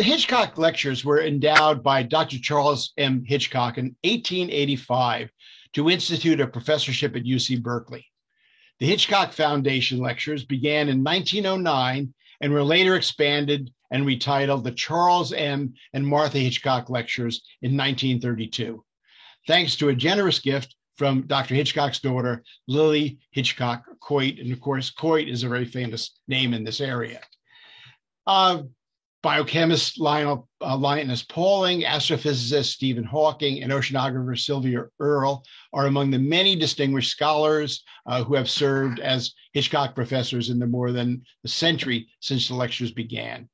The 0.00 0.06
Hitchcock 0.06 0.56
Lectures 0.56 1.04
were 1.04 1.20
endowed 1.20 1.82
by 1.82 2.02
Dr. 2.02 2.38
Charles 2.38 2.94
M. 2.96 3.22
Hitchcock 3.22 3.76
in 3.76 3.94
1885 4.02 5.28
to 5.74 5.90
institute 5.90 6.40
a 6.40 6.46
professorship 6.46 7.16
at 7.16 7.24
UC 7.24 7.62
Berkeley. 7.62 8.06
The 8.78 8.86
Hitchcock 8.86 9.34
Foundation 9.34 9.98
Lectures 9.98 10.46
began 10.46 10.88
in 10.88 11.04
1909 11.04 12.14
and 12.40 12.50
were 12.50 12.62
later 12.62 12.96
expanded 12.96 13.74
and 13.90 14.06
retitled 14.06 14.64
the 14.64 14.72
Charles 14.72 15.34
M. 15.34 15.74
and 15.92 16.06
Martha 16.06 16.38
Hitchcock 16.38 16.88
Lectures 16.88 17.42
in 17.60 17.76
1932, 17.76 18.82
thanks 19.46 19.76
to 19.76 19.90
a 19.90 19.94
generous 19.94 20.38
gift 20.38 20.76
from 20.96 21.26
Dr. 21.26 21.54
Hitchcock's 21.54 22.00
daughter, 22.00 22.42
Lily 22.66 23.18
Hitchcock 23.32 23.84
Coit. 24.00 24.38
And 24.38 24.50
of 24.50 24.62
course, 24.62 24.88
Coit 24.88 25.28
is 25.28 25.42
a 25.42 25.48
very 25.50 25.66
famous 25.66 26.18
name 26.26 26.54
in 26.54 26.64
this 26.64 26.80
area. 26.80 27.20
Uh, 28.26 28.62
biochemist 29.22 30.00
Lionel, 30.00 30.48
uh, 30.60 30.76
Pauling, 31.28 31.82
astrophysicist 31.82 32.72
Stephen 32.72 33.04
Hawking, 33.04 33.62
and 33.62 33.72
oceanographer 33.72 34.38
Sylvia 34.38 34.84
Earle 34.98 35.44
are 35.72 35.86
among 35.86 36.10
the 36.10 36.18
many 36.18 36.56
distinguished 36.56 37.10
scholars 37.10 37.84
uh, 38.06 38.24
who 38.24 38.34
have 38.34 38.48
served 38.48 38.98
as 39.00 39.32
Hitchcock 39.52 39.94
professors 39.94 40.48
in 40.48 40.58
the 40.58 40.66
more 40.66 40.92
than 40.92 41.22
a 41.44 41.48
century 41.48 42.08
since 42.20 42.48
the 42.48 42.54
lectures 42.54 42.92
began. 42.92 43.48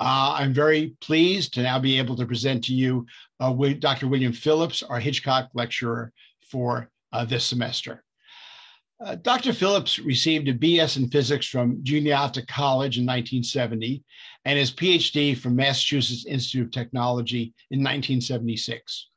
Uh, 0.00 0.36
I'm 0.38 0.52
very 0.52 0.94
pleased 1.00 1.54
to 1.54 1.62
now 1.62 1.78
be 1.78 1.98
able 1.98 2.16
to 2.16 2.26
present 2.26 2.64
to 2.64 2.74
you 2.74 3.06
uh, 3.40 3.52
Dr. 3.78 4.08
William 4.08 4.32
Phillips, 4.32 4.82
our 4.82 5.00
Hitchcock 5.00 5.48
lecturer 5.54 6.12
for 6.50 6.90
uh, 7.12 7.24
this 7.24 7.44
semester. 7.44 8.04
Uh, 9.04 9.14
Dr. 9.14 9.52
Phillips 9.52 10.00
received 10.00 10.48
a 10.48 10.54
BS 10.54 10.96
in 10.96 11.08
physics 11.08 11.46
from 11.46 11.78
Juniata 11.84 12.44
College 12.46 12.98
in 12.98 13.06
1970 13.06 14.02
and 14.48 14.58
his 14.58 14.72
PhD 14.72 15.36
from 15.36 15.54
Massachusetts 15.54 16.24
Institute 16.24 16.64
of 16.64 16.70
Technology 16.70 17.52
in 17.70 17.80
1976. 17.80 19.10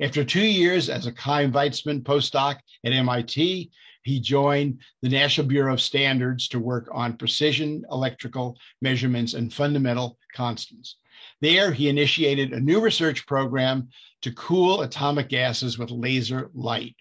After 0.00 0.24
two 0.24 0.44
years 0.44 0.90
as 0.90 1.06
a 1.06 1.14
Chaim 1.16 1.52
Weizmann 1.52 2.02
postdoc 2.02 2.56
at 2.84 2.92
MIT, 2.92 3.70
he 4.02 4.20
joined 4.20 4.80
the 5.00 5.08
National 5.08 5.46
Bureau 5.46 5.74
of 5.74 5.80
Standards 5.80 6.48
to 6.48 6.58
work 6.58 6.88
on 6.90 7.16
precision 7.16 7.84
electrical 7.92 8.58
measurements 8.80 9.34
and 9.34 9.54
fundamental 9.54 10.18
constants. 10.34 10.96
There, 11.40 11.70
he 11.70 11.88
initiated 11.88 12.52
a 12.52 12.58
new 12.58 12.80
research 12.80 13.24
program 13.24 13.88
to 14.22 14.32
cool 14.32 14.80
atomic 14.80 15.28
gases 15.28 15.78
with 15.78 15.92
laser 15.92 16.50
light. 16.54 16.96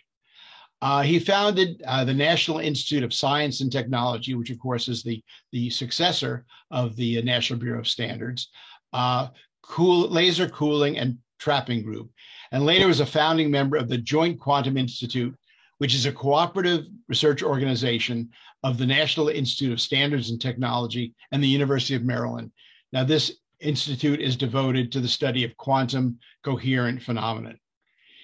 Uh, 0.81 1.01
he 1.03 1.19
founded 1.19 1.81
uh, 1.85 2.03
the 2.03 2.13
National 2.13 2.57
Institute 2.57 3.03
of 3.03 3.13
Science 3.13 3.61
and 3.61 3.71
Technology, 3.71 4.33
which, 4.33 4.49
of 4.49 4.59
course, 4.59 4.87
is 4.87 5.03
the, 5.03 5.23
the 5.51 5.69
successor 5.69 6.45
of 6.71 6.95
the 6.95 7.21
National 7.21 7.59
Bureau 7.59 7.79
of 7.79 7.87
Standards, 7.87 8.49
uh, 8.93 9.27
cool, 9.61 10.09
Laser 10.09 10.49
Cooling 10.49 10.97
and 10.97 11.17
Trapping 11.39 11.83
Group, 11.83 12.09
and 12.51 12.65
later 12.65 12.87
was 12.87 12.99
a 12.99 13.05
founding 13.05 13.51
member 13.51 13.77
of 13.77 13.89
the 13.89 13.97
Joint 13.97 14.39
Quantum 14.39 14.75
Institute, 14.75 15.35
which 15.77 15.93
is 15.93 16.05
a 16.05 16.11
cooperative 16.11 16.85
research 17.07 17.43
organization 17.43 18.29
of 18.63 18.77
the 18.77 18.85
National 18.85 19.29
Institute 19.29 19.73
of 19.73 19.81
Standards 19.81 20.29
and 20.29 20.41
Technology 20.41 21.13
and 21.31 21.43
the 21.43 21.47
University 21.47 21.95
of 21.95 22.03
Maryland. 22.03 22.51
Now, 22.91 23.03
this 23.03 23.33
institute 23.59 24.19
is 24.19 24.35
devoted 24.35 24.91
to 24.91 24.99
the 24.99 25.07
study 25.07 25.43
of 25.43 25.55
quantum 25.57 26.19
coherent 26.43 27.01
phenomena. 27.01 27.55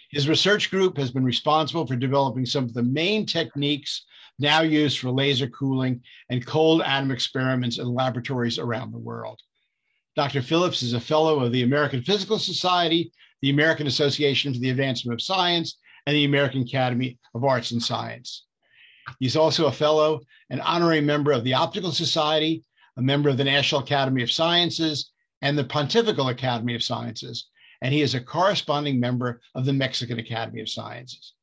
His 0.10 0.30
research 0.30 0.72
group 0.72 0.98
has 0.98 1.12
been 1.12 1.26
responsible 1.26 1.86
for 1.86 1.96
developing 1.96 2.46
some 2.46 2.64
of 2.64 2.74
the 2.74 2.84
main 2.84 3.26
techniques 3.26 4.06
now 4.40 4.62
used 4.62 5.00
for 5.00 5.12
laser 5.12 5.48
cooling 5.48 6.02
and 6.30 6.46
cold 6.46 6.82
atom 6.82 7.12
experiments 7.12 7.78
in 7.78 7.94
laboratories 7.94 8.58
around 8.58 8.92
the 8.92 8.98
world. 8.98 9.40
Dr. 10.16 10.42
Phillips 10.42 10.82
is 10.82 10.94
a 10.94 11.00
fellow 11.00 11.42
of 11.42 11.52
the 11.52 11.64
American 11.64 12.02
Physical 12.02 12.40
Society, 12.40 13.12
the 13.42 13.50
American 13.50 13.86
Association 13.86 14.54
for 14.54 14.60
the 14.60 14.70
Advancement 14.70 15.14
of 15.14 15.24
Science, 15.24 15.78
and 16.06 16.16
the 16.16 16.26
American 16.26 16.62
Academy 16.62 17.20
of 17.36 17.44
Arts 17.44 17.72
and 17.72 17.84
Science. 17.84 18.46
He's 19.20 19.36
also 19.36 19.68
a 19.68 19.72
fellow 19.72 20.22
and 20.50 20.62
honorary 20.62 21.02
member 21.02 21.32
of 21.32 21.44
the 21.44 21.54
Optical 21.54 21.92
Society, 21.92 22.64
a 22.98 23.02
member 23.02 23.30
of 23.30 23.38
the 23.38 23.44
National 23.44 23.82
Academy 23.82 24.24
of 24.24 24.32
Sciences, 24.32 25.12
and 25.42 25.58
the 25.58 25.64
Pontifical 25.64 26.30
Academy 26.30 26.76
of 26.76 26.84
Sciences, 26.84 27.48
and 27.82 27.94
he 27.94 28.02
is 28.02 28.16
a 28.16 28.22
corresponding 28.22 29.00
member 29.00 29.42
of 29.56 29.66
the 29.66 29.74
Mexican 29.74 30.20
Academy 30.20 30.62
of 30.62 30.70
Sciences. 30.70 31.34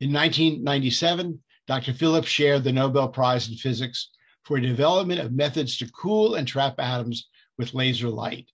In 0.00 0.12
1997, 0.12 1.40
Dr. 1.66 1.92
Phillips 1.92 2.28
shared 2.28 2.64
the 2.64 2.72
Nobel 2.72 3.08
Prize 3.08 3.48
in 3.48 3.54
Physics 3.54 4.10
for 4.44 4.58
development 4.58 5.20
of 5.20 5.32
methods 5.32 5.76
to 5.78 5.90
cool 5.92 6.34
and 6.34 6.46
trap 6.46 6.74
atoms 6.78 7.28
with 7.58 7.74
laser 7.74 8.08
light. 8.08 8.50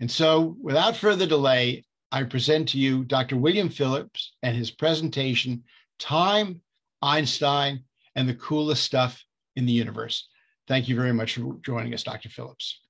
And 0.00 0.10
so, 0.10 0.56
without 0.60 0.96
further 0.96 1.26
delay, 1.26 1.84
I 2.10 2.24
present 2.24 2.68
to 2.70 2.78
you 2.78 3.04
Dr. 3.04 3.36
William 3.36 3.68
Phillips 3.68 4.34
and 4.42 4.56
his 4.56 4.70
presentation 4.70 5.62
Time, 5.98 6.60
Einstein, 7.00 7.84
and 8.16 8.28
the 8.28 8.34
Coolest 8.34 8.82
Stuff 8.82 9.24
in 9.54 9.66
the 9.66 9.72
Universe. 9.72 10.28
Thank 10.66 10.88
you 10.88 10.96
very 10.96 11.12
much 11.12 11.34
for 11.34 11.56
joining 11.64 11.94
us, 11.94 12.02
Dr. 12.02 12.28
Phillips. 12.28 12.80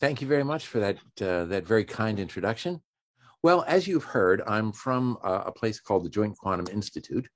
Thank 0.00 0.20
you 0.22 0.28
very 0.28 0.44
much 0.44 0.66
for 0.66 0.78
that, 0.78 0.96
uh, 1.20 1.44
that 1.46 1.66
very 1.66 1.84
kind 1.84 2.20
introduction. 2.20 2.80
Well, 3.42 3.64
as 3.66 3.88
you've 3.88 4.04
heard, 4.04 4.42
I'm 4.46 4.70
from 4.70 5.16
uh, 5.24 5.44
a 5.46 5.52
place 5.52 5.80
called 5.80 6.04
the 6.04 6.10
Joint 6.10 6.36
Quantum 6.36 6.66
Institute, 6.70 7.26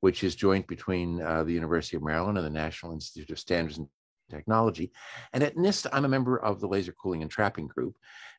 which 0.00 0.24
is 0.24 0.34
joint 0.34 0.66
between 0.66 1.20
uh, 1.20 1.44
the 1.44 1.52
University 1.52 1.98
of 1.98 2.02
Maryland 2.02 2.38
and 2.38 2.46
the 2.46 2.50
National 2.50 2.92
Institute 2.92 3.30
of 3.30 3.38
Standards 3.38 3.76
and 3.76 3.86
Technology. 4.30 4.90
And 5.34 5.42
at 5.42 5.56
NIST, 5.56 5.86
I'm 5.92 6.06
a 6.06 6.08
member 6.08 6.38
of 6.38 6.60
the 6.60 6.66
Laser 6.66 6.92
Cooling 6.92 7.20
and 7.20 7.30
Trapping 7.30 7.66
Group. 7.66 7.96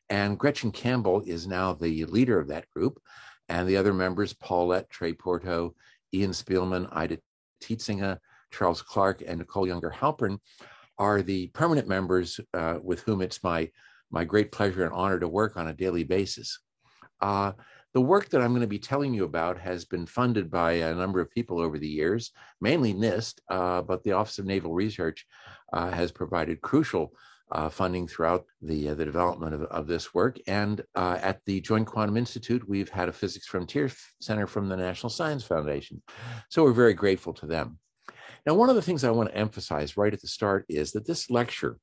And 0.08 0.36
Gretchen 0.36 0.72
Campbell 0.72 1.22
is 1.24 1.46
now 1.46 1.74
the 1.74 2.04
leader 2.06 2.40
of 2.40 2.48
that 2.48 2.68
group. 2.70 3.00
And 3.48 3.68
the 3.68 3.76
other 3.76 3.94
members, 3.94 4.32
Paul 4.32 4.68
Lett, 4.68 4.90
Trey 4.90 5.12
Porto, 5.12 5.76
Ian 6.12 6.32
Spielman, 6.32 6.88
Eite 6.90 7.20
Tiesinga, 7.62 8.18
Charles 8.50 8.82
Clark, 8.82 9.22
and 9.24 9.38
Nicole 9.38 9.68
Yunger 9.68 9.92
Halpern, 9.92 10.38
are 10.98 11.22
the 11.22 11.46
permanent 11.48 11.86
members 11.86 12.40
uh, 12.52 12.78
with 12.82 13.02
whom 13.02 13.22
it's 13.22 13.44
my, 13.44 13.70
my 14.10 14.24
great 14.24 14.50
pleasure 14.50 14.82
and 14.82 14.92
honor 14.92 15.20
to 15.20 15.28
work 15.28 15.56
on 15.56 15.68
a 15.68 15.72
daily 15.72 16.02
basis. 16.02 16.58
Uh, 17.20 17.52
the 17.94 18.00
work 18.00 18.28
that 18.28 18.42
I'm 18.42 18.50
going 18.50 18.60
to 18.60 18.66
be 18.66 18.78
telling 18.78 19.14
you 19.14 19.24
about 19.24 19.58
has 19.58 19.86
been 19.86 20.04
funded 20.04 20.50
by 20.50 20.72
a 20.72 20.94
number 20.94 21.20
of 21.20 21.30
people 21.30 21.58
over 21.58 21.78
the 21.78 21.88
years, 21.88 22.30
mainly 22.60 22.92
NIST, 22.92 23.40
uh, 23.48 23.80
but 23.82 24.04
the 24.04 24.12
Office 24.12 24.38
of 24.38 24.44
Naval 24.44 24.74
Research 24.74 25.26
uh, 25.72 25.90
has 25.90 26.12
provided 26.12 26.60
crucial 26.60 27.12
uh, 27.52 27.68
funding 27.68 28.06
throughout 28.06 28.44
the, 28.60 28.90
uh, 28.90 28.94
the 28.94 29.04
development 29.04 29.54
of, 29.54 29.62
of, 29.62 29.86
this 29.86 30.12
work. 30.12 30.38
And 30.46 30.82
uh, 30.94 31.18
at 31.22 31.40
the 31.46 31.60
Joint 31.60 31.86
Quantum 31.86 32.16
Institute, 32.16 32.68
we've 32.68 32.88
had 32.88 33.08
a 33.08 33.12
Physics 33.12 33.46
Frontier 33.46 33.90
Center 34.20 34.46
from 34.46 34.68
the 34.68 34.76
National 34.76 35.10
Science 35.10 35.44
Foundation. 35.44 36.02
So 36.50 36.64
we're 36.64 36.72
very 36.72 36.94
grateful 36.94 37.32
to 37.34 37.46
them. 37.46 37.78
Now, 38.46 38.54
one 38.54 38.68
of 38.68 38.76
the 38.76 38.82
things 38.82 39.04
I 39.04 39.10
want 39.10 39.30
to 39.30 39.36
emphasize 39.36 39.96
right 39.96 40.12
at 40.12 40.20
the 40.20 40.28
start 40.28 40.66
is 40.68 40.92
that 40.92 41.06
this 41.06 41.30
lecture 41.30 41.78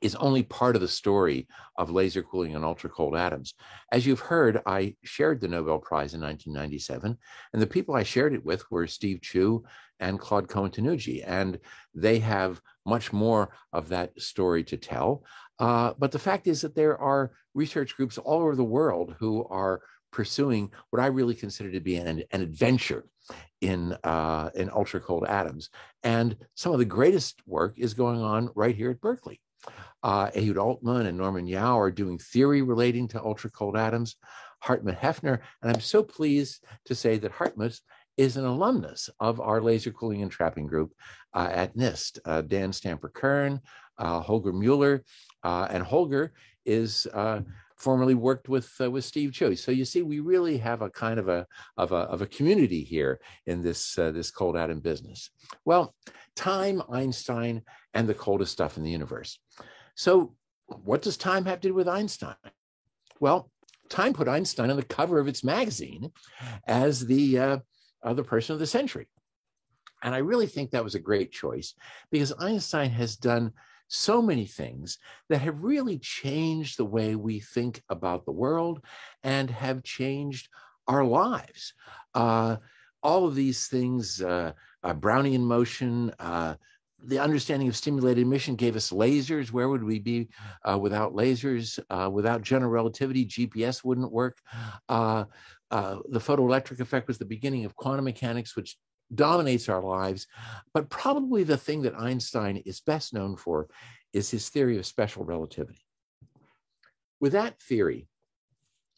is 0.00 0.14
only 0.16 0.42
part 0.42 0.74
of 0.74 0.82
the 0.82 0.88
story 0.88 1.46
of 1.76 1.90
laser 1.90 2.22
cooling 2.22 2.54
and 2.54 2.64
ultra 2.64 2.90
cold 2.90 3.16
atoms. 3.16 3.54
As 3.92 4.06
you've 4.06 4.20
heard, 4.20 4.60
I 4.66 4.96
shared 5.04 5.40
the 5.40 5.48
Nobel 5.48 5.78
Prize 5.78 6.14
in 6.14 6.20
1997, 6.20 7.16
and 7.52 7.62
the 7.62 7.66
people 7.66 7.94
I 7.94 8.02
shared 8.02 8.34
it 8.34 8.44
with 8.44 8.68
were 8.70 8.86
Steve 8.86 9.20
Chu 9.20 9.64
and 10.00 10.18
Claude 10.18 10.48
Cohen-Tannoudji, 10.48 11.24
and 11.26 11.58
they 11.94 12.18
have 12.20 12.60
much 12.86 13.12
more 13.12 13.50
of 13.72 13.88
that 13.88 14.20
story 14.20 14.64
to 14.64 14.76
tell. 14.76 15.24
Uh, 15.58 15.92
but 15.98 16.12
the 16.12 16.18
fact 16.18 16.46
is 16.46 16.60
that 16.60 16.74
there 16.74 16.96
are 16.98 17.32
research 17.54 17.96
groups 17.96 18.18
all 18.18 18.40
over 18.40 18.54
the 18.54 18.64
world 18.64 19.16
who 19.18 19.44
are 19.50 19.82
pursuing 20.12 20.70
what 20.90 21.02
I 21.02 21.06
really 21.06 21.34
consider 21.34 21.70
to 21.72 21.80
be 21.80 21.96
an, 21.96 22.22
an 22.30 22.40
adventure 22.40 23.04
in 23.60 23.92
uh, 24.04 24.50
in 24.54 24.70
ultra 24.70 25.00
cold 25.00 25.26
atoms, 25.26 25.70
and 26.02 26.36
some 26.54 26.72
of 26.72 26.78
the 26.78 26.84
greatest 26.84 27.42
work 27.46 27.74
is 27.76 27.92
going 27.92 28.20
on 28.20 28.50
right 28.54 28.74
here 28.74 28.90
at 28.90 29.00
Berkeley. 29.00 29.40
Uh, 30.02 30.30
Ehud 30.36 30.58
Altman 30.58 31.06
and 31.06 31.18
Norman 31.18 31.46
Yao 31.46 31.78
are 31.78 31.90
doing 31.90 32.18
theory 32.18 32.62
relating 32.62 33.08
to 33.08 33.22
ultra 33.22 33.50
cold 33.50 33.76
atoms. 33.76 34.16
Hartmut 34.64 34.98
Häffner, 34.98 35.38
and 35.62 35.72
I'm 35.72 35.80
so 35.80 36.02
pleased 36.02 36.64
to 36.86 36.94
say 36.94 37.16
that 37.18 37.32
Hartmut 37.32 37.80
is 38.16 38.36
an 38.36 38.44
alumnus 38.44 39.08
of 39.20 39.40
our 39.40 39.62
laser 39.62 39.92
cooling 39.92 40.22
and 40.22 40.30
trapping 40.30 40.66
group 40.66 40.92
uh, 41.34 41.48
at 41.52 41.76
NIST. 41.76 42.18
Uh, 42.24 42.42
Dan 42.42 42.72
Stamper-Kurn, 42.72 43.60
uh, 43.98 44.20
Holger 44.20 44.52
Mueller, 44.52 45.04
uh, 45.44 45.68
and 45.70 45.84
Holger 45.84 46.32
is 46.66 47.06
uh, 47.14 47.40
formerly 47.78 48.14
worked 48.14 48.48
with 48.48 48.70
uh, 48.80 48.90
with 48.90 49.04
Steve 49.04 49.32
Chu. 49.32 49.54
So 49.56 49.72
you 49.72 49.84
see, 49.84 50.02
we 50.02 50.20
really 50.20 50.58
have 50.58 50.82
a 50.82 50.90
kind 50.90 51.18
of 51.18 51.28
a 51.28 51.46
of 51.76 51.92
a 51.92 51.96
of 51.96 52.22
a 52.22 52.26
community 52.26 52.82
here 52.82 53.20
in 53.46 53.62
this 53.62 53.94
this 53.94 54.30
cold 54.30 54.56
atom 54.56 54.80
business. 54.80 55.30
Well, 55.64 55.94
time, 56.34 56.82
Einstein, 56.90 57.62
and 57.94 58.08
the 58.08 58.14
coldest 58.14 58.52
stuff 58.52 58.76
in 58.76 58.82
the 58.82 58.90
universe. 58.90 59.38
So, 59.94 60.34
what 60.66 61.02
does 61.02 61.16
Time 61.16 61.44
have 61.46 61.60
to 61.60 61.68
do 61.68 61.74
with 61.74 61.88
Einstein? 61.88 62.36
Well, 63.20 63.50
Time 63.88 64.12
put 64.12 64.28
Einstein 64.28 64.70
on 64.70 64.76
the 64.76 64.82
cover 64.82 65.18
of 65.18 65.28
its 65.28 65.42
magazine 65.42 66.12
as 66.66 67.06
the 67.06 67.38
uh, 67.38 67.58
uh, 68.02 68.14
the 68.14 68.22
person 68.22 68.52
of 68.52 68.60
the 68.60 68.66
century, 68.66 69.08
and 70.02 70.14
I 70.14 70.18
really 70.18 70.46
think 70.46 70.70
that 70.70 70.84
was 70.84 70.94
a 70.94 71.00
great 71.00 71.32
choice 71.32 71.74
because 72.10 72.32
Einstein 72.38 72.90
has 72.90 73.16
done 73.16 73.52
so 73.88 74.22
many 74.22 74.44
things 74.44 74.98
that 75.28 75.40
have 75.40 75.64
really 75.64 75.98
changed 75.98 76.76
the 76.76 76.84
way 76.84 77.16
we 77.16 77.40
think 77.40 77.82
about 77.88 78.24
the 78.24 78.32
world 78.32 78.84
and 79.22 79.50
have 79.50 79.82
changed 79.82 80.48
our 80.86 81.04
lives. 81.04 81.72
Uh, 82.14 82.56
all 83.02 83.26
of 83.26 83.34
these 83.34 83.66
things, 83.68 84.22
uh, 84.22 84.52
uh, 84.82 84.94
Brownian 84.94 85.40
motion, 85.40 86.12
uh, 86.18 86.54
the 87.04 87.18
understanding 87.18 87.68
of 87.68 87.76
stimulated 87.76 88.22
emission 88.22 88.56
gave 88.56 88.74
us 88.74 88.90
lasers. 88.90 89.52
Where 89.52 89.68
would 89.68 89.84
we 89.84 90.00
be 90.00 90.28
uh, 90.68 90.76
without 90.78 91.14
lasers? 91.14 91.78
Uh, 91.90 92.10
without 92.10 92.42
general 92.42 92.72
relativity, 92.72 93.24
GPS 93.24 93.84
wouldn't 93.84 94.10
work. 94.10 94.38
The 94.88 95.26
photoelectric 95.70 96.80
effect 96.80 97.06
was 97.06 97.18
the 97.18 97.24
beginning 97.24 97.64
of 97.64 97.76
quantum 97.76 98.04
mechanics, 98.04 98.56
which 98.56 98.76
dominates 99.14 99.68
our 99.68 99.82
lives. 99.82 100.26
But 100.74 100.90
probably 100.90 101.44
the 101.44 101.56
thing 101.56 101.82
that 101.82 101.98
Einstein 101.98 102.58
is 102.58 102.80
best 102.80 103.14
known 103.14 103.36
for 103.36 103.68
is 104.12 104.30
his 104.30 104.48
theory 104.48 104.78
of 104.78 104.86
special 104.86 105.24
relativity. 105.24 105.80
With 107.20 107.32
that 107.32 107.60
theory, 107.60 108.08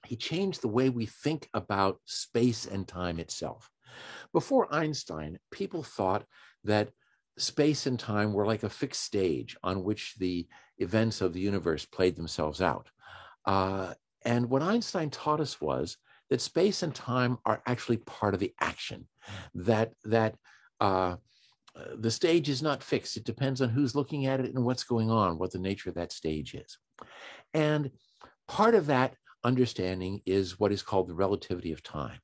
he 0.06 0.16
changed 0.16 0.62
the 0.62 0.68
way 0.68 0.88
we 0.88 1.06
think 1.06 1.48
about 1.54 1.98
space 2.06 2.66
and 2.66 2.86
time 2.86 3.18
itself. 3.18 3.70
Before 4.32 4.72
Einstein, 4.72 5.38
people 5.50 5.82
thought 5.82 6.24
that 6.64 6.90
space 7.38 7.86
and 7.86 7.98
time 7.98 8.32
were 8.32 8.46
like 8.46 8.62
a 8.62 8.70
fixed 8.70 9.02
stage 9.02 9.56
on 9.62 9.82
which 9.82 10.14
the 10.18 10.46
events 10.78 11.20
of 11.20 11.32
the 11.32 11.40
universe 11.40 11.86
played 11.86 12.16
themselves 12.16 12.60
out. 12.60 12.88
Uh, 13.44 13.94
and 14.24 14.48
what 14.50 14.62
Einstein 14.62 15.10
taught 15.10 15.40
us 15.40 15.60
was 15.60 15.96
that 16.30 16.40
space 16.40 16.82
and 16.82 16.94
time 16.94 17.38
are 17.44 17.62
actually 17.66 17.98
part 17.98 18.34
of 18.34 18.40
the 18.40 18.54
action, 18.60 19.06
that, 19.54 19.92
that 20.04 20.36
uh, 20.80 21.16
the 21.96 22.10
stage 22.10 22.48
is 22.48 22.62
not 22.62 22.82
fixed. 22.82 23.16
It 23.16 23.24
depends 23.24 23.60
on 23.60 23.68
who's 23.68 23.94
looking 23.94 24.26
at 24.26 24.40
it 24.40 24.54
and 24.54 24.64
what's 24.64 24.84
going 24.84 25.10
on, 25.10 25.38
what 25.38 25.52
the 25.52 25.58
nature 25.58 25.88
of 25.90 25.96
that 25.96 26.12
stage 26.12 26.54
is. 26.54 26.78
And 27.52 27.90
part 28.48 28.74
of 28.74 28.86
that 28.86 29.14
understanding 29.44 30.22
is 30.26 30.58
what 30.58 30.72
is 30.72 30.82
called 30.82 31.08
the 31.08 31.14
relativity 31.14 31.72
of 31.72 31.82
time 31.82 32.20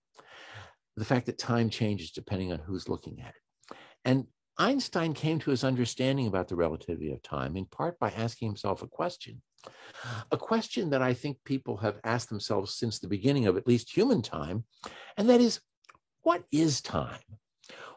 the 0.97 1.05
fact 1.05 1.27
that 1.27 1.39
time 1.39 1.71
changes 1.71 2.11
depending 2.11 2.53
on 2.53 2.59
who's 2.59 2.89
looking 2.89 3.21
at 3.21 3.29
it. 3.29 3.77
And 4.05 4.27
Einstein 4.59 5.13
came 5.13 5.39
to 5.41 5.51
his 5.51 5.65
understanding 5.65 6.27
about 6.27 6.49
the 6.49 6.57
relativity 6.57 7.13
of 7.13 7.23
time 7.23 7.57
in 7.57 7.67
part 7.67 7.99
by 7.99 8.11
asking 8.11 8.49
himself 8.49 8.83
a 8.83 8.87
question, 8.87 9.43
a 10.31 10.37
question 10.37 10.91
that 10.91 11.03
I 11.03 11.15
think 11.15 11.39
people 11.45 11.77
have 11.79 11.99
asked 12.05 12.29
themselves 12.29 12.75
since 12.75 12.99
the 12.99 13.09
beginning 13.09 13.47
of 13.47 13.57
at 13.57 13.67
least 13.67 13.95
human 13.95 14.23
time, 14.23 14.65
and 15.17 15.29
that 15.29 15.41
is, 15.41 15.61
what 16.23 16.45
is 16.53 16.81
time? 16.81 17.21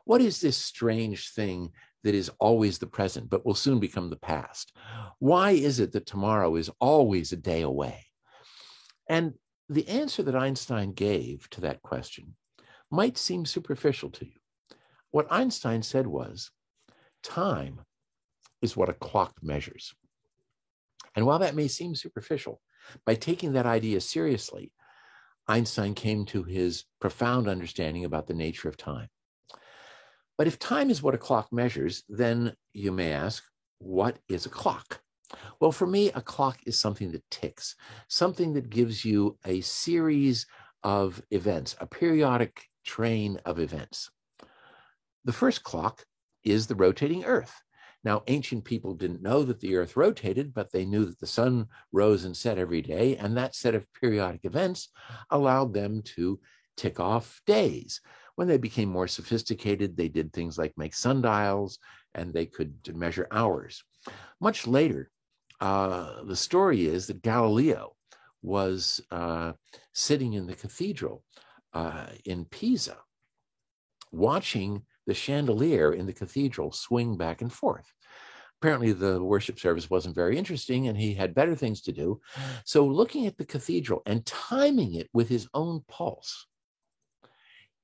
What 0.05 0.21
is 0.21 0.41
this 0.41 0.57
strange 0.57 1.33
thing 1.33 1.71
that 2.03 2.15
is 2.15 2.31
always 2.39 2.79
the 2.79 2.87
present 2.87 3.29
but 3.29 3.45
will 3.45 3.55
soon 3.55 3.79
become 3.79 4.09
the 4.09 4.15
past? 4.15 4.73
Why 5.19 5.51
is 5.51 5.79
it 5.79 5.91
that 5.91 6.05
tomorrow 6.05 6.55
is 6.55 6.69
always 6.79 7.31
a 7.31 7.37
day 7.37 7.61
away? 7.61 8.05
And 9.07 9.33
the 9.67 9.87
answer 9.87 10.23
that 10.23 10.35
Einstein 10.35 10.93
gave 10.93 11.49
to 11.51 11.61
that 11.61 11.81
question 11.81 12.35
might 12.89 13.17
seem 13.17 13.45
superficial 13.45 14.09
to 14.11 14.25
you. 14.25 14.31
What 15.11 15.27
Einstein 15.31 15.83
said 15.83 16.07
was 16.07 16.51
time 17.23 17.81
is 18.61 18.77
what 18.77 18.89
a 18.89 18.93
clock 18.93 19.35
measures. 19.41 19.93
And 21.19 21.25
while 21.25 21.39
that 21.39 21.53
may 21.53 21.67
seem 21.67 21.95
superficial, 21.95 22.61
by 23.05 23.13
taking 23.13 23.51
that 23.51 23.65
idea 23.65 23.99
seriously, 23.99 24.71
Einstein 25.49 25.93
came 25.93 26.23
to 26.27 26.43
his 26.43 26.85
profound 27.01 27.49
understanding 27.49 28.05
about 28.05 28.25
the 28.25 28.33
nature 28.33 28.69
of 28.69 28.77
time. 28.77 29.09
But 30.37 30.47
if 30.47 30.57
time 30.59 30.89
is 30.89 31.03
what 31.03 31.15
a 31.15 31.17
clock 31.17 31.51
measures, 31.51 32.05
then 32.07 32.55
you 32.71 32.93
may 32.93 33.11
ask, 33.11 33.43
what 33.79 34.19
is 34.29 34.45
a 34.45 34.49
clock? 34.49 35.01
Well, 35.59 35.73
for 35.73 35.85
me, 35.85 36.09
a 36.13 36.21
clock 36.21 36.59
is 36.65 36.79
something 36.79 37.11
that 37.11 37.29
ticks, 37.29 37.75
something 38.07 38.53
that 38.53 38.69
gives 38.69 39.03
you 39.03 39.37
a 39.43 39.59
series 39.59 40.47
of 40.83 41.21
events, 41.31 41.75
a 41.81 41.85
periodic 41.85 42.63
train 42.85 43.41
of 43.43 43.59
events. 43.59 44.09
The 45.25 45.33
first 45.33 45.63
clock 45.63 46.05
is 46.45 46.67
the 46.67 46.75
rotating 46.75 47.25
Earth. 47.25 47.61
Now, 48.03 48.23
ancient 48.27 48.63
people 48.63 48.93
didn't 48.93 49.21
know 49.21 49.43
that 49.43 49.59
the 49.59 49.75
Earth 49.75 49.97
rotated, 49.97 50.53
but 50.53 50.71
they 50.71 50.85
knew 50.85 51.05
that 51.05 51.19
the 51.19 51.27
sun 51.27 51.67
rose 51.91 52.23
and 52.25 52.35
set 52.35 52.57
every 52.57 52.81
day, 52.81 53.17
and 53.17 53.35
that 53.37 53.55
set 53.55 53.75
of 53.75 53.91
periodic 53.93 54.45
events 54.45 54.89
allowed 55.31 55.73
them 55.73 56.01
to 56.15 56.39
tick 56.77 56.99
off 56.99 57.41
days. 57.45 57.99
When 58.35 58.47
they 58.47 58.57
became 58.57 58.87
more 58.87 59.07
sophisticated, 59.07 59.97
they 59.97 60.07
did 60.07 60.31
things 60.31 60.57
like 60.57 60.77
make 60.77 60.93
sundials 60.93 61.77
and 62.15 62.33
they 62.33 62.45
could 62.45 62.73
measure 62.95 63.27
hours. 63.31 63.83
Much 64.39 64.65
later, 64.65 65.11
uh, 65.59 66.23
the 66.23 66.37
story 66.37 66.85
is 66.85 67.07
that 67.07 67.21
Galileo 67.21 67.95
was 68.41 69.01
uh, 69.11 69.51
sitting 69.93 70.33
in 70.33 70.47
the 70.47 70.55
cathedral 70.55 71.23
uh, 71.73 72.05
in 72.23 72.45
Pisa, 72.45 72.97
watching 74.13 74.83
the 75.07 75.13
chandelier 75.13 75.93
in 75.93 76.05
the 76.05 76.13
cathedral 76.13 76.71
swing 76.71 77.17
back 77.17 77.41
and 77.41 77.51
forth. 77.51 77.91
Apparently, 78.61 78.91
the 78.91 79.23
worship 79.23 79.57
service 79.57 79.89
wasn't 79.89 80.15
very 80.15 80.37
interesting 80.37 80.87
and 80.87 80.97
he 80.97 81.13
had 81.13 81.33
better 81.33 81.55
things 81.55 81.81
to 81.81 81.93
do. 81.93 82.19
So, 82.65 82.85
looking 82.85 83.25
at 83.25 83.37
the 83.37 83.45
cathedral 83.45 84.01
and 84.05 84.25
timing 84.25 84.95
it 84.95 85.09
with 85.13 85.29
his 85.29 85.47
own 85.53 85.81
pulse, 85.87 86.45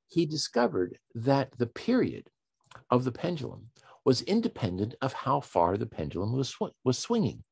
he 0.08 0.26
discovered 0.26 0.98
that 1.14 1.58
the 1.58 1.68
period 1.68 2.30
of 2.90 3.06
the 3.06 3.12
pendulum 3.12 3.70
was 4.04 4.22
independent 4.22 4.96
of 5.02 5.14
how 5.14 5.40
far 5.40 5.78
the 5.78 5.86
pendulum 5.86 6.34
was, 6.36 6.50
sw- 6.50 6.76
was 6.84 6.98
swinging. 6.98 7.44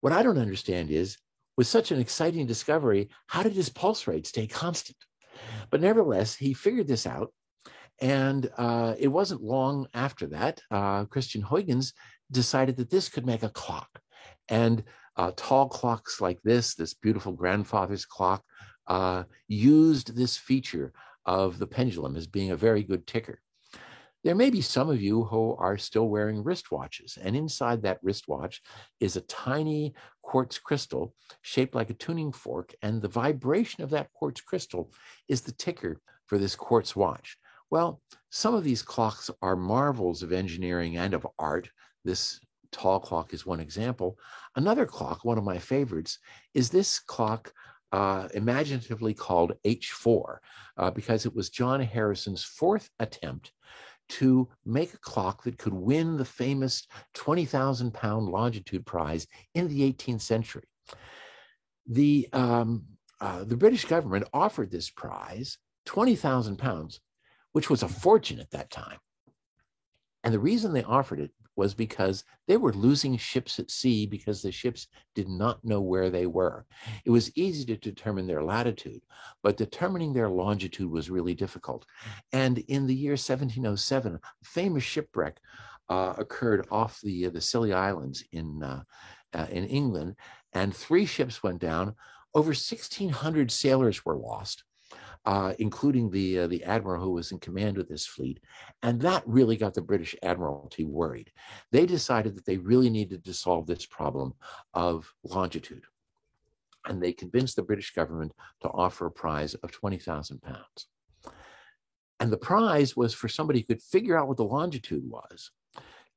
What 0.00 0.12
I 0.12 0.22
don't 0.22 0.38
understand 0.38 0.90
is 0.90 1.16
with 1.56 1.66
such 1.66 1.90
an 1.90 1.98
exciting 1.98 2.46
discovery, 2.46 3.08
how 3.26 3.42
did 3.42 3.52
his 3.52 3.68
pulse 3.68 4.06
rate 4.06 4.26
stay 4.26 4.46
constant? 4.46 4.96
But 5.70 5.80
nevertheless, 5.80 6.36
he 6.36 6.54
figured 6.54 6.86
this 6.86 7.06
out. 7.06 7.32
And 8.00 8.50
uh, 8.56 8.94
it 8.98 9.08
wasn't 9.08 9.42
long 9.42 9.86
after 9.94 10.26
that, 10.28 10.60
uh, 10.70 11.04
Christian 11.06 11.42
Huygens 11.42 11.92
decided 12.30 12.76
that 12.76 12.90
this 12.90 13.08
could 13.08 13.26
make 13.26 13.42
a 13.42 13.48
clock. 13.48 13.88
And 14.48 14.84
uh, 15.16 15.32
tall 15.36 15.68
clocks 15.68 16.20
like 16.20 16.40
this, 16.42 16.74
this 16.74 16.94
beautiful 16.94 17.32
grandfather's 17.32 18.04
clock, 18.04 18.44
uh, 18.86 19.24
used 19.48 20.16
this 20.16 20.36
feature 20.36 20.92
of 21.26 21.58
the 21.58 21.66
pendulum 21.66 22.16
as 22.16 22.26
being 22.26 22.52
a 22.52 22.56
very 22.56 22.82
good 22.82 23.06
ticker. 23.06 23.40
There 24.24 24.34
may 24.34 24.50
be 24.50 24.60
some 24.60 24.90
of 24.90 25.00
you 25.00 25.24
who 25.24 25.54
are 25.56 25.78
still 25.78 26.08
wearing 26.08 26.42
wristwatches, 26.42 27.18
and 27.22 27.36
inside 27.36 27.82
that 27.82 28.00
wristwatch 28.02 28.60
is 28.98 29.16
a 29.16 29.22
tiny 29.22 29.94
quartz 30.22 30.58
crystal 30.58 31.14
shaped 31.42 31.74
like 31.74 31.90
a 31.90 31.94
tuning 31.94 32.32
fork, 32.32 32.74
and 32.82 33.00
the 33.00 33.08
vibration 33.08 33.84
of 33.84 33.90
that 33.90 34.12
quartz 34.12 34.40
crystal 34.40 34.92
is 35.28 35.42
the 35.42 35.52
ticker 35.52 36.00
for 36.26 36.36
this 36.36 36.56
quartz 36.56 36.96
watch. 36.96 37.38
Well, 37.70 38.00
some 38.30 38.54
of 38.54 38.64
these 38.64 38.82
clocks 38.82 39.30
are 39.42 39.56
marvels 39.56 40.22
of 40.22 40.32
engineering 40.32 40.96
and 40.96 41.14
of 41.14 41.26
art. 41.38 41.68
This 42.04 42.40
tall 42.72 43.00
clock 43.00 43.34
is 43.34 43.46
one 43.46 43.60
example. 43.60 44.18
Another 44.56 44.86
clock, 44.86 45.24
one 45.24 45.38
of 45.38 45.44
my 45.44 45.58
favorites, 45.58 46.18
is 46.54 46.70
this 46.70 46.98
clock 46.98 47.52
uh, 47.92 48.28
imaginatively 48.34 49.14
called 49.14 49.54
H4 49.66 50.36
uh, 50.76 50.90
because 50.90 51.26
it 51.26 51.34
was 51.34 51.50
John 51.50 51.80
Harrison's 51.80 52.44
fourth 52.44 52.90
attempt 53.00 53.52
to 54.10 54.48
make 54.64 54.94
a 54.94 54.98
clock 54.98 55.42
that 55.44 55.58
could 55.58 55.74
win 55.74 56.16
the 56.16 56.24
famous 56.24 56.86
20,000 57.14 57.92
pound 57.92 58.26
longitude 58.26 58.86
prize 58.86 59.26
in 59.54 59.68
the 59.68 59.92
18th 59.92 60.22
century. 60.22 60.64
The, 61.86 62.28
um, 62.32 62.84
uh, 63.20 63.44
the 63.44 63.56
British 63.56 63.84
government 63.84 64.26
offered 64.32 64.70
this 64.70 64.90
prize, 64.90 65.58
20,000 65.86 66.56
pounds, 66.56 67.00
which 67.58 67.68
was 67.68 67.82
a 67.82 67.88
fortune 67.88 68.38
at 68.38 68.52
that 68.52 68.70
time. 68.70 68.98
And 70.22 70.32
the 70.32 70.38
reason 70.38 70.72
they 70.72 70.84
offered 70.84 71.18
it 71.18 71.32
was 71.56 71.74
because 71.74 72.22
they 72.46 72.56
were 72.56 72.72
losing 72.72 73.16
ships 73.16 73.58
at 73.58 73.68
sea 73.68 74.06
because 74.06 74.40
the 74.40 74.52
ships 74.52 74.86
did 75.16 75.28
not 75.28 75.64
know 75.64 75.80
where 75.80 76.08
they 76.08 76.26
were. 76.26 76.66
It 77.04 77.10
was 77.10 77.36
easy 77.36 77.64
to 77.64 77.76
determine 77.76 78.28
their 78.28 78.44
latitude, 78.44 79.00
but 79.42 79.56
determining 79.56 80.12
their 80.12 80.28
longitude 80.28 80.88
was 80.88 81.10
really 81.10 81.34
difficult. 81.34 81.84
And 82.32 82.58
in 82.58 82.86
the 82.86 82.94
year 82.94 83.14
1707, 83.14 84.14
a 84.14 84.20
famous 84.44 84.84
shipwreck 84.84 85.40
uh, 85.88 86.14
occurred 86.16 86.64
off 86.70 87.00
the, 87.00 87.26
uh, 87.26 87.30
the 87.30 87.40
Scilly 87.40 87.72
Islands 87.72 88.22
in, 88.30 88.62
uh, 88.62 88.84
uh 89.34 89.46
in 89.50 89.64
England, 89.64 90.14
and 90.52 90.72
three 90.72 91.06
ships 91.06 91.42
went 91.42 91.58
down. 91.58 91.96
Over 92.36 92.50
1,600 92.50 93.50
sailors 93.50 94.04
were 94.04 94.16
lost 94.16 94.62
uh, 95.24 95.54
including 95.58 96.10
the 96.10 96.40
uh, 96.40 96.46
the 96.46 96.64
admiral 96.64 97.02
who 97.02 97.10
was 97.12 97.32
in 97.32 97.38
command 97.38 97.78
of 97.78 97.88
this 97.88 98.06
fleet, 98.06 98.40
and 98.82 99.00
that 99.00 99.22
really 99.26 99.56
got 99.56 99.74
the 99.74 99.82
British 99.82 100.14
Admiralty 100.22 100.84
worried. 100.84 101.30
They 101.72 101.86
decided 101.86 102.36
that 102.36 102.46
they 102.46 102.56
really 102.56 102.90
needed 102.90 103.24
to 103.24 103.34
solve 103.34 103.66
this 103.66 103.86
problem 103.86 104.34
of 104.74 105.12
longitude, 105.24 105.84
and 106.86 107.02
they 107.02 107.12
convinced 107.12 107.56
the 107.56 107.62
British 107.62 107.92
government 107.92 108.32
to 108.62 108.68
offer 108.68 109.06
a 109.06 109.10
prize 109.10 109.54
of 109.54 109.72
twenty 109.72 109.98
thousand 109.98 110.42
pounds. 110.42 110.86
And 112.20 112.32
the 112.32 112.36
prize 112.36 112.96
was 112.96 113.14
for 113.14 113.28
somebody 113.28 113.60
who 113.60 113.66
could 113.66 113.82
figure 113.82 114.18
out 114.18 114.28
what 114.28 114.36
the 114.36 114.44
longitude 114.44 115.08
was 115.08 115.52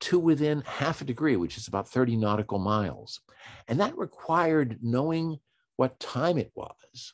to 0.02 0.18
within 0.18 0.64
half 0.66 1.02
a 1.02 1.06
degree, 1.06 1.36
which 1.36 1.58
is 1.58 1.68
about 1.68 1.88
30 1.88 2.18
nautical 2.18 2.58
miles. 2.58 3.22
And 3.68 3.80
that 3.80 3.96
required 3.98 4.80
knowing 4.82 5.40
what 5.76 6.00
time 6.00 6.38
it 6.40 6.52
was 6.56 7.14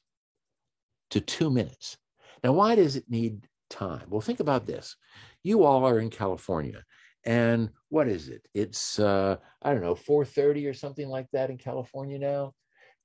to 1.11 1.21
two 1.21 1.49
minutes. 1.49 1.97
Now, 2.43 2.53
why 2.53 2.75
does 2.75 2.95
it 2.95 3.09
need 3.09 3.47
time? 3.69 4.07
Well, 4.09 4.21
think 4.21 4.39
about 4.39 4.65
this. 4.65 4.95
You 5.43 5.63
all 5.63 5.85
are 5.85 5.99
in 5.99 6.09
California, 6.09 6.83
and 7.25 7.69
what 7.89 8.07
is 8.07 8.29
it? 8.29 8.47
It's 8.53 8.99
uh, 8.99 9.37
I 9.61 9.73
don't 9.73 9.83
know, 9.83 9.95
4:30 9.95 10.69
or 10.69 10.73
something 10.73 11.07
like 11.07 11.27
that 11.33 11.49
in 11.49 11.57
California 11.57 12.19
now, 12.19 12.53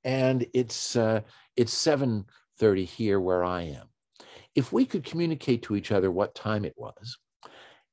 and 0.04 0.46
it's 0.54 0.96
uh, 0.96 1.20
it's 1.56 1.74
7:30 1.74 2.84
here 2.84 3.20
where 3.20 3.44
I 3.44 3.62
am. 3.62 3.88
If 4.54 4.72
we 4.72 4.84
could 4.84 5.04
communicate 5.04 5.62
to 5.64 5.76
each 5.76 5.92
other 5.92 6.10
what 6.10 6.34
time 6.34 6.64
it 6.64 6.74
was, 6.76 7.18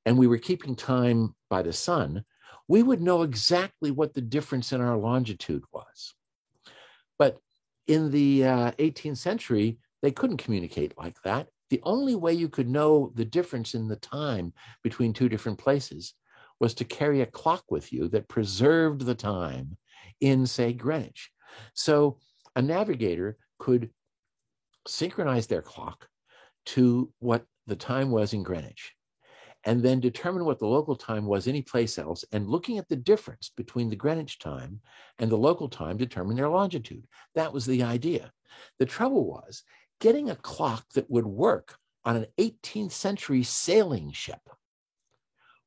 and 0.05 0.17
we 0.17 0.27
were 0.27 0.37
keeping 0.37 0.75
time 0.75 1.35
by 1.49 1.61
the 1.61 1.73
sun, 1.73 2.23
we 2.67 2.83
would 2.83 3.01
know 3.01 3.23
exactly 3.23 3.91
what 3.91 4.13
the 4.13 4.21
difference 4.21 4.73
in 4.73 4.81
our 4.81 4.97
longitude 4.97 5.63
was. 5.73 6.13
But 7.17 7.37
in 7.87 8.11
the 8.11 8.45
uh, 8.45 8.71
18th 8.73 9.17
century, 9.17 9.79
they 10.01 10.11
couldn't 10.11 10.37
communicate 10.37 10.97
like 10.97 11.21
that. 11.23 11.47
The 11.69 11.81
only 11.83 12.15
way 12.15 12.33
you 12.33 12.49
could 12.49 12.67
know 12.67 13.11
the 13.15 13.25
difference 13.25 13.73
in 13.73 13.87
the 13.87 13.95
time 13.97 14.53
between 14.83 15.13
two 15.13 15.29
different 15.29 15.59
places 15.59 16.13
was 16.59 16.73
to 16.75 16.85
carry 16.85 17.21
a 17.21 17.25
clock 17.25 17.63
with 17.69 17.93
you 17.93 18.07
that 18.09 18.27
preserved 18.27 19.05
the 19.05 19.15
time 19.15 19.77
in, 20.19 20.45
say, 20.45 20.73
Greenwich. 20.73 21.31
So 21.73 22.17
a 22.55 22.61
navigator 22.61 23.37
could 23.59 23.91
synchronize 24.87 25.47
their 25.47 25.61
clock 25.61 26.07
to 26.65 27.11
what 27.19 27.45
the 27.67 27.75
time 27.75 28.11
was 28.11 28.33
in 28.33 28.43
Greenwich 28.43 28.93
and 29.65 29.83
then 29.83 29.99
determine 29.99 30.45
what 30.45 30.59
the 30.59 30.67
local 30.67 30.95
time 30.95 31.25
was 31.25 31.47
anyplace 31.47 31.97
else. 31.97 32.23
And 32.31 32.47
looking 32.47 32.77
at 32.77 32.87
the 32.87 32.95
difference 32.95 33.51
between 33.55 33.89
the 33.89 33.95
Greenwich 33.95 34.39
time 34.39 34.79
and 35.19 35.29
the 35.29 35.37
local 35.37 35.67
time, 35.67 35.97
determine 35.97 36.37
their 36.37 36.49
longitude. 36.49 37.05
That 37.35 37.53
was 37.53 37.65
the 37.65 37.83
idea. 37.83 38.31
The 38.79 38.85
trouble 38.85 39.25
was 39.25 39.63
getting 39.99 40.29
a 40.29 40.35
clock 40.35 40.85
that 40.93 41.09
would 41.09 41.25
work 41.25 41.77
on 42.05 42.15
an 42.15 42.25
18th 42.37 42.91
century 42.91 43.43
sailing 43.43 44.11
ship 44.11 44.41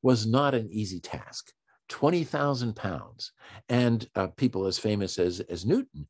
was 0.03 0.27
not 0.27 0.55
an 0.55 0.69
easy 0.71 1.01
task. 1.01 1.53
20,000 1.89 2.75
pounds. 2.75 3.33
And 3.69 4.09
uh, 4.15 4.29
people 4.29 4.67
as 4.67 4.79
famous 4.79 5.19
as, 5.19 5.41
as 5.41 5.67
Newton 5.67 6.07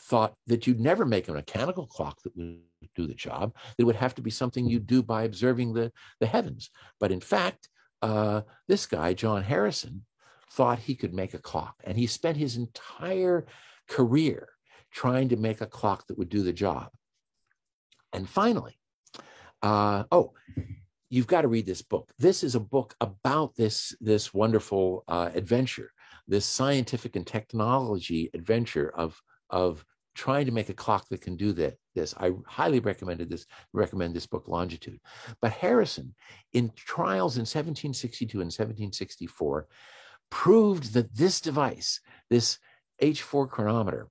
thought 0.00 0.34
that 0.48 0.66
you'd 0.66 0.80
never 0.80 1.06
make 1.06 1.28
a 1.28 1.32
mechanical 1.32 1.86
clock 1.86 2.20
that 2.22 2.36
would 2.36 2.58
do 2.96 3.06
the 3.06 3.14
job. 3.14 3.54
It 3.78 3.84
would 3.84 3.96
have 3.96 4.14
to 4.16 4.22
be 4.22 4.30
something 4.30 4.66
you 4.66 4.80
do 4.80 5.02
by 5.02 5.22
observing 5.22 5.72
the, 5.72 5.92
the 6.18 6.26
heavens. 6.26 6.70
But 6.98 7.12
in 7.12 7.20
fact, 7.20 7.68
uh, 8.02 8.40
this 8.66 8.86
guy, 8.86 9.14
John 9.14 9.44
Harrison, 9.44 10.04
thought 10.50 10.80
he 10.80 10.96
could 10.96 11.14
make 11.14 11.34
a 11.34 11.38
clock. 11.38 11.76
And 11.84 11.96
he 11.96 12.08
spent 12.08 12.36
his 12.36 12.56
entire 12.56 13.46
career 13.88 14.48
trying 14.90 15.28
to 15.28 15.36
make 15.36 15.60
a 15.60 15.66
clock 15.66 16.08
that 16.08 16.18
would 16.18 16.28
do 16.28 16.42
the 16.42 16.52
job. 16.52 16.88
And 18.12 18.28
finally, 18.28 18.78
uh, 19.62 20.04
oh, 20.10 20.32
you've 21.08 21.26
got 21.26 21.42
to 21.42 21.48
read 21.48 21.66
this 21.66 21.82
book. 21.82 22.10
This 22.18 22.42
is 22.42 22.54
a 22.54 22.60
book 22.60 22.94
about 23.00 23.54
this, 23.56 23.94
this 24.00 24.32
wonderful 24.32 25.04
uh, 25.08 25.30
adventure, 25.34 25.92
this 26.26 26.46
scientific 26.46 27.16
and 27.16 27.26
technology 27.26 28.30
adventure 28.34 28.90
of, 28.94 29.20
of 29.50 29.84
trying 30.14 30.46
to 30.46 30.52
make 30.52 30.68
a 30.68 30.74
clock 30.74 31.08
that 31.08 31.20
can 31.20 31.36
do 31.36 31.52
that. 31.52 31.76
This 31.94 32.14
I 32.18 32.32
highly 32.46 32.80
recommended 32.80 33.28
this. 33.28 33.46
Recommend 33.72 34.14
this 34.14 34.26
book, 34.26 34.48
Longitude. 34.48 35.00
But 35.40 35.52
Harrison, 35.52 36.14
in 36.52 36.72
trials 36.76 37.36
in 37.36 37.42
1762 37.42 38.38
and 38.38 38.46
1764, 38.46 39.66
proved 40.30 40.94
that 40.94 41.14
this 41.14 41.40
device, 41.40 42.00
this 42.28 42.58
H4 43.02 43.48
chronometer, 43.48 44.08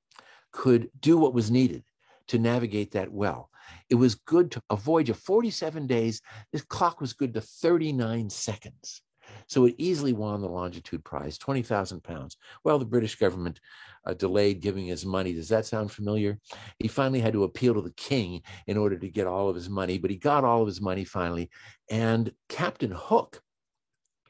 could 0.52 0.90
do 1.00 1.18
what 1.18 1.34
was 1.34 1.52
needed 1.52 1.84
to 2.28 2.40
navigate 2.40 2.92
that 2.92 3.12
well. 3.12 3.50
It 3.90 3.96
was 3.96 4.16
good 4.16 4.52
to 4.52 4.62
a 4.70 4.76
voyage 4.76 5.10
of 5.10 5.18
47 5.20 5.88
days. 5.88 6.22
This 6.52 6.64
clock 6.64 7.02
was 7.02 7.14
good 7.14 7.34
to 7.34 7.42
39 7.42 8.30
seconds. 8.30 9.02
So 9.48 9.66
it 9.66 9.76
easily 9.78 10.14
won 10.14 10.42
the 10.42 10.50
longitude 10.50 11.04
prize, 11.04 11.38
20,000 11.38 12.04
pounds. 12.04 12.38
Well, 12.64 12.80
the 12.80 12.86
British 12.86 13.16
government 13.16 13.60
uh, 14.06 14.14
delayed 14.14 14.62
giving 14.62 14.86
his 14.86 15.06
money. 15.06 15.34
Does 15.34 15.50
that 15.50 15.66
sound 15.66 15.92
familiar? 15.92 16.40
He 16.80 16.88
finally 16.88 17.20
had 17.20 17.34
to 17.34 17.44
appeal 17.44 17.74
to 17.76 17.82
the 17.82 17.94
king 17.94 18.42
in 18.68 18.78
order 18.78 18.98
to 18.98 19.10
get 19.10 19.28
all 19.28 19.50
of 19.50 19.56
his 19.56 19.70
money, 19.70 19.98
but 19.98 20.12
he 20.12 20.18
got 20.18 20.44
all 20.44 20.62
of 20.62 20.68
his 20.68 20.82
money 20.82 21.04
finally. 21.04 21.50
And 21.90 22.32
Captain 22.48 22.96
Cook, 22.96 23.42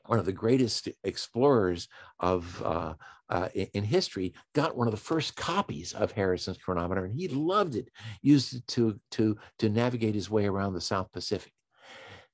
one 0.05 0.19
of 0.19 0.25
the 0.25 0.31
greatest 0.31 0.89
explorers 1.03 1.87
of 2.19 2.61
uh, 2.63 2.93
uh, 3.29 3.49
in, 3.53 3.67
in, 3.73 3.83
history, 3.83 4.33
got 4.53 4.75
one 4.75 4.87
of 4.87 4.91
the 4.91 4.97
first 4.97 5.35
copies 5.35 5.93
of 5.93 6.11
Harrison's 6.11 6.57
chronometer, 6.57 7.05
and 7.05 7.13
he 7.13 7.27
loved 7.27 7.75
it. 7.75 7.89
Used 8.21 8.55
it 8.55 8.67
to 8.67 8.99
to 9.11 9.37
to 9.59 9.69
navigate 9.69 10.15
his 10.15 10.29
way 10.29 10.45
around 10.45 10.73
the 10.73 10.81
South 10.81 11.11
Pacific. 11.11 11.53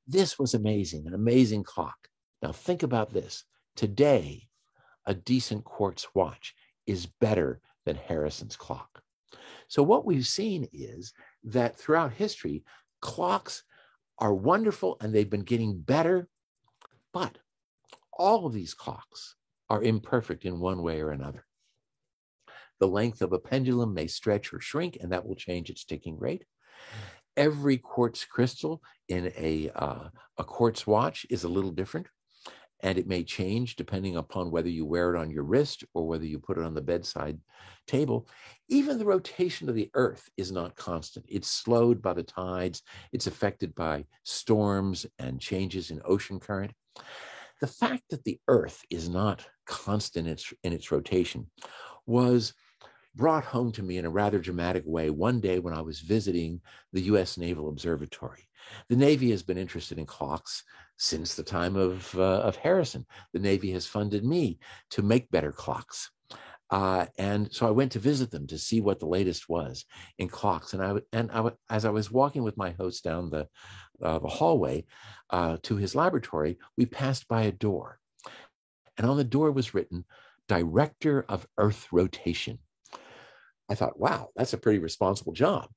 This 0.08 0.40
was 0.40 0.54
amazing, 0.54 1.08
an 1.08 1.14
amazing 1.14 1.64
clock. 1.64 1.98
Now 2.42 2.52
think 2.52 2.84
about 2.84 3.12
this. 3.12 3.44
Today, 3.76 4.48
a 5.06 5.14
decent 5.14 5.64
quartz 5.66 6.08
watch 6.14 6.54
is 6.86 7.08
better 7.20 7.60
than 7.86 7.96
Harrison's 7.96 8.56
clock. 8.56 9.02
So 9.68 9.84
what 9.84 10.06
we've 10.06 10.28
seen 10.28 10.68
is 10.72 11.14
that 11.44 11.76
throughout 11.76 12.14
history, 12.14 12.64
clocks 13.02 13.64
are 14.20 14.34
wonderful 14.34 14.98
and 15.02 15.14
they've 15.14 15.30
been 15.30 15.42
getting 15.42 15.80
better, 15.80 16.28
but 17.14 17.38
all 18.14 18.46
of 18.46 18.54
these 18.54 18.74
clocks 18.74 19.36
are 19.70 19.84
imperfect 19.84 20.46
in 20.46 20.60
one 20.60 20.82
way 20.82 21.02
or 21.02 21.12
another. 21.12 21.46
The 22.80 22.88
length 22.88 23.22
of 23.22 23.34
a 23.34 23.40
pendulum 23.40 23.94
may 23.94 24.08
stretch 24.08 24.54
or 24.54 24.60
shrink, 24.60 24.98
and 25.00 25.12
that 25.12 25.26
will 25.26 25.36
change 25.36 25.70
its 25.70 25.86
ticking 25.86 26.20
rate. 26.20 26.44
Every 27.38 27.78
quartz 27.78 28.26
crystal 28.26 28.82
in 29.08 29.32
a, 29.38 29.70
uh, 29.76 30.10
a 30.38 30.44
quartz 30.44 30.86
watch 30.86 31.26
is 31.30 31.44
a 31.44 31.50
little 31.50 31.72
different, 31.72 32.08
and 32.82 32.98
it 32.98 33.08
may 33.08 33.24
change 33.24 33.76
depending 33.76 34.18
upon 34.18 34.52
whether 34.52 34.70
you 34.70 34.86
wear 34.86 35.16
it 35.16 35.20
on 35.20 35.32
your 35.32 35.44
wrist 35.44 35.84
or 35.94 36.08
whether 36.08 36.26
you 36.26 36.38
put 36.40 36.58
it 36.58 36.66
on 36.66 36.74
the 36.74 36.82
bedside 36.82 37.40
table. 37.88 38.28
Even 38.68 39.00
the 39.00 39.06
rotation 39.06 39.70
of 39.70 39.76
the 39.76 39.90
earth 39.94 40.30
is 40.38 40.52
not 40.52 40.76
constant. 40.76 41.26
It's 41.30 41.50
slowed 41.50 42.02
by 42.02 42.14
the 42.14 42.24
tides, 42.24 42.84
it's 43.12 43.28
affected 43.28 43.74
by 43.74 44.06
storms 44.24 45.06
and 45.18 45.40
changes 45.40 45.92
in 45.92 46.02
ocean 46.06 46.40
current. 46.40 46.74
The 47.62 47.68
fact 47.68 48.04
that 48.10 48.24
the 48.24 48.40
Earth 48.48 48.84
is 48.90 49.08
not 49.08 49.46
constant 49.66 50.28
in 50.28 50.34
its, 50.34 50.54
in 50.64 50.74
its 50.74 50.92
rotation 50.92 51.48
was 52.06 52.54
brought 53.16 53.46
home 53.46 53.72
to 53.72 53.84
me 53.84 53.98
in 53.98 54.06
a 54.06 54.10
rather 54.10 54.40
dramatic 54.40 54.84
way 54.86 55.10
one 55.10 55.40
day 55.40 55.60
when 55.60 55.74
I 55.74 55.82
was 55.82 56.02
visiting 56.02 56.62
the 56.92 57.02
US 57.02 57.38
Naval 57.38 57.70
Observatory. 57.70 58.48
The 58.90 58.96
Navy 58.96 59.32
has 59.32 59.44
been 59.44 59.58
interested 59.58 59.98
in 59.98 60.06
clocks 60.06 60.64
since 60.98 61.36
the 61.36 61.44
time 61.44 61.76
of, 61.76 62.14
uh, 62.16 62.42
of 62.42 62.56
Harrison. 62.56 63.06
The 63.34 63.40
Navy 63.40 63.72
has 63.72 63.86
funded 63.86 64.26
me 64.26 64.60
to 64.92 65.02
make 65.02 65.32
better 65.32 65.52
clocks. 65.52 66.12
Uh, 66.72 67.06
and 67.20 67.54
so 67.54 67.68
I 67.68 67.72
went 67.72 67.92
to 67.92 68.00
visit 68.00 68.32
them 68.32 68.48
to 68.48 68.58
see 68.58 68.82
what 68.82 69.00
the 69.00 69.06
latest 69.06 69.48
was 69.48 69.86
in 70.18 70.28
clocks. 70.28 70.74
And 70.74 70.82
I 70.82 70.96
and 71.14 71.32
I 71.32 71.52
as 71.70 71.86
I 71.86 71.92
was 71.92 72.12
walking 72.12 72.44
with 72.44 72.58
my 72.58 72.72
host 72.72 73.04
down 73.04 73.30
the 73.30 73.48
uh, 74.02 74.20
the 74.20 74.28
hallway 74.28 74.86
uh, 75.30 75.58
to 75.64 75.76
his 75.76 75.96
laboratory, 75.96 76.58
we 76.76 76.86
passed 76.86 77.28
by 77.28 77.44
a 77.44 77.52
door, 77.52 78.00
and 78.98 79.08
on 79.08 79.18
the 79.18 79.24
door 79.24 79.52
was 79.52 79.74
written 79.74 80.06
"Director 80.48 81.26
of 81.28 81.48
Earth 81.58 81.88
Rotation." 81.92 82.60
I 83.70 83.76
thought, 83.76 84.00
wow, 84.00 84.30
that's 84.36 84.54
a 84.54 84.58
pretty 84.60 84.80
responsible 84.80 85.34
job. 85.34 85.70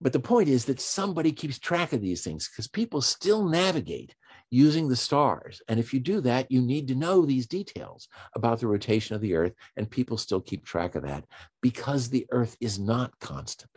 But 0.00 0.12
the 0.12 0.20
point 0.20 0.48
is 0.48 0.64
that 0.66 0.80
somebody 0.80 1.32
keeps 1.32 1.58
track 1.58 1.92
of 1.92 2.00
these 2.00 2.22
things 2.22 2.48
because 2.48 2.68
people 2.68 3.02
still 3.02 3.44
navigate 3.48 4.14
using 4.50 4.88
the 4.88 4.96
stars. 4.96 5.60
And 5.68 5.80
if 5.80 5.92
you 5.92 5.98
do 5.98 6.20
that, 6.20 6.50
you 6.50 6.62
need 6.62 6.86
to 6.88 6.94
know 6.94 7.26
these 7.26 7.48
details 7.48 8.08
about 8.36 8.60
the 8.60 8.68
rotation 8.68 9.16
of 9.16 9.20
the 9.20 9.34
Earth, 9.34 9.54
and 9.76 9.90
people 9.90 10.16
still 10.16 10.40
keep 10.40 10.64
track 10.64 10.94
of 10.94 11.02
that 11.02 11.24
because 11.62 12.08
the 12.08 12.26
Earth 12.30 12.56
is 12.60 12.78
not 12.78 13.18
constant. 13.18 13.70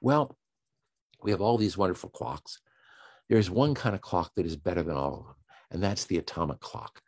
Well, 0.00 0.36
we 1.22 1.32
have 1.32 1.40
all 1.40 1.58
these 1.58 1.76
wonderful 1.76 2.10
clocks. 2.10 2.60
There's 3.28 3.50
one 3.50 3.74
kind 3.74 3.94
of 3.94 4.00
clock 4.00 4.32
that 4.36 4.46
is 4.46 4.56
better 4.56 4.82
than 4.82 4.96
all 4.96 5.14
of 5.14 5.24
them, 5.24 5.34
and 5.72 5.82
that's 5.82 6.04
the 6.04 6.18
atomic 6.18 6.60
clock. 6.60 7.00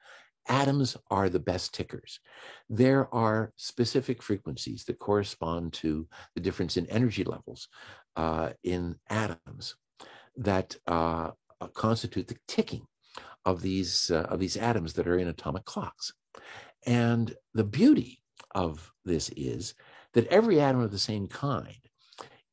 Atoms 0.48 0.96
are 1.10 1.28
the 1.28 1.40
best 1.40 1.74
tickers. 1.74 2.20
There 2.68 3.12
are 3.14 3.52
specific 3.56 4.22
frequencies 4.22 4.84
that 4.84 4.98
correspond 4.98 5.72
to 5.74 6.06
the 6.34 6.40
difference 6.40 6.76
in 6.76 6.86
energy 6.86 7.24
levels 7.24 7.68
uh, 8.16 8.50
in 8.62 8.96
atoms 9.10 9.76
that 10.36 10.76
uh, 10.86 11.30
constitute 11.74 12.28
the 12.28 12.36
ticking 12.46 12.86
of 13.44 13.62
these 13.62 14.10
uh, 14.10 14.26
of 14.28 14.38
these 14.38 14.56
atoms 14.56 14.92
that 14.94 15.06
are 15.06 15.18
in 15.18 15.28
atomic 15.28 15.64
clocks. 15.64 16.12
And 16.84 17.34
the 17.54 17.64
beauty 17.64 18.20
of 18.54 18.92
this 19.04 19.30
is 19.30 19.74
that 20.14 20.26
every 20.28 20.60
atom 20.60 20.80
of 20.80 20.90
the 20.90 20.98
same 20.98 21.26
kind 21.26 21.78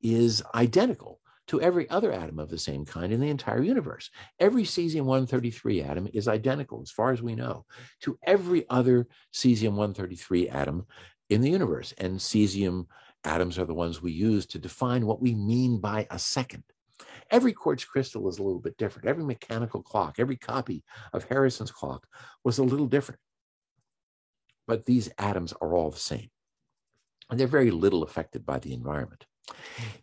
is 0.02 0.44
identical 0.56 1.20
to 1.48 1.62
every 1.62 1.90
other 1.90 2.12
atom 2.12 2.40
of 2.40 2.50
the 2.50 2.58
same 2.58 2.86
kind 2.86 3.12
in 3.12 3.20
the 3.20 3.30
entire 3.30 3.62
universe. 3.62 4.10
Every 4.40 4.64
cesium 4.64 5.06
133 5.06 5.82
atom 5.82 6.08
is 6.14 6.28
identical, 6.28 6.82
as 6.82 6.92
far 6.92 7.12
as 7.12 7.22
we 7.22 7.36
know, 7.36 7.66
to 8.02 8.18
every 8.24 8.66
other 8.70 9.08
cesium 9.34 9.72
133 9.72 10.50
atom 10.50 10.86
in 11.30 11.42
the 11.42 11.50
universe. 11.50 11.94
And 11.98 12.18
cesium 12.18 12.88
atoms 13.26 13.60
are 13.60 13.66
the 13.66 13.74
ones 13.74 14.02
we 14.02 14.12
use 14.12 14.46
to 14.48 14.60
define 14.60 15.06
what 15.06 15.22
we 15.22 15.36
mean 15.36 15.80
by 15.80 16.08
a 16.10 16.20
second. 16.20 16.64
Every 17.32 17.54
quartz 17.54 17.84
crystal 17.84 18.28
is 18.30 18.40
a 18.40 18.44
little 18.44 18.60
bit 18.60 18.78
different. 18.78 19.08
Every 19.08 19.24
mechanical 19.24 19.82
clock, 19.82 20.16
every 20.20 20.38
copy 20.38 20.84
of 21.14 21.24
Harrison's 21.26 21.72
clock 21.72 22.06
was 22.44 22.58
a 22.58 22.64
little 22.64 22.88
different. 22.88 23.20
But 24.68 24.86
these 24.86 25.10
atoms 25.18 25.54
are 25.62 25.74
all 25.74 25.92
the 25.92 25.98
same. 25.98 26.30
And 27.30 27.40
they're 27.40 27.48
very 27.48 27.72
little 27.72 28.04
affected 28.04 28.46
by 28.46 28.60
the 28.60 28.74
environment. 28.74 29.26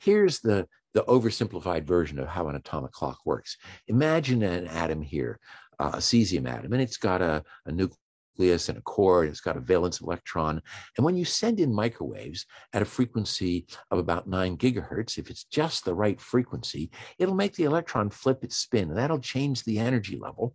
Here's 0.01 0.41
the, 0.41 0.67
the 0.95 1.03
oversimplified 1.05 1.85
version 1.85 2.19
of 2.19 2.29
how 2.29 2.49
an 2.49 2.57
atomic 2.57 2.93
clock 2.93 3.19
works. 3.25 3.57
Imagine 3.89 4.43
an 4.43 4.67
atom 4.67 5.03
here, 5.03 5.39
uh, 5.79 5.93
a 5.95 5.99
cesium 5.99 6.49
atom, 6.49 6.73
and 6.73 6.83
it's 6.83 6.97
got 6.97 7.23
a, 7.23 7.43
a 7.67 7.73
nucleus 7.73 8.00
and 8.39 8.79
a 8.79 8.83
core, 8.83 9.23
and 9.23 9.31
it's 9.31 9.41
got 9.41 9.57
a 9.57 9.61
valence 9.61 10.01
electron. 10.01 10.63
And 10.97 11.05
when 11.05 11.17
you 11.17 11.25
send 11.25 11.61
in 11.61 11.75
microwaves 11.75 12.47
at 12.73 12.83
a 12.83 12.87
frequency 12.87 13.67
of 13.91 13.99
about 13.99 14.27
nine 14.27 14.57
gigahertz, 14.57 15.19
if 15.19 15.31
it's 15.31 15.45
just 15.45 15.85
the 15.85 15.95
right 15.95 16.21
frequency, 16.21 16.91
it'll 17.19 17.35
make 17.35 17.55
the 17.55 17.65
electron 17.65 18.11
flip 18.11 18.43
its 18.43 18.57
spin, 18.57 18.89
and 18.89 18.97
that'll 18.97 19.21
change 19.21 19.63
the 19.65 19.79
energy 19.79 20.19
level 20.19 20.55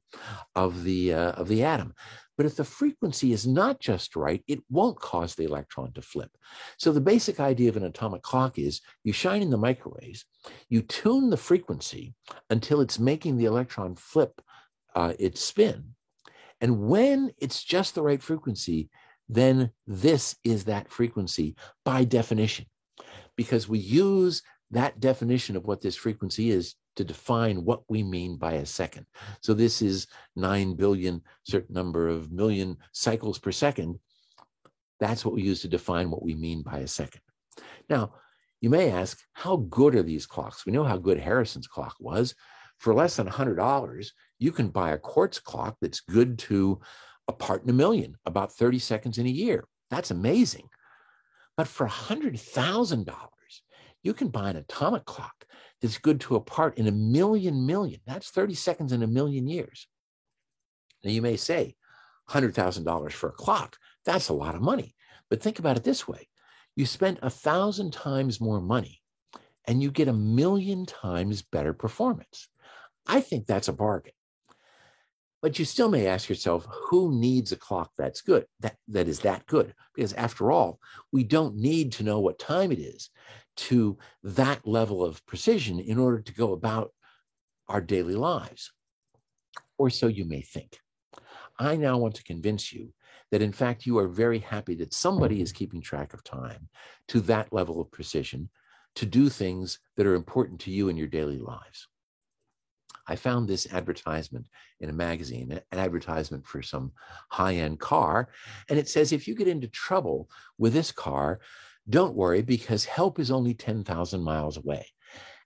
of 0.55 0.83
the 0.83 1.13
uh, 1.13 1.31
of 1.33 1.47
the 1.47 1.63
atom. 1.63 1.93
But 2.37 2.45
if 2.45 2.55
the 2.55 2.65
frequency 2.65 3.31
is 3.31 3.47
not 3.47 3.79
just 3.79 4.15
right, 4.15 4.43
it 4.47 4.59
won't 4.69 4.99
cause 4.99 5.35
the 5.35 5.45
electron 5.45 5.93
to 5.93 6.01
flip. 6.01 6.31
So 6.77 6.91
the 6.91 6.99
basic 6.99 7.39
idea 7.39 7.69
of 7.69 7.77
an 7.77 7.85
atomic 7.85 8.23
clock 8.23 8.59
is 8.59 8.81
you 9.03 9.13
shine 9.13 9.41
in 9.41 9.49
the 9.49 9.57
microwaves, 9.57 10.25
you 10.69 10.81
tune 10.81 11.29
the 11.29 11.37
frequency 11.37 12.13
until 12.49 12.81
it's 12.81 12.99
making 12.99 13.37
the 13.37 13.45
electron 13.45 13.95
flip 13.95 14.41
uh, 14.95 15.13
its 15.17 15.41
spin. 15.41 15.94
And 16.61 16.87
when 16.87 17.31
it's 17.37 17.63
just 17.63 17.95
the 17.95 18.01
right 18.01 18.21
frequency, 18.21 18.89
then 19.27 19.71
this 19.87 20.35
is 20.43 20.65
that 20.65 20.89
frequency 20.89 21.55
by 21.83 22.03
definition, 22.03 22.65
because 23.35 23.67
we 23.67 23.79
use 23.79 24.41
that 24.71 24.99
definition 24.99 25.55
of 25.55 25.65
what 25.65 25.81
this 25.81 25.95
frequency 25.95 26.51
is 26.51 26.75
to 26.95 27.03
define 27.03 27.65
what 27.65 27.81
we 27.89 28.03
mean 28.03 28.37
by 28.37 28.53
a 28.53 28.65
second. 28.65 29.05
So 29.41 29.53
this 29.53 29.81
is 29.81 30.07
9 30.35 30.75
billion, 30.75 31.21
certain 31.43 31.75
number 31.75 32.07
of 32.07 32.31
million 32.31 32.77
cycles 32.93 33.37
per 33.37 33.51
second. 33.51 33.99
That's 34.99 35.25
what 35.25 35.33
we 35.33 35.41
use 35.41 35.61
to 35.61 35.67
define 35.67 36.09
what 36.09 36.23
we 36.23 36.35
mean 36.35 36.61
by 36.61 36.79
a 36.79 36.87
second. 36.87 37.21
Now, 37.89 38.13
you 38.61 38.69
may 38.69 38.91
ask, 38.91 39.19
how 39.33 39.57
good 39.57 39.95
are 39.95 40.03
these 40.03 40.25
clocks? 40.25 40.65
We 40.65 40.71
know 40.71 40.85
how 40.85 40.97
good 40.97 41.19
Harrison's 41.19 41.67
clock 41.67 41.95
was. 41.99 42.33
For 42.85 42.93
less 42.93 43.15
than 43.15 43.27
$100, 43.27 44.11
you 44.37 44.51
can 44.51 44.67
buy 44.67 44.91
a 44.91 44.99
quartz 44.99 45.39
clock 45.39 45.75
that's 45.81 46.01
good 46.01 46.37
to 46.37 46.79
a 47.27 47.33
part 47.33 47.63
in 47.63 47.71
a 47.71 47.73
million, 47.73 48.15
about 48.27 48.51
30 48.53 48.77
seconds 48.77 49.17
in 49.17 49.25
a 49.25 49.29
year. 49.29 49.67
That's 49.89 50.11
amazing. 50.11 50.69
But 51.57 51.67
for 51.67 51.87
$100,000, 51.87 53.15
you 54.03 54.13
can 54.13 54.27
buy 54.27 54.51
an 54.51 54.57
atomic 54.57 55.03
clock 55.05 55.47
that's 55.81 55.97
good 55.97 56.19
to 56.21 56.35
a 56.35 56.39
part 56.39 56.77
in 56.77 56.85
a 56.85 56.91
million 56.91 57.65
million. 57.65 58.01
That's 58.05 58.29
30 58.29 58.53
seconds 58.53 58.91
in 58.91 59.01
a 59.01 59.07
million 59.07 59.47
years. 59.47 59.87
Now 61.03 61.09
you 61.09 61.23
may 61.23 61.37
say, 61.37 61.73
$100,000 62.29 63.11
for 63.13 63.29
a 63.29 63.33
clock, 63.33 63.77
that's 64.05 64.29
a 64.29 64.33
lot 64.33 64.53
of 64.53 64.61
money. 64.61 64.93
But 65.31 65.41
think 65.41 65.57
about 65.57 65.77
it 65.77 65.83
this 65.83 66.07
way 66.07 66.27
you 66.75 66.85
spend 66.85 67.17
a 67.23 67.31
thousand 67.31 67.93
times 67.93 68.39
more 68.39 68.61
money 68.61 69.01
and 69.65 69.81
you 69.81 69.89
get 69.89 70.07
a 70.07 70.13
million 70.13 70.85
times 70.85 71.41
better 71.41 71.73
performance. 71.73 72.47
I 73.07 73.21
think 73.21 73.45
that's 73.45 73.67
a 73.67 73.73
bargain. 73.73 74.13
But 75.41 75.59
you 75.59 75.65
still 75.65 75.89
may 75.89 76.07
ask 76.07 76.27
yourself, 76.27 76.67
who 76.89 77.13
needs 77.13 77.51
a 77.51 77.55
clock 77.55 77.91
that's 77.97 78.21
good, 78.21 78.45
that, 78.61 78.77
that 78.87 79.07
is 79.07 79.19
that 79.19 79.45
good? 79.45 79.75
Because 79.93 80.13
after 80.13 80.51
all, 80.51 80.79
we 81.11 81.23
don't 81.23 81.55
need 81.55 81.91
to 81.93 82.03
know 82.03 82.19
what 82.19 82.39
time 82.39 82.71
it 82.71 82.79
is 82.79 83.11
to 83.57 83.97
that 84.23 84.65
level 84.67 85.03
of 85.03 85.23
precision 85.27 85.79
in 85.79 85.99
order 85.99 86.19
to 86.19 86.33
go 86.33 86.53
about 86.53 86.91
our 87.67 87.79
daily 87.79 88.15
lives. 88.15 88.71
Or 89.77 89.89
so 89.89 90.07
you 90.07 90.25
may 90.25 90.41
think. 90.41 90.79
I 91.59 91.75
now 91.75 91.97
want 91.97 92.15
to 92.15 92.23
convince 92.23 92.73
you 92.73 92.93
that, 93.31 93.41
in 93.41 93.51
fact, 93.51 93.85
you 93.85 93.97
are 93.99 94.07
very 94.07 94.39
happy 94.39 94.75
that 94.75 94.93
somebody 94.93 95.41
is 95.41 95.51
keeping 95.51 95.81
track 95.81 96.13
of 96.13 96.23
time 96.23 96.69
to 97.09 97.21
that 97.21 97.53
level 97.53 97.79
of 97.79 97.91
precision 97.91 98.49
to 98.95 99.05
do 99.05 99.29
things 99.29 99.79
that 99.95 100.05
are 100.05 100.15
important 100.15 100.59
to 100.61 100.71
you 100.71 100.89
in 100.89 100.97
your 100.97 101.07
daily 101.07 101.37
lives. 101.39 101.87
I 103.07 103.15
found 103.15 103.47
this 103.47 103.71
advertisement 103.71 104.47
in 104.79 104.89
a 104.89 104.93
magazine, 104.93 105.51
an 105.51 105.79
advertisement 105.79 106.45
for 106.45 106.61
some 106.61 106.91
high 107.29 107.55
end 107.55 107.79
car. 107.79 108.29
And 108.69 108.79
it 108.79 108.89
says 108.89 109.11
if 109.11 109.27
you 109.27 109.35
get 109.35 109.47
into 109.47 109.67
trouble 109.67 110.29
with 110.57 110.73
this 110.73 110.91
car, 110.91 111.39
don't 111.87 112.15
worry 112.15 112.41
because 112.41 112.85
help 112.85 113.19
is 113.19 113.29
only 113.29 113.53
10,000 113.53 114.23
miles 114.23 114.57
away. 114.57 114.87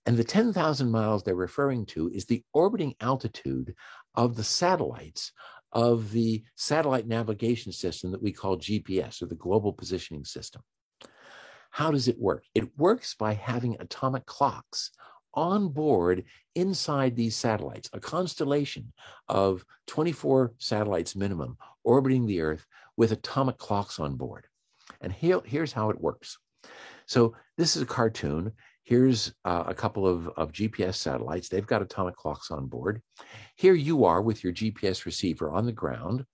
And 0.06 0.16
the 0.18 0.24
10,000 0.24 0.90
miles 0.90 1.24
they're 1.24 1.36
referring 1.36 1.86
to 1.88 2.10
is 2.10 2.26
the 2.26 2.44
orbiting 2.54 2.96
altitude 3.02 3.76
of 4.16 4.36
the 4.36 4.44
satellites 4.44 5.34
of 5.72 6.12
the 6.12 6.44
satellite 6.56 7.08
navigation 7.08 7.72
system 7.72 8.12
that 8.12 8.24
we 8.24 8.32
call 8.32 8.58
GPS 8.58 9.22
or 9.22 9.28
the 9.28 9.36
Global 9.36 9.74
Positioning 9.74 10.26
System. 10.26 10.64
How 11.72 11.92
does 11.92 12.08
it 12.08 12.20
work? 12.20 12.44
It 12.56 12.78
works 12.78 13.14
by 13.14 13.34
having 13.34 13.78
atomic 13.80 14.26
clocks 14.26 14.92
on 15.40 15.70
board 15.70 16.26
inside 16.56 17.16
these 17.16 17.34
satellites, 17.34 17.90
a 17.94 18.00
constellation 18.00 18.92
of 19.30 19.64
24 19.88 20.54
satellites 20.58 21.16
minimum 21.16 21.58
orbiting 21.86 22.26
the 22.26 22.42
Earth 22.42 22.66
with 22.98 23.14
atomic 23.14 23.58
clocks 23.58 24.00
on 24.00 24.18
board. 24.18 24.48
And 25.00 25.14
here, 25.14 25.40
here's 25.46 25.72
how 25.72 25.92
it 25.92 26.02
works. 26.02 26.38
So 27.06 27.36
this 27.58 27.78
is 27.78 27.82
a 27.82 27.86
cartoon. 27.86 28.52
Here's 28.84 29.34
uh, 29.46 29.64
a 29.68 29.74
couple 29.74 30.06
of, 30.06 30.28
of 30.36 30.52
GPS 30.52 30.96
satellites. 30.96 31.48
They've 31.48 31.66
got 31.66 31.82
atomic 31.82 32.18
clocks 32.18 32.52
on 32.52 32.68
board. 32.68 33.02
Here 33.56 33.74
you 33.74 34.04
are 34.04 34.22
with 34.22 34.44
your 34.44 34.52
GPS 34.52 35.06
receiver 35.06 35.52
on 35.52 35.66
the 35.66 35.72
ground. 35.72 36.26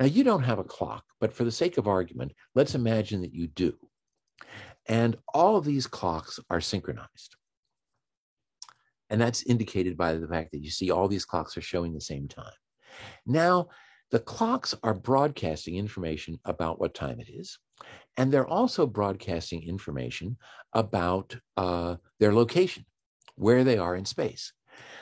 Now, 0.00 0.06
you 0.06 0.24
don't 0.24 0.42
have 0.42 0.58
a 0.58 0.64
clock, 0.64 1.04
but 1.20 1.32
for 1.32 1.44
the 1.44 1.52
sake 1.52 1.78
of 1.78 1.86
argument, 1.86 2.32
let's 2.56 2.74
imagine 2.74 3.20
that 3.22 3.32
you 3.32 3.46
do. 3.46 3.74
And 4.86 5.16
all 5.32 5.56
of 5.56 5.64
these 5.64 5.86
clocks 5.86 6.40
are 6.50 6.60
synchronized. 6.60 7.36
And 9.10 9.20
that's 9.20 9.44
indicated 9.44 9.96
by 9.96 10.14
the 10.14 10.26
fact 10.26 10.52
that 10.52 10.62
you 10.62 10.70
see 10.70 10.90
all 10.90 11.08
these 11.08 11.24
clocks 11.24 11.56
are 11.56 11.62
showing 11.62 11.92
the 11.92 12.00
same 12.00 12.28
time. 12.28 12.52
Now, 13.24 13.68
the 14.10 14.20
clocks 14.20 14.74
are 14.82 14.94
broadcasting 14.94 15.76
information 15.76 16.38
about 16.44 16.80
what 16.80 16.94
time 16.94 17.20
it 17.20 17.28
is, 17.28 17.58
and 18.16 18.32
they're 18.32 18.46
also 18.46 18.86
broadcasting 18.86 19.62
information 19.62 20.36
about 20.72 21.36
uh, 21.56 21.96
their 22.20 22.32
location, 22.32 22.86
where 23.34 23.64
they 23.64 23.78
are 23.78 23.96
in 23.96 24.04
space. 24.04 24.52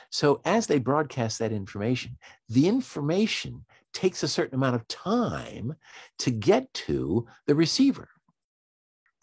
So, 0.09 0.41
as 0.45 0.65
they 0.65 0.79
broadcast 0.79 1.39
that 1.39 1.51
information, 1.51 2.17
the 2.49 2.67
information 2.67 3.65
takes 3.93 4.23
a 4.23 4.27
certain 4.27 4.55
amount 4.55 4.75
of 4.75 4.87
time 4.87 5.75
to 6.19 6.31
get 6.31 6.73
to 6.73 7.27
the 7.45 7.55
receiver. 7.55 8.09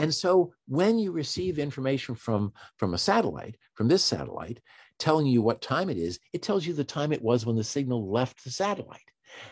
And 0.02 0.12
so 0.12 0.52
when 0.66 0.98
you 0.98 1.12
receive 1.12 1.60
information 1.60 2.16
from, 2.16 2.52
from 2.76 2.92
a 2.92 2.98
satellite, 2.98 3.56
from 3.74 3.86
this 3.86 4.02
satellite, 4.02 4.58
telling 4.98 5.26
you 5.26 5.40
what 5.42 5.62
time 5.62 5.88
it 5.88 5.96
is, 5.96 6.18
it 6.32 6.42
tells 6.42 6.66
you 6.66 6.74
the 6.74 6.82
time 6.82 7.12
it 7.12 7.22
was 7.22 7.46
when 7.46 7.54
the 7.54 7.62
signal 7.62 8.10
left 8.10 8.42
the 8.42 8.50
satellite. 8.50 9.00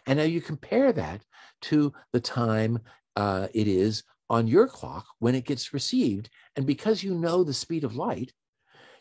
And 0.06 0.18
now 0.18 0.24
you 0.24 0.40
compare 0.40 0.92
that 0.92 1.22
to 1.62 1.92
the 2.12 2.20
time 2.20 2.80
uh, 3.14 3.46
it 3.54 3.68
is 3.68 4.02
on 4.28 4.48
your 4.48 4.66
clock 4.66 5.06
when 5.20 5.36
it 5.36 5.46
gets 5.46 5.72
received. 5.72 6.28
And 6.56 6.66
because 6.66 7.04
you 7.04 7.14
know 7.14 7.44
the 7.44 7.54
speed 7.54 7.84
of 7.84 7.94
light, 7.94 8.32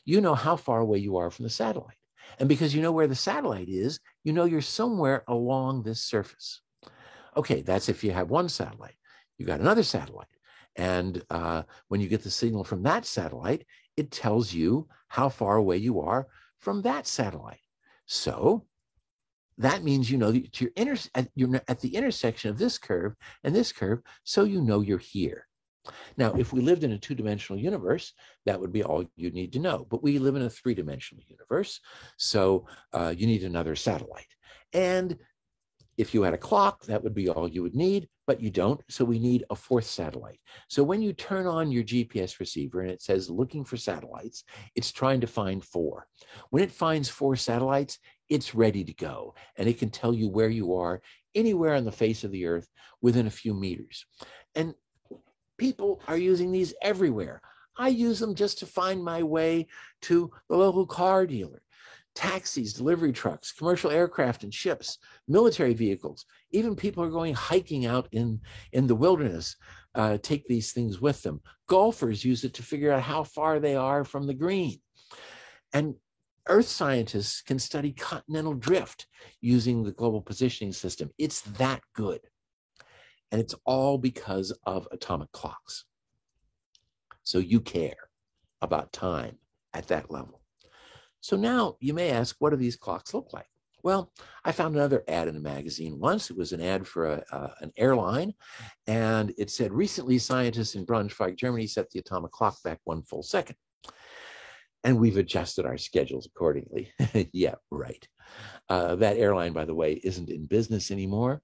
you 0.06 0.22
know 0.22 0.36
how 0.36 0.56
far 0.56 0.82
away 0.82 1.00
you 1.00 1.18
are 1.18 1.32
from 1.32 1.44
the 1.44 1.50
satellite. 1.50 1.98
And 2.38 2.48
because 2.48 2.76
you 2.76 2.84
know 2.84 2.92
where 2.92 3.08
the 3.08 3.16
satellite 3.16 3.70
is, 3.70 4.00
you 4.24 4.34
know 4.34 4.46
you're 4.46 4.62
somewhere 4.62 5.24
along 5.28 5.82
this 5.82 6.04
surface. 6.04 6.62
Okay, 7.36 7.64
that's 7.64 7.90
if 7.90 8.04
you 8.04 8.12
have 8.12 8.30
one 8.30 8.50
satellite. 8.50 8.96
You 9.40 9.48
got 9.48 9.62
another 9.62 9.84
satellite. 9.84 10.28
And 10.80 11.12
uh, 11.30 11.62
when 11.90 12.00
you 12.02 12.08
get 12.08 12.24
the 12.24 12.32
signal 12.32 12.64
from 12.64 12.84
that 12.84 13.06
satellite, 13.06 13.64
it 13.98 14.12
tells 14.12 14.54
you 14.54 14.88
how 15.08 15.28
far 15.30 15.56
away 15.58 15.78
you 15.78 16.00
are 16.00 16.22
from 16.58 16.82
that 16.82 17.06
satellite. 17.06 17.66
So 18.06 18.64
that 19.58 19.84
means 19.84 20.10
you 20.10 20.18
know 20.18 20.32
that 20.32 20.62
you're, 20.62 20.76
inter- 20.76 21.10
at, 21.16 21.28
you're 21.36 21.62
at 21.68 21.80
the 21.82 21.94
intersection 22.00 22.50
of 22.50 22.58
this 22.58 22.78
curve 22.80 23.14
and 23.44 23.54
this 23.54 23.74
curve, 23.74 24.00
so 24.24 24.46
you 24.46 24.62
know 24.62 24.80
you're 24.82 25.06
here. 25.18 25.42
Now, 26.16 26.30
if 26.42 26.54
we 26.54 26.62
lived 26.62 26.84
in 26.84 26.94
a 26.94 26.98
two 26.98 27.16
dimensional 27.16 27.62
universe, 27.62 28.14
that 28.46 28.60
would 28.60 28.72
be 28.72 28.84
all 28.84 29.04
you 29.24 29.32
need 29.32 29.52
to 29.54 29.60
know. 29.68 29.78
But 29.92 30.04
we 30.04 30.20
live 30.20 30.38
in 30.38 30.48
a 30.48 30.56
three 30.58 30.76
dimensional 30.76 31.24
universe, 31.28 31.82
so 32.18 32.68
uh, 32.98 33.12
you 33.20 33.28
need 33.28 33.44
another 33.44 33.76
satellite. 33.76 34.34
And 34.72 35.18
If 36.00 36.14
you 36.14 36.24
had 36.24 36.34
a 36.34 36.46
clock, 36.50 36.86
that 36.86 37.04
would 37.04 37.14
be 37.22 37.28
all 37.28 37.48
you 37.50 37.62
would 37.64 37.76
need, 37.76 38.08
but 38.30 38.40
you 38.40 38.52
don't. 38.52 38.80
So 38.90 39.04
we 39.04 39.18
need 39.18 39.44
a 39.50 39.56
fourth 39.56 39.86
satellite. 39.86 40.40
So 40.68 40.84
when 40.84 41.02
you 41.02 41.14
turn 41.14 41.48
on 41.48 41.72
your 41.72 41.84
GPS 41.84 42.40
receiver 42.40 42.82
and 42.82 42.92
it 42.92 43.02
says 43.02 43.28
looking 43.28 43.66
for 43.66 43.76
satellites, 43.76 44.44
it's 44.76 44.92
trying 44.92 45.20
to 45.22 45.26
find 45.26 45.66
four. 45.66 46.06
When 46.52 46.62
it 46.62 46.72
finds 46.72 47.10
four 47.10 47.36
satellites, 47.36 47.98
it's 48.30 48.54
ready 48.54 48.84
to 48.84 48.94
go 48.94 49.34
and 49.58 49.68
it 49.68 49.80
can 49.80 49.90
tell 49.90 50.14
you 50.14 50.30
where 50.30 50.50
you 50.50 50.76
are 50.76 51.02
anywhere 51.34 51.74
on 51.74 51.86
the 51.86 51.92
face 51.92 52.24
of 52.24 52.32
the 52.32 52.46
earth 52.46 52.70
within 53.02 53.26
a 53.26 53.32
few 53.32 53.56
meters. 53.56 54.06
And 54.54 54.76
people 55.58 56.00
are 56.08 56.16
using 56.16 56.52
these 56.52 56.76
everywhere. 56.84 57.42
I 57.80 57.88
use 57.88 58.20
them 58.20 58.36
just 58.36 58.60
to 58.60 58.68
find 58.68 59.04
my 59.04 59.24
way 59.24 59.66
to 60.04 60.30
the 60.50 60.56
local 60.56 60.86
car 60.86 61.26
dealer 61.26 61.64
taxis, 62.20 62.74
delivery 62.74 63.14
trucks, 63.14 63.54
commercial 63.54 63.90
aircraft 63.90 64.44
and 64.44 64.54
ships, 64.54 64.98
military 65.30 65.74
vehicles, 65.74 66.26
even 66.52 66.76
people 66.76 67.02
are 67.02 67.10
going 67.10 67.34
hiking 67.34 67.86
out 67.86 68.10
in, 68.12 68.38
in 68.74 68.88
the 68.88 68.96
wilderness, 68.96 69.56
uh, 69.96 70.18
take 70.22 70.46
these 70.46 70.74
things 70.74 71.00
with 71.00 71.24
them. 71.24 71.40
Golfers 71.68 72.26
use 72.26 72.44
it 72.44 72.54
to 72.56 72.62
figure 72.62 72.92
out 72.92 73.02
how 73.02 73.24
far 73.24 73.62
they 73.62 73.78
are 73.78 74.04
from 74.04 74.28
the 74.28 74.34
green. 74.34 74.82
And 75.72 75.96
Earth 76.50 76.68
scientists 76.68 77.42
can 77.42 77.58
study 77.58 77.94
continental 77.94 78.54
drift 78.54 79.08
using 79.40 79.82
the 79.82 79.94
global 79.94 80.22
positioning 80.22 80.74
system. 80.74 81.10
It's 81.18 81.40
that 81.42 81.80
good. 81.96 82.20
And 83.32 83.40
it's 83.40 83.56
all 83.64 83.98
because 83.98 84.52
of 84.66 84.90
atomic 84.92 85.32
clocks. 85.32 85.86
So 87.24 87.38
you 87.38 87.62
care 87.62 88.10
about 88.62 88.92
time 88.92 89.38
at 89.74 89.88
that 89.88 90.12
level. 90.12 90.39
So 91.22 91.36
now 91.36 91.76
you 91.80 91.94
may 91.94 92.12
ask, 92.12 92.36
what 92.40 92.52
do 92.52 92.56
these 92.56 92.76
clocks 92.76 93.14
look 93.14 93.34
like? 93.34 93.48
Well, 93.84 94.12
I 94.44 94.52
found 94.52 94.76
another 94.76 95.04
ad 95.08 95.28
in 95.28 95.38
a 95.38 95.40
magazine 95.40 96.00
once. 96.00 96.30
It 96.30 96.38
was 96.38 96.52
an 96.52 96.62
ad 96.62 96.86
for 96.86 97.14
a, 97.14 97.24
uh, 97.32 97.52
an 97.62 97.72
airline, 97.78 98.34
and 98.88 99.34
it 99.38 99.50
said, 99.50 99.72
recently 99.72 100.18
scientists 100.18 100.76
in 100.76 100.86
Braunschweig, 100.86 101.38
Germany 101.38 101.66
set 101.66 101.90
the 101.90 102.00
atomic 102.00 102.32
clock 102.32 102.62
back 102.64 102.80
one 102.84 103.04
full 103.04 103.24
second. 103.24 103.56
And 104.84 105.00
we've 105.00 105.18
adjusted 105.18 105.66
our 105.66 105.78
schedules 105.78 106.26
accordingly. 106.26 106.92
yeah, 107.34 107.56
right. 107.70 108.08
Uh, 108.70 108.96
that 108.96 109.18
airline, 109.18 109.52
by 109.52 109.66
the 109.66 109.74
way, 109.74 109.94
isn't 110.04 110.30
in 110.30 110.46
business 110.46 110.92
anymore. 110.92 111.42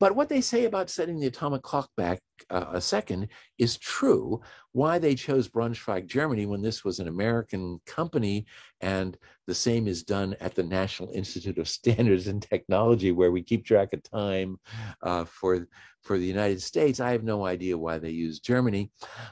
But 0.00 0.16
what 0.16 0.28
they 0.28 0.40
say 0.40 0.64
about 0.64 0.88
setting 0.88 1.20
the 1.20 1.26
atomic 1.26 1.62
clock 1.62 1.90
back 1.96 2.20
uh, 2.48 2.66
a 2.72 2.80
second 2.80 3.28
is 3.58 3.78
true. 3.78 4.40
Why 4.72 4.98
they 4.98 5.14
chose 5.14 5.48
Braunschweig, 5.48 6.06
Germany, 6.06 6.46
when 6.46 6.62
this 6.62 6.82
was 6.82 6.98
an 6.98 7.08
American 7.08 7.78
company, 7.86 8.46
and 8.80 9.16
the 9.46 9.54
same 9.54 9.86
is 9.86 10.02
done 10.02 10.34
at 10.40 10.54
the 10.54 10.62
National 10.62 11.10
Institute 11.10 11.58
of 11.58 11.68
Standards 11.68 12.26
and 12.26 12.40
Technology, 12.40 13.12
where 13.12 13.30
we 13.30 13.42
keep 13.42 13.66
track 13.66 13.92
of 13.92 14.02
time 14.02 14.58
uh, 15.02 15.24
for 15.24 15.68
for 16.02 16.18
the 16.18 16.26
United 16.26 16.60
States. 16.60 16.98
I 17.00 17.12
have 17.12 17.22
no 17.22 17.44
idea 17.44 17.78
why 17.78 17.98
they 17.98 18.10
use 18.10 18.40
Germany, 18.40 18.90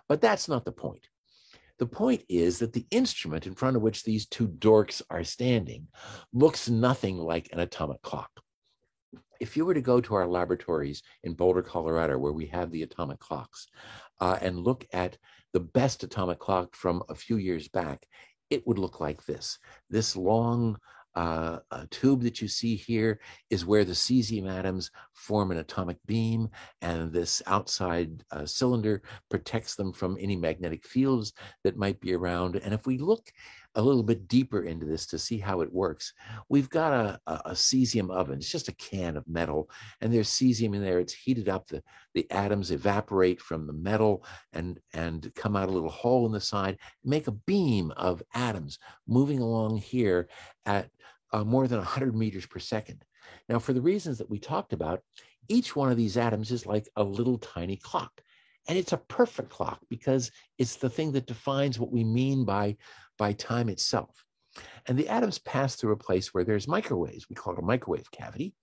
but 0.09 0.21
that's 0.21 0.49
not 0.49 0.65
the 0.65 0.73
point. 0.73 1.09
The 1.81 1.87
point 1.87 2.23
is 2.29 2.59
that 2.59 2.75
the 2.75 2.87
instrument 2.91 3.47
in 3.47 3.55
front 3.55 3.75
of 3.75 3.81
which 3.81 4.05
these 4.05 4.27
two 4.27 4.47
dorks 4.47 5.01
are 5.09 5.25
standing 5.25 5.89
looks 6.31 6.69
nothing 6.69 7.17
like 7.17 7.49
an 7.53 7.61
atomic 7.61 8.03
clock. 8.03 8.31
If 9.41 9.57
you 9.57 9.65
were 9.65 9.73
to 9.73 9.81
go 9.81 9.99
to 10.03 10.15
our 10.15 10.27
laboratories 10.27 11.03
in 11.25 11.33
Boulder, 11.33 11.63
Colorado, 11.63 12.19
where 12.19 12.35
we 12.35 12.45
have 12.49 12.71
the 12.71 12.83
atomic 12.83 13.19
clocks, 13.19 13.67
uh, 14.21 14.37
and 14.43 14.59
look 14.59 14.87
at 14.93 15.17
the 15.55 15.61
best 15.61 16.03
atomic 16.03 16.39
clock 16.39 16.77
from 16.77 17.03
a 17.09 17.15
few 17.15 17.39
years 17.39 17.67
back, 17.69 18.07
it 18.51 18.67
would 18.67 18.79
look 18.79 19.01
like 19.01 19.25
this. 19.25 19.59
This 19.89 20.15
long 20.15 20.77
uh, 21.15 21.59
a 21.71 21.87
tube 21.89 22.23
that 22.23 22.41
you 22.41 22.49
see 22.49 22.77
here 22.77 23.21
is 23.51 23.67
where 23.67 23.85
the 23.85 23.93
cesium 23.93 24.51
atoms 24.51 24.91
form 25.13 25.51
an 25.51 25.59
atomic 25.59 25.99
beam, 26.07 26.49
and 26.83 27.13
this 27.13 27.43
outside 27.47 28.25
uh, 28.31 28.47
cylinder 28.47 29.03
protects 29.29 29.75
them 29.75 29.93
from 29.93 30.17
any 30.21 30.37
magnetic 30.37 30.85
fields 30.87 31.33
that 31.65 31.77
might 31.77 32.01
be 32.01 32.15
around. 32.15 32.57
And 32.57 32.73
if 32.73 32.87
we 32.87 32.99
look 32.99 33.33
a 33.75 33.83
little 33.83 34.03
bit 34.03 34.27
deeper 34.27 34.63
into 34.63 34.85
this 34.87 35.07
to 35.07 35.19
see 35.19 35.39
how 35.39 35.61
it 35.61 35.73
works, 35.73 36.13
we've 36.49 36.69
got 36.69 36.93
a, 36.93 37.21
a, 37.27 37.41
a 37.47 37.53
cesium 37.53 38.11
oven. 38.11 38.39
It's 38.39 38.51
just 38.51 38.69
a 38.69 38.75
can 38.75 39.17
of 39.17 39.29
metal, 39.29 39.71
and 40.01 40.13
there's 40.13 40.29
cesium 40.29 40.75
in 40.75 40.83
there. 40.83 40.99
It's 40.99 41.13
heated 41.13 41.49
up. 41.49 41.69
The, 41.69 41.83
the 42.15 42.31
atoms 42.31 42.71
evaporate 42.71 43.41
from 43.41 43.67
the 43.67 43.73
metal 43.73 44.25
and, 44.53 44.79
and 44.93 45.33
come 45.35 45.57
out 45.57 45.69
a 45.69 45.73
little 45.73 45.91
hole 45.91 46.27
in 46.27 46.33
the 46.33 46.41
side, 46.41 46.79
make 47.05 47.29
a 47.29 47.33
beam 47.33 47.93
of 47.97 48.23
atoms 48.35 48.79
moving 49.07 49.41
along 49.41 49.79
here 49.79 50.29
at 50.67 50.89
uh, 51.33 51.45
more 51.45 51.69
than 51.69 51.79
100 51.79 52.15
meters 52.15 52.47
per 52.47 52.59
second. 52.59 53.05
Now, 53.49 53.59
for 53.59 53.73
the 53.73 53.81
reasons 53.81 54.19
that 54.19 54.31
we 54.31 54.39
talked 54.39 54.73
about, 54.73 55.03
each 55.49 55.75
one 55.75 55.91
of 55.91 55.97
these 55.97 56.17
atoms 56.17 56.51
is 56.51 56.67
like 56.67 56.89
a 56.97 57.03
little 57.03 57.39
tiny 57.39 57.77
clock. 57.77 58.21
And 58.69 58.79
it's 58.79 58.93
a 58.93 58.99
perfect 58.99 59.51
clock 59.51 59.81
because 59.89 60.31
it's 60.59 60.77
the 60.77 60.91
thing 60.91 61.13
that 61.13 61.27
defines 61.27 61.79
what 61.79 61.91
we 61.91 62.05
mean 62.05 62.45
by, 62.45 62.77
by 63.21 63.35
time 63.35 63.69
itself. 63.69 64.25
And 64.87 64.99
the 64.99 65.11
atoms 65.11 65.39
pass 65.39 65.77
through 65.77 65.93
a 65.93 65.97
place 65.97 66.33
where 66.33 66.43
there's 66.43 66.67
microwaves. 66.67 67.29
We 67.29 67.37
call 67.37 67.53
it 67.53 67.59
a 67.59 67.63
microwave 67.63 68.11
cavity. 68.11 68.55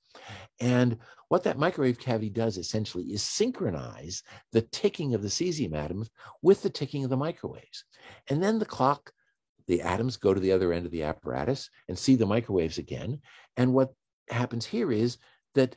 And 0.59 0.97
what 1.27 1.43
that 1.43 1.59
microwave 1.59 1.99
cavity 1.99 2.31
does 2.31 2.57
essentially 2.57 3.03
is 3.05 3.21
synchronize 3.21 4.23
the 4.51 4.63
ticking 4.63 5.13
of 5.13 5.21
the 5.21 5.27
cesium 5.27 5.75
atoms 5.75 6.09
with 6.41 6.63
the 6.63 6.71
ticking 6.71 7.03
of 7.03 7.11
the 7.11 7.15
microwaves. 7.15 7.85
And 8.29 8.41
then 8.41 8.57
the 8.57 8.65
clock 8.65 9.13
the 9.67 9.81
atoms 9.81 10.17
go 10.17 10.33
to 10.33 10.39
the 10.39 10.53
other 10.53 10.73
end 10.73 10.85
of 10.85 10.91
the 10.91 11.03
apparatus 11.03 11.69
and 11.87 11.99
see 11.99 12.15
the 12.15 12.25
microwaves 12.25 12.77
again. 12.77 13.19
And 13.57 13.73
what 13.73 13.93
happens 14.29 14.65
here 14.65 14.91
is 14.91 15.17
that 15.55 15.75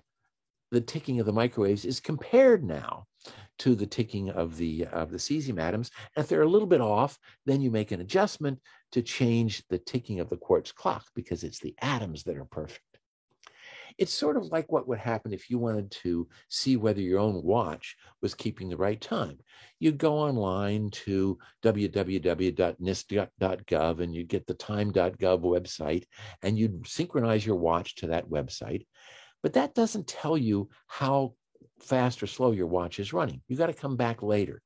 the 0.71 0.81
ticking 0.81 1.21
of 1.21 1.27
the 1.27 1.33
microwaves 1.33 1.85
is 1.85 2.01
compared 2.01 2.65
now 2.65 3.07
to 3.61 3.75
the 3.75 3.87
ticking 3.87 4.31
of 4.31 4.57
the 4.57 4.87
of 4.87 5.11
the 5.11 5.19
cesium 5.19 5.61
atoms. 5.61 5.91
And 6.17 6.23
if 6.23 6.29
they're 6.29 6.43
a 6.43 6.49
little 6.49 6.67
bit 6.67 6.81
off, 6.81 7.19
then 7.45 7.61
you 7.61 7.71
make 7.71 7.93
an 7.93 8.01
adjustment 8.01 8.59
to 8.93 9.03
change 9.03 9.63
the 9.69 9.79
ticking 9.79 10.19
of 10.21 10.31
the 10.31 10.39
quartz 10.39 10.73
clock 10.73 11.05
because 11.15 11.45
it's 11.45 11.61
the 11.61 11.75
atoms 11.81 12.25
that 12.25 12.39
are 12.39 12.47
perfect. 12.47 12.81
It's 13.99 14.15
sort 14.15 14.39
of 14.39 14.47
like 14.47 14.73
what 14.73 14.89
would 14.89 14.99
happen 14.99 15.35
if 15.35 15.51
you 15.51 15.59
wanted 15.59 15.91
to 16.03 16.27
see 16.49 16.77
whether 16.77 17.03
your 17.03 17.19
own 17.19 17.43
watch 17.43 17.97
was 18.23 18.33
keeping 18.33 18.71
the 18.71 18.79
right 18.79 18.99
time. 19.01 19.39
You'd 19.79 19.99
go 19.99 20.15
online 20.15 20.89
to 21.05 21.39
www.nist.gov 21.63 22.01
and 24.01 24.15
you'd 24.15 24.29
get 24.29 24.47
the 24.47 24.55
time.gov 24.55 25.41
website 25.43 26.05
and 26.43 26.59
you'd 26.59 26.87
synchronize 26.87 27.45
your 27.45 27.57
watch 27.57 27.97
to 27.97 28.07
that 28.07 28.27
website. 28.31 28.87
But 29.43 29.53
that 29.55 29.75
doesn't 29.75 30.07
tell 30.07 30.39
you 30.39 30.71
how 30.87 31.35
fast 31.81 32.23
or 32.23 32.27
slow 32.27 32.53
your 32.53 32.67
watch 32.67 32.99
is 32.99 33.13
running. 33.13 33.43
You 33.49 33.57
got 33.57 33.67
to 33.67 33.73
come 33.73 33.97
back 33.97 34.23
later 34.23 34.63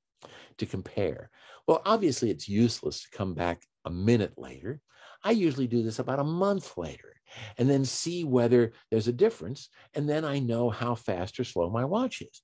to 0.59 0.67
compare. 0.67 1.31
Well, 1.67 1.83
obviously, 1.85 2.31
it's 2.31 2.49
useless 2.49 3.03
to 3.03 3.17
come 3.17 3.35
back 3.35 3.63
a 3.85 3.91
minute 3.91 4.35
later. 4.37 4.81
I 5.23 5.31
usually 5.31 5.67
do 5.67 5.83
this 5.83 5.99
about 5.99 6.19
a 6.19 6.25
month 6.25 6.77
later 6.77 7.15
and 7.59 7.69
then 7.69 7.85
see 7.85 8.25
whether 8.25 8.73
there's 8.91 9.09
a 9.09 9.13
difference. 9.13 9.71
And 9.95 10.09
then 10.09 10.25
I 10.25 10.39
know 10.39 10.71
how 10.71 10.95
fast 10.95 11.41
or 11.41 11.45
slow 11.45 11.71
my 11.71 11.85
watch 11.85 12.23
is. 12.23 12.43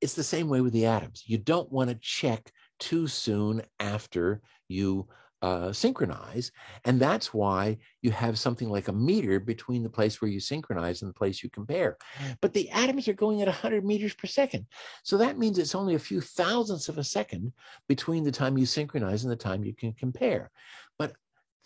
It's 0.00 0.14
the 0.14 0.24
same 0.24 0.48
way 0.48 0.60
with 0.60 0.72
the 0.72 0.86
atoms. 0.86 1.22
You 1.26 1.38
don't 1.38 1.70
want 1.70 1.90
to 1.90 1.98
check 2.00 2.50
too 2.80 3.06
soon 3.06 3.62
after 3.78 4.40
you 4.68 5.08
uh, 5.42 5.72
synchronize. 5.72 6.52
And 6.84 7.00
that's 7.00 7.34
why 7.34 7.78
you 8.00 8.12
have 8.12 8.38
something 8.38 8.70
like 8.70 8.88
a 8.88 8.92
meter 8.92 9.40
between 9.40 9.82
the 9.82 9.90
place 9.90 10.22
where 10.22 10.30
you 10.30 10.38
synchronize 10.38 11.02
and 11.02 11.08
the 11.08 11.14
place 11.14 11.42
you 11.42 11.50
compare. 11.50 11.98
But 12.40 12.54
the 12.54 12.70
atoms 12.70 13.08
are 13.08 13.12
going 13.12 13.42
at 13.42 13.48
100 13.48 13.84
meters 13.84 14.14
per 14.14 14.28
second. 14.28 14.66
So 15.02 15.18
that 15.18 15.38
means 15.38 15.58
it's 15.58 15.74
only 15.74 15.96
a 15.96 16.00
few 16.00 16.20
thousandths 16.20 16.88
of 16.88 16.98
a 16.98 17.04
second 17.04 17.52
between 17.88 18.22
the 18.22 18.30
time 18.30 18.56
you 18.56 18.66
synchronize 18.66 19.24
and 19.24 19.32
the 19.32 19.36
time 19.36 19.64
you 19.64 19.74
can 19.74 19.92
compare. 19.92 20.50
But 20.98 21.14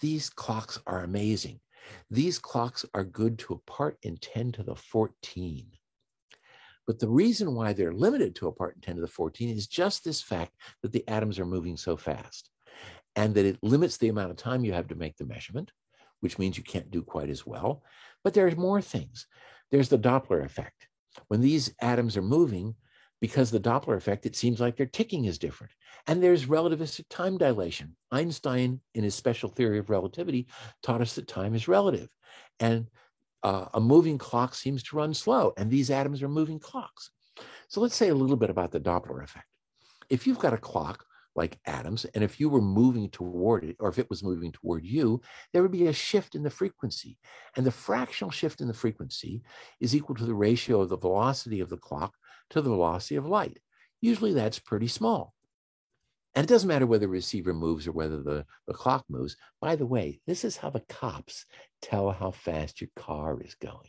these 0.00 0.30
clocks 0.30 0.78
are 0.86 1.04
amazing. 1.04 1.60
These 2.10 2.38
clocks 2.38 2.84
are 2.94 3.04
good 3.04 3.38
to 3.40 3.54
a 3.54 3.70
part 3.70 3.98
in 4.02 4.16
10 4.16 4.52
to 4.52 4.62
the 4.62 4.74
14. 4.74 5.66
But 6.86 6.98
the 6.98 7.08
reason 7.08 7.54
why 7.54 7.72
they're 7.72 7.92
limited 7.92 8.34
to 8.36 8.48
a 8.48 8.52
part 8.52 8.76
in 8.76 8.80
10 8.80 8.94
to 8.96 9.00
the 9.02 9.08
14 9.08 9.50
is 9.50 9.66
just 9.66 10.02
this 10.02 10.22
fact 10.22 10.52
that 10.82 10.92
the 10.92 11.06
atoms 11.08 11.38
are 11.38 11.46
moving 11.46 11.76
so 11.76 11.96
fast 11.96 12.50
and 13.16 13.34
that 13.34 13.46
it 13.46 13.58
limits 13.62 13.96
the 13.96 14.08
amount 14.08 14.30
of 14.30 14.36
time 14.36 14.64
you 14.64 14.72
have 14.74 14.88
to 14.88 14.94
make 14.94 15.16
the 15.16 15.26
measurement, 15.26 15.72
which 16.20 16.38
means 16.38 16.56
you 16.56 16.62
can't 16.62 16.90
do 16.90 17.02
quite 17.02 17.30
as 17.30 17.46
well. 17.46 17.82
But 18.22 18.34
there's 18.34 18.56
more 18.56 18.82
things. 18.82 19.26
There's 19.70 19.88
the 19.88 19.98
Doppler 19.98 20.44
effect. 20.44 20.86
When 21.28 21.40
these 21.40 21.74
atoms 21.80 22.16
are 22.16 22.22
moving, 22.22 22.74
because 23.20 23.50
the 23.50 23.58
Doppler 23.58 23.96
effect, 23.96 24.26
it 24.26 24.36
seems 24.36 24.60
like 24.60 24.76
their 24.76 24.86
ticking 24.86 25.24
is 25.24 25.38
different. 25.38 25.72
And 26.06 26.22
there's 26.22 26.46
relativistic 26.46 27.06
time 27.08 27.38
dilation. 27.38 27.96
Einstein, 28.12 28.80
in 28.94 29.02
his 29.02 29.14
special 29.14 29.48
theory 29.48 29.78
of 29.78 29.88
relativity, 29.88 30.46
taught 30.82 31.00
us 31.00 31.14
that 31.14 31.26
time 31.26 31.54
is 31.54 31.68
relative. 31.68 32.08
And 32.60 32.86
uh, 33.42 33.66
a 33.74 33.80
moving 33.80 34.18
clock 34.18 34.54
seems 34.54 34.82
to 34.84 34.96
run 34.96 35.14
slow, 35.14 35.52
and 35.56 35.70
these 35.70 35.90
atoms 35.90 36.22
are 36.22 36.28
moving 36.28 36.58
clocks. 36.58 37.10
So 37.68 37.80
let's 37.80 37.96
say 37.96 38.08
a 38.08 38.14
little 38.14 38.36
bit 38.36 38.50
about 38.50 38.70
the 38.70 38.80
Doppler 38.80 39.22
effect. 39.24 39.46
If 40.10 40.26
you've 40.26 40.38
got 40.38 40.52
a 40.52 40.58
clock 40.58 41.05
like 41.36 41.58
atoms. 41.66 42.04
And 42.14 42.24
if 42.24 42.40
you 42.40 42.48
were 42.48 42.60
moving 42.60 43.10
toward 43.10 43.64
it, 43.64 43.76
or 43.78 43.88
if 43.88 43.98
it 43.98 44.08
was 44.08 44.22
moving 44.22 44.52
toward 44.52 44.84
you, 44.84 45.20
there 45.52 45.62
would 45.62 45.72
be 45.72 45.86
a 45.86 45.92
shift 45.92 46.34
in 46.34 46.42
the 46.42 46.50
frequency. 46.50 47.18
And 47.56 47.66
the 47.66 47.70
fractional 47.70 48.30
shift 48.30 48.60
in 48.60 48.68
the 48.68 48.74
frequency 48.74 49.42
is 49.80 49.94
equal 49.94 50.16
to 50.16 50.24
the 50.24 50.34
ratio 50.34 50.80
of 50.80 50.88
the 50.88 50.96
velocity 50.96 51.60
of 51.60 51.68
the 51.68 51.76
clock 51.76 52.14
to 52.50 52.60
the 52.60 52.70
velocity 52.70 53.16
of 53.16 53.26
light. 53.26 53.58
Usually 54.00 54.32
that's 54.32 54.58
pretty 54.58 54.88
small. 54.88 55.34
And 56.34 56.44
it 56.44 56.48
doesn't 56.48 56.68
matter 56.68 56.86
whether 56.86 57.06
the 57.06 57.08
receiver 57.08 57.54
moves 57.54 57.86
or 57.86 57.92
whether 57.92 58.22
the, 58.22 58.44
the 58.66 58.74
clock 58.74 59.06
moves. 59.08 59.36
By 59.60 59.74
the 59.76 59.86
way, 59.86 60.20
this 60.26 60.44
is 60.44 60.58
how 60.58 60.68
the 60.68 60.80
cops 60.80 61.46
tell 61.80 62.10
how 62.10 62.30
fast 62.30 62.80
your 62.80 62.90
car 62.94 63.40
is 63.40 63.54
going. 63.54 63.88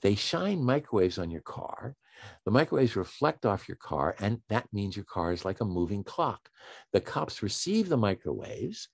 They 0.00 0.14
shine 0.14 0.62
microwaves 0.62 1.18
on 1.18 1.30
your 1.30 1.42
car. 1.42 1.96
The 2.44 2.50
microwaves 2.50 2.96
reflect 2.96 3.44
off 3.44 3.68
your 3.68 3.76
car, 3.76 4.14
and 4.20 4.40
that 4.48 4.72
means 4.72 4.96
your 4.96 5.04
car 5.04 5.32
is 5.32 5.44
like 5.44 5.60
a 5.60 5.64
moving 5.64 6.04
clock. 6.04 6.48
The 6.92 7.00
cops 7.00 7.42
receive 7.42 7.88
the 7.88 7.96
microwaves, 7.96 8.88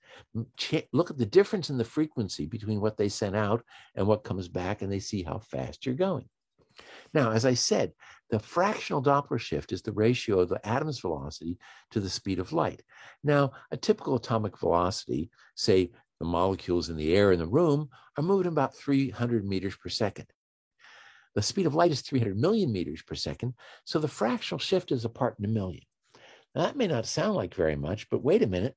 look 0.91 1.11
at 1.11 1.17
the 1.17 1.25
difference 1.25 1.69
in 1.69 1.77
the 1.77 1.85
frequency 1.85 2.45
between 2.45 2.81
what 2.81 2.97
they 2.97 3.09
sent 3.09 3.35
out 3.35 3.63
and 3.95 4.07
what 4.07 4.23
comes 4.23 4.47
back, 4.47 4.81
and 4.81 4.91
they 4.91 4.99
see 4.99 5.21
how 5.23 5.39
fast 5.39 5.85
you're 5.85 5.95
going. 5.95 6.27
Now, 7.13 7.31
as 7.31 7.45
I 7.45 7.53
said, 7.53 7.91
the 8.29 8.39
fractional 8.39 9.03
Doppler 9.03 9.39
shift 9.39 9.71
is 9.71 9.81
the 9.81 9.91
ratio 9.91 10.39
of 10.39 10.49
the 10.49 10.65
atom's 10.67 10.99
velocity 10.99 11.59
to 11.91 11.99
the 11.99 12.09
speed 12.09 12.39
of 12.39 12.53
light. 12.53 12.81
Now, 13.23 13.51
a 13.71 13.77
typical 13.77 14.15
atomic 14.15 14.57
velocity, 14.57 15.29
say 15.55 15.91
the 16.19 16.25
molecules 16.25 16.89
in 16.89 16.95
the 16.95 17.13
air 17.13 17.33
in 17.33 17.39
the 17.39 17.47
room, 17.47 17.89
are 18.17 18.23
moving 18.23 18.47
about 18.47 18.75
300 18.75 19.45
meters 19.45 19.75
per 19.75 19.89
second. 19.89 20.27
The 21.35 21.41
speed 21.41 21.65
of 21.65 21.75
light 21.75 21.91
is 21.91 22.01
300 22.01 22.37
million 22.37 22.71
meters 22.71 23.01
per 23.01 23.15
second, 23.15 23.53
so 23.85 23.99
the 23.99 24.07
fractional 24.07 24.59
shift 24.59 24.91
is 24.91 25.05
a 25.05 25.09
part 25.09 25.37
in 25.39 25.45
a 25.45 25.47
million. 25.47 25.83
Now, 26.53 26.63
that 26.63 26.75
may 26.75 26.87
not 26.87 27.05
sound 27.05 27.35
like 27.35 27.55
very 27.55 27.75
much, 27.75 28.09
but 28.09 28.23
wait 28.23 28.43
a 28.43 28.47
minute. 28.47 28.75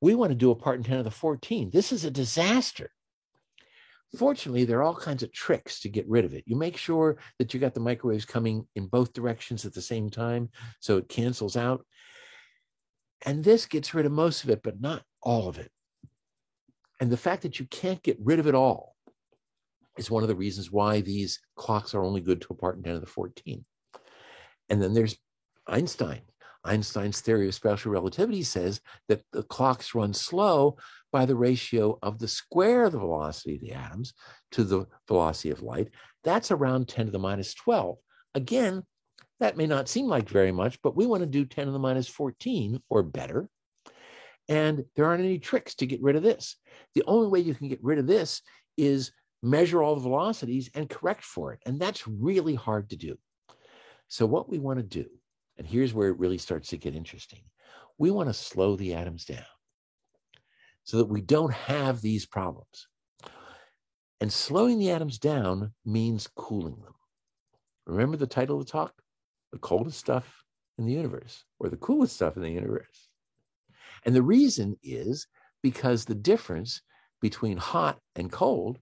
We 0.00 0.14
want 0.14 0.30
to 0.30 0.36
do 0.36 0.50
a 0.50 0.56
part 0.56 0.76
in 0.78 0.82
10 0.82 0.98
to 0.98 1.02
the 1.04 1.10
14. 1.10 1.70
This 1.70 1.92
is 1.92 2.04
a 2.04 2.10
disaster. 2.10 2.90
Fortunately, 4.18 4.64
there 4.64 4.78
are 4.78 4.82
all 4.82 4.94
kinds 4.94 5.22
of 5.22 5.32
tricks 5.32 5.80
to 5.80 5.88
get 5.88 6.08
rid 6.08 6.24
of 6.24 6.34
it. 6.34 6.44
You 6.46 6.56
make 6.56 6.76
sure 6.76 7.16
that 7.38 7.52
you 7.52 7.60
got 7.60 7.74
the 7.74 7.80
microwaves 7.80 8.24
coming 8.24 8.66
in 8.76 8.86
both 8.86 9.12
directions 9.12 9.64
at 9.64 9.74
the 9.74 9.82
same 9.82 10.10
time 10.10 10.50
so 10.80 10.98
it 10.98 11.08
cancels 11.08 11.56
out. 11.56 11.84
And 13.26 13.42
this 13.42 13.66
gets 13.66 13.94
rid 13.94 14.06
of 14.06 14.12
most 14.12 14.44
of 14.44 14.50
it, 14.50 14.62
but 14.62 14.80
not 14.80 15.02
all 15.22 15.48
of 15.48 15.58
it. 15.58 15.70
And 17.00 17.10
the 17.10 17.16
fact 17.16 17.42
that 17.42 17.58
you 17.58 17.66
can't 17.66 18.02
get 18.02 18.18
rid 18.20 18.38
of 18.38 18.46
it 18.46 18.54
all 18.54 18.93
is 19.98 20.10
one 20.10 20.22
of 20.22 20.28
the 20.28 20.34
reasons 20.34 20.70
why 20.70 21.00
these 21.00 21.40
clocks 21.56 21.94
are 21.94 22.04
only 22.04 22.20
good 22.20 22.40
to 22.42 22.48
a 22.50 22.56
part 22.56 22.76
in 22.76 22.82
10 22.82 22.94
to 22.94 23.00
the 23.00 23.06
14. 23.06 23.64
And 24.68 24.82
then 24.82 24.94
there's 24.94 25.16
Einstein. 25.66 26.20
Einstein's 26.64 27.20
theory 27.20 27.46
of 27.46 27.54
special 27.54 27.92
relativity 27.92 28.42
says 28.42 28.80
that 29.08 29.22
the 29.32 29.42
clocks 29.42 29.94
run 29.94 30.14
slow 30.14 30.78
by 31.12 31.26
the 31.26 31.36
ratio 31.36 31.98
of 32.02 32.18
the 32.18 32.28
square 32.28 32.84
of 32.84 32.92
the 32.92 32.98
velocity 32.98 33.56
of 33.56 33.60
the 33.60 33.72
atoms 33.72 34.14
to 34.52 34.64
the 34.64 34.86
velocity 35.06 35.50
of 35.50 35.62
light. 35.62 35.90
That's 36.22 36.50
around 36.50 36.88
10 36.88 37.06
to 37.06 37.12
the 37.12 37.18
minus 37.18 37.52
12. 37.54 37.96
Again, 38.34 38.82
that 39.40 39.56
may 39.58 39.66
not 39.66 39.88
seem 39.88 40.06
like 40.06 40.28
very 40.28 40.52
much, 40.52 40.80
but 40.82 40.96
we 40.96 41.06
want 41.06 41.20
to 41.20 41.26
do 41.26 41.44
10 41.44 41.66
to 41.66 41.72
the 41.72 41.78
minus 41.78 42.08
14 42.08 42.80
or 42.88 43.02
better. 43.02 43.48
And 44.48 44.84
there 44.96 45.04
aren't 45.04 45.24
any 45.24 45.38
tricks 45.38 45.74
to 45.76 45.86
get 45.86 46.02
rid 46.02 46.16
of 46.16 46.22
this. 46.22 46.56
The 46.94 47.04
only 47.06 47.28
way 47.28 47.40
you 47.40 47.54
can 47.54 47.68
get 47.68 47.82
rid 47.82 47.98
of 47.98 48.06
this 48.06 48.40
is 48.76 49.12
measure 49.44 49.82
all 49.82 49.94
the 49.94 50.00
velocities 50.00 50.70
and 50.74 50.88
correct 50.88 51.24
for 51.24 51.52
it. 51.52 51.60
And 51.66 51.78
that's 51.78 52.08
really 52.08 52.54
hard 52.54 52.90
to 52.90 52.96
do. 52.96 53.16
So, 54.08 54.26
what 54.26 54.48
we 54.48 54.58
want 54.58 54.78
to 54.78 54.82
do, 54.82 55.06
and 55.58 55.66
here's 55.66 55.94
where 55.94 56.08
it 56.08 56.18
really 56.18 56.38
starts 56.38 56.68
to 56.70 56.78
get 56.78 56.96
interesting 56.96 57.40
we 57.96 58.10
want 58.10 58.28
to 58.28 58.34
slow 58.34 58.74
the 58.74 58.94
atoms 58.94 59.24
down 59.24 59.44
so 60.82 60.96
that 60.98 61.04
we 61.04 61.20
don't 61.20 61.52
have 61.52 62.00
these 62.00 62.26
problems. 62.26 62.88
And 64.20 64.32
slowing 64.32 64.78
the 64.78 64.90
atoms 64.90 65.18
down 65.18 65.72
means 65.84 66.28
cooling 66.34 66.76
them. 66.82 66.94
Remember 67.86 68.16
the 68.16 68.26
title 68.26 68.58
of 68.58 68.66
the 68.66 68.72
talk? 68.72 68.92
The 69.52 69.58
coldest 69.58 69.98
stuff 69.98 70.42
in 70.78 70.86
the 70.86 70.92
universe, 70.92 71.44
or 71.60 71.68
the 71.68 71.76
coolest 71.76 72.16
stuff 72.16 72.36
in 72.36 72.42
the 72.42 72.50
universe. 72.50 73.08
And 74.04 74.14
the 74.14 74.22
reason 74.22 74.76
is 74.82 75.26
because 75.62 76.04
the 76.04 76.14
difference 76.14 76.82
between 77.20 77.56
hot 77.56 77.98
and 78.16 78.30
cold 78.30 78.78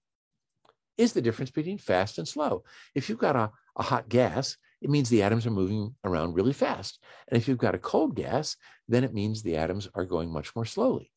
is 0.99 1.13
the 1.13 1.23
difference 1.23 1.51
between 1.51 1.79
fast 1.79 2.19
and 2.19 2.27
slow. 2.27 2.65
If 2.95 3.09
you've 3.09 3.19
got 3.19 3.37
a, 3.37 3.51
a 3.77 3.83
hot 3.83 4.09
gas, 4.09 4.57
it 4.81 4.91
means 4.91 5.09
the 5.09 5.23
atoms 5.23 5.47
are 5.47 5.51
moving 5.51 5.95
around 6.05 6.35
really 6.35 6.53
fast. 6.53 6.99
And 7.29 7.37
if 7.37 7.47
you've 7.47 7.59
got 7.59 7.75
a 7.75 7.79
cold 7.79 8.17
gas, 8.17 8.57
then 8.89 9.05
it 9.05 9.15
means 9.15 9.43
the 9.43 9.57
atoms 9.57 9.89
are 9.95 10.05
going 10.05 10.31
much 10.31 10.55
more 10.57 10.65
slowly. 10.65 11.13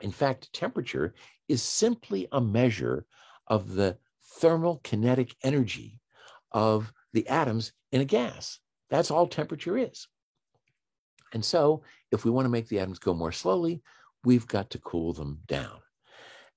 In 0.00 0.12
fact, 0.12 0.52
temperature 0.52 1.14
is 1.48 1.62
simply 1.62 2.28
a 2.30 2.40
measure 2.40 3.04
of 3.46 3.74
the 3.74 3.98
thermal 4.38 4.80
kinetic 4.84 5.34
energy 5.42 6.00
of 6.52 6.92
the 7.12 7.26
atoms 7.28 7.72
in 7.90 8.00
a 8.00 8.04
gas. 8.04 8.60
That's 8.90 9.10
all 9.10 9.26
temperature 9.26 9.76
is. 9.76 10.06
And 11.32 11.44
so, 11.44 11.82
if 12.12 12.24
we 12.24 12.30
want 12.30 12.46
to 12.46 12.50
make 12.50 12.68
the 12.68 12.78
atoms 12.78 12.98
go 12.98 13.12
more 13.12 13.32
slowly, 13.32 13.82
we've 14.24 14.46
got 14.46 14.70
to 14.70 14.78
cool 14.78 15.12
them 15.12 15.40
down. 15.46 15.80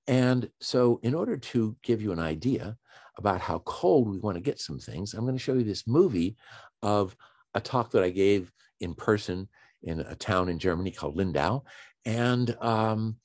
And 0.06 0.50
so, 0.60 1.00
in 1.02 1.14
order 1.14 1.36
to 1.36 1.76
give 1.82 2.02
you 2.02 2.12
an 2.12 2.18
idea 2.18 2.76
about 3.18 3.40
how 3.40 3.60
cold 3.60 4.08
we 4.08 4.18
want 4.18 4.36
to 4.36 4.42
get 4.42 4.58
some 4.58 4.78
things, 4.78 5.14
I'm 5.14 5.24
going 5.24 5.36
to 5.36 5.42
show 5.42 5.54
you 5.54 5.64
this 5.64 5.86
movie 5.86 6.36
of 6.82 7.16
a 7.54 7.60
talk 7.60 7.90
that 7.92 8.02
I 8.02 8.10
gave 8.10 8.50
in 8.80 8.94
person 8.94 9.48
in 9.82 10.00
a 10.00 10.14
town 10.14 10.48
in 10.48 10.58
Germany 10.58 10.90
called 10.90 11.16
Lindau. 11.16 11.62
And 12.04 12.56
um, 12.60 13.16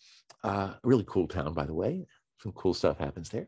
uh, 0.43 0.73
a 0.73 0.79
really 0.83 1.05
cool 1.07 1.27
town, 1.27 1.53
by 1.53 1.65
the 1.65 1.73
way. 1.73 2.05
Some 2.41 2.51
cool 2.51 2.73
stuff 2.73 2.99
happens 2.99 3.29
there. 3.29 3.47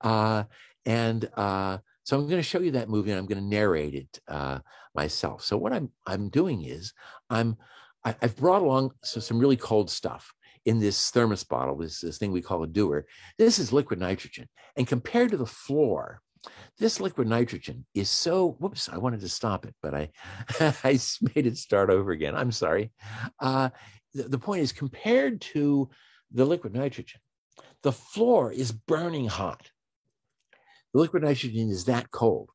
Uh, 0.00 0.44
and 0.84 1.28
uh, 1.36 1.78
so 2.02 2.18
I'm 2.18 2.26
going 2.26 2.38
to 2.38 2.42
show 2.42 2.60
you 2.60 2.72
that 2.72 2.88
movie 2.88 3.10
and 3.10 3.18
I'm 3.18 3.26
going 3.26 3.42
to 3.42 3.48
narrate 3.48 3.94
it 3.94 4.20
uh, 4.28 4.58
myself. 4.94 5.42
So 5.42 5.56
what 5.56 5.72
I'm 5.72 5.90
I'm 6.06 6.28
doing 6.28 6.64
is 6.64 6.92
I'm 7.30 7.56
I, 8.04 8.14
have 8.20 8.36
brought 8.36 8.62
along 8.62 8.90
some 9.02 9.38
really 9.38 9.56
cold 9.56 9.90
stuff 9.90 10.32
in 10.66 10.78
this 10.80 11.10
thermos 11.10 11.44
bottle, 11.44 11.76
this, 11.76 12.00
this 12.00 12.18
thing 12.18 12.32
we 12.32 12.42
call 12.42 12.62
a 12.62 12.66
dewar, 12.66 13.06
this 13.38 13.58
is 13.58 13.72
liquid 13.72 14.00
nitrogen. 14.00 14.48
And 14.76 14.86
compared 14.86 15.30
to 15.30 15.36
the 15.36 15.46
floor, 15.46 16.20
this 16.78 17.00
liquid 17.00 17.28
nitrogen 17.28 17.86
is 17.94 18.10
so 18.10 18.56
whoops 18.58 18.90
i 18.90 18.98
wanted 18.98 19.20
to 19.20 19.30
stop 19.30 19.64
it 19.64 19.74
but 19.80 19.94
i 19.94 20.10
i 20.84 20.98
made 21.34 21.46
it 21.46 21.56
start 21.56 21.88
over 21.88 22.12
again. 22.12 22.34
I'm 22.34 22.52
sorry. 22.52 22.92
Uh, 23.40 23.70
the, 24.12 24.24
the 24.24 24.38
point 24.38 24.60
is 24.60 24.70
compared 24.70 25.40
to 25.40 25.88
the 26.32 26.44
liquid 26.44 26.74
nitrogen 26.74 27.20
the 27.82 27.92
floor 27.92 28.50
is 28.50 28.72
burning 28.72 29.26
hot. 29.26 29.70
The 30.92 31.00
liquid 31.00 31.22
nitrogen 31.22 31.68
is 31.68 31.84
that 31.84 32.10
cold. 32.10 32.50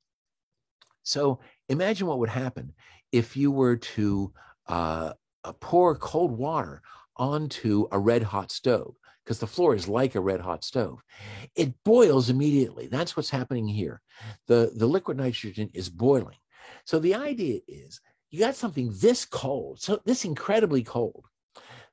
So 1.03 1.39
imagine 1.69 2.07
what 2.07 2.19
would 2.19 2.29
happen 2.29 2.73
if 3.11 3.37
you 3.37 3.51
were 3.51 3.77
to 3.77 4.33
uh, 4.67 5.13
pour 5.59 5.95
cold 5.95 6.31
water 6.31 6.81
onto 7.19 7.87
a 7.91 7.99
red 7.99 8.23
hot 8.23 8.51
stove 8.51 8.95
because 9.23 9.39
the 9.39 9.45
floor 9.45 9.75
is 9.75 9.87
like 9.87 10.15
a 10.15 10.21
red 10.21 10.39
hot 10.39 10.63
stove. 10.63 11.03
It 11.55 11.75
boils 11.83 12.31
immediately. 12.31 12.87
That's 12.87 13.15
what's 13.15 13.29
happening 13.29 13.67
here. 13.67 14.01
The, 14.47 14.71
the 14.75 14.87
liquid 14.87 15.17
nitrogen 15.17 15.69
is 15.75 15.89
boiling. 15.89 16.37
So 16.85 16.97
the 16.97 17.13
idea 17.13 17.59
is 17.67 18.01
you 18.31 18.39
got 18.39 18.55
something 18.55 18.91
this 18.99 19.25
cold, 19.25 19.79
so 19.81 19.99
this 20.05 20.25
incredibly 20.25 20.83
cold, 20.83 21.25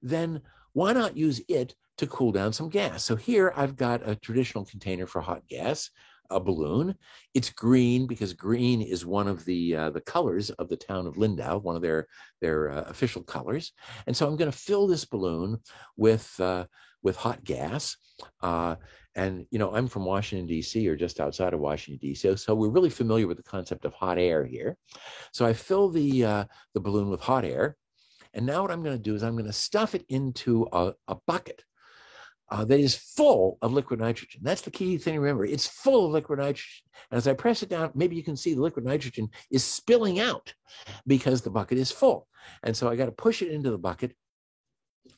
then 0.01 0.41
why 0.73 0.93
not 0.93 1.17
use 1.17 1.43
it 1.49 1.75
to 1.99 2.07
cool 2.07 2.33
down 2.33 2.53
some 2.53 2.69
gas? 2.69 3.05
So 3.05 3.17
here 3.17 3.53
I've 3.57 3.77
got 3.77 4.09
a 4.09 4.15
traditional 4.17 4.65
container 4.65 5.07
for 5.07 5.21
hot 5.21 5.47
gas 5.49 5.91
a 6.31 6.41
balloon. 6.41 6.95
It's 7.35 7.51
green 7.51 8.07
because 8.07 8.33
green 8.33 8.83
is 8.83 9.07
one 9.07 9.29
of 9.29 9.45
the 9.45 9.77
uh, 9.77 9.91
the 9.91 10.01
colors 10.01 10.51
of 10.51 10.69
the 10.69 10.77
town 10.77 11.07
of 11.07 11.17
Lindau, 11.17 11.59
one 11.59 11.77
of 11.77 11.83
their 11.83 12.07
their 12.41 12.71
uh, 12.71 12.83
official 12.83 13.23
colors. 13.23 13.73
And 14.07 14.17
so 14.17 14.27
I'm 14.27 14.37
going 14.37 14.51
to 14.51 14.57
fill 14.57 14.87
this 14.87 15.05
balloon 15.05 15.59
with 15.97 16.39
uh, 16.41 16.67
with 17.03 17.17
hot 17.17 17.45
gas. 17.45 17.97
Uh, 18.43 18.77
and 19.15 19.47
you 19.51 19.59
know, 19.59 19.75
I'm 19.75 19.89
from 19.89 20.05
Washington 20.05 20.47
D.C. 20.47 20.87
or 20.89 20.97
just 20.97 21.21
outside 21.21 21.55
of 21.55 21.61
Washington 21.61 21.99
D.C., 22.07 22.37
so 22.37 22.55
we're 22.55 22.69
really 22.69 22.91
familiar 22.91 23.27
with 23.27 23.39
the 23.39 23.43
concept 23.43 23.85
of 23.85 23.95
hot 23.95 24.19
air 24.19 24.45
here. 24.45 24.77
So 25.33 25.47
I 25.47 25.53
fill 25.53 25.89
the 25.89 26.25
uh, 26.25 26.45
the 26.75 26.81
balloon 26.81 27.09
with 27.09 27.21
hot 27.21 27.45
air, 27.45 27.77
and 28.35 28.45
now 28.45 28.63
what 28.63 28.71
I'm 28.71 28.83
going 28.83 28.97
to 28.97 29.03
do 29.03 29.15
is 29.15 29.23
I'm 29.23 29.35
going 29.35 29.47
to 29.47 29.53
stuff 29.53 29.95
it 29.95 30.05
into 30.09 30.69
a, 30.73 30.93
a 31.09 31.17
bucket 31.27 31.63
uh, 32.49 32.65
that 32.65 32.79
is 32.79 32.95
full 32.95 33.59
of 33.63 33.73
liquid 33.73 34.01
nitrogen. 34.01 34.41
That's 34.43 34.61
the 34.61 34.71
key 34.71 34.99
thing 34.99 35.15
to 35.15 35.21
remember. 35.21 35.45
It's 35.45 35.67
full 35.67 36.07
of 36.07 36.13
liquid 36.13 36.39
nitrogen. 36.39 36.85
And 37.11 37.19
as 37.19 37.27
I 37.27 37.35
press 37.35 37.63
it 37.63 37.69
down, 37.69 37.91
maybe 37.95 38.17
you 38.17 38.23
can 38.23 38.37
see 38.37 38.55
the 38.55 38.63
liquid 38.63 38.85
nitrogen 38.85 39.29
is 39.51 39.65
spilling 39.65 40.21
out 40.21 40.55
because 41.07 41.43
the 41.43 41.51
bucket 41.51 41.79
is 41.79 41.91
full. 41.91 42.29
And 42.63 42.77
so 42.77 42.89
I 42.89 42.97
got 42.97 43.07
to 43.07 43.13
push 43.13 43.43
it 43.43 43.51
into 43.51 43.71
the 43.71 43.79
bucket. 43.79 44.15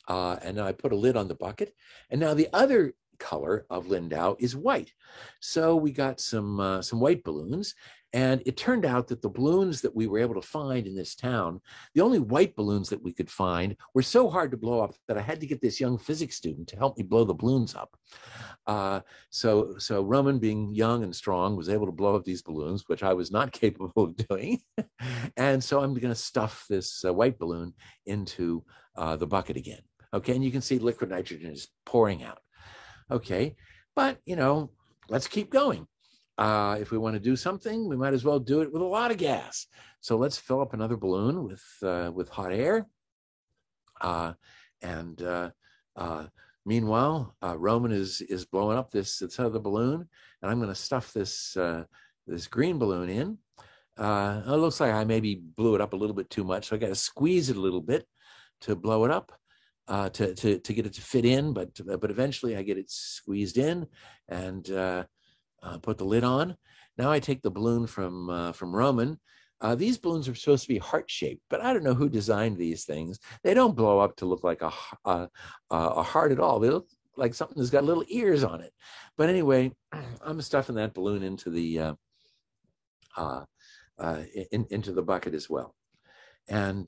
Uh, 0.07 0.37
and 0.41 0.57
now 0.57 0.65
I 0.65 0.71
put 0.71 0.91
a 0.91 0.95
lid 0.95 1.15
on 1.15 1.27
the 1.27 1.35
bucket. 1.35 1.73
And 2.09 2.19
now 2.19 2.33
the 2.33 2.49
other 2.51 2.93
color 3.19 3.65
of 3.69 3.87
Lindau 3.87 4.35
is 4.39 4.55
white. 4.55 4.91
So 5.39 5.75
we 5.75 5.91
got 5.91 6.19
some 6.19 6.59
uh, 6.59 6.81
some 6.81 6.99
white 6.99 7.23
balloons, 7.23 7.75
and 8.13 8.41
it 8.45 8.57
turned 8.57 8.85
out 8.85 9.07
that 9.07 9.21
the 9.21 9.29
balloons 9.29 9.81
that 9.81 9.95
we 9.95 10.07
were 10.07 10.19
able 10.19 10.33
to 10.33 10.41
find 10.41 10.87
in 10.87 10.95
this 10.95 11.15
town, 11.15 11.61
the 11.93 12.01
only 12.01 12.19
white 12.19 12.55
balloons 12.55 12.89
that 12.89 13.03
we 13.03 13.13
could 13.13 13.29
find, 13.29 13.75
were 13.93 14.01
so 14.01 14.29
hard 14.29 14.49
to 14.51 14.57
blow 14.57 14.81
up 14.81 14.95
that 15.07 15.17
I 15.17 15.21
had 15.21 15.39
to 15.41 15.47
get 15.47 15.61
this 15.61 15.79
young 15.79 15.97
physics 15.97 16.35
student 16.35 16.67
to 16.69 16.77
help 16.77 16.97
me 16.97 17.03
blow 17.03 17.23
the 17.23 17.35
balloons 17.35 17.75
up. 17.75 17.95
Uh, 18.65 19.01
so, 19.29 19.75
so 19.77 20.01
Roman, 20.01 20.39
being 20.39 20.73
young 20.73 21.03
and 21.03 21.15
strong, 21.15 21.55
was 21.55 21.69
able 21.69 21.85
to 21.85 21.91
blow 21.91 22.15
up 22.15 22.23
these 22.23 22.41
balloons, 22.41 22.83
which 22.87 23.03
I 23.03 23.13
was 23.13 23.31
not 23.31 23.51
capable 23.63 24.03
of 24.03 24.15
doing. 24.15 24.59
and 25.37 25.63
so 25.63 25.81
I'm 25.81 25.93
going 25.93 26.13
to 26.13 26.15
stuff 26.15 26.65
this 26.67 27.05
uh, 27.05 27.13
white 27.13 27.37
balloon 27.37 27.73
into 28.07 28.63
uh, 28.95 29.15
the 29.15 29.27
bucket 29.27 29.57
again. 29.57 29.81
Okay, 30.13 30.33
and 30.33 30.43
you 30.43 30.51
can 30.51 30.61
see 30.61 30.79
liquid 30.79 31.11
nitrogen 31.11 31.51
is 31.51 31.67
pouring 31.85 32.23
out. 32.23 32.39
Okay, 33.11 33.55
but 33.95 34.19
you 34.25 34.35
know, 34.35 34.71
let's 35.09 35.27
keep 35.27 35.49
going. 35.49 35.87
Uh, 36.37 36.77
if 36.79 36.89
we 36.91 36.97
want 36.97 37.15
to 37.15 37.19
do 37.19 37.35
something, 37.35 37.89
we 37.89 37.97
might 37.97 38.13
as 38.13 38.23
well 38.23 38.39
do 38.39 38.61
it 38.61 38.71
with 38.71 38.81
a 38.81 38.85
lot 38.85 39.11
of 39.11 39.17
gas. 39.17 39.67
So 39.99 40.15
let's 40.15 40.37
fill 40.37 40.61
up 40.61 40.73
another 40.73 40.95
balloon 40.95 41.43
with 41.43 41.63
uh, 41.83 42.11
with 42.13 42.29
hot 42.29 42.53
air. 42.53 42.87
Uh, 43.99 44.33
and 44.81 45.21
uh, 45.21 45.49
uh, 45.97 46.27
meanwhile, 46.65 47.35
uh, 47.43 47.57
Roman 47.57 47.91
is 47.91 48.21
is 48.21 48.45
blowing 48.45 48.77
up 48.77 48.89
this, 48.91 49.19
this 49.19 49.37
other 49.37 49.59
balloon, 49.59 50.07
and 50.41 50.51
I'm 50.51 50.59
going 50.59 50.69
to 50.69 50.75
stuff 50.75 51.11
this 51.11 51.57
this 52.25 52.47
green 52.47 52.77
balloon 52.77 53.09
in. 53.09 53.37
it 53.97 54.57
looks 54.57 54.79
like 54.79 54.93
I 54.93 55.03
maybe 55.03 55.35
blew 55.35 55.75
it 55.75 55.81
up 55.81 55.93
a 55.93 55.97
little 55.97 56.15
bit 56.15 56.29
too 56.29 56.43
much, 56.43 56.67
so 56.67 56.75
I 56.75 56.79
got 56.79 56.87
to 56.87 56.95
squeeze 56.95 57.49
it 57.49 57.57
a 57.57 57.61
little 57.61 57.81
bit 57.81 58.05
to 58.61 58.75
blow 58.75 59.03
it 59.03 59.11
up. 59.11 59.33
Uh, 59.89 60.07
to, 60.07 60.35
to, 60.35 60.59
to 60.59 60.71
get 60.71 60.85
it 60.85 60.93
to 60.93 61.01
fit 61.01 61.25
in, 61.25 61.51
but 61.51 61.69
but 61.99 62.11
eventually 62.11 62.55
I 62.55 62.61
get 62.61 62.77
it 62.77 62.91
squeezed 62.91 63.57
in, 63.57 63.87
and 64.27 64.69
uh, 64.69 65.03
uh, 65.63 65.79
put 65.79 65.97
the 65.97 66.05
lid 66.05 66.23
on. 66.23 66.55
Now 66.99 67.11
I 67.11 67.19
take 67.19 67.41
the 67.41 67.49
balloon 67.49 67.87
from 67.87 68.29
uh, 68.29 68.51
from 68.51 68.75
Roman. 68.75 69.19
Uh, 69.61 69.73
these 69.73 69.97
balloons 69.97 70.29
are 70.29 70.35
supposed 70.35 70.63
to 70.63 70.73
be 70.73 70.77
heart 70.77 71.09
shaped, 71.09 71.41
but 71.49 71.61
I 71.61 71.73
don't 71.73 71.83
know 71.83 71.95
who 71.95 72.07
designed 72.07 72.57
these 72.57 72.85
things. 72.85 73.19
They 73.43 73.55
don't 73.55 73.75
blow 73.75 73.99
up 73.99 74.15
to 74.17 74.25
look 74.25 74.43
like 74.43 74.61
a, 74.61 74.71
a, 75.05 75.27
a 75.71 76.03
heart 76.03 76.31
at 76.31 76.39
all. 76.39 76.59
They 76.59 76.69
look 76.69 76.87
like 77.17 77.33
something 77.33 77.57
that's 77.57 77.69
got 77.69 77.83
little 77.83 78.05
ears 78.07 78.43
on 78.43 78.61
it. 78.61 78.71
But 79.17 79.29
anyway, 79.29 79.71
I'm 80.21 80.41
stuffing 80.41 80.75
that 80.75 80.93
balloon 80.93 81.23
into 81.23 81.49
the 81.49 81.79
uh, 81.79 81.93
uh, 83.17 83.43
uh, 83.97 84.21
in, 84.51 84.65
into 84.69 84.93
the 84.93 85.01
bucket 85.01 85.33
as 85.33 85.49
well. 85.49 85.75
And 86.47 86.87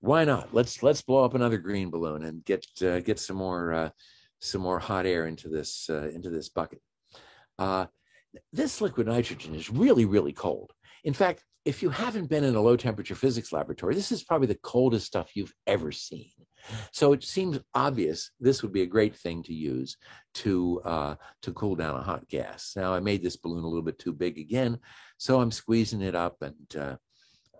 why 0.00 0.24
not? 0.24 0.54
Let's 0.54 0.82
let's 0.82 1.02
blow 1.02 1.24
up 1.24 1.34
another 1.34 1.58
green 1.58 1.90
balloon 1.90 2.24
and 2.24 2.44
get 2.44 2.66
get 2.78 3.18
some 3.18 3.36
more 3.36 3.72
uh, 3.72 3.90
some 4.40 4.60
more 4.60 4.78
hot 4.78 5.06
air 5.06 5.26
into 5.26 5.48
this 5.48 5.88
uh, 5.90 6.08
into 6.14 6.30
this 6.30 6.48
bucket. 6.48 6.80
Uh, 7.58 7.86
this 8.52 8.80
liquid 8.80 9.06
nitrogen 9.06 9.54
is 9.54 9.70
really, 9.70 10.04
really 10.04 10.32
cold. 10.32 10.72
In 11.04 11.14
fact, 11.14 11.42
if 11.64 11.82
you 11.82 11.88
haven't 11.88 12.28
been 12.28 12.44
in 12.44 12.54
a 12.54 12.60
low 12.60 12.76
temperature 12.76 13.14
physics 13.14 13.52
laboratory, 13.52 13.94
this 13.94 14.12
is 14.12 14.22
probably 14.22 14.46
the 14.46 14.58
coldest 14.62 15.06
stuff 15.06 15.34
you've 15.34 15.54
ever 15.66 15.90
seen. 15.90 16.30
So 16.92 17.12
it 17.12 17.24
seems 17.24 17.60
obvious 17.74 18.30
this 18.40 18.62
would 18.62 18.72
be 18.72 18.82
a 18.82 18.86
great 18.86 19.16
thing 19.16 19.42
to 19.44 19.54
use 19.54 19.96
to 20.34 20.80
uh, 20.84 21.14
to 21.42 21.52
cool 21.52 21.76
down 21.76 21.96
a 21.96 22.02
hot 22.02 22.28
gas. 22.28 22.72
Now 22.76 22.92
I 22.92 23.00
made 23.00 23.22
this 23.22 23.36
balloon 23.36 23.64
a 23.64 23.68
little 23.68 23.82
bit 23.82 23.98
too 23.98 24.12
big 24.12 24.38
again, 24.38 24.78
so 25.16 25.40
I'm 25.40 25.50
squeezing 25.50 26.02
it 26.02 26.14
up 26.14 26.36
and 26.42 26.76
uh, 26.76 26.96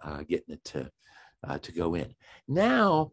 uh, 0.02 0.22
getting 0.28 0.54
it 0.54 0.64
to 0.64 0.90
uh, 1.46 1.58
to 1.58 1.72
go 1.72 1.94
in. 1.94 2.14
Now 2.48 3.12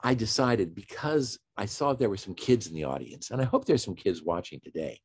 I 0.00 0.14
decided 0.14 0.74
because 0.74 1.38
I 1.56 1.66
saw 1.66 1.92
there 1.92 2.10
were 2.10 2.16
some 2.16 2.34
kids 2.34 2.66
in 2.66 2.74
the 2.74 2.84
audience, 2.84 3.30
and 3.30 3.40
I 3.40 3.44
hope 3.44 3.64
there's 3.64 3.84
some 3.84 3.94
kids 3.94 4.22
watching 4.22 4.60
today, 4.62 5.00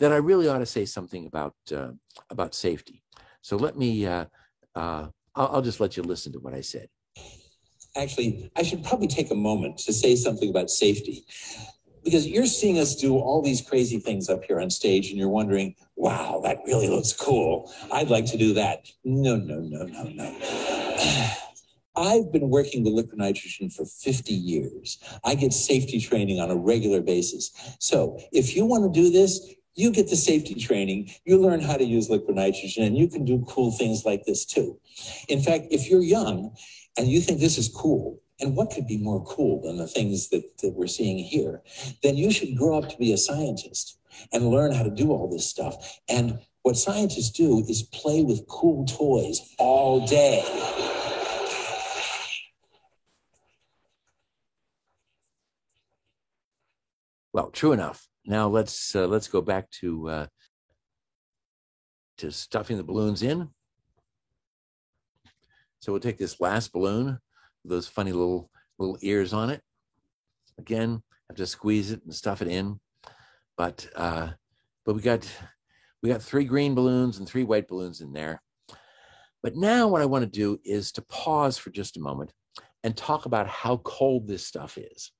that 0.00 0.12
I 0.12 0.16
really 0.16 0.48
ought 0.48 0.58
to 0.58 0.66
say 0.66 0.86
something 0.86 1.26
about 1.26 1.54
uh, 1.74 1.90
about 2.30 2.54
safety. 2.54 3.02
So 3.42 3.56
let 3.56 3.76
me. 3.76 4.06
Uh, 4.06 4.26
uh, 4.74 5.08
I'll, 5.36 5.48
I'll 5.54 5.62
just 5.62 5.80
let 5.80 5.96
you 5.96 6.02
listen 6.02 6.32
to 6.32 6.38
what 6.38 6.54
I 6.54 6.62
said. 6.62 6.88
Actually, 7.96 8.50
I 8.56 8.62
should 8.62 8.82
probably 8.82 9.06
take 9.06 9.30
a 9.30 9.36
moment 9.36 9.78
to 9.78 9.92
say 9.92 10.16
something 10.16 10.50
about 10.50 10.68
safety 10.68 11.24
because 12.04 12.26
you're 12.26 12.46
seeing 12.46 12.78
us 12.78 12.96
do 12.96 13.16
all 13.16 13.40
these 13.40 13.62
crazy 13.62 13.98
things 13.98 14.28
up 14.28 14.44
here 14.44 14.60
on 14.60 14.68
stage 14.68 15.10
and 15.10 15.18
you're 15.18 15.28
wondering, 15.28 15.74
wow, 15.96 16.40
that 16.44 16.58
really 16.66 16.88
looks 16.88 17.12
cool. 17.12 17.72
I'd 17.92 18.10
like 18.10 18.26
to 18.26 18.36
do 18.36 18.52
that. 18.54 18.86
No, 19.04 19.36
no, 19.36 19.60
no, 19.60 19.84
no, 19.84 20.02
no. 20.04 21.30
I've 21.96 22.32
been 22.32 22.48
working 22.50 22.84
with 22.84 22.92
liquid 22.92 23.18
nitrogen 23.18 23.70
for 23.70 23.84
50 23.84 24.32
years. 24.32 24.98
I 25.22 25.34
get 25.34 25.52
safety 25.52 26.00
training 26.00 26.40
on 26.40 26.50
a 26.50 26.56
regular 26.56 27.00
basis. 27.00 27.52
So 27.78 28.18
if 28.32 28.56
you 28.56 28.64
want 28.66 28.84
to 28.84 29.00
do 29.00 29.10
this, 29.10 29.54
you 29.74 29.90
get 29.90 30.08
the 30.08 30.16
safety 30.16 30.54
training, 30.54 31.10
you 31.24 31.38
learn 31.38 31.60
how 31.60 31.76
to 31.76 31.84
use 31.84 32.08
liquid 32.08 32.36
nitrogen, 32.36 32.84
and 32.84 32.96
you 32.96 33.08
can 33.08 33.24
do 33.24 33.44
cool 33.48 33.72
things 33.72 34.04
like 34.04 34.24
this 34.24 34.44
too. 34.44 34.78
In 35.28 35.42
fact, 35.42 35.66
if 35.70 35.90
you're 35.90 36.02
young 36.02 36.54
and 36.96 37.08
you 37.08 37.20
think 37.20 37.40
this 37.40 37.58
is 37.58 37.68
cool, 37.68 38.20
and 38.40 38.56
what 38.56 38.70
could 38.70 38.86
be 38.86 38.98
more 38.98 39.24
cool 39.24 39.62
than 39.62 39.76
the 39.76 39.86
things 39.86 40.28
that, 40.30 40.58
that 40.58 40.74
we're 40.74 40.88
seeing 40.88 41.18
here, 41.18 41.62
then 42.02 42.16
you 42.16 42.32
should 42.32 42.56
grow 42.56 42.78
up 42.78 42.88
to 42.88 42.96
be 42.96 43.12
a 43.12 43.16
scientist 43.16 43.98
and 44.32 44.48
learn 44.48 44.72
how 44.72 44.82
to 44.82 44.90
do 44.90 45.10
all 45.10 45.28
this 45.30 45.48
stuff. 45.48 46.00
And 46.08 46.38
what 46.62 46.76
scientists 46.76 47.30
do 47.30 47.64
is 47.68 47.82
play 47.82 48.22
with 48.22 48.46
cool 48.48 48.86
toys 48.86 49.40
all 49.58 50.06
day. 50.06 50.42
Well, 57.34 57.50
true 57.50 57.72
enough. 57.72 58.06
Now 58.24 58.48
let's 58.48 58.94
uh, 58.94 59.08
let's 59.08 59.26
go 59.26 59.42
back 59.42 59.68
to 59.80 60.08
uh, 60.08 60.26
to 62.18 62.30
stuffing 62.30 62.76
the 62.76 62.84
balloons 62.84 63.24
in. 63.24 63.48
So 65.80 65.90
we'll 65.90 66.00
take 66.00 66.16
this 66.16 66.40
last 66.40 66.72
balloon, 66.72 67.18
those 67.64 67.88
funny 67.88 68.12
little 68.12 68.50
little 68.78 68.96
ears 69.02 69.32
on 69.32 69.50
it. 69.50 69.60
Again, 70.58 71.02
have 71.28 71.36
to 71.36 71.46
squeeze 71.46 71.90
it 71.90 72.04
and 72.04 72.14
stuff 72.14 72.40
it 72.40 72.46
in. 72.46 72.78
But 73.56 73.84
uh, 73.96 74.30
but 74.86 74.94
we 74.94 75.02
got 75.02 75.28
we 76.04 76.10
got 76.10 76.22
three 76.22 76.44
green 76.44 76.76
balloons 76.76 77.18
and 77.18 77.26
three 77.26 77.42
white 77.42 77.66
balloons 77.66 78.00
in 78.00 78.12
there. 78.12 78.40
But 79.42 79.56
now 79.56 79.88
what 79.88 80.02
I 80.02 80.06
want 80.06 80.22
to 80.22 80.30
do 80.30 80.60
is 80.64 80.92
to 80.92 81.02
pause 81.02 81.58
for 81.58 81.70
just 81.70 81.96
a 81.96 82.00
moment 82.00 82.32
and 82.84 82.96
talk 82.96 83.26
about 83.26 83.48
how 83.48 83.78
cold 83.78 84.28
this 84.28 84.46
stuff 84.46 84.78
is. 84.78 85.10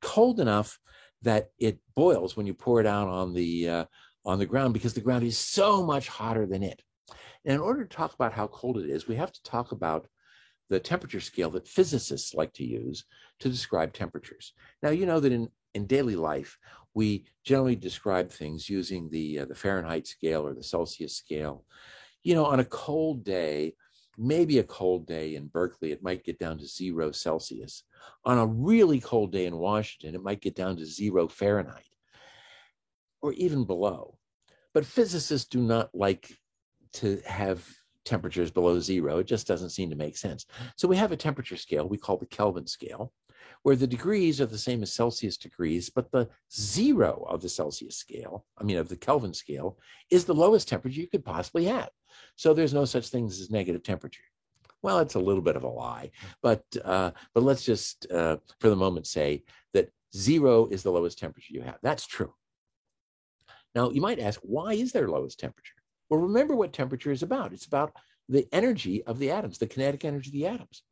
Cold 0.00 0.38
enough 0.38 0.78
that 1.24 1.50
it 1.58 1.78
boils 1.94 2.36
when 2.36 2.46
you 2.46 2.54
pour 2.54 2.80
it 2.80 2.86
out 2.86 3.08
on 3.08 3.34
the 3.34 3.68
uh, 3.68 3.84
on 4.24 4.38
the 4.38 4.46
ground 4.46 4.72
because 4.72 4.94
the 4.94 5.00
ground 5.00 5.24
is 5.24 5.36
so 5.36 5.82
much 5.82 6.08
hotter 6.08 6.46
than 6.46 6.62
it. 6.62 6.80
And 7.44 7.54
in 7.54 7.60
order 7.60 7.84
to 7.84 7.96
talk 7.96 8.14
about 8.14 8.32
how 8.32 8.46
cold 8.46 8.78
it 8.78 8.88
is, 8.88 9.06
we 9.06 9.16
have 9.16 9.32
to 9.32 9.42
talk 9.42 9.72
about 9.72 10.06
the 10.70 10.80
temperature 10.80 11.20
scale 11.20 11.50
that 11.50 11.68
physicists 11.68 12.34
like 12.34 12.52
to 12.54 12.64
use 12.64 13.04
to 13.40 13.48
describe 13.48 13.92
temperatures. 13.92 14.54
Now, 14.82 14.90
you 14.90 15.04
know 15.04 15.20
that 15.20 15.32
in, 15.32 15.48
in 15.74 15.86
daily 15.86 16.16
life, 16.16 16.56
we 16.94 17.26
generally 17.44 17.76
describe 17.76 18.30
things 18.30 18.70
using 18.70 19.10
the, 19.10 19.40
uh, 19.40 19.44
the 19.44 19.54
Fahrenheit 19.54 20.06
scale 20.06 20.46
or 20.46 20.54
the 20.54 20.62
Celsius 20.62 21.16
scale. 21.16 21.64
You 22.22 22.34
know, 22.34 22.46
on 22.46 22.60
a 22.60 22.64
cold 22.64 23.24
day, 23.24 23.74
maybe 24.16 24.58
a 24.58 24.64
cold 24.64 25.06
day 25.06 25.34
in 25.34 25.48
Berkeley, 25.48 25.92
it 25.92 26.02
might 26.02 26.24
get 26.24 26.38
down 26.38 26.56
to 26.58 26.66
zero 26.66 27.10
Celsius. 27.12 27.82
On 28.24 28.38
a 28.38 28.46
really 28.46 29.00
cold 29.00 29.32
day 29.32 29.46
in 29.46 29.56
Washington, 29.56 30.14
it 30.14 30.22
might 30.22 30.40
get 30.40 30.54
down 30.54 30.76
to 30.76 30.86
zero 30.86 31.28
Fahrenheit 31.28 31.84
or 33.22 33.32
even 33.34 33.64
below. 33.64 34.18
But 34.72 34.86
physicists 34.86 35.48
do 35.48 35.60
not 35.60 35.94
like 35.94 36.36
to 36.94 37.20
have 37.26 37.66
temperatures 38.04 38.50
below 38.50 38.80
zero. 38.80 39.18
It 39.18 39.26
just 39.26 39.46
doesn't 39.46 39.70
seem 39.70 39.90
to 39.90 39.96
make 39.96 40.16
sense. 40.16 40.46
So 40.76 40.88
we 40.88 40.96
have 40.96 41.12
a 41.12 41.16
temperature 41.16 41.56
scale 41.56 41.88
we 41.88 41.96
call 41.96 42.16
the 42.16 42.26
Kelvin 42.26 42.66
scale, 42.66 43.12
where 43.62 43.76
the 43.76 43.86
degrees 43.86 44.40
are 44.40 44.46
the 44.46 44.58
same 44.58 44.82
as 44.82 44.92
Celsius 44.92 45.36
degrees, 45.36 45.90
but 45.90 46.10
the 46.10 46.28
zero 46.52 47.26
of 47.28 47.40
the 47.40 47.48
Celsius 47.48 47.96
scale, 47.96 48.44
I 48.58 48.64
mean, 48.64 48.76
of 48.76 48.88
the 48.88 48.96
Kelvin 48.96 49.32
scale, 49.32 49.78
is 50.10 50.24
the 50.24 50.34
lowest 50.34 50.68
temperature 50.68 51.00
you 51.00 51.08
could 51.08 51.24
possibly 51.24 51.64
have. 51.64 51.88
So 52.36 52.52
there's 52.52 52.74
no 52.74 52.84
such 52.84 53.08
things 53.08 53.40
as 53.40 53.50
negative 53.50 53.82
temperature. 53.82 54.22
Well, 54.84 54.98
it's 54.98 55.14
a 55.14 55.18
little 55.18 55.40
bit 55.40 55.56
of 55.56 55.64
a 55.64 55.68
lie, 55.68 56.10
but 56.42 56.62
uh, 56.84 57.12
but 57.32 57.42
let's 57.42 57.64
just 57.64 58.06
uh, 58.12 58.36
for 58.60 58.68
the 58.68 58.76
moment 58.76 59.06
say 59.06 59.42
that 59.72 59.88
zero 60.14 60.66
is 60.66 60.82
the 60.82 60.92
lowest 60.92 61.18
temperature 61.18 61.54
you 61.54 61.62
have. 61.62 61.78
That's 61.82 62.06
true. 62.06 62.34
Now 63.74 63.88
you 63.88 64.02
might 64.02 64.18
ask, 64.20 64.38
why 64.42 64.74
is 64.74 64.92
there 64.92 65.08
lowest 65.08 65.40
temperature? 65.40 65.72
Well, 66.10 66.20
remember 66.20 66.54
what 66.54 66.74
temperature 66.74 67.10
is 67.10 67.22
about. 67.22 67.54
It's 67.54 67.64
about 67.64 67.96
the 68.28 68.46
energy 68.52 69.02
of 69.04 69.18
the 69.18 69.30
atoms, 69.30 69.56
the 69.56 69.66
kinetic 69.66 70.04
energy 70.04 70.28
of 70.28 70.34
the 70.34 70.46
atoms. 70.48 70.82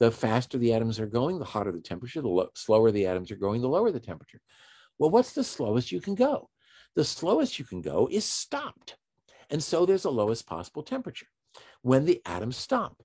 The 0.00 0.10
faster 0.10 0.58
the 0.58 0.72
atoms 0.72 0.98
are 0.98 1.06
going, 1.06 1.38
the 1.38 1.44
hotter 1.44 1.70
the 1.70 1.80
temperature. 1.80 2.22
The 2.22 2.28
lo- 2.28 2.50
slower 2.56 2.90
the 2.90 3.06
atoms 3.06 3.30
are 3.30 3.36
going, 3.36 3.60
the 3.60 3.68
lower 3.68 3.92
the 3.92 4.00
temperature. 4.00 4.40
Well, 4.98 5.10
what's 5.10 5.34
the 5.34 5.44
slowest 5.44 5.92
you 5.92 6.00
can 6.00 6.16
go? 6.16 6.50
The 6.96 7.04
slowest 7.04 7.60
you 7.60 7.64
can 7.64 7.80
go 7.80 8.08
is 8.10 8.24
stopped. 8.24 8.96
And 9.50 9.62
so 9.62 9.86
there's 9.86 10.02
the 10.02 10.10
lowest 10.10 10.48
possible 10.48 10.82
temperature 10.82 11.28
when 11.82 12.06
the 12.06 12.20
atoms 12.26 12.56
stop. 12.56 13.00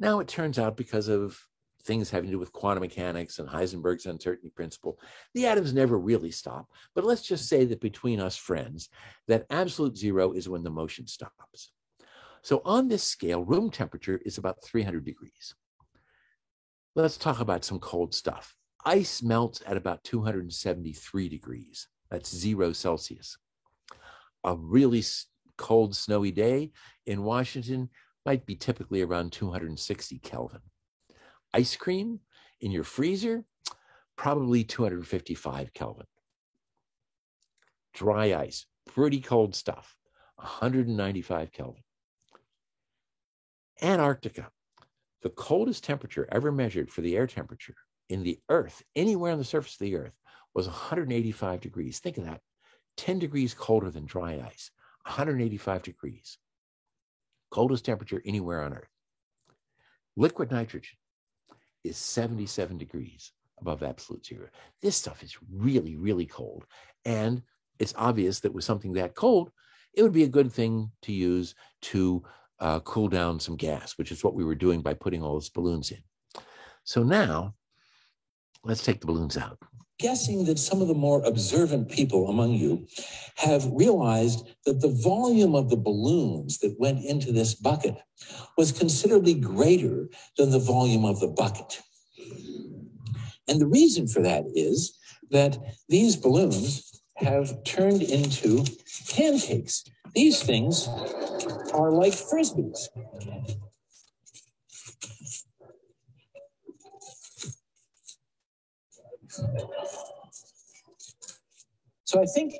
Now, 0.00 0.20
it 0.20 0.28
turns 0.28 0.58
out 0.58 0.76
because 0.76 1.08
of 1.08 1.38
things 1.84 2.10
having 2.10 2.28
to 2.28 2.32
do 2.32 2.38
with 2.38 2.52
quantum 2.52 2.80
mechanics 2.80 3.38
and 3.38 3.48
Heisenberg's 3.48 4.06
uncertainty 4.06 4.50
principle, 4.50 4.98
the 5.34 5.46
atoms 5.46 5.72
never 5.72 5.98
really 5.98 6.30
stop. 6.30 6.66
But 6.94 7.04
let's 7.04 7.22
just 7.22 7.48
say 7.48 7.64
that 7.66 7.80
between 7.80 8.20
us 8.20 8.36
friends, 8.36 8.88
that 9.28 9.46
absolute 9.50 9.96
zero 9.96 10.32
is 10.32 10.48
when 10.48 10.62
the 10.62 10.70
motion 10.70 11.06
stops. 11.06 11.72
So 12.42 12.60
on 12.64 12.88
this 12.88 13.04
scale, 13.04 13.44
room 13.44 13.70
temperature 13.70 14.20
is 14.24 14.38
about 14.38 14.62
300 14.64 15.04
degrees. 15.04 15.54
Let's 16.94 17.16
talk 17.16 17.40
about 17.40 17.64
some 17.64 17.78
cold 17.78 18.14
stuff. 18.14 18.54
Ice 18.84 19.22
melts 19.22 19.62
at 19.66 19.76
about 19.76 20.04
273 20.04 21.28
degrees. 21.28 21.88
That's 22.10 22.34
zero 22.34 22.72
Celsius. 22.72 23.38
A 24.44 24.54
really 24.54 25.02
cold, 25.56 25.96
snowy 25.96 26.30
day 26.30 26.72
in 27.06 27.22
Washington 27.22 27.88
might 28.24 28.46
be 28.46 28.56
typically 28.56 29.02
around 29.02 29.32
260 29.32 30.18
Kelvin. 30.18 30.60
Ice 31.52 31.76
cream 31.76 32.20
in 32.60 32.70
your 32.70 32.84
freezer, 32.84 33.44
probably 34.16 34.64
255 34.64 35.72
Kelvin. 35.72 36.06
Dry 37.92 38.34
ice, 38.34 38.66
pretty 38.86 39.20
cold 39.20 39.54
stuff, 39.54 39.96
195 40.36 41.52
Kelvin. 41.52 41.82
Antarctica, 43.82 44.50
the 45.22 45.30
coldest 45.30 45.84
temperature 45.84 46.28
ever 46.30 46.52
measured 46.52 46.90
for 46.90 47.00
the 47.00 47.16
air 47.16 47.26
temperature 47.26 47.74
in 48.08 48.22
the 48.22 48.38
earth, 48.48 48.82
anywhere 48.94 49.32
on 49.32 49.38
the 49.38 49.44
surface 49.44 49.74
of 49.74 49.78
the 49.80 49.96
earth, 49.96 50.18
was 50.54 50.66
185 50.66 51.60
degrees. 51.60 51.98
Think 51.98 52.18
of 52.18 52.24
that 52.24 52.40
10 52.96 53.18
degrees 53.18 53.54
colder 53.54 53.90
than 53.90 54.06
dry 54.06 54.34
ice, 54.46 54.70
185 55.04 55.82
degrees. 55.82 56.38
Coldest 57.54 57.84
temperature 57.84 58.20
anywhere 58.26 58.64
on 58.64 58.72
earth. 58.72 58.88
Liquid 60.16 60.50
nitrogen 60.50 60.96
is 61.84 61.96
77 61.96 62.78
degrees 62.78 63.30
above 63.60 63.84
absolute 63.84 64.26
zero. 64.26 64.48
This 64.82 64.96
stuff 64.96 65.22
is 65.22 65.36
really, 65.52 65.94
really 65.94 66.26
cold. 66.26 66.64
And 67.04 67.42
it's 67.78 67.94
obvious 67.96 68.40
that 68.40 68.52
with 68.52 68.64
something 68.64 68.92
that 68.94 69.14
cold, 69.14 69.52
it 69.92 70.02
would 70.02 70.12
be 70.12 70.24
a 70.24 70.28
good 70.28 70.50
thing 70.50 70.90
to 71.02 71.12
use 71.12 71.54
to 71.82 72.24
uh, 72.58 72.80
cool 72.80 73.06
down 73.06 73.38
some 73.38 73.54
gas, 73.54 73.96
which 73.98 74.10
is 74.10 74.24
what 74.24 74.34
we 74.34 74.44
were 74.44 74.56
doing 74.56 74.82
by 74.82 74.94
putting 74.94 75.22
all 75.22 75.34
those 75.34 75.48
balloons 75.48 75.92
in. 75.92 76.02
So 76.82 77.04
now, 77.04 77.54
let's 78.64 78.82
take 78.82 79.00
the 79.00 79.06
balloons 79.06 79.36
out. 79.36 79.58
Guessing 79.98 80.44
that 80.46 80.58
some 80.58 80.82
of 80.82 80.88
the 80.88 80.94
more 80.94 81.22
observant 81.24 81.88
people 81.88 82.28
among 82.28 82.54
you 82.54 82.86
have 83.36 83.70
realized 83.70 84.46
that 84.66 84.80
the 84.80 84.88
volume 84.88 85.54
of 85.54 85.70
the 85.70 85.76
balloons 85.76 86.58
that 86.58 86.78
went 86.80 87.04
into 87.04 87.30
this 87.32 87.54
bucket 87.54 87.96
was 88.56 88.72
considerably 88.72 89.34
greater 89.34 90.08
than 90.36 90.50
the 90.50 90.58
volume 90.58 91.04
of 91.04 91.20
the 91.20 91.28
bucket. 91.28 91.80
And 93.46 93.60
the 93.60 93.66
reason 93.66 94.08
for 94.08 94.20
that 94.22 94.44
is 94.54 94.98
that 95.30 95.58
these 95.88 96.16
balloons 96.16 97.02
have 97.16 97.62
turned 97.64 98.02
into 98.02 98.64
pancakes. 99.10 99.84
These 100.14 100.42
things 100.42 100.88
are 101.72 101.92
like 101.92 102.12
frisbees. 102.12 102.88
So 112.04 112.20
I 112.20 112.26
think 112.26 112.54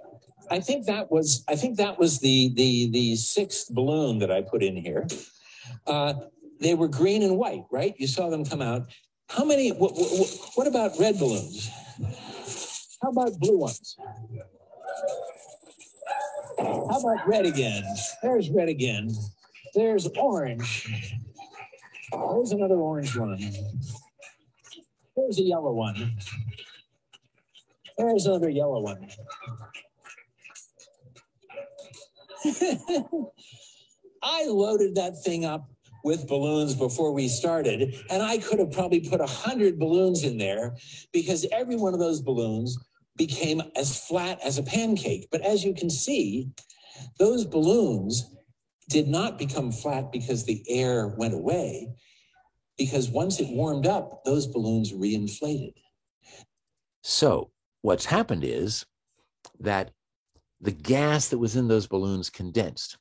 I 0.50 0.60
think 0.60 0.86
that 0.86 1.10
was 1.10 1.44
I 1.48 1.56
think 1.56 1.76
that 1.76 1.98
was 1.98 2.18
the 2.20 2.52
the 2.54 2.90
the 2.90 3.16
sixth 3.16 3.70
balloon 3.70 4.18
that 4.18 4.30
I 4.30 4.42
put 4.42 4.62
in 4.62 4.76
here. 4.76 5.06
Uh, 5.86 6.14
they 6.60 6.74
were 6.74 6.88
green 6.88 7.22
and 7.22 7.36
white, 7.36 7.64
right? 7.70 7.94
You 7.98 8.06
saw 8.06 8.30
them 8.30 8.44
come 8.44 8.62
out. 8.62 8.88
How 9.28 9.44
many? 9.44 9.70
What, 9.70 9.92
what, 9.94 10.28
what 10.54 10.66
about 10.66 10.92
red 10.98 11.18
balloons? 11.18 11.70
How 13.02 13.10
about 13.10 13.38
blue 13.38 13.58
ones? 13.58 13.96
How 16.58 17.00
about 17.00 17.26
red 17.26 17.46
again? 17.46 17.84
There's 18.22 18.50
red 18.50 18.68
again. 18.68 19.10
There's 19.74 20.06
orange. 20.16 21.14
There's 22.12 22.52
another 22.52 22.76
orange 22.76 23.16
one. 23.16 23.38
There's 25.16 25.38
a 25.38 25.42
yellow 25.42 25.72
one. 25.72 26.16
There's 27.96 28.26
another 28.26 28.50
yellow 28.50 28.80
one. 28.80 29.08
I 34.22 34.46
loaded 34.46 34.94
that 34.96 35.22
thing 35.22 35.44
up 35.44 35.68
with 36.02 36.26
balloons 36.28 36.74
before 36.74 37.12
we 37.12 37.28
started, 37.28 37.94
and 38.10 38.22
I 38.22 38.38
could 38.38 38.58
have 38.58 38.72
probably 38.72 39.00
put 39.00 39.20
a 39.20 39.26
hundred 39.26 39.78
balloons 39.78 40.24
in 40.24 40.38
there 40.38 40.76
because 41.12 41.46
every 41.52 41.76
one 41.76 41.94
of 41.94 42.00
those 42.00 42.20
balloons 42.20 42.76
became 43.16 43.62
as 43.76 44.06
flat 44.06 44.38
as 44.44 44.58
a 44.58 44.62
pancake. 44.62 45.28
But 45.30 45.40
as 45.42 45.64
you 45.64 45.72
can 45.72 45.88
see, 45.88 46.50
those 47.18 47.44
balloons 47.44 48.34
did 48.88 49.08
not 49.08 49.38
become 49.38 49.72
flat 49.72 50.12
because 50.12 50.44
the 50.44 50.62
air 50.68 51.14
went 51.16 51.34
away, 51.34 51.88
because 52.76 53.08
once 53.08 53.40
it 53.40 53.48
warmed 53.48 53.86
up, 53.86 54.24
those 54.24 54.46
balloons 54.46 54.92
reinflated. 54.92 55.74
So, 57.02 57.50
what's 57.84 58.06
happened 58.06 58.42
is 58.44 58.86
that 59.60 59.90
the 60.62 60.72
gas 60.72 61.28
that 61.28 61.36
was 61.36 61.54
in 61.54 61.68
those 61.68 61.86
balloons 61.86 62.30
condensed. 62.30 62.96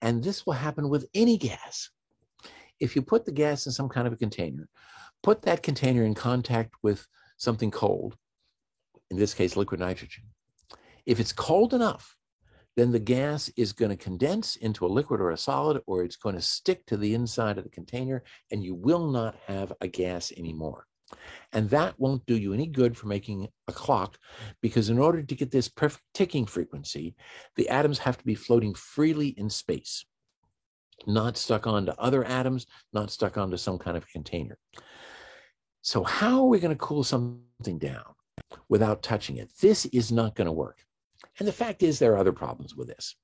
And 0.00 0.24
this 0.24 0.44
will 0.44 0.54
happen 0.54 0.88
with 0.88 1.06
any 1.14 1.38
gas. 1.38 1.88
If 2.80 2.96
you 2.96 3.02
put 3.02 3.24
the 3.24 3.30
gas 3.30 3.66
in 3.66 3.70
some 3.70 3.88
kind 3.88 4.08
of 4.08 4.12
a 4.12 4.16
container, 4.16 4.68
put 5.22 5.42
that 5.42 5.62
container 5.62 6.02
in 6.02 6.14
contact 6.14 6.74
with 6.82 7.06
something 7.36 7.70
cold, 7.70 8.16
in 9.08 9.16
this 9.16 9.34
case, 9.34 9.56
liquid 9.56 9.78
nitrogen. 9.78 10.24
If 11.06 11.20
it's 11.20 11.32
cold 11.32 11.72
enough, 11.72 12.16
then 12.76 12.90
the 12.90 12.98
gas 12.98 13.50
is 13.56 13.72
going 13.72 13.90
to 13.90 13.96
condense 13.96 14.56
into 14.56 14.84
a 14.84 14.88
liquid 14.88 15.20
or 15.20 15.30
a 15.30 15.36
solid, 15.36 15.80
or 15.86 16.02
it's 16.02 16.16
going 16.16 16.34
to 16.34 16.42
stick 16.42 16.84
to 16.86 16.96
the 16.96 17.14
inside 17.14 17.56
of 17.56 17.62
the 17.62 17.70
container, 17.70 18.24
and 18.50 18.64
you 18.64 18.74
will 18.74 19.12
not 19.12 19.36
have 19.46 19.72
a 19.80 19.86
gas 19.86 20.32
anymore. 20.36 20.88
And 21.52 21.68
that 21.70 21.98
won't 21.98 22.24
do 22.26 22.36
you 22.36 22.52
any 22.52 22.66
good 22.66 22.96
for 22.96 23.06
making 23.06 23.48
a 23.68 23.72
clock 23.72 24.18
because, 24.60 24.88
in 24.90 24.98
order 24.98 25.22
to 25.22 25.34
get 25.34 25.50
this 25.50 25.68
perfect 25.68 26.04
ticking 26.14 26.46
frequency, 26.46 27.14
the 27.56 27.68
atoms 27.68 27.98
have 27.98 28.18
to 28.18 28.24
be 28.24 28.34
floating 28.34 28.74
freely 28.74 29.28
in 29.28 29.50
space, 29.50 30.04
not 31.06 31.36
stuck 31.36 31.66
onto 31.66 31.92
other 31.92 32.24
atoms, 32.24 32.66
not 32.92 33.10
stuck 33.10 33.36
onto 33.36 33.56
some 33.56 33.78
kind 33.78 33.96
of 33.96 34.08
container. 34.08 34.58
So, 35.82 36.04
how 36.04 36.40
are 36.40 36.48
we 36.48 36.60
going 36.60 36.74
to 36.74 36.78
cool 36.78 37.04
something 37.04 37.78
down? 37.78 38.14
without 38.68 39.02
touching 39.02 39.36
it. 39.36 39.50
This 39.60 39.86
is 39.86 40.12
not 40.12 40.34
going 40.34 40.46
to 40.46 40.52
work. 40.52 40.78
And 41.38 41.48
the 41.48 41.52
fact 41.52 41.82
is, 41.82 41.98
there 41.98 42.12
are 42.12 42.18
other 42.18 42.32
problems 42.32 42.74
with 42.74 42.88
this. 42.88 43.16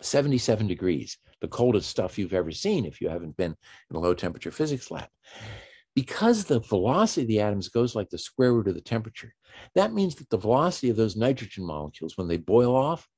77 0.00 0.66
degrees, 0.66 1.18
the 1.40 1.48
coldest 1.48 1.90
stuff 1.90 2.18
you've 2.18 2.34
ever 2.34 2.52
seen 2.52 2.84
if 2.84 3.00
you 3.00 3.08
haven't 3.08 3.36
been 3.36 3.56
in 3.90 3.96
a 3.96 3.98
low 3.98 4.14
temperature 4.14 4.50
physics 4.50 4.90
lab. 4.90 5.08
Because 5.98 6.44
the 6.44 6.60
velocity 6.60 7.22
of 7.22 7.26
the 7.26 7.40
atoms 7.40 7.68
goes 7.68 7.96
like 7.96 8.08
the 8.08 8.18
square 8.18 8.52
root 8.52 8.68
of 8.68 8.76
the 8.76 8.80
temperature, 8.80 9.34
that 9.74 9.92
means 9.92 10.14
that 10.14 10.30
the 10.30 10.36
velocity 10.36 10.90
of 10.90 10.96
those 10.96 11.16
nitrogen 11.16 11.66
molecules 11.66 12.16
when 12.16 12.28
they 12.28 12.36
boil 12.36 12.76
off 12.76 13.08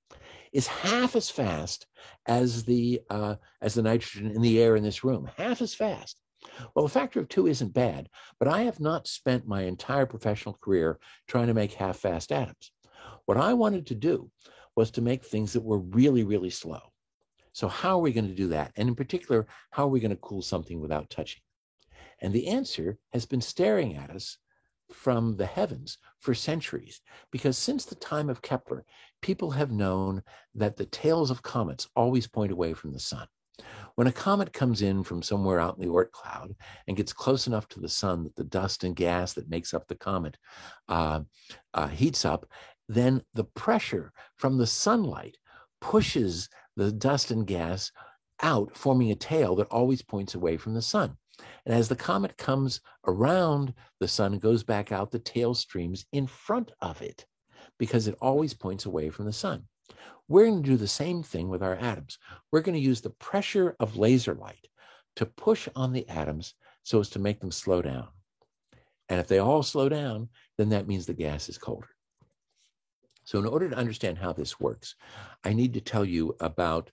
is 0.54 0.66
half 0.66 1.14
as 1.14 1.28
fast 1.28 1.86
as 2.24 2.64
the 2.64 3.02
uh, 3.10 3.34
as 3.60 3.74
the 3.74 3.82
nitrogen 3.82 4.30
in 4.30 4.40
the 4.40 4.62
air 4.62 4.76
in 4.76 4.82
this 4.82 5.04
room, 5.04 5.28
half 5.36 5.60
as 5.60 5.74
fast. 5.74 6.22
Well, 6.74 6.86
a 6.86 6.88
factor 6.88 7.20
of 7.20 7.28
two 7.28 7.46
isn't 7.48 7.74
bad, 7.74 8.08
but 8.38 8.48
I 8.48 8.62
have 8.62 8.80
not 8.80 9.06
spent 9.06 9.46
my 9.46 9.64
entire 9.64 10.06
professional 10.06 10.56
career 10.62 10.98
trying 11.28 11.48
to 11.48 11.54
make 11.54 11.74
half 11.74 11.98
fast 11.98 12.32
atoms. 12.32 12.72
What 13.26 13.36
I 13.36 13.52
wanted 13.52 13.88
to 13.88 13.94
do 13.94 14.30
was 14.74 14.90
to 14.92 15.02
make 15.02 15.22
things 15.22 15.52
that 15.52 15.62
were 15.62 15.80
really, 15.80 16.24
really 16.24 16.48
slow. 16.48 16.80
So, 17.52 17.68
how 17.68 17.98
are 17.98 18.02
we 18.02 18.14
going 18.14 18.28
to 18.28 18.34
do 18.34 18.48
that? 18.48 18.72
And 18.76 18.88
in 18.88 18.94
particular, 18.94 19.46
how 19.70 19.84
are 19.84 19.88
we 19.88 20.00
going 20.00 20.16
to 20.16 20.16
cool 20.16 20.40
something 20.40 20.80
without 20.80 21.10
touching? 21.10 21.42
And 22.20 22.32
the 22.32 22.48
answer 22.48 22.98
has 23.12 23.26
been 23.26 23.40
staring 23.40 23.96
at 23.96 24.10
us 24.10 24.38
from 24.92 25.36
the 25.36 25.46
heavens 25.46 25.98
for 26.18 26.34
centuries, 26.34 27.00
because 27.30 27.56
since 27.56 27.84
the 27.84 27.94
time 27.94 28.28
of 28.28 28.42
Kepler, 28.42 28.84
people 29.22 29.50
have 29.52 29.70
known 29.70 30.22
that 30.54 30.76
the 30.76 30.86
tails 30.86 31.30
of 31.30 31.42
comets 31.42 31.88
always 31.94 32.26
point 32.26 32.52
away 32.52 32.74
from 32.74 32.92
the 32.92 32.98
sun. 32.98 33.26
When 33.94 34.06
a 34.06 34.12
comet 34.12 34.52
comes 34.52 34.82
in 34.82 35.02
from 35.02 35.22
somewhere 35.22 35.60
out 35.60 35.76
in 35.76 35.82
the 35.82 35.92
Oort 35.92 36.10
cloud 36.12 36.54
and 36.86 36.96
gets 36.96 37.12
close 37.12 37.46
enough 37.46 37.68
to 37.68 37.80
the 37.80 37.88
sun 37.88 38.24
that 38.24 38.34
the 38.36 38.44
dust 38.44 38.84
and 38.84 38.96
gas 38.96 39.34
that 39.34 39.50
makes 39.50 39.74
up 39.74 39.86
the 39.86 39.96
comet 39.96 40.36
uh, 40.88 41.20
uh, 41.74 41.88
heats 41.88 42.24
up, 42.24 42.46
then 42.88 43.22
the 43.34 43.44
pressure 43.44 44.12
from 44.36 44.56
the 44.56 44.66
sunlight 44.66 45.36
pushes 45.80 46.48
the 46.76 46.90
dust 46.90 47.30
and 47.30 47.46
gas 47.46 47.92
out, 48.42 48.74
forming 48.76 49.10
a 49.10 49.14
tail 49.14 49.54
that 49.56 49.68
always 49.68 50.02
points 50.02 50.34
away 50.34 50.56
from 50.56 50.74
the 50.74 50.82
sun. 50.82 51.16
And 51.66 51.74
as 51.74 51.88
the 51.88 51.96
comet 51.96 52.36
comes 52.36 52.80
around 53.06 53.74
the 53.98 54.08
sun 54.08 54.38
goes 54.38 54.62
back 54.62 54.92
out, 54.92 55.10
the 55.10 55.18
tail 55.18 55.54
streams 55.54 56.06
in 56.12 56.26
front 56.26 56.72
of 56.80 57.02
it 57.02 57.26
because 57.78 58.06
it 58.06 58.16
always 58.20 58.54
points 58.54 58.86
away 58.86 59.10
from 59.10 59.26
the 59.26 59.32
sun. 59.32 59.64
We're 60.28 60.46
going 60.46 60.62
to 60.62 60.70
do 60.70 60.76
the 60.76 60.86
same 60.86 61.22
thing 61.22 61.48
with 61.48 61.62
our 61.62 61.74
atoms. 61.76 62.18
We're 62.52 62.60
going 62.60 62.76
to 62.76 62.80
use 62.80 63.00
the 63.00 63.10
pressure 63.10 63.74
of 63.80 63.96
laser 63.96 64.34
light 64.34 64.68
to 65.16 65.26
push 65.26 65.68
on 65.74 65.92
the 65.92 66.08
atoms 66.08 66.54
so 66.84 67.00
as 67.00 67.10
to 67.10 67.18
make 67.18 67.40
them 67.40 67.50
slow 67.50 67.82
down. 67.82 68.08
And 69.08 69.18
if 69.18 69.26
they 69.26 69.38
all 69.38 69.62
slow 69.62 69.88
down, 69.88 70.28
then 70.56 70.68
that 70.68 70.86
means 70.86 71.04
the 71.04 71.14
gas 71.14 71.48
is 71.48 71.58
colder. 71.58 71.88
So, 73.24 73.38
in 73.38 73.46
order 73.46 73.68
to 73.68 73.76
understand 73.76 74.18
how 74.18 74.32
this 74.32 74.60
works, 74.60 74.94
I 75.44 75.52
need 75.52 75.74
to 75.74 75.80
tell 75.80 76.04
you 76.04 76.36
about 76.40 76.90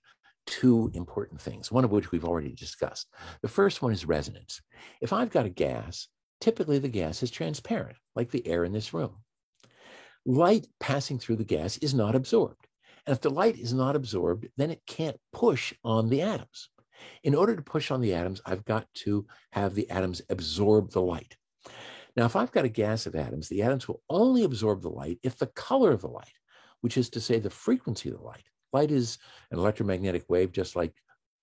two 0.48 0.90
important 0.94 1.40
things, 1.40 1.70
one 1.70 1.84
of 1.84 1.90
which 1.90 2.10
we've 2.10 2.24
already 2.24 2.52
discussed. 2.52 3.08
The 3.42 3.48
first 3.48 3.82
one 3.82 3.92
is 3.92 4.06
resonance. 4.06 4.60
If 5.00 5.12
I've 5.12 5.30
got 5.30 5.46
a 5.46 5.50
gas, 5.50 6.08
typically 6.40 6.78
the 6.78 6.88
gas 6.88 7.22
is 7.22 7.30
transparent, 7.30 7.96
like 8.16 8.30
the 8.30 8.46
air 8.46 8.64
in 8.64 8.72
this 8.72 8.94
room. 8.94 9.16
Light 10.24 10.66
passing 10.80 11.18
through 11.18 11.36
the 11.36 11.44
gas 11.44 11.78
is 11.78 11.94
not 11.94 12.14
absorbed. 12.14 12.66
And 13.06 13.14
if 13.14 13.20
the 13.20 13.30
light 13.30 13.58
is 13.58 13.72
not 13.72 13.96
absorbed, 13.96 14.48
then 14.56 14.70
it 14.70 14.82
can't 14.86 15.16
push 15.32 15.72
on 15.84 16.08
the 16.08 16.22
atoms. 16.22 16.70
In 17.22 17.34
order 17.34 17.54
to 17.54 17.62
push 17.62 17.90
on 17.90 18.00
the 18.00 18.14
atoms, 18.14 18.40
I've 18.44 18.64
got 18.64 18.86
to 19.04 19.26
have 19.52 19.74
the 19.74 19.88
atoms 19.90 20.22
absorb 20.28 20.90
the 20.90 21.02
light. 21.02 21.36
Now, 22.16 22.24
if 22.24 22.36
I've 22.36 22.52
got 22.52 22.64
a 22.64 22.70
gas 22.70 23.06
of 23.06 23.14
atoms, 23.14 23.48
the 23.48 23.62
atoms 23.62 23.86
will 23.86 24.02
only 24.10 24.44
absorb 24.44 24.82
the 24.82 24.90
light 24.90 25.18
if 25.22 25.38
the 25.38 25.46
color 25.46 25.92
of 25.92 26.00
the 26.00 26.08
light, 26.08 26.26
which 26.80 26.96
is 26.96 27.10
to 27.10 27.20
say 27.20 27.38
the 27.38 27.50
frequency 27.50 28.08
of 28.08 28.16
the 28.16 28.24
light, 28.24 28.44
light 28.72 28.90
is 28.90 29.18
an 29.50 29.58
electromagnetic 29.58 30.24
wave 30.28 30.52
just 30.52 30.76
like 30.76 30.94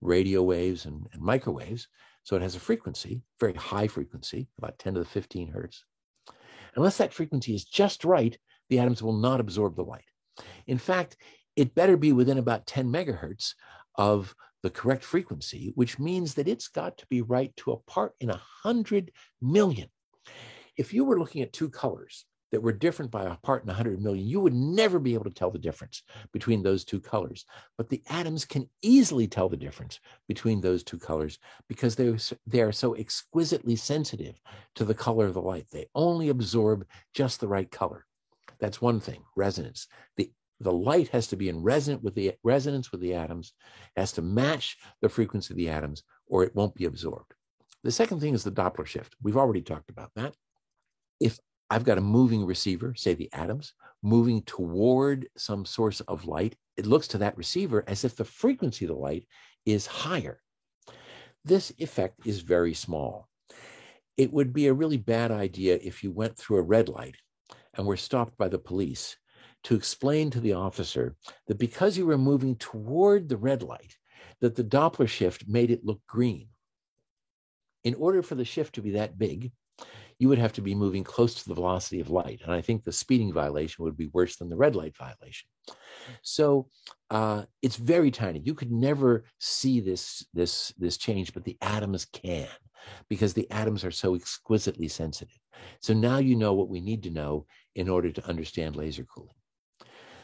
radio 0.02 0.44
waves 0.44 0.86
and, 0.86 1.08
and 1.14 1.22
microwaves. 1.22 1.88
So 2.24 2.36
it 2.36 2.42
has 2.42 2.56
a 2.56 2.60
frequency, 2.60 3.22
very 3.40 3.54
high 3.54 3.88
frequency, 3.88 4.48
about 4.58 4.80
10 4.80 4.96
to 4.96 5.00
the 5.00 5.06
15 5.06 5.50
hertz. 5.50 5.84
Unless 6.76 6.98
that 6.98 7.14
frequency 7.14 7.54
is 7.54 7.66
just 7.66 8.04
right, 8.04 8.38
the 8.70 8.80
atoms 8.80 9.02
will 9.02 9.14
not 9.14 9.40
absorb 9.40 9.76
the 9.76 9.84
light. 9.84 10.04
In 10.68 10.78
fact, 10.78 11.18
it 11.56 11.76
better 11.76 11.98
be 11.98 12.12
within 12.12 12.38
about 12.38 12.66
10 12.66 12.92
megahertz 12.92 13.54
of 13.96 14.36
the 14.64 14.70
correct 14.70 15.04
frequency, 15.04 15.72
which 15.76 16.00
means 16.00 16.34
that 16.34 16.48
it's 16.48 16.68
got 16.68 16.98
to 16.98 17.06
be 17.08 17.22
right 17.22 17.56
to 17.58 17.72
a 17.72 17.78
part 17.78 18.14
in 18.20 18.30
a 18.30 18.42
hundred 18.64 19.12
million. 19.42 19.88
If 20.76 20.94
you 20.94 21.06
were 21.06 21.20
looking 21.20 21.44
at 21.44 21.54
two 21.54 21.70
colors 21.70 22.26
that 22.52 22.62
were 22.62 22.72
different 22.72 23.12
by 23.12 23.24
a 23.24 23.36
part 23.38 23.64
in 23.64 23.70
a 23.70 23.74
hundred 23.74 24.02
million, 24.02 24.26
you 24.26 24.40
would 24.40 24.54
never 24.54 25.00
be 25.00 25.14
able 25.14 25.26
to 25.26 25.34
tell 25.34 25.52
the 25.52 25.60
difference 25.60 26.04
between 26.32 26.64
those 26.64 26.86
two 26.86 27.00
colors. 27.00 27.46
But 27.78 27.90
the 27.90 28.04
atoms 28.10 28.46
can 28.46 28.70
easily 28.82 29.28
tell 29.28 29.50
the 29.50 29.58
difference 29.58 30.00
between 30.28 30.62
those 30.62 30.84
two 30.84 30.98
colors 30.98 31.40
because 31.68 31.96
they, 31.96 32.16
they 32.48 32.62
are 32.62 32.72
so 32.72 32.96
exquisitely 32.96 33.76
sensitive 33.76 34.40
to 34.76 34.86
the 34.86 34.94
color 34.94 35.26
of 35.26 35.34
the 35.34 35.42
light. 35.42 35.66
They 35.72 35.88
only 35.96 36.30
absorb 36.30 36.86
just 37.14 37.40
the 37.40 37.48
right 37.48 37.70
color. 37.70 38.06
That's 38.60 38.82
one 38.82 39.00
thing, 39.00 39.24
resonance. 39.36 39.88
The 40.18 40.32
the 40.62 40.72
light 40.72 41.10
has 41.10 41.28
to 41.28 41.36
be 41.36 41.50
in 41.50 41.62
resonant 41.62 42.02
with 42.02 42.16
the 42.16 42.34
resonance 42.44 42.92
with 42.92 43.02
the 43.02 43.14
atoms, 43.14 43.54
has 43.98 44.14
to 44.14 44.22
match 44.22 44.78
the 45.02 45.10
frequency 45.10 45.54
of 45.54 45.58
the 45.58 45.70
atoms, 45.70 46.04
or 46.28 46.44
it 46.44 46.56
won't 46.56 46.76
be 46.76 46.86
absorbed. 46.86 47.34
The 47.84 47.92
second 47.92 48.20
thing 48.20 48.34
is 48.34 48.44
the 48.44 48.52
Doppler 48.52 48.86
shift. 48.86 49.16
We've 49.22 49.38
already 49.38 49.62
talked 49.62 49.90
about 49.90 50.12
that. 50.16 50.34
If 51.20 51.40
I've 51.70 51.84
got 51.84 51.98
a 51.98 52.02
moving 52.02 52.46
receiver, 52.46 52.94
say 52.96 53.14
the 53.14 53.32
atoms, 53.34 53.74
moving 54.04 54.44
toward 54.44 55.28
some 55.36 55.66
source 55.66 56.00
of 56.02 56.26
light, 56.26 56.56
it 56.78 56.86
looks 56.86 57.08
to 57.10 57.18
that 57.20 57.38
receiver 57.38 57.84
as 57.88 58.04
if 58.04 58.16
the 58.16 58.24
frequency 58.24 58.86
of 58.86 58.90
the 58.90 58.96
light 58.96 59.28
is 59.66 59.88
higher. 59.88 60.42
This 61.44 61.72
effect 61.78 62.26
is 62.26 62.42
very 62.42 62.74
small. 62.74 63.28
It 64.18 64.32
would 64.32 64.54
be 64.54 64.68
a 64.68 64.74
really 64.74 64.98
bad 64.98 65.32
idea 65.32 65.80
if 65.82 66.04
you 66.04 66.12
went 66.12 66.38
through 66.38 66.58
a 66.58 66.64
red 66.64 66.90
light 66.90 67.16
and 67.74 67.86
were 67.86 67.98
stopped 67.98 68.38
by 68.38 68.48
the 68.48 68.60
police 68.60 69.18
to 69.64 69.76
explain 69.76 70.30
to 70.30 70.40
the 70.40 70.54
officer 70.54 71.16
that 71.48 71.58
because 71.58 71.98
you 71.98 72.06
were 72.06 72.18
moving 72.18 72.56
toward 72.56 73.28
the 73.28 73.38
red 73.38 73.64
light, 73.64 73.96
that 74.42 74.56
the 74.56 74.64
Doppler 74.64 75.08
shift 75.08 75.48
made 75.48 75.72
it 75.72 75.86
look 75.86 76.02
green. 76.08 76.50
In 77.84 77.96
order 77.96 78.22
for 78.22 78.36
the 78.36 78.46
shift 78.46 78.76
to 78.76 78.82
be 78.82 78.92
that 78.92 79.18
big, 79.18 79.52
you 80.20 80.30
would 80.30 80.38
have 80.38 80.54
to 80.54 80.62
be 80.62 80.74
moving 80.76 81.04
close 81.04 81.36
to 81.36 81.48
the 81.48 81.56
velocity 81.56 82.00
of 82.00 82.10
light. 82.10 82.42
And 82.44 82.54
I 82.54 82.62
think 82.62 82.84
the 82.84 82.92
speeding 82.92 83.34
violation 83.34 83.84
would 83.84 83.98
be 83.98 84.10
worse 84.14 84.38
than 84.38 84.50
the 84.50 84.56
red 84.56 84.76
light 84.76 84.96
violation. 84.96 85.50
So 86.22 86.70
uh, 87.10 87.44
it's 87.62 87.76
very 87.76 88.12
tiny. 88.12 88.40
You 88.40 88.54
could 88.54 88.72
never 88.72 89.26
see 89.40 89.80
this, 89.80 90.26
this, 90.34 90.74
this 90.78 90.98
change, 90.98 91.34
but 91.34 91.44
the 91.44 91.58
atoms 91.62 92.06
can 92.06 92.48
because 93.10 93.34
the 93.34 93.50
atoms 93.52 93.84
are 93.84 93.92
so 93.92 94.16
exquisitely 94.16 94.88
sensitive. 94.88 95.40
So 95.82 95.94
now 95.94 96.18
you 96.18 96.36
know 96.36 96.54
what 96.54 96.70
we 96.70 96.80
need 96.80 97.04
to 97.04 97.10
know 97.10 97.46
in 97.76 97.90
order 97.90 98.12
to 98.12 98.28
understand 98.28 98.76
laser 98.76 99.04
cooling. 99.04 99.34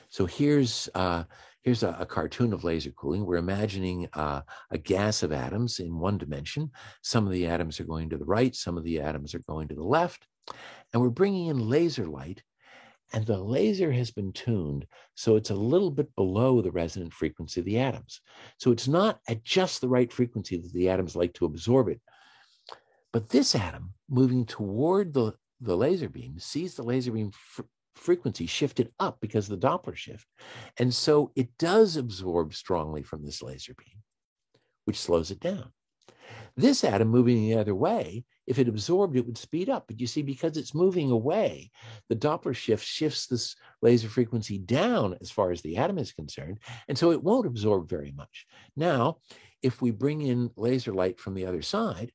So 0.09 0.25
here's 0.25 0.89
uh, 0.93 1.23
here's 1.63 1.83
a, 1.83 1.95
a, 1.99 2.05
cartoon 2.05 2.53
of 2.53 2.63
laser 2.63 2.91
cooling. 2.91 3.25
We're 3.25 3.37
imagining 3.37 4.07
uh, 4.13 4.41
a 4.71 4.77
gas 4.77 5.23
of 5.23 5.31
atoms 5.31 5.79
in 5.79 5.99
one 5.99 6.17
dimension. 6.17 6.71
Some 7.01 7.25
of 7.25 7.33
the 7.33 7.47
atoms 7.47 7.79
are 7.79 7.85
going 7.85 8.09
to 8.09 8.17
the 8.17 8.25
right, 8.25 8.55
some 8.55 8.77
of 8.77 8.83
the 8.83 8.99
atoms 8.99 9.35
are 9.35 9.43
going 9.47 9.67
to 9.69 9.75
the 9.75 9.83
left, 9.83 10.25
and 10.93 11.01
we're 11.01 11.09
bringing 11.09 11.47
in 11.47 11.69
laser 11.69 12.05
light. 12.05 12.41
And 13.13 13.25
the 13.25 13.37
laser 13.37 13.91
has 13.91 14.09
been 14.09 14.31
tuned 14.31 14.87
so 15.15 15.35
it's 15.35 15.49
a 15.49 15.55
little 15.55 15.91
bit 15.91 16.15
below 16.15 16.61
the 16.61 16.71
resonant 16.71 17.13
frequency 17.13 17.59
of 17.59 17.65
the 17.65 17.77
atoms. 17.77 18.21
So 18.57 18.71
it's 18.71 18.87
not 18.87 19.19
at 19.27 19.43
just 19.43 19.81
the 19.81 19.89
right 19.89 20.11
frequency 20.11 20.57
that 20.57 20.71
the 20.71 20.89
atoms 20.89 21.15
like 21.15 21.33
to 21.33 21.45
absorb 21.45 21.89
it. 21.89 21.99
But 23.11 23.27
this 23.27 23.53
atom 23.53 23.93
moving 24.09 24.45
toward 24.45 25.13
the, 25.13 25.33
the 25.59 25.75
laser 25.75 26.07
beam 26.07 26.39
sees 26.39 26.75
the 26.75 26.83
laser 26.83 27.11
beam 27.11 27.31
frequency 27.95 28.45
shifted 28.45 28.91
up 28.99 29.19
because 29.21 29.49
of 29.49 29.59
the 29.59 29.67
Doppler 29.67 29.95
shift. 29.95 30.25
And 30.77 30.93
so 30.93 31.31
it 31.35 31.49
does 31.57 31.97
absorb 31.97 32.53
strongly 32.53 33.03
from 33.03 33.23
this 33.23 33.41
laser 33.41 33.73
beam, 33.77 34.01
which 34.85 34.99
slows 34.99 35.31
it 35.31 35.39
down. 35.39 35.71
This 36.55 36.83
atom 36.83 37.09
moving 37.09 37.37
the 37.37 37.57
other 37.57 37.75
way, 37.75 38.25
if 38.47 38.59
it 38.59 38.67
absorbed, 38.67 39.15
it 39.15 39.25
would 39.25 39.37
speed 39.37 39.69
up. 39.69 39.85
But 39.87 39.99
you 39.99 40.07
see, 40.07 40.21
because 40.21 40.57
it's 40.57 40.73
moving 40.73 41.11
away, 41.11 41.71
the 42.09 42.15
Doppler 42.15 42.55
shift 42.55 42.85
shifts 42.85 43.27
this 43.27 43.55
laser 43.81 44.09
frequency 44.09 44.57
down 44.57 45.17
as 45.21 45.31
far 45.31 45.51
as 45.51 45.61
the 45.61 45.77
atom 45.77 45.97
is 45.97 46.11
concerned. 46.11 46.59
And 46.87 46.97
so 46.97 47.11
it 47.11 47.23
won't 47.23 47.47
absorb 47.47 47.89
very 47.89 48.11
much. 48.11 48.45
Now, 48.75 49.17
if 49.61 49.81
we 49.81 49.91
bring 49.91 50.21
in 50.21 50.49
laser 50.55 50.93
light 50.93 51.19
from 51.19 51.33
the 51.33 51.45
other 51.45 51.61
side, 51.61 52.11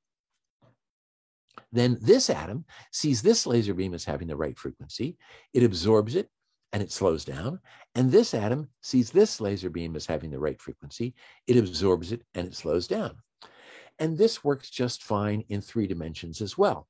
then 1.76 1.98
this 2.00 2.30
atom 2.30 2.64
sees 2.92 3.22
this 3.22 3.46
laser 3.46 3.74
beam 3.74 3.94
as 3.94 4.04
having 4.04 4.28
the 4.28 4.36
right 4.36 4.56
frequency. 4.56 5.16
It 5.52 5.62
absorbs 5.62 6.14
it 6.16 6.28
and 6.72 6.82
it 6.82 6.92
slows 6.92 7.24
down. 7.24 7.60
And 7.94 8.10
this 8.10 8.34
atom 8.34 8.68
sees 8.82 9.10
this 9.10 9.40
laser 9.40 9.70
beam 9.70 9.96
as 9.96 10.06
having 10.06 10.30
the 10.30 10.38
right 10.38 10.60
frequency. 10.60 11.14
It 11.46 11.56
absorbs 11.56 12.12
it 12.12 12.22
and 12.34 12.46
it 12.46 12.54
slows 12.54 12.86
down. 12.86 13.16
And 13.98 14.18
this 14.18 14.44
works 14.44 14.68
just 14.68 15.04
fine 15.04 15.42
in 15.48 15.62
three 15.62 15.86
dimensions 15.86 16.42
as 16.42 16.58
well. 16.58 16.86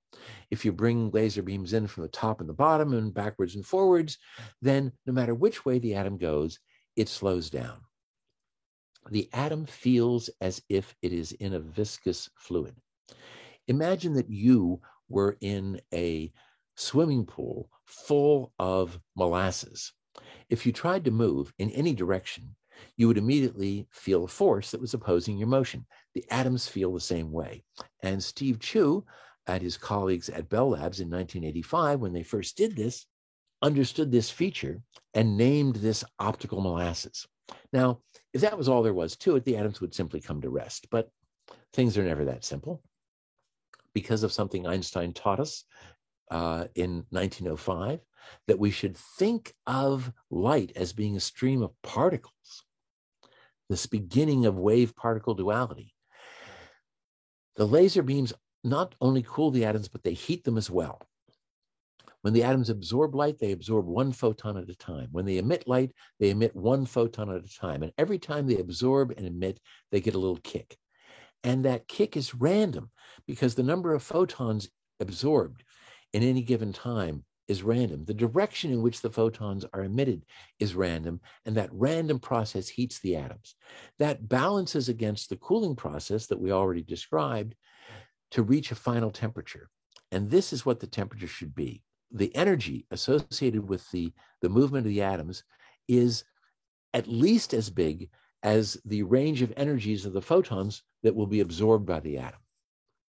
If 0.51 0.64
you 0.64 0.72
bring 0.72 1.11
laser 1.11 1.43
beams 1.43 1.72
in 1.72 1.87
from 1.87 2.03
the 2.03 2.09
top 2.09 2.41
and 2.41 2.49
the 2.49 2.55
bottom 2.55 2.95
and 2.95 3.14
backwards 3.14 3.55
and 3.55 3.64
forwards, 3.64 4.18
then 4.61 4.93
no 5.07 5.12
matter 5.12 5.34
which 5.34 5.64
way 5.64 5.78
the 5.78 5.95
atom 5.95 6.18
goes, 6.18 6.59
it 6.97 7.09
slows 7.09 7.49
down. 7.49 7.78
The 9.11 9.28
atom 9.32 9.66
feels 9.66 10.28
as 10.41 10.61
if 10.68 10.97
it 11.01 11.12
is 11.12 11.30
in 11.32 11.55
a 11.55 11.61
viscous 11.61 12.28
fluid. 12.37 12.74
Imagine 13.69 14.14
that 14.14 14.31
you 14.31 14.81
were 15.09 15.37
in 15.41 15.81
a 15.93 16.33
swimming 16.77 17.25
pool 17.25 17.71
full 17.85 18.53
of 18.59 18.99
molasses. 19.17 19.93
If 20.49 20.67
you 20.67 20.73
tried 20.73 21.05
to 21.05 21.11
move 21.11 21.53
in 21.59 21.71
any 21.71 21.95
direction, 21.95 22.55
you 22.97 23.09
would 23.09 23.19
immediately 23.19 23.87
feel 23.91 24.25
a 24.25 24.29
force 24.29 24.71
that 24.71 24.81
was 24.81 24.95
opposing 24.95 25.39
your 25.39 25.49
motion. 25.49 25.87
The 26.14 26.25
atoms 26.31 26.69
feel 26.69 26.93
the 26.93 27.01
same 27.01 27.33
way. 27.33 27.64
And 28.03 28.23
Steve 28.23 28.59
Chu 28.59 29.05
and 29.47 29.62
his 29.62 29.77
colleagues 29.77 30.29
at 30.29 30.49
Bell 30.49 30.71
Labs 30.71 31.01
in 31.01 31.09
1985, 31.11 32.01
when 32.01 32.12
they 32.12 32.23
first 32.23 32.57
did 32.57 32.77
this, 32.77 33.07
understood 33.62 34.12
this 34.12 34.31
feature 34.31 34.83
and 35.14 35.37
named 35.37 35.77
this 35.77 36.05
optical 36.19 36.61
molasses. 36.61 37.27
Now, 37.73 38.01
if 38.35 38.43
that 38.43 38.59
was 38.59 38.69
all 38.69 38.83
there 38.83 38.95
was 38.95 39.17
to 39.17 39.37
it, 39.37 39.45
the 39.45 39.57
atoms 39.57 39.81
would 39.81 39.95
simply 39.95 40.21
come 40.21 40.41
to 40.43 40.51
rest. 40.51 40.89
But 40.91 41.11
things 41.73 41.97
are 41.97 42.05
never 42.05 42.27
that 42.27 42.45
simple 42.45 42.83
because 43.97 44.22
of 44.22 44.30
something 44.30 44.66
Einstein 44.66 45.14
taught 45.14 45.40
us 45.40 45.64
uh, 46.30 46.66
in 46.74 47.07
1905 47.09 47.99
that 48.47 48.59
we 48.59 48.70
should 48.70 48.94
think 48.94 49.55
of 49.66 50.12
light 50.30 50.70
as 50.76 50.92
being 50.92 51.16
a 51.16 51.20
stream 51.20 51.62
of 51.62 51.72
particles, 51.82 52.62
this 53.70 53.86
beginning 53.86 54.44
of 54.44 54.59
wave 54.59 54.94
particle 54.97 55.32
duality. 55.32 55.94
The 57.57 57.66
laser 57.66 58.03
beams 58.03 58.34
not 58.62 58.94
only 59.01 59.24
cool 59.26 59.51
the 59.51 59.64
atoms, 59.64 59.88
but 59.88 60.03
they 60.05 60.12
heat 60.12 60.44
them 60.44 60.59
as 60.59 60.70
well. 60.70 61.01
When 62.20 62.34
the 62.34 62.42
atoms 62.42 62.68
absorb 62.68 63.14
light, 63.14 63.38
they 63.38 63.53
absorb 63.53 63.86
one 63.86 64.12
photon 64.12 64.59
at 64.59 64.68
a 64.68 64.74
time. 64.74 65.09
When 65.11 65.24
they 65.24 65.38
emit 65.38 65.66
light, 65.66 65.92
they 66.20 66.28
emit 66.28 66.55
one 66.55 66.84
photon 66.84 67.34
at 67.34 67.47
a 67.47 67.59
time. 67.59 67.82
And 67.82 67.94
every 67.97 68.18
time 68.18 68.47
they 68.47 68.59
absorb 68.59 69.14
and 69.16 69.26
emit, 69.26 69.59
they 69.90 70.03
get 70.03 70.16
a 70.16 70.18
little 70.18 70.36
kick. 70.42 70.76
And 71.47 71.64
that 71.64 71.86
kick 71.86 72.16
is 72.16 72.34
random 72.34 72.90
because 73.26 73.55
the 73.55 73.62
number 73.62 73.94
of 73.94 74.03
photons 74.03 74.68
absorbed 75.01 75.62
in 76.12 76.22
any 76.22 76.42
given 76.42 76.72
time 76.72 77.24
is 77.47 77.62
random. 77.62 78.05
The 78.05 78.14
direction 78.14 78.72
in 78.72 78.82
which 78.82 79.01
the 79.01 79.11
photons 79.11 79.64
are 79.72 79.84
emitted 79.84 80.24
is 80.59 80.74
random, 80.74 81.20
and 81.44 81.57
that 81.57 81.70
random 81.72 82.18
process 82.18 82.68
heats 82.68 82.99
the 82.99 83.14
atoms. 83.14 83.55
That 84.01 84.28
balances 84.28 84.88
against 84.88 85.30
the 85.30 85.36
cooling 85.36 85.76
process 85.76 86.26
that 86.26 86.40
we 86.40 86.51
already 86.51 86.82
described 86.82 87.55
to 88.32 88.42
reach 88.42 88.72
a 88.72 88.74
final 88.74 89.12
temperature. 89.12 89.68
And 90.11 90.28
this 90.28 90.53
is 90.53 90.66
what 90.66 90.80
the 90.80 90.88
temperature 90.88 91.28
should 91.28 91.55
be. 91.55 91.84
The 92.11 92.34
energy 92.34 92.86
associated 92.90 93.68
with 93.68 93.88
the, 93.92 94.12
the 94.42 94.49
movement 94.49 94.84
of 94.84 94.90
the 94.90 95.03
atoms 95.03 95.44
is 95.86 96.24
at 96.92 97.07
least 97.07 97.55
as 97.55 97.70
big 97.70 98.11
as 98.42 98.80
the 98.84 99.03
range 99.05 99.42
of 99.42 99.53
energies 99.57 100.07
of 100.07 100.12
the 100.12 100.22
photons 100.22 100.82
that 101.03 101.14
will 101.14 101.26
be 101.26 101.40
absorbed 101.40 101.86
by 101.86 102.01
the 102.01 102.18
atom. 102.18 102.40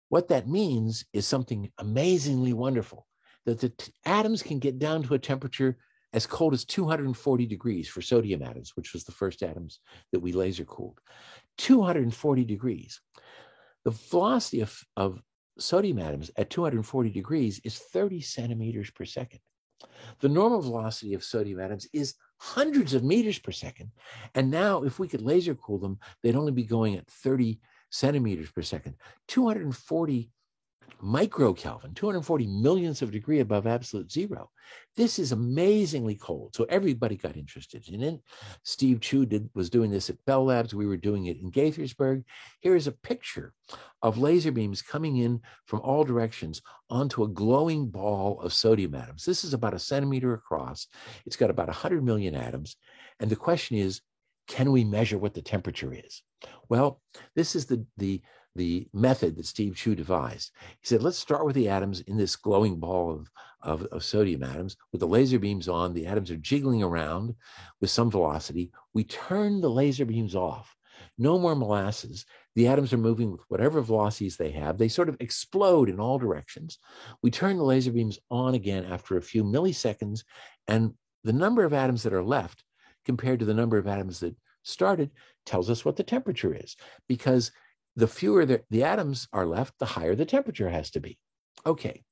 What 0.09 0.27
that 0.29 0.47
means 0.47 1.05
is 1.13 1.27
something 1.27 1.71
amazingly 1.77 2.53
wonderful 2.53 3.07
that 3.45 3.59
the 3.59 3.69
t- 3.69 3.91
atoms 4.05 4.41
can 4.43 4.59
get 4.59 4.79
down 4.79 5.03
to 5.03 5.13
a 5.13 5.19
temperature 5.19 5.77
as 6.13 6.25
cold 6.25 6.53
as 6.53 6.63
240 6.65 7.45
degrees 7.45 7.87
for 7.87 8.01
sodium 8.01 8.41
atoms, 8.41 8.71
which 8.75 8.93
was 8.93 9.03
the 9.03 9.11
first 9.11 9.43
atoms 9.43 9.79
that 10.11 10.19
we 10.19 10.31
laser 10.31 10.63
cooled. 10.63 10.99
240 11.57 12.45
degrees. 12.45 13.01
The 13.83 13.91
velocity 13.91 14.61
of, 14.61 14.79
of 14.95 15.21
sodium 15.59 15.99
atoms 15.99 16.31
at 16.37 16.49
240 16.49 17.09
degrees 17.09 17.59
is 17.63 17.77
30 17.77 18.21
centimeters 18.21 18.89
per 18.91 19.05
second. 19.05 19.39
The 20.21 20.29
normal 20.29 20.61
velocity 20.61 21.13
of 21.13 21.23
sodium 21.23 21.59
atoms 21.59 21.87
is 21.93 22.15
hundreds 22.37 22.93
of 22.93 23.03
meters 23.03 23.39
per 23.39 23.51
second. 23.51 23.91
And 24.33 24.49
now, 24.49 24.83
if 24.83 24.99
we 24.99 25.07
could 25.07 25.21
laser 25.21 25.55
cool 25.55 25.79
them, 25.79 25.99
they'd 26.23 26.35
only 26.35 26.51
be 26.51 26.63
going 26.63 26.95
at 26.95 27.07
30 27.07 27.59
centimeters 27.95 28.51
per 28.51 28.61
second. 28.61 28.95
240 29.27 30.29
microkelvin, 31.03 31.95
240 31.95 32.47
millionths 32.47 33.01
of 33.01 33.09
a 33.09 33.11
degree 33.11 33.39
above 33.39 33.67
absolute 33.67 34.11
zero. 34.11 34.49
This 34.95 35.19
is 35.19 35.31
amazingly 35.31 36.15
cold. 36.15 36.55
So 36.55 36.65
everybody 36.65 37.15
got 37.15 37.37
interested 37.37 37.87
in 37.89 38.01
it. 38.01 38.21
Steve 38.63 39.01
Chu 39.01 39.25
did, 39.25 39.49
was 39.53 39.69
doing 39.69 39.91
this 39.91 40.09
at 40.09 40.23
Bell 40.25 40.45
Labs. 40.45 40.73
We 40.73 40.87
were 40.87 40.97
doing 40.97 41.25
it 41.25 41.39
in 41.39 41.51
Gaithersburg. 41.51 42.23
Here 42.61 42.75
is 42.75 42.87
a 42.87 42.91
picture 42.91 43.53
of 44.01 44.17
laser 44.17 44.51
beams 44.51 44.81
coming 44.81 45.17
in 45.17 45.41
from 45.65 45.81
all 45.81 46.03
directions 46.03 46.61
onto 46.89 47.23
a 47.23 47.29
glowing 47.29 47.87
ball 47.89 48.39
of 48.41 48.53
sodium 48.53 48.95
atoms. 48.95 49.25
This 49.25 49.43
is 49.43 49.53
about 49.53 49.73
a 49.73 49.79
centimeter 49.79 50.33
across. 50.33 50.87
It's 51.25 51.37
got 51.37 51.49
about 51.49 51.67
100 51.67 52.03
million 52.03 52.35
atoms. 52.35 52.77
And 53.19 53.29
the 53.29 53.35
question 53.35 53.77
is, 53.77 54.01
can 54.47 54.71
we 54.71 54.83
measure 54.83 55.17
what 55.17 55.33
the 55.33 55.41
temperature 55.41 55.93
is? 55.93 56.21
Well, 56.69 57.01
this 57.35 57.55
is 57.55 57.65
the, 57.65 57.85
the 57.97 58.21
the 58.55 58.87
method 58.93 59.35
that 59.35 59.45
Steve 59.45 59.75
Chu 59.75 59.95
devised. 59.95 60.51
He 60.79 60.87
said, 60.87 61.03
let's 61.03 61.17
start 61.17 61.45
with 61.45 61.55
the 61.55 61.67
atoms 61.69 61.99
in 62.01 62.17
this 62.17 62.35
glowing 62.35 62.79
ball 62.79 63.11
of, 63.11 63.29
of, 63.61 63.85
of, 63.87 64.03
sodium 64.03 64.43
atoms 64.43 64.77
with 64.91 65.01
the 65.01 65.07
laser 65.07 65.39
beams 65.39 65.67
on. 65.67 65.93
The 65.93 66.05
atoms 66.05 66.31
are 66.31 66.37
jiggling 66.37 66.81
around 66.81 67.35
with 67.81 67.89
some 67.89 68.09
velocity. 68.09 68.71
We 68.93 69.03
turn 69.03 69.59
the 69.59 69.69
laser 69.69 70.05
beams 70.05 70.35
off. 70.35 70.73
No 71.17 71.37
more 71.37 71.55
molasses. 71.55 72.25
The 72.55 72.67
atoms 72.67 72.93
are 72.93 72.97
moving 72.97 73.31
with 73.31 73.41
whatever 73.49 73.81
velocities 73.81 74.37
they 74.37 74.51
have. 74.51 74.77
They 74.77 74.87
sort 74.87 75.09
of 75.09 75.17
explode 75.19 75.89
in 75.89 75.99
all 75.99 76.17
directions. 76.17 76.79
We 77.21 77.31
turn 77.31 77.57
the 77.57 77.63
laser 77.63 77.91
beams 77.91 78.19
on 78.31 78.55
again 78.55 78.85
after 78.85 79.17
a 79.17 79.21
few 79.21 79.43
milliseconds, 79.43 80.23
and 80.67 80.93
the 81.25 81.33
number 81.33 81.65
of 81.65 81.73
atoms 81.73 82.03
that 82.03 82.13
are 82.13 82.23
left 82.23 82.63
compared 83.05 83.39
to 83.39 83.45
the 83.45 83.53
number 83.53 83.77
of 83.77 83.87
atoms 83.87 84.19
that 84.19 84.35
started 84.63 85.11
tells 85.45 85.69
us 85.69 85.85
what 85.85 85.95
the 85.95 86.03
temperature 86.03 86.53
is 86.53 86.75
because 87.07 87.51
the 87.95 88.07
fewer 88.07 88.45
the, 88.45 88.61
the 88.69 88.83
atoms 88.83 89.27
are 89.31 89.45
left, 89.45 89.77
the 89.79 89.85
higher 89.85 90.15
the 90.15 90.25
temperature 90.25 90.69
has 90.69 90.89
to 90.91 90.99
be. 90.99 91.17
Okay, 91.65 92.03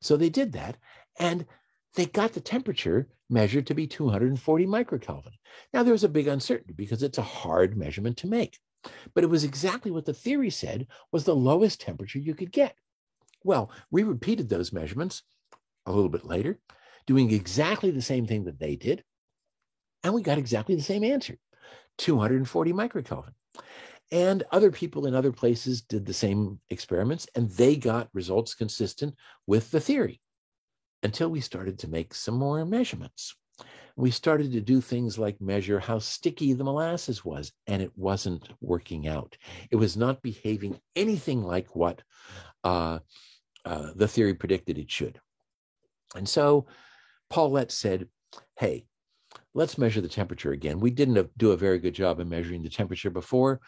so 0.00 0.16
they 0.16 0.30
did 0.30 0.52
that, 0.52 0.76
and 1.18 1.46
they 1.94 2.06
got 2.06 2.32
the 2.32 2.40
temperature 2.40 3.08
measured 3.30 3.66
to 3.66 3.74
be 3.74 3.86
240 3.86 4.66
microkelvin. 4.66 5.32
Now, 5.72 5.82
there 5.82 5.92
was 5.92 6.04
a 6.04 6.08
big 6.08 6.28
uncertainty 6.28 6.74
because 6.74 7.02
it's 7.02 7.18
a 7.18 7.22
hard 7.22 7.76
measurement 7.76 8.16
to 8.18 8.26
make, 8.26 8.58
but 9.14 9.24
it 9.24 9.28
was 9.28 9.44
exactly 9.44 9.90
what 9.90 10.04
the 10.04 10.14
theory 10.14 10.50
said 10.50 10.86
was 11.12 11.24
the 11.24 11.36
lowest 11.36 11.80
temperature 11.80 12.18
you 12.18 12.34
could 12.34 12.52
get. 12.52 12.74
Well, 13.44 13.70
we 13.90 14.02
repeated 14.02 14.48
those 14.48 14.72
measurements 14.72 15.22
a 15.86 15.92
little 15.92 16.10
bit 16.10 16.24
later, 16.24 16.58
doing 17.06 17.30
exactly 17.30 17.90
the 17.90 18.02
same 18.02 18.26
thing 18.26 18.44
that 18.44 18.58
they 18.58 18.76
did, 18.76 19.04
and 20.04 20.14
we 20.14 20.22
got 20.22 20.38
exactly 20.38 20.74
the 20.74 20.82
same 20.82 21.04
answer 21.04 21.36
240 21.98 22.72
microkelvin. 22.72 23.32
And 24.10 24.44
other 24.50 24.70
people 24.70 25.06
in 25.06 25.14
other 25.14 25.32
places 25.32 25.82
did 25.82 26.06
the 26.06 26.14
same 26.14 26.60
experiments 26.70 27.26
and 27.34 27.50
they 27.50 27.76
got 27.76 28.08
results 28.14 28.54
consistent 28.54 29.14
with 29.46 29.70
the 29.70 29.80
theory 29.80 30.20
until 31.02 31.28
we 31.28 31.40
started 31.40 31.78
to 31.80 31.88
make 31.88 32.14
some 32.14 32.34
more 32.34 32.64
measurements. 32.64 33.36
We 33.96 34.10
started 34.12 34.52
to 34.52 34.60
do 34.60 34.80
things 34.80 35.18
like 35.18 35.40
measure 35.40 35.80
how 35.80 35.98
sticky 35.98 36.52
the 36.52 36.62
molasses 36.62 37.24
was, 37.24 37.52
and 37.66 37.82
it 37.82 37.90
wasn't 37.96 38.48
working 38.60 39.08
out. 39.08 39.36
It 39.72 39.76
was 39.76 39.96
not 39.96 40.22
behaving 40.22 40.78
anything 40.94 41.42
like 41.42 41.74
what 41.74 42.02
uh, 42.62 43.00
uh, 43.64 43.90
the 43.96 44.06
theory 44.06 44.34
predicted 44.34 44.78
it 44.78 44.88
should. 44.88 45.20
And 46.14 46.28
so 46.28 46.66
Paul 47.28 47.50
Lett 47.50 47.72
said, 47.72 48.06
Hey, 48.56 48.86
let's 49.54 49.78
measure 49.78 50.00
the 50.00 50.08
temperature 50.08 50.52
again. 50.52 50.80
We 50.80 50.90
didn't 50.90 51.36
do 51.38 51.52
a 51.52 51.56
very 51.56 51.78
good 51.78 51.94
job 51.94 52.20
of 52.20 52.26
measuring 52.26 52.62
the 52.62 52.68
temperature 52.68 53.10
before. 53.10 53.60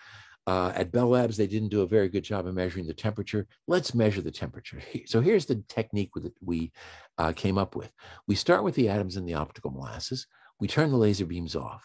Uh, 0.46 0.72
at 0.74 0.90
Bell 0.90 1.08
Labs, 1.08 1.36
they 1.36 1.46
didn't 1.46 1.68
do 1.68 1.82
a 1.82 1.86
very 1.86 2.08
good 2.08 2.24
job 2.24 2.46
of 2.46 2.54
measuring 2.54 2.86
the 2.86 2.94
temperature. 2.94 3.46
Let's 3.66 3.94
measure 3.94 4.22
the 4.22 4.30
temperature. 4.30 4.80
So 5.06 5.20
here's 5.20 5.46
the 5.46 5.62
technique 5.68 6.10
that 6.16 6.32
we 6.40 6.72
uh, 7.18 7.32
came 7.32 7.58
up 7.58 7.76
with. 7.76 7.90
We 8.26 8.34
start 8.34 8.64
with 8.64 8.74
the 8.74 8.88
atoms 8.88 9.16
in 9.16 9.26
the 9.26 9.34
optical 9.34 9.70
molasses. 9.70 10.26
We 10.58 10.68
turn 10.68 10.90
the 10.90 10.96
laser 10.96 11.26
beams 11.26 11.56
off. 11.56 11.84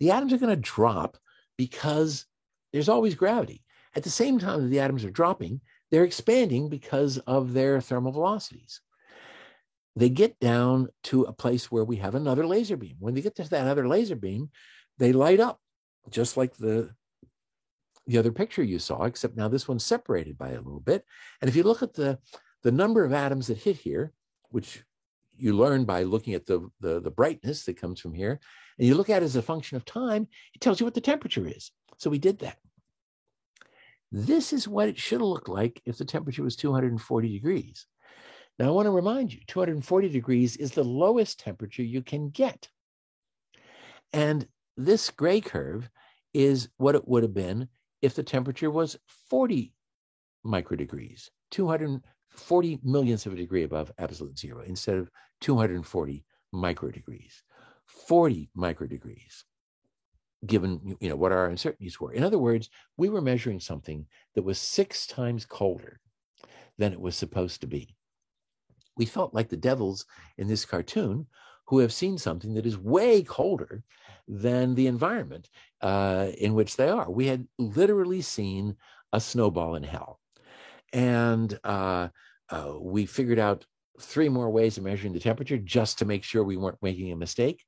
The 0.00 0.10
atoms 0.10 0.32
are 0.32 0.38
going 0.38 0.54
to 0.54 0.60
drop 0.60 1.16
because 1.56 2.26
there's 2.72 2.88
always 2.88 3.14
gravity. 3.14 3.62
At 3.94 4.02
the 4.02 4.10
same 4.10 4.38
time 4.38 4.62
that 4.62 4.68
the 4.68 4.80
atoms 4.80 5.04
are 5.04 5.10
dropping, 5.10 5.60
they're 5.90 6.04
expanding 6.04 6.68
because 6.68 7.18
of 7.18 7.52
their 7.52 7.80
thermal 7.80 8.12
velocities. 8.12 8.80
They 9.94 10.08
get 10.08 10.40
down 10.40 10.88
to 11.04 11.24
a 11.24 11.32
place 11.32 11.70
where 11.70 11.84
we 11.84 11.96
have 11.96 12.14
another 12.14 12.46
laser 12.46 12.76
beam. 12.76 12.96
When 12.98 13.14
they 13.14 13.20
get 13.20 13.36
to 13.36 13.48
that 13.50 13.66
other 13.66 13.86
laser 13.86 14.16
beam, 14.16 14.50
they 14.98 15.12
light 15.12 15.40
up 15.40 15.60
just 16.10 16.36
like 16.36 16.56
the 16.56 16.90
the 18.06 18.18
other 18.18 18.32
picture 18.32 18.62
you 18.62 18.78
saw, 18.78 19.04
except 19.04 19.36
now 19.36 19.48
this 19.48 19.68
one's 19.68 19.84
separated 19.84 20.36
by 20.36 20.50
a 20.50 20.60
little 20.60 20.80
bit. 20.80 21.04
And 21.40 21.48
if 21.48 21.56
you 21.56 21.62
look 21.62 21.82
at 21.82 21.94
the, 21.94 22.18
the 22.62 22.72
number 22.72 23.04
of 23.04 23.12
atoms 23.12 23.46
that 23.46 23.58
hit 23.58 23.76
here, 23.76 24.12
which 24.50 24.82
you 25.36 25.56
learn 25.56 25.84
by 25.84 26.02
looking 26.02 26.34
at 26.34 26.46
the, 26.46 26.68
the, 26.80 27.00
the 27.00 27.10
brightness 27.10 27.64
that 27.64 27.80
comes 27.80 28.00
from 28.00 28.12
here, 28.12 28.40
and 28.78 28.88
you 28.88 28.94
look 28.94 29.10
at 29.10 29.22
it 29.22 29.26
as 29.26 29.36
a 29.36 29.42
function 29.42 29.76
of 29.76 29.84
time, 29.84 30.26
it 30.54 30.60
tells 30.60 30.80
you 30.80 30.86
what 30.86 30.94
the 30.94 31.00
temperature 31.00 31.46
is. 31.46 31.70
So 31.98 32.10
we 32.10 32.18
did 32.18 32.40
that. 32.40 32.58
This 34.10 34.52
is 34.52 34.68
what 34.68 34.88
it 34.88 34.98
should 34.98 35.20
have 35.20 35.28
looked 35.28 35.48
like 35.48 35.80
if 35.86 35.96
the 35.96 36.04
temperature 36.04 36.42
was 36.42 36.56
240 36.56 37.28
degrees. 37.28 37.86
Now, 38.58 38.68
I 38.68 38.70
want 38.70 38.86
to 38.86 38.90
remind 38.90 39.32
you 39.32 39.40
240 39.46 40.08
degrees 40.08 40.56
is 40.56 40.72
the 40.72 40.84
lowest 40.84 41.40
temperature 41.40 41.82
you 41.82 42.02
can 42.02 42.28
get. 42.30 42.68
And 44.12 44.46
this 44.76 45.10
gray 45.10 45.40
curve 45.40 45.88
is 46.34 46.68
what 46.76 46.94
it 46.94 47.06
would 47.08 47.22
have 47.22 47.34
been 47.34 47.68
if 48.02 48.14
the 48.14 48.22
temperature 48.22 48.70
was 48.70 48.98
40 49.30 49.72
microdegrees, 50.44 51.30
240 51.50 52.80
millionths 52.82 53.26
of 53.26 53.32
a 53.32 53.36
degree 53.36 53.62
above 53.62 53.92
absolute 53.98 54.38
zero 54.38 54.62
instead 54.66 54.96
of 54.96 55.10
240 55.40 56.24
microdegrees, 56.54 57.42
40 57.86 58.50
microdegrees, 58.56 59.44
given 60.44 60.96
you 61.00 61.08
know 61.08 61.16
what 61.16 61.32
our 61.32 61.46
uncertainties 61.46 62.00
were. 62.00 62.12
In 62.12 62.24
other 62.24 62.38
words, 62.38 62.68
we 62.96 63.08
were 63.08 63.20
measuring 63.20 63.60
something 63.60 64.06
that 64.34 64.42
was 64.42 64.58
six 64.58 65.06
times 65.06 65.46
colder 65.46 66.00
than 66.78 66.92
it 66.92 67.00
was 67.00 67.16
supposed 67.16 67.60
to 67.60 67.66
be. 67.66 67.94
We 68.96 69.06
felt 69.06 69.34
like 69.34 69.48
the 69.48 69.56
devils 69.56 70.06
in 70.38 70.48
this 70.48 70.64
cartoon 70.64 71.26
who 71.66 71.78
have 71.78 71.92
seen 71.92 72.18
something 72.18 72.54
that 72.54 72.66
is 72.66 72.76
way 72.76 73.22
colder 73.22 73.82
than 74.28 74.74
the 74.74 74.86
environment 74.86 75.48
uh, 75.80 76.28
in 76.38 76.54
which 76.54 76.76
they 76.76 76.88
are. 76.88 77.10
We 77.10 77.26
had 77.26 77.46
literally 77.58 78.22
seen 78.22 78.76
a 79.12 79.20
snowball 79.20 79.74
in 79.74 79.82
hell. 79.82 80.20
And 80.92 81.58
uh, 81.64 82.08
uh, 82.50 82.74
we 82.80 83.06
figured 83.06 83.38
out 83.38 83.64
three 84.00 84.28
more 84.28 84.50
ways 84.50 84.76
of 84.76 84.84
measuring 84.84 85.12
the 85.12 85.20
temperature 85.20 85.58
just 85.58 85.98
to 85.98 86.04
make 86.04 86.24
sure 86.24 86.44
we 86.44 86.56
weren't 86.56 86.82
making 86.82 87.12
a 87.12 87.16
mistake. 87.16 87.64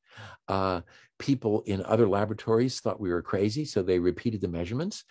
Uh, 0.49 0.81
people 1.19 1.63
in 1.67 1.83
other 1.85 2.09
laboratories 2.09 2.81
thought 2.81 3.01
we 3.01 3.11
were 3.11 3.23
crazy, 3.23 3.65
so 3.65 3.83
they 3.83 3.99
repeated 3.99 4.41
the 4.41 4.49
measurements 4.49 5.05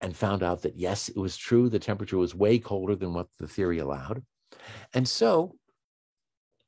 and 0.00 0.16
found 0.16 0.42
out 0.42 0.62
that 0.62 0.76
yes, 0.76 1.08
it 1.08 1.16
was 1.16 1.36
true. 1.36 1.68
The 1.68 1.78
temperature 1.78 2.18
was 2.18 2.34
way 2.34 2.58
colder 2.58 2.96
than 2.96 3.14
what 3.14 3.28
the 3.38 3.46
theory 3.46 3.78
allowed. 3.78 4.22
And 4.94 5.08
so 5.08 5.54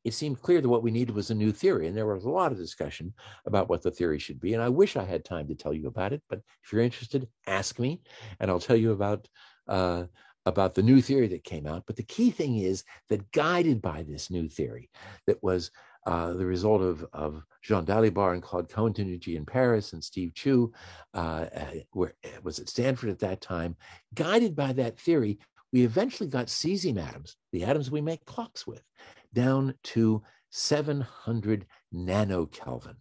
it 0.05 0.15
seemed 0.15 0.43
clear 0.43 0.61
that 0.61 0.69
what 0.69 0.83
we 0.83 0.91
needed 0.91 1.15
was 1.15 1.31
a 1.31 1.35
new 1.35 1.53
theory. 1.53 1.87
And 1.89 1.97
there 1.97 2.07
was 2.07 2.25
a 2.25 2.31
lot 2.31 2.53
of 2.53 2.59
discussion 2.59 3.15
about 3.47 3.69
what 3.69 3.83
the 3.83 3.91
theory 3.91 4.19
should 4.19 4.41
be. 4.41 4.55
And 4.55 4.63
I 4.63 4.69
wish 4.69 4.97
I 4.97 5.05
had 5.05 5.25
time 5.25 5.49
to 5.49 5.55
tell 5.55 5.73
you 5.73 5.87
about 5.87 6.13
it, 6.13 6.23
but 6.29 6.41
if 6.63 6.73
you're 6.73 6.83
interested, 6.83 7.27
ask 7.47 7.79
me, 7.79 8.03
and 8.39 8.51
I'll 8.51 8.61
tell 8.61 8.77
you 8.77 8.93
about. 8.93 9.29
Uh, 9.67 10.05
about 10.47 10.75
the 10.75 10.83
new 10.83 11.01
theory 11.01 11.27
that 11.29 11.43
came 11.43 11.67
out. 11.67 11.85
But 11.87 11.97
the 11.97 12.03
key 12.03 12.31
thing 12.31 12.59
is 12.59 12.85
that 13.09 13.33
guided 13.33 13.81
by 13.81 14.03
this 14.03 14.31
new 14.31 14.47
theory 14.47 14.91
that 15.27 15.43
was 15.43 15.71
uh, 16.07 16.35
the 16.35 16.45
result 16.45 16.83
of, 16.83 17.07
of 17.15 17.43
Jean 17.63 17.87
Dalibard 17.87 18.35
and 18.35 18.43
Claude 18.43 18.69
Cohen-Tannoudji 18.69 19.37
in 19.37 19.47
Paris 19.47 19.95
and 19.95 20.05
Steve 20.05 20.35
Chu, 20.35 20.71
uh, 21.15 21.47
where 21.93 22.13
was 22.43 22.59
at 22.59 22.69
Stanford 22.69 23.09
at 23.09 23.21
that 23.21 23.41
time. 23.41 23.75
Guided 24.15 24.55
by 24.55 24.75
that 24.75 24.99
theory, 24.99 25.39
we 25.75 25.83
eventually 25.83 26.29
got 26.29 26.47
cesium 26.47 27.05
atoms, 27.05 27.37
the 27.51 27.65
atoms 27.65 27.91
we 27.91 28.01
make 28.01 28.25
clocks 28.27 28.65
with, 28.65 28.85
down 29.33 29.75
to 29.83 30.23
700 30.51 31.67
nanokelvin. 31.93 32.95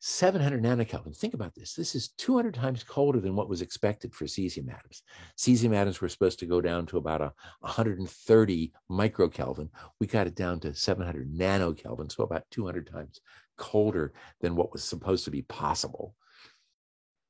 700 0.00 0.60
nanokelvin. 0.60 1.16
Think 1.16 1.34
about 1.34 1.54
this. 1.54 1.74
This 1.74 1.94
is 1.94 2.08
200 2.18 2.52
times 2.52 2.82
colder 2.82 3.20
than 3.20 3.36
what 3.36 3.48
was 3.48 3.62
expected 3.62 4.12
for 4.12 4.24
cesium 4.24 4.74
atoms. 4.74 5.04
Cesium 5.38 5.72
atoms 5.72 6.00
were 6.00 6.08
supposed 6.08 6.40
to 6.40 6.46
go 6.46 6.60
down 6.60 6.84
to 6.86 6.98
about 6.98 7.20
a 7.20 7.32
130 7.60 8.72
microkelvin. 8.90 9.68
We 10.00 10.08
got 10.08 10.26
it 10.26 10.34
down 10.34 10.58
to 10.60 10.74
700 10.74 11.32
nanokelvin, 11.32 12.10
so 12.10 12.24
about 12.24 12.42
200 12.50 12.90
times 12.90 13.20
colder 13.56 14.12
than 14.40 14.56
what 14.56 14.72
was 14.72 14.82
supposed 14.82 15.26
to 15.26 15.30
be 15.30 15.42
possible. 15.42 16.16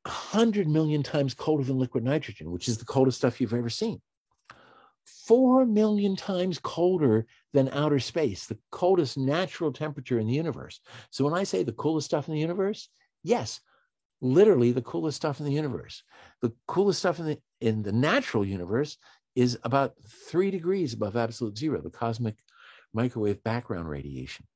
100 0.07 0.67
million 0.67 1.03
times 1.03 1.35
colder 1.35 1.65
than 1.65 1.79
liquid 1.79 2.03
nitrogen, 2.03 2.51
which 2.51 2.67
is 2.67 2.79
the 2.79 2.87
coldest 2.87 3.19
stuff 3.19 3.43
you've 3.43 3.53
ever 3.53 3.69
seen. 3.69 4.01
4 5.05 5.67
million 5.67 6.17
times 6.17 6.59
colder 6.59 7.27
than 7.53 7.69
outer 7.71 7.99
space, 7.99 8.47
the 8.47 8.59
coldest 8.71 9.17
natural 9.17 9.73
temperature 9.73 10.19
in 10.19 10.27
the 10.27 10.35
universe. 10.35 10.81
So 11.11 11.25
when 11.25 11.35
I 11.35 11.45
say 11.45 11.63
the 11.63 11.73
coolest 11.73 12.07
stuff 12.07 12.29
in 12.29 12.35
the 12.35 12.41
universe, 12.41 12.89
yes, 13.23 13.61
literally 14.21 14.73
the 14.73 14.83
coolest 14.83 15.17
stuff 15.17 15.41
in 15.41 15.47
the 15.47 15.53
universe. 15.53 16.03
The 16.41 16.53
coolest 16.67 16.99
stuff 17.01 17.19
in 17.19 17.27
the 17.27 17.39
in 17.61 17.83
the 17.83 17.93
natural 17.93 18.45
universe 18.45 18.97
is 19.35 19.59
about 19.65 19.95
3 20.31 20.51
degrees 20.51 20.95
above 20.95 21.17
absolute 21.17 21.59
zero, 21.59 21.81
the 21.81 21.91
cosmic 21.91 22.37
microwave 22.93 23.43
background 23.43 23.89
radiation. 23.89 24.47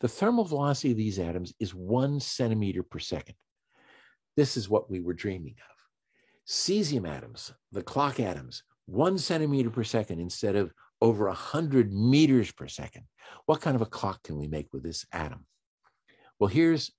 The 0.00 0.08
thermal 0.08 0.44
velocity 0.44 0.92
of 0.92 0.96
these 0.96 1.18
atoms 1.18 1.52
is 1.60 1.74
1 1.74 2.20
centimeter 2.20 2.82
per 2.82 2.98
second. 2.98 3.34
This 4.36 4.56
is 4.56 4.68
what 4.68 4.90
we 4.90 5.00
were 5.00 5.14
dreaming 5.14 5.56
of. 5.58 5.76
Cesium 6.46 7.08
atoms, 7.08 7.52
the 7.72 7.82
clock 7.82 8.20
atoms, 8.20 8.62
one 8.86 9.18
centimeter 9.18 9.70
per 9.70 9.84
second 9.84 10.20
instead 10.20 10.56
of 10.56 10.72
over 11.00 11.26
100 11.26 11.92
meters 11.92 12.52
per 12.52 12.68
second. 12.68 13.04
What 13.46 13.60
kind 13.60 13.76
of 13.76 13.82
a 13.82 13.86
clock 13.86 14.22
can 14.22 14.38
we 14.38 14.46
make 14.46 14.72
with 14.72 14.82
this 14.82 15.06
atom? 15.12 15.46
Well, 16.38 16.48
here's 16.48 16.90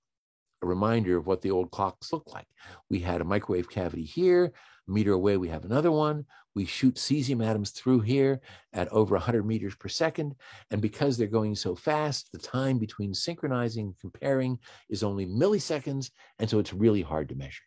a 0.61 0.67
reminder 0.67 1.17
of 1.17 1.27
what 1.27 1.41
the 1.41 1.51
old 1.51 1.71
clocks 1.71 2.13
look 2.13 2.31
like. 2.33 2.47
We 2.89 2.99
had 2.99 3.21
a 3.21 3.25
microwave 3.25 3.69
cavity 3.69 4.03
here, 4.03 4.53
a 4.87 4.91
meter 4.91 5.13
away, 5.13 5.37
we 5.37 5.49
have 5.49 5.65
another 5.65 5.91
one. 5.91 6.25
We 6.55 6.65
shoot 6.65 6.95
cesium 6.95 7.45
atoms 7.45 7.71
through 7.71 8.01
here 8.01 8.39
at 8.71 8.87
over 8.89 9.15
100 9.15 9.45
meters 9.45 9.75
per 9.75 9.89
second. 9.89 10.35
And 10.71 10.81
because 10.81 11.17
they're 11.17 11.27
going 11.27 11.55
so 11.55 11.75
fast, 11.75 12.31
the 12.31 12.37
time 12.37 12.79
between 12.79 13.13
synchronizing 13.13 13.87
and 13.87 13.99
comparing 13.99 14.57
is 14.89 15.03
only 15.03 15.25
milliseconds. 15.25 16.11
And 16.39 16.49
so 16.49 16.59
it's 16.59 16.73
really 16.73 17.01
hard 17.01 17.27
to 17.29 17.35
measure. 17.35 17.63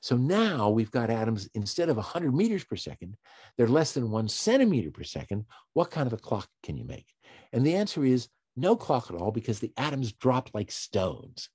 So 0.00 0.16
now 0.16 0.70
we've 0.70 0.90
got 0.90 1.10
atoms, 1.10 1.48
instead 1.54 1.88
of 1.90 1.96
100 1.96 2.34
meters 2.34 2.64
per 2.64 2.76
second, 2.76 3.16
they're 3.56 3.68
less 3.68 3.92
than 3.92 4.10
one 4.10 4.28
centimeter 4.28 4.90
per 4.90 5.04
second. 5.04 5.44
What 5.74 5.90
kind 5.90 6.06
of 6.06 6.12
a 6.12 6.18
clock 6.18 6.48
can 6.62 6.76
you 6.76 6.84
make? 6.84 7.06
And 7.52 7.66
the 7.66 7.74
answer 7.74 8.04
is 8.04 8.28
no 8.56 8.76
clock 8.76 9.10
at 9.10 9.16
all 9.16 9.30
because 9.30 9.60
the 9.60 9.72
atoms 9.76 10.12
drop 10.12 10.50
like 10.54 10.70
stones. 10.70 11.50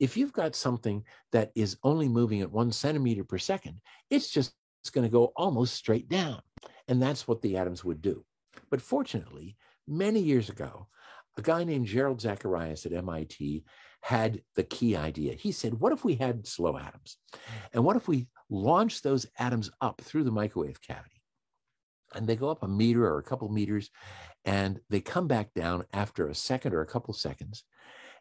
If 0.00 0.16
you've 0.16 0.32
got 0.32 0.56
something 0.56 1.04
that 1.32 1.52
is 1.54 1.76
only 1.82 2.08
moving 2.08 2.40
at 2.40 2.50
one 2.50 2.72
centimeter 2.72 3.24
per 3.24 3.38
second, 3.38 3.80
it's 4.10 4.30
just 4.30 4.52
going 4.92 5.06
to 5.06 5.12
go 5.12 5.32
almost 5.36 5.74
straight 5.74 6.08
down. 6.08 6.40
And 6.88 7.02
that's 7.02 7.26
what 7.26 7.42
the 7.42 7.56
atoms 7.56 7.84
would 7.84 8.00
do. 8.00 8.24
But 8.70 8.80
fortunately, 8.80 9.56
many 9.86 10.20
years 10.20 10.48
ago, 10.48 10.88
a 11.36 11.42
guy 11.42 11.64
named 11.64 11.86
Jerrold 11.86 12.20
Zacharias 12.20 12.86
at 12.86 12.92
MIT 12.92 13.64
had 14.06 14.40
the 14.54 14.62
key 14.62 14.94
idea. 14.94 15.34
He 15.34 15.50
said, 15.50 15.74
What 15.74 15.92
if 15.92 16.04
we 16.04 16.14
had 16.14 16.46
slow 16.46 16.78
atoms? 16.78 17.16
And 17.72 17.82
what 17.82 17.96
if 17.96 18.06
we 18.06 18.28
launch 18.48 19.02
those 19.02 19.26
atoms 19.36 19.68
up 19.80 20.00
through 20.00 20.22
the 20.22 20.30
microwave 20.30 20.80
cavity? 20.80 21.20
And 22.14 22.24
they 22.24 22.36
go 22.36 22.48
up 22.48 22.62
a 22.62 22.68
meter 22.68 23.04
or 23.04 23.18
a 23.18 23.24
couple 23.24 23.48
meters, 23.48 23.90
and 24.44 24.78
they 24.90 25.00
come 25.00 25.26
back 25.26 25.52
down 25.54 25.86
after 25.92 26.28
a 26.28 26.36
second 26.36 26.72
or 26.72 26.82
a 26.82 26.86
couple 26.86 27.14
seconds. 27.14 27.64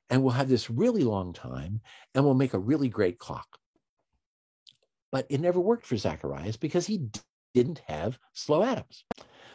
And 0.09 0.23
we'll 0.23 0.33
have 0.33 0.49
this 0.49 0.71
really 0.71 1.03
long 1.03 1.33
time, 1.33 1.81
and 2.15 2.25
we'll 2.25 2.33
make 2.33 2.55
a 2.55 2.59
really 2.59 2.89
great 2.89 3.19
clock. 3.19 3.47
But 5.11 5.27
it 5.29 5.39
never 5.39 5.59
worked 5.59 5.85
for 5.85 5.97
Zacharias 5.97 6.57
because 6.57 6.87
he 6.87 7.09
didn't 7.53 7.83
have 7.85 8.17
slow 8.33 8.63
atoms. 8.63 9.03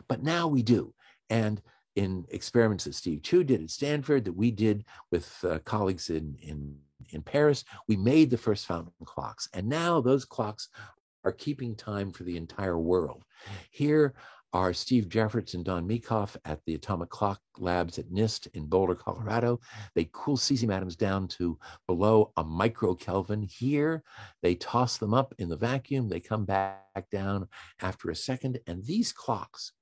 But 0.06 0.22
now 0.22 0.46
we 0.46 0.62
do. 0.62 0.94
And 1.28 1.60
in 1.96 2.24
experiments 2.30 2.84
that 2.84 2.94
Steve 2.94 3.22
Chu 3.22 3.44
did 3.44 3.62
at 3.62 3.70
Stanford, 3.70 4.24
that 4.24 4.36
we 4.36 4.50
did 4.50 4.84
with 5.10 5.32
uh, 5.44 5.58
colleagues 5.60 6.10
in, 6.10 6.36
in, 6.40 6.76
in 7.10 7.22
Paris, 7.22 7.64
we 7.88 7.96
made 7.96 8.30
the 8.30 8.38
first 8.38 8.66
fountain 8.66 8.92
clocks. 9.04 9.48
And 9.54 9.68
now 9.68 10.00
those 10.00 10.24
clocks 10.24 10.68
are 11.24 11.32
keeping 11.32 11.74
time 11.74 12.12
for 12.12 12.24
the 12.24 12.36
entire 12.36 12.78
world. 12.78 13.24
Here 13.70 14.14
are 14.52 14.72
Steve 14.72 15.08
Jefferts 15.08 15.54
and 15.54 15.64
Don 15.64 15.86
Meekhof 15.86 16.36
at 16.44 16.60
the 16.66 16.74
Atomic 16.74 17.08
Clock 17.08 17.40
Labs 17.58 17.98
at 17.98 18.10
NIST 18.10 18.48
in 18.54 18.66
Boulder, 18.66 18.96
Colorado. 18.96 19.60
They 19.94 20.08
cool 20.12 20.36
cesium 20.36 20.74
atoms 20.74 20.96
down 20.96 21.28
to 21.28 21.58
below 21.86 22.32
a 22.36 22.44
microkelvin. 22.44 23.48
Here, 23.48 24.02
they 24.42 24.56
toss 24.56 24.98
them 24.98 25.14
up 25.14 25.34
in 25.38 25.48
the 25.48 25.56
vacuum. 25.56 26.08
They 26.08 26.20
come 26.20 26.44
back 26.44 27.08
down 27.12 27.46
after 27.80 28.10
a 28.10 28.16
second. 28.16 28.58
And 28.66 28.84
these 28.84 29.12
clocks 29.12 29.72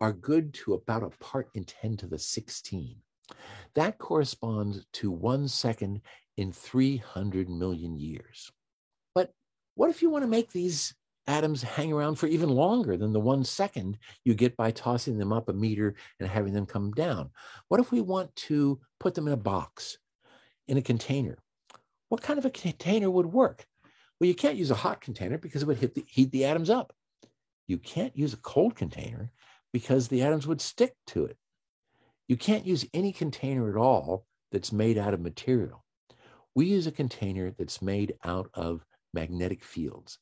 are 0.00 0.12
good 0.12 0.54
to 0.54 0.74
about 0.74 1.02
a 1.02 1.10
part 1.22 1.50
in 1.54 1.64
10 1.64 1.96
to 1.98 2.06
the 2.06 2.18
16. 2.18 2.96
That 3.74 3.98
corresponds 3.98 4.86
to 4.94 5.10
one 5.10 5.46
second 5.46 6.00
in 6.36 6.52
300 6.52 7.48
million 7.48 7.98
years. 7.98 8.50
But 9.14 9.32
what 9.74 9.90
if 9.90 10.02
you 10.02 10.10
want 10.10 10.24
to 10.24 10.30
make 10.30 10.50
these 10.50 10.94
atoms 11.26 11.62
hang 11.62 11.92
around 11.92 12.16
for 12.16 12.26
even 12.26 12.48
longer 12.48 12.96
than 12.96 13.12
the 13.12 13.20
one 13.20 13.44
second 13.44 13.98
you 14.24 14.34
get 14.34 14.56
by 14.56 14.70
tossing 14.70 15.18
them 15.18 15.32
up 15.32 15.48
a 15.48 15.52
meter 15.52 15.94
and 16.18 16.28
having 16.28 16.52
them 16.52 16.66
come 16.66 16.92
down? 16.92 17.30
What 17.68 17.80
if 17.80 17.92
we 17.92 18.00
want 18.00 18.34
to 18.36 18.80
put 18.98 19.14
them 19.14 19.26
in 19.26 19.34
a 19.34 19.36
box, 19.36 19.98
in 20.66 20.78
a 20.78 20.82
container? 20.82 21.38
What 22.08 22.22
kind 22.22 22.38
of 22.38 22.46
a 22.46 22.50
container 22.50 23.10
would 23.10 23.26
work? 23.26 23.66
Well, 24.18 24.28
you 24.28 24.34
can't 24.34 24.56
use 24.56 24.70
a 24.70 24.74
hot 24.74 25.00
container 25.00 25.38
because 25.38 25.62
it 25.62 25.66
would 25.66 25.80
the, 25.80 26.04
heat 26.06 26.30
the 26.32 26.44
atoms 26.44 26.70
up. 26.70 26.92
You 27.68 27.78
can't 27.78 28.16
use 28.16 28.32
a 28.32 28.38
cold 28.38 28.74
container 28.74 29.30
because 29.72 30.08
the 30.08 30.22
atoms 30.22 30.46
would 30.46 30.60
stick 30.60 30.94
to 31.08 31.24
it. 31.24 31.36
You 32.28 32.36
can't 32.36 32.66
use 32.66 32.86
any 32.94 33.12
container 33.12 33.70
at 33.70 33.76
all 33.76 34.24
that's 34.52 34.72
made 34.72 34.98
out 34.98 35.14
of 35.14 35.20
material. 35.20 35.84
We 36.54 36.66
use 36.66 36.86
a 36.86 36.92
container 36.92 37.52
that's 37.58 37.82
made 37.82 38.14
out 38.24 38.50
of 38.54 38.84
magnetic 39.14 39.64
fields. 39.64 40.18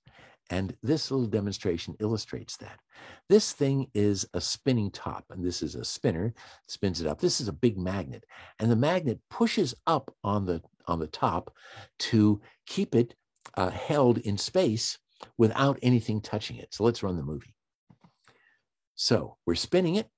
And 0.50 0.74
this 0.82 1.10
little 1.10 1.26
demonstration 1.26 1.94
illustrates 2.00 2.56
that. 2.58 2.78
This 3.28 3.52
thing 3.52 3.88
is 3.92 4.26
a 4.32 4.40
spinning 4.40 4.90
top, 4.90 5.24
and 5.30 5.44
this 5.44 5.62
is 5.62 5.74
a 5.74 5.84
spinner, 5.84 6.32
spins 6.68 7.00
it 7.00 7.06
up. 7.06 7.20
This 7.20 7.40
is 7.40 7.48
a 7.48 7.52
big 7.52 7.76
magnet, 7.76 8.24
and 8.58 8.70
the 8.70 8.76
magnet 8.76 9.20
pushes 9.28 9.74
up 9.86 10.14
on 10.24 10.46
the 10.46 10.62
on 10.86 10.98
the 10.98 11.06
top 11.06 11.54
to 11.98 12.40
keep 12.66 12.94
it 12.94 13.14
uh, 13.58 13.68
held 13.68 14.18
in 14.18 14.38
space 14.38 14.98
without 15.36 15.78
anything 15.82 16.22
touching 16.22 16.56
it. 16.56 16.72
So 16.72 16.82
let's 16.82 17.02
run 17.02 17.16
the 17.16 17.22
movie. 17.22 17.54
So 18.98 19.36
we're 19.46 19.54
spinning 19.54 19.94
it. 19.94 20.08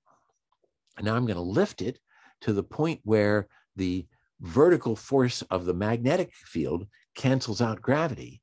And 0.97 1.05
now 1.05 1.15
I'm 1.15 1.27
going 1.27 1.37
to 1.37 1.43
lift 1.43 1.83
it 1.83 1.99
to 2.41 2.55
the 2.55 2.63
point 2.63 3.01
where 3.05 3.47
the 3.77 4.07
vertical 4.41 4.97
force 4.97 5.43
of 5.43 5.67
the 5.67 5.75
magnetic 5.75 6.33
field 6.35 6.87
cancels 7.15 7.61
out 7.61 7.83
gravity. 7.83 8.41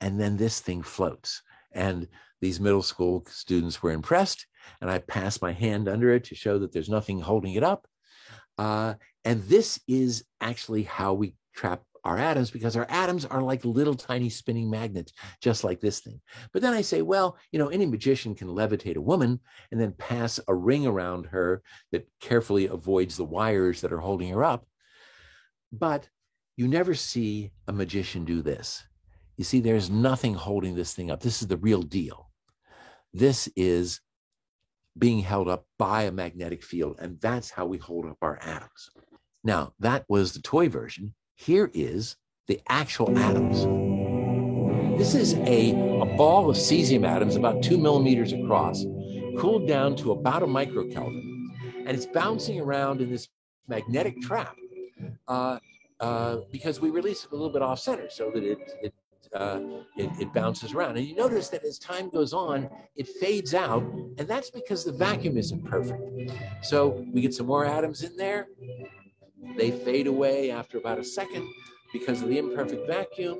And 0.00 0.20
then 0.20 0.36
this 0.36 0.60
thing 0.60 0.82
floats. 0.82 1.42
And 1.72 2.06
these 2.40 2.60
middle 2.60 2.82
school 2.82 3.24
students 3.28 3.82
were 3.82 3.90
impressed. 3.90 4.46
And 4.80 4.88
I 4.88 4.98
passed 4.98 5.42
my 5.42 5.50
hand 5.50 5.88
under 5.88 6.14
it 6.14 6.24
to 6.24 6.36
show 6.36 6.60
that 6.60 6.72
there's 6.72 6.88
nothing 6.88 7.18
holding 7.18 7.54
it 7.54 7.64
up. 7.64 7.88
Uh, 8.58 8.94
and 9.24 9.42
this 9.42 9.80
is 9.88 10.24
actually 10.40 10.84
how 10.84 11.14
we 11.14 11.34
trap 11.56 11.82
our 12.04 12.18
atoms 12.18 12.50
because 12.50 12.76
our 12.76 12.86
atoms 12.88 13.24
are 13.24 13.42
like 13.42 13.64
little 13.64 13.94
tiny 13.94 14.28
spinning 14.28 14.70
magnets, 14.70 15.12
just 15.40 15.64
like 15.64 15.80
this 15.80 16.00
thing. 16.00 16.20
But 16.52 16.62
then 16.62 16.72
I 16.72 16.80
say, 16.80 17.02
well, 17.02 17.36
you 17.52 17.58
know, 17.58 17.68
any 17.68 17.86
magician 17.86 18.34
can 18.34 18.48
levitate 18.48 18.96
a 18.96 19.00
woman 19.00 19.40
and 19.70 19.80
then 19.80 19.92
pass 19.92 20.40
a 20.48 20.54
ring 20.54 20.86
around 20.86 21.26
her 21.26 21.62
that 21.92 22.08
carefully 22.20 22.66
avoids 22.66 23.16
the 23.16 23.24
wires 23.24 23.80
that 23.80 23.92
are 23.92 24.00
holding 24.00 24.30
her 24.30 24.42
up. 24.42 24.66
But 25.72 26.08
you 26.56 26.68
never 26.68 26.94
see 26.94 27.52
a 27.68 27.72
magician 27.72 28.24
do 28.24 28.42
this. 28.42 28.82
You 29.36 29.44
see, 29.44 29.60
there's 29.60 29.90
nothing 29.90 30.34
holding 30.34 30.74
this 30.74 30.94
thing 30.94 31.10
up. 31.10 31.20
This 31.20 31.40
is 31.40 31.48
the 31.48 31.56
real 31.56 31.82
deal. 31.82 32.30
This 33.14 33.48
is 33.56 34.00
being 34.98 35.20
held 35.20 35.48
up 35.48 35.66
by 35.78 36.02
a 36.02 36.12
magnetic 36.12 36.62
field, 36.62 36.96
and 36.98 37.18
that's 37.20 37.50
how 37.50 37.64
we 37.64 37.78
hold 37.78 38.06
up 38.06 38.18
our 38.20 38.38
atoms. 38.42 38.90
Now, 39.42 39.72
that 39.80 40.04
was 40.08 40.32
the 40.32 40.42
toy 40.42 40.68
version. 40.68 41.14
Here 41.42 41.72
is 41.74 42.14
the 42.46 42.60
actual 42.68 43.18
atoms. 43.18 43.64
This 44.96 45.16
is 45.16 45.34
a, 45.34 45.72
a 45.72 46.16
ball 46.16 46.48
of 46.48 46.56
cesium 46.56 47.04
atoms 47.04 47.34
about 47.34 47.64
two 47.64 47.76
millimeters 47.76 48.32
across, 48.32 48.84
cooled 49.36 49.66
down 49.66 49.96
to 49.96 50.12
about 50.12 50.44
a 50.44 50.46
microkelvin, 50.46 51.48
and 51.78 51.88
it's 51.88 52.06
bouncing 52.06 52.60
around 52.60 53.00
in 53.00 53.10
this 53.10 53.28
magnetic 53.66 54.20
trap 54.20 54.54
uh, 55.26 55.58
uh, 55.98 56.36
because 56.52 56.80
we 56.80 56.90
release 56.90 57.24
it 57.24 57.32
a 57.32 57.34
little 57.34 57.52
bit 57.52 57.60
off 57.60 57.80
center 57.80 58.08
so 58.08 58.30
that 58.30 58.44
it, 58.44 58.58
it 58.80 58.94
uh, 59.34 59.60
it, 59.96 60.10
it 60.20 60.32
bounces 60.32 60.74
around. 60.74 60.96
And 60.96 61.04
you 61.04 61.16
notice 61.16 61.48
that 61.48 61.64
as 61.64 61.76
time 61.76 62.08
goes 62.08 62.32
on, 62.32 62.70
it 62.94 63.08
fades 63.08 63.52
out, 63.52 63.82
and 64.16 64.28
that's 64.28 64.50
because 64.50 64.84
the 64.84 64.92
vacuum 64.92 65.36
isn't 65.36 65.64
perfect. 65.64 66.02
So 66.62 67.04
we 67.12 67.20
get 67.20 67.34
some 67.34 67.46
more 67.46 67.64
atoms 67.64 68.02
in 68.04 68.16
there, 68.16 68.46
they 69.56 69.70
fade 69.70 70.06
away 70.06 70.50
after 70.50 70.78
about 70.78 70.98
a 70.98 71.04
second 71.04 71.48
because 71.92 72.22
of 72.22 72.28
the 72.28 72.38
imperfect 72.38 72.86
vacuum. 72.86 73.38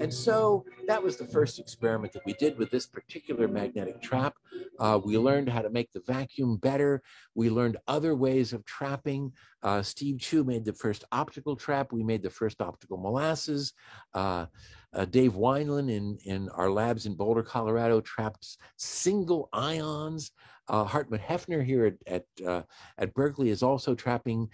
And 0.00 0.12
so 0.12 0.64
that 0.88 1.02
was 1.02 1.16
the 1.16 1.24
first 1.24 1.58
experiment 1.58 2.12
that 2.14 2.26
we 2.26 2.32
did 2.34 2.58
with 2.58 2.70
this 2.70 2.86
particular 2.86 3.46
magnetic 3.46 4.02
trap. 4.02 4.34
Uh, 4.80 5.00
we 5.02 5.16
learned 5.16 5.48
how 5.48 5.62
to 5.62 5.70
make 5.70 5.92
the 5.92 6.02
vacuum 6.04 6.56
better. 6.56 7.00
We 7.34 7.48
learned 7.48 7.76
other 7.86 8.16
ways 8.16 8.52
of 8.52 8.64
trapping. 8.64 9.32
Uh, 9.62 9.82
Steve 9.82 10.18
Chu 10.18 10.42
made 10.42 10.64
the 10.64 10.72
first 10.72 11.04
optical 11.12 11.54
trap. 11.54 11.92
We 11.92 12.02
made 12.02 12.22
the 12.22 12.30
first 12.30 12.60
optical 12.60 12.96
molasses. 12.96 13.72
Uh, 14.12 14.46
uh 14.94 15.04
Dave 15.04 15.34
Wineland 15.34 15.90
in, 15.90 16.18
in 16.24 16.48
our 16.50 16.70
labs 16.70 17.06
in 17.06 17.14
Boulder, 17.14 17.42
Colorado, 17.42 18.00
traps 18.00 18.58
single 18.76 19.48
ions. 19.52 20.32
Uh, 20.66 20.84
Hartmut 20.84 21.20
Häffner 21.20 21.62
here 21.62 21.86
at, 21.86 22.24
at, 22.40 22.46
uh, 22.46 22.62
at 22.96 23.12
Berkeley 23.12 23.50
is 23.50 23.62
also 23.62 23.94
trapping 23.94 24.48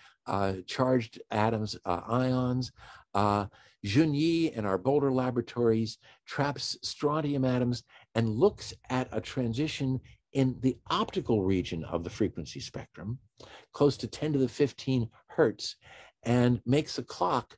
charged 0.66 1.20
atoms, 1.30 1.76
ions. 1.84 2.72
Uh, 3.14 3.46
Jun 3.84 4.12
Ye 4.12 4.52
in 4.52 4.66
our 4.66 4.76
Boulder 4.76 5.12
laboratories 5.12 5.98
traps 6.26 6.76
strontium 6.82 7.44
atoms 7.44 7.84
and 8.14 8.28
looks 8.28 8.74
at 8.90 9.08
a 9.12 9.20
transition 9.20 10.00
in 10.32 10.56
the 10.60 10.76
optical 10.90 11.42
region 11.42 11.84
of 11.84 12.04
the 12.04 12.10
frequency 12.10 12.60
spectrum, 12.60 13.18
close 13.72 13.96
to 13.96 14.06
10 14.06 14.34
to 14.34 14.38
the 14.38 14.48
15 14.48 15.08
hertz, 15.28 15.76
and 16.24 16.60
makes 16.66 16.98
a 16.98 17.02
clock 17.02 17.56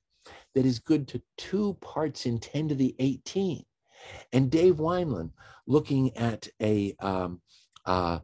that 0.55 0.67
is 0.67 0.79
good 0.79 1.09
to 1.09 1.23
two 1.37 1.77
parts 1.81 2.27
in 2.27 2.39
10 2.39 2.69
to 2.69 2.75
the 2.75 2.95
18. 2.99 3.65
And 4.33 4.51
Dave 4.51 4.77
Wineland, 4.77 5.31
looking 5.67 6.17
at 6.17 6.49
a, 6.61 6.95
um, 7.01 7.41
uh, 7.87 8.19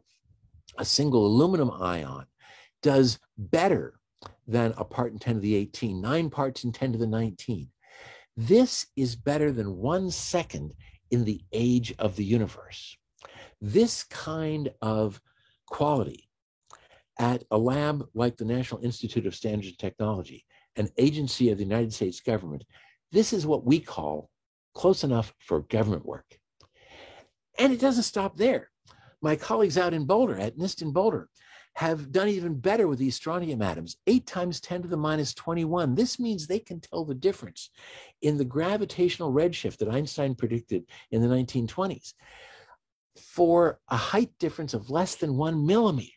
a 0.77 0.85
single 0.85 1.25
aluminum 1.25 1.71
ion, 1.71 2.25
does 2.81 3.19
better 3.37 3.99
than 4.47 4.73
a 4.77 4.83
part 4.83 5.11
in 5.13 5.19
10 5.19 5.35
to 5.35 5.41
the 5.41 5.55
18, 5.55 6.01
nine 6.01 6.29
parts 6.29 6.63
in 6.63 6.71
10 6.71 6.93
to 6.93 6.97
the 6.97 7.07
19. 7.07 7.69
This 8.35 8.87
is 8.95 9.15
better 9.15 9.51
than 9.51 9.77
one 9.77 10.09
second 10.11 10.73
in 11.11 11.25
the 11.25 11.41
age 11.51 11.93
of 11.99 12.15
the 12.15 12.23
universe. 12.23 12.97
This 13.61 14.03
kind 14.03 14.71
of 14.81 15.21
quality 15.67 16.29
at 17.19 17.43
a 17.51 17.57
lab 17.57 18.07
like 18.13 18.37
the 18.37 18.45
National 18.45 18.81
Institute 18.81 19.25
of 19.25 19.35
Standards 19.35 19.69
and 19.69 19.79
Technology, 19.79 20.45
an 20.75 20.89
agency 20.97 21.49
of 21.49 21.57
the 21.57 21.63
United 21.63 21.93
States 21.93 22.21
government, 22.21 22.63
this 23.11 23.33
is 23.33 23.45
what 23.45 23.65
we 23.65 23.79
call 23.79 24.29
close 24.73 25.03
enough 25.03 25.33
for 25.39 25.61
government 25.61 26.05
work. 26.05 26.39
And 27.57 27.73
it 27.73 27.79
doesn't 27.79 28.03
stop 28.03 28.37
there. 28.37 28.69
My 29.21 29.35
colleagues 29.35 29.77
out 29.77 29.93
in 29.93 30.05
Boulder, 30.05 30.37
at 30.37 30.57
NIST 30.57 30.81
in 30.81 30.93
Boulder, 30.93 31.29
have 31.75 32.11
done 32.11 32.27
even 32.27 32.59
better 32.59 32.87
with 32.87 32.99
these 32.99 33.15
strontium 33.15 33.61
atoms, 33.61 33.97
8 34.07 34.25
times 34.25 34.59
10 34.61 34.83
to 34.83 34.87
the 34.87 34.97
minus 34.97 35.33
21. 35.33 35.95
This 35.95 36.19
means 36.19 36.47
they 36.47 36.59
can 36.59 36.79
tell 36.79 37.05
the 37.05 37.15
difference 37.15 37.69
in 38.21 38.37
the 38.37 38.45
gravitational 38.45 39.31
redshift 39.31 39.77
that 39.77 39.89
Einstein 39.89 40.35
predicted 40.35 40.83
in 41.11 41.21
the 41.21 41.27
1920s 41.27 42.13
for 43.17 43.79
a 43.89 43.97
height 43.97 44.31
difference 44.39 44.73
of 44.73 44.89
less 44.89 45.15
than 45.15 45.37
one 45.37 45.65
millimeter. 45.65 46.11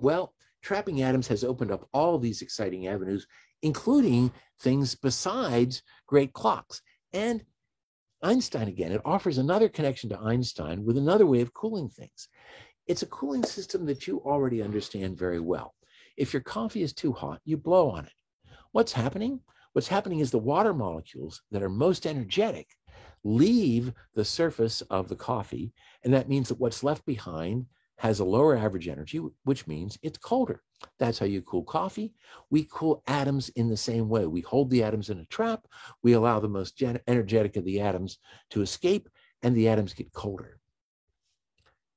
Well, 0.00 0.34
trapping 0.62 1.02
atoms 1.02 1.28
has 1.28 1.44
opened 1.44 1.70
up 1.70 1.88
all 1.92 2.18
these 2.18 2.42
exciting 2.42 2.86
avenues, 2.86 3.26
including 3.62 4.32
things 4.60 4.94
besides 4.94 5.82
great 6.06 6.32
clocks. 6.32 6.82
And 7.12 7.44
Einstein 8.22 8.68
again, 8.68 8.92
it 8.92 9.00
offers 9.04 9.38
another 9.38 9.68
connection 9.68 10.10
to 10.10 10.20
Einstein 10.20 10.84
with 10.84 10.98
another 10.98 11.26
way 11.26 11.40
of 11.40 11.54
cooling 11.54 11.88
things. 11.88 12.28
It's 12.86 13.02
a 13.02 13.06
cooling 13.06 13.44
system 13.44 13.86
that 13.86 14.06
you 14.06 14.18
already 14.20 14.62
understand 14.62 15.18
very 15.18 15.40
well. 15.40 15.74
If 16.16 16.32
your 16.32 16.42
coffee 16.42 16.82
is 16.82 16.92
too 16.92 17.12
hot, 17.12 17.40
you 17.44 17.56
blow 17.56 17.90
on 17.90 18.04
it. 18.04 18.12
What's 18.72 18.92
happening? 18.92 19.40
What's 19.72 19.88
happening 19.88 20.18
is 20.18 20.30
the 20.30 20.38
water 20.38 20.74
molecules 20.74 21.42
that 21.50 21.62
are 21.62 21.68
most 21.68 22.06
energetic 22.06 22.68
leave 23.24 23.92
the 24.14 24.24
surface 24.24 24.80
of 24.82 25.08
the 25.08 25.16
coffee, 25.16 25.72
and 26.04 26.12
that 26.14 26.28
means 26.28 26.48
that 26.48 26.58
what's 26.58 26.82
left 26.82 27.04
behind 27.04 27.66
has 28.00 28.20
a 28.20 28.24
lower 28.24 28.56
average 28.56 28.88
energy, 28.88 29.20
which 29.44 29.66
means 29.66 29.98
it's 30.02 30.18
colder. 30.18 30.62
That's 30.98 31.18
how 31.18 31.26
you 31.26 31.42
cool 31.42 31.64
coffee. 31.64 32.14
We 32.50 32.66
cool 32.70 33.02
atoms 33.06 33.48
in 33.50 33.68
the 33.68 33.76
same 33.76 34.08
way. 34.08 34.26
We 34.26 34.40
hold 34.40 34.70
the 34.70 34.82
atoms 34.82 35.10
in 35.10 35.20
a 35.20 35.26
trap, 35.26 35.66
we 36.02 36.14
allow 36.14 36.40
the 36.40 36.48
most 36.48 36.82
energetic 37.06 37.56
of 37.56 37.64
the 37.64 37.80
atoms 37.80 38.18
to 38.50 38.62
escape, 38.62 39.08
and 39.42 39.54
the 39.54 39.68
atoms 39.68 39.94
get 39.94 40.12
colder 40.12 40.60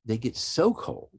they 0.05 0.17
get 0.17 0.35
so 0.35 0.73
cold 0.73 1.09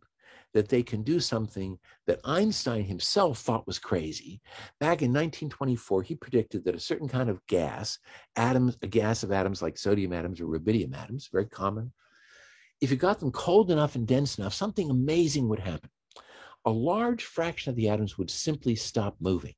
that 0.52 0.68
they 0.68 0.82
can 0.82 1.02
do 1.02 1.18
something 1.18 1.76
that 2.06 2.20
Einstein 2.24 2.84
himself 2.84 3.40
thought 3.40 3.66
was 3.66 3.78
crazy. 3.78 4.40
Back 4.78 5.02
in 5.02 5.10
1924, 5.10 6.02
he 6.02 6.14
predicted 6.14 6.64
that 6.64 6.76
a 6.76 6.80
certain 6.80 7.08
kind 7.08 7.28
of 7.28 7.44
gas, 7.48 7.98
atoms, 8.36 8.76
a 8.82 8.86
gas 8.86 9.24
of 9.24 9.32
atoms 9.32 9.62
like 9.62 9.76
sodium 9.76 10.12
atoms 10.12 10.40
or 10.40 10.46
rubidium 10.46 10.96
atoms, 10.96 11.28
very 11.32 11.46
common, 11.46 11.92
if 12.84 12.90
you 12.90 12.96
got 12.96 13.18
them 13.18 13.32
cold 13.32 13.70
enough 13.70 13.94
and 13.94 14.06
dense 14.06 14.38
enough, 14.38 14.54
something 14.54 14.90
amazing 14.90 15.48
would 15.48 15.58
happen. 15.58 15.90
A 16.66 16.70
large 16.70 17.24
fraction 17.24 17.70
of 17.70 17.76
the 17.76 17.88
atoms 17.88 18.16
would 18.18 18.30
simply 18.30 18.76
stop 18.76 19.16
moving. 19.20 19.54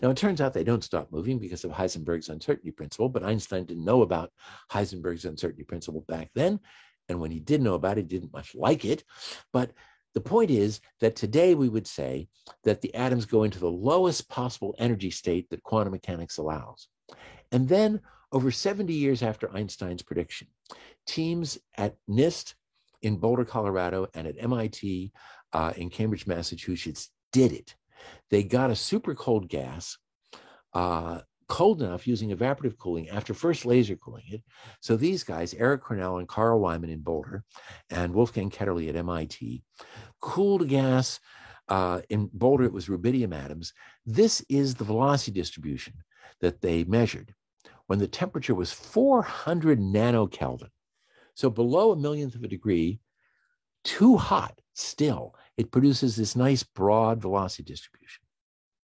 Now, 0.00 0.10
it 0.10 0.16
turns 0.16 0.40
out 0.40 0.52
they 0.52 0.64
don't 0.64 0.84
stop 0.84 1.10
moving 1.10 1.38
because 1.38 1.64
of 1.64 1.72
Heisenberg's 1.72 2.28
uncertainty 2.28 2.70
principle, 2.70 3.08
but 3.08 3.24
Einstein 3.24 3.64
didn't 3.64 3.84
know 3.84 4.02
about 4.02 4.30
Heisenberg's 4.70 5.24
uncertainty 5.24 5.64
principle 5.64 6.04
back 6.06 6.30
then. 6.34 6.60
And 7.08 7.20
when 7.20 7.30
he 7.30 7.40
did 7.40 7.62
know 7.62 7.74
about 7.74 7.98
it, 7.98 8.02
he 8.02 8.18
didn't 8.18 8.32
much 8.32 8.54
like 8.54 8.84
it. 8.84 9.04
But 9.52 9.72
the 10.14 10.20
point 10.20 10.50
is 10.50 10.80
that 11.00 11.16
today 11.16 11.54
we 11.54 11.68
would 11.68 11.86
say 11.86 12.28
that 12.64 12.80
the 12.80 12.94
atoms 12.94 13.26
go 13.26 13.42
into 13.42 13.58
the 13.58 13.70
lowest 13.70 14.28
possible 14.28 14.74
energy 14.78 15.10
state 15.10 15.48
that 15.50 15.62
quantum 15.62 15.92
mechanics 15.92 16.38
allows. 16.38 16.88
And 17.52 17.68
then, 17.68 18.00
over 18.36 18.50
70 18.50 18.92
years 18.92 19.22
after 19.22 19.50
Einstein's 19.56 20.02
prediction, 20.02 20.46
teams 21.06 21.56
at 21.78 21.96
NIST 22.06 22.52
in 23.00 23.16
Boulder, 23.16 23.46
Colorado, 23.46 24.08
and 24.12 24.26
at 24.26 24.34
MIT 24.38 25.10
uh, 25.54 25.72
in 25.78 25.88
Cambridge, 25.88 26.26
Massachusetts 26.26 27.08
did 27.32 27.52
it. 27.52 27.74
They 28.28 28.42
got 28.42 28.70
a 28.70 28.76
super 28.76 29.14
cold 29.14 29.48
gas 29.48 29.96
uh, 30.74 31.20
cold 31.48 31.80
enough 31.80 32.06
using 32.06 32.28
evaporative 32.28 32.76
cooling 32.76 33.08
after 33.08 33.32
first 33.32 33.64
laser 33.64 33.96
cooling 33.96 34.24
it. 34.28 34.42
So 34.82 34.98
these 34.98 35.24
guys, 35.24 35.54
Eric 35.54 35.82
Cornell 35.82 36.18
and 36.18 36.28
Carl 36.28 36.60
Wieman 36.60 36.92
in 36.92 37.00
Boulder 37.00 37.42
and 37.88 38.12
Wolfgang 38.12 38.50
Ketterle 38.50 38.86
at 38.86 38.96
MIT, 38.96 39.62
cooled 40.20 40.68
gas. 40.68 41.20
Uh, 41.68 42.02
in 42.10 42.28
Boulder, 42.34 42.64
it 42.64 42.72
was 42.72 42.88
rubidium 42.88 43.34
atoms. 43.34 43.72
This 44.04 44.44
is 44.50 44.74
the 44.74 44.84
velocity 44.84 45.32
distribution 45.32 45.94
that 46.42 46.60
they 46.60 46.84
measured 46.84 47.34
when 47.86 47.98
the 47.98 48.08
temperature 48.08 48.54
was 48.54 48.72
400 48.72 49.80
nanokelvin. 49.80 50.70
So 51.34 51.50
below 51.50 51.92
a 51.92 51.96
millionth 51.96 52.34
of 52.34 52.42
a 52.42 52.48
degree, 52.48 53.00
too 53.84 54.16
hot 54.16 54.58
still, 54.74 55.34
it 55.56 55.70
produces 55.70 56.16
this 56.16 56.36
nice 56.36 56.62
broad 56.62 57.20
velocity 57.20 57.62
distribution. 57.62 58.22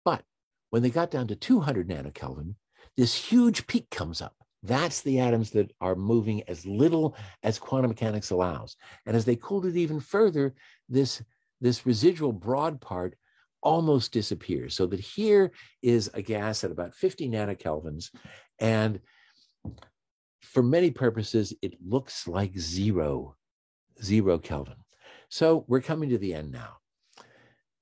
But 0.04 0.22
when 0.70 0.82
they 0.82 0.90
got 0.90 1.10
down 1.10 1.28
to 1.28 1.36
200 1.36 1.88
nanokelvin, 1.88 2.54
this 2.96 3.14
huge 3.14 3.66
peak 3.66 3.90
comes 3.90 4.22
up. 4.22 4.34
That's 4.62 5.02
the 5.02 5.20
atoms 5.20 5.50
that 5.50 5.70
are 5.80 5.94
moving 5.94 6.42
as 6.48 6.66
little 6.66 7.16
as 7.42 7.58
quantum 7.58 7.90
mechanics 7.90 8.30
allows. 8.30 8.76
And 9.04 9.16
as 9.16 9.24
they 9.24 9.36
cooled 9.36 9.66
it 9.66 9.76
even 9.76 10.00
further, 10.00 10.54
this, 10.88 11.22
this 11.60 11.86
residual 11.86 12.32
broad 12.32 12.80
part 12.80 13.16
almost 13.62 14.12
disappears. 14.12 14.74
So 14.74 14.86
that 14.86 15.00
here 15.00 15.52
is 15.82 16.10
a 16.14 16.22
gas 16.22 16.64
at 16.64 16.70
about 16.70 16.94
50 16.94 17.28
nanokelvins. 17.28 18.10
And 18.58 19.00
for 20.40 20.62
many 20.62 20.90
purposes, 20.90 21.52
it 21.62 21.74
looks 21.86 22.26
like 22.26 22.58
zero, 22.58 23.36
zero 24.02 24.38
Kelvin. 24.38 24.76
So 25.28 25.64
we're 25.68 25.80
coming 25.80 26.10
to 26.10 26.18
the 26.18 26.34
end 26.34 26.52
now 26.52 26.76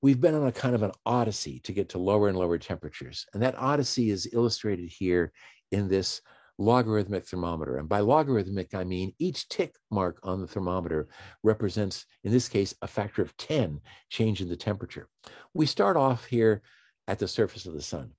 we've 0.05 0.21
been 0.21 0.35
on 0.35 0.45
a 0.45 0.51
kind 0.51 0.75
of 0.75 0.83
an 0.83 0.91
odyssey 1.03 1.59
to 1.61 1.73
get 1.73 1.89
to 1.89 1.97
lower 1.97 2.27
and 2.27 2.37
lower 2.37 2.59
temperatures. 2.59 3.25
And 3.33 3.41
that 3.41 3.57
odyssey 3.57 4.11
is 4.11 4.29
illustrated 4.33 4.87
here 4.87 5.31
in 5.71 5.87
this 5.87 6.21
logarithmic 6.59 7.25
thermometer. 7.25 7.77
And 7.77 7.89
by 7.89 8.01
logarithmic, 8.01 8.75
I 8.75 8.83
mean 8.83 9.15
each 9.17 9.49
tick 9.49 9.73
mark 9.89 10.19
on 10.21 10.41
the 10.41 10.47
thermometer 10.47 11.07
represents, 11.41 12.05
in 12.23 12.31
this 12.31 12.47
case, 12.47 12.75
a 12.83 12.87
factor 12.87 13.23
of 13.23 13.35
10 13.37 13.81
change 14.09 14.41
in 14.41 14.47
the 14.47 14.55
temperature. 14.55 15.09
We 15.55 15.65
start 15.65 15.97
off 15.97 16.25
here 16.25 16.61
at 17.07 17.17
the 17.17 17.27
surface 17.27 17.65
of 17.65 17.73
the 17.73 17.81
sun. 17.81 18.11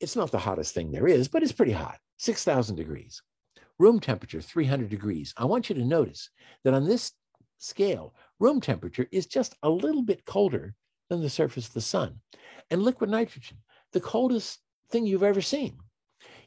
It's 0.00 0.16
not 0.16 0.30
the 0.30 0.38
hottest 0.38 0.74
thing 0.74 0.90
there 0.90 1.06
is, 1.06 1.28
but 1.28 1.42
it's 1.42 1.52
pretty 1.52 1.72
hot, 1.72 1.98
6,000 2.18 2.74
degrees. 2.74 3.22
Room 3.78 4.00
temperature, 4.00 4.40
300 4.40 4.88
degrees. 4.88 5.34
I 5.36 5.44
want 5.44 5.68
you 5.68 5.74
to 5.76 5.84
notice 5.84 6.30
that 6.64 6.74
on 6.74 6.86
this 6.86 7.12
scale, 7.58 8.14
room 8.38 8.60
temperature 8.60 9.06
is 9.12 9.26
just 9.26 9.54
a 9.62 9.68
little 9.70 10.02
bit 10.02 10.24
colder 10.24 10.74
than 11.10 11.20
the 11.20 11.28
surface 11.28 11.68
of 11.68 11.74
the 11.74 11.80
sun. 11.80 12.20
And 12.70 12.82
liquid 12.82 13.10
nitrogen, 13.10 13.58
the 13.92 14.00
coldest 14.00 14.60
thing 14.90 15.06
you've 15.06 15.22
ever 15.22 15.42
seen. 15.42 15.78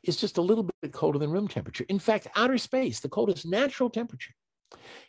is 0.04 0.18
just 0.18 0.38
a 0.38 0.42
little 0.42 0.68
bit 0.82 0.92
colder 0.92 1.20
than 1.20 1.32
room 1.32 1.48
temperature. 1.48 1.86
In 1.90 2.00
fact, 2.00 2.28
outer 2.36 2.58
space, 2.58 3.00
the 3.00 3.10
coldest 3.10 3.46
natural 3.46 3.90
temperature, 3.90 4.34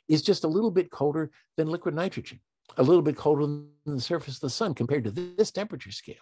is 0.09 0.23
just 0.23 0.45
a 0.45 0.49
little 0.49 0.71
bit 0.71 0.91
colder 0.91 1.31
than 1.57 1.71
liquid 1.71 1.95
nitrogen, 1.95 2.41
a 2.77 2.83
little 2.83 3.03
bit 3.03 3.17
colder 3.17 3.47
than 3.47 3.69
the 3.85 4.01
surface 4.01 4.37
of 4.37 4.41
the 4.41 4.51
sun 4.51 4.75
compared 4.75 5.05
to 5.05 5.11
this 5.11 5.51
temperature 5.51 5.93
scale. 5.93 6.17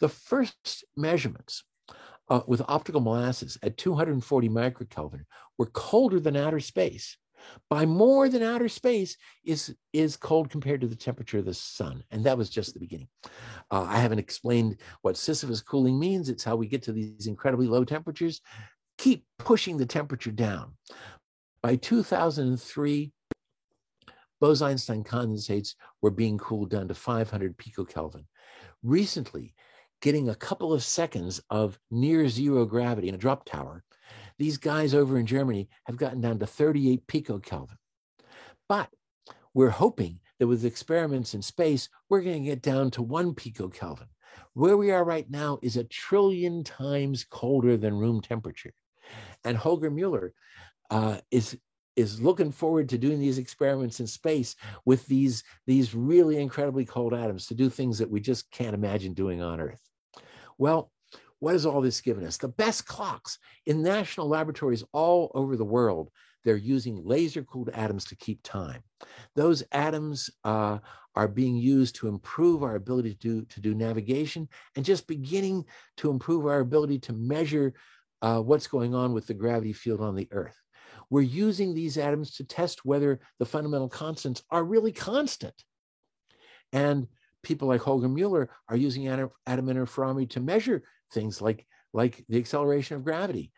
The 0.00 0.08
first 0.08 0.84
measurements 0.96 1.64
uh, 2.28 2.40
with 2.46 2.62
optical 2.68 3.00
molasses 3.00 3.58
at 3.62 3.76
240 3.76 4.48
microkelvin 4.48 5.24
were 5.58 5.66
colder 5.66 6.20
than 6.20 6.36
outer 6.36 6.60
space. 6.60 7.16
By 7.70 7.86
more 7.86 8.28
than 8.28 8.42
outer 8.42 8.68
space 8.68 9.16
is 9.44 9.74
is 9.94 10.16
cold 10.16 10.50
compared 10.50 10.82
to 10.82 10.86
the 10.86 10.96
temperature 10.96 11.38
of 11.38 11.46
the 11.46 11.54
sun 11.54 12.04
and 12.10 12.22
that 12.24 12.36
was 12.36 12.50
just 12.50 12.74
the 12.74 12.80
beginning. 12.80 13.08
Uh, 13.70 13.86
i 13.88 13.98
haven't 13.98 14.18
explained 14.18 14.76
what 15.02 15.16
sisyphus 15.16 15.62
cooling 15.62 15.98
means. 15.98 16.28
It's 16.28 16.44
how 16.44 16.56
we 16.56 16.66
get 16.66 16.82
to 16.82 16.92
these 16.92 17.26
incredibly 17.26 17.66
low 17.66 17.84
temperatures. 17.84 18.42
Keep 18.98 19.24
pushing 19.38 19.78
the 19.78 19.86
temperature 19.86 20.30
down. 20.30 20.74
By 21.62 21.76
2003 21.76 23.12
bose-einstein 24.40 25.04
condensates 25.04 25.74
were 26.02 26.10
being 26.10 26.38
cooled 26.38 26.70
down 26.70 26.88
to 26.88 26.94
500 26.94 27.56
picokelvin 27.56 28.24
recently 28.82 29.54
getting 30.00 30.30
a 30.30 30.34
couple 30.34 30.72
of 30.72 30.82
seconds 30.82 31.40
of 31.50 31.78
near 31.90 32.28
zero 32.28 32.64
gravity 32.64 33.08
in 33.08 33.14
a 33.14 33.18
drop 33.18 33.44
tower 33.44 33.84
these 34.40 34.56
guys 34.56 34.94
over 34.94 35.18
in 35.18 35.26
Germany 35.26 35.68
have 35.84 35.98
gotten 35.98 36.22
down 36.22 36.38
to 36.38 36.46
38 36.46 37.06
picokelvin. 37.06 37.76
But 38.70 38.88
we're 39.52 39.68
hoping 39.68 40.18
that 40.38 40.46
with 40.46 40.64
experiments 40.64 41.34
in 41.34 41.42
space, 41.42 41.90
we're 42.08 42.22
going 42.22 42.42
to 42.42 42.48
get 42.48 42.62
down 42.62 42.90
to 42.92 43.02
one 43.02 43.34
picokelvin. 43.34 44.08
Where 44.54 44.78
we 44.78 44.92
are 44.92 45.04
right 45.04 45.28
now 45.28 45.58
is 45.62 45.76
a 45.76 45.84
trillion 45.84 46.64
times 46.64 47.24
colder 47.28 47.76
than 47.76 47.98
room 47.98 48.22
temperature. 48.22 48.72
And 49.44 49.58
Holger 49.58 49.90
Mueller 49.90 50.32
uh, 50.90 51.18
is 51.30 51.58
is 52.00 52.20
looking 52.20 52.50
forward 52.50 52.88
to 52.88 52.98
doing 52.98 53.20
these 53.20 53.38
experiments 53.38 54.00
in 54.00 54.06
space 54.06 54.56
with 54.84 55.06
these 55.06 55.44
these 55.66 55.94
really 55.94 56.38
incredibly 56.38 56.84
cold 56.84 57.14
atoms 57.14 57.46
to 57.46 57.54
do 57.54 57.70
things 57.70 57.98
that 57.98 58.10
we 58.10 58.20
just 58.20 58.50
can't 58.50 58.74
imagine 58.74 59.14
doing 59.14 59.42
on 59.42 59.60
Earth. 59.60 59.80
Well, 60.58 60.90
what 61.38 61.52
has 61.52 61.64
all 61.64 61.80
this 61.80 62.00
given 62.00 62.24
us? 62.24 62.36
The 62.36 62.48
best 62.48 62.86
clocks 62.86 63.38
in 63.66 63.82
national 63.82 64.28
laboratories 64.28 64.84
all 64.92 65.30
over 65.34 65.56
the 65.56 65.64
world. 65.64 66.10
They're 66.44 66.56
using 66.56 67.04
laser 67.04 67.42
cooled 67.42 67.70
atoms 67.70 68.04
to 68.06 68.16
keep 68.16 68.42
time. 68.42 68.82
Those 69.34 69.62
atoms 69.72 70.30
uh, 70.44 70.78
are 71.14 71.28
being 71.28 71.56
used 71.56 71.96
to 71.96 72.08
improve 72.08 72.62
our 72.62 72.76
ability 72.76 73.14
to 73.14 73.18
do, 73.18 73.44
to 73.46 73.60
do 73.60 73.74
navigation 73.74 74.48
and 74.76 74.84
just 74.84 75.06
beginning 75.06 75.64
to 75.98 76.10
improve 76.10 76.46
our 76.46 76.60
ability 76.60 76.98
to 77.00 77.12
measure 77.12 77.74
uh, 78.22 78.40
what's 78.40 78.66
going 78.66 78.94
on 78.94 79.12
with 79.12 79.26
the 79.26 79.34
gravity 79.34 79.72
field 79.72 80.00
on 80.00 80.14
the 80.14 80.28
Earth. 80.30 80.60
We're 81.10 81.22
using 81.22 81.74
these 81.74 81.98
atoms 81.98 82.36
to 82.36 82.44
test 82.44 82.84
whether 82.84 83.20
the 83.38 83.46
fundamental 83.46 83.88
constants 83.88 84.42
are 84.50 84.64
really 84.64 84.92
constant. 84.92 85.54
And 86.72 87.08
people 87.42 87.68
like 87.68 87.80
Holger 87.80 88.08
Mueller 88.08 88.50
are 88.68 88.76
using 88.76 89.08
atom, 89.08 89.30
atom 89.46 89.66
interferometry 89.66 90.30
to 90.30 90.40
measure 90.40 90.82
things 91.12 91.42
like, 91.42 91.66
like 91.92 92.24
the 92.28 92.38
acceleration 92.38 92.96
of 92.96 93.04
gravity 93.04 93.50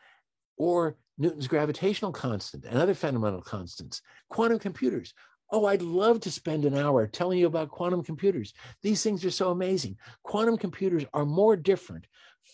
or 0.56 0.96
Newton's 1.18 1.46
gravitational 1.46 2.12
constant 2.12 2.64
and 2.64 2.78
other 2.78 2.94
fundamental 2.94 3.42
constants. 3.42 4.00
Quantum 4.30 4.58
computers. 4.58 5.12
Oh, 5.50 5.66
I'd 5.66 5.82
love 5.82 6.20
to 6.20 6.30
spend 6.30 6.64
an 6.64 6.76
hour 6.76 7.06
telling 7.06 7.38
you 7.38 7.46
about 7.46 7.68
quantum 7.68 8.02
computers. 8.02 8.54
These 8.82 9.02
things 9.02 9.22
are 9.24 9.30
so 9.30 9.50
amazing. 9.50 9.98
Quantum 10.22 10.56
computers 10.56 11.04
are 11.12 11.26
more 11.26 11.56
different 11.56 12.06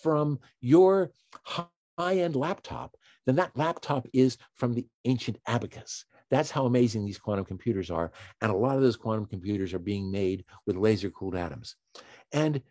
from 0.03 0.41
your 0.61 1.13
high 1.45 1.69
end 1.99 2.35
laptop 2.35 2.97
than 3.29 3.37
that 3.37 3.55
laptop 3.59 4.07
is 4.14 4.39
from 4.55 4.72
the 4.72 4.87
ancient 5.05 5.37
abacus. 5.47 6.07
That's 6.31 6.51
how 6.51 6.64
amazing 6.64 7.05
these 7.05 7.18
quantum 7.18 7.45
computers 7.45 7.91
are. 7.91 8.11
And 8.41 8.51
a 8.51 8.57
lot 8.57 8.76
of 8.76 8.81
those 8.81 8.97
quantum 8.97 9.26
computers 9.26 9.74
are 9.74 9.79
being 9.79 10.11
made 10.11 10.47
with 10.64 10.76
laser 10.76 11.11
cooled 11.11 11.37
atoms. 11.37 11.76
And 12.33 12.62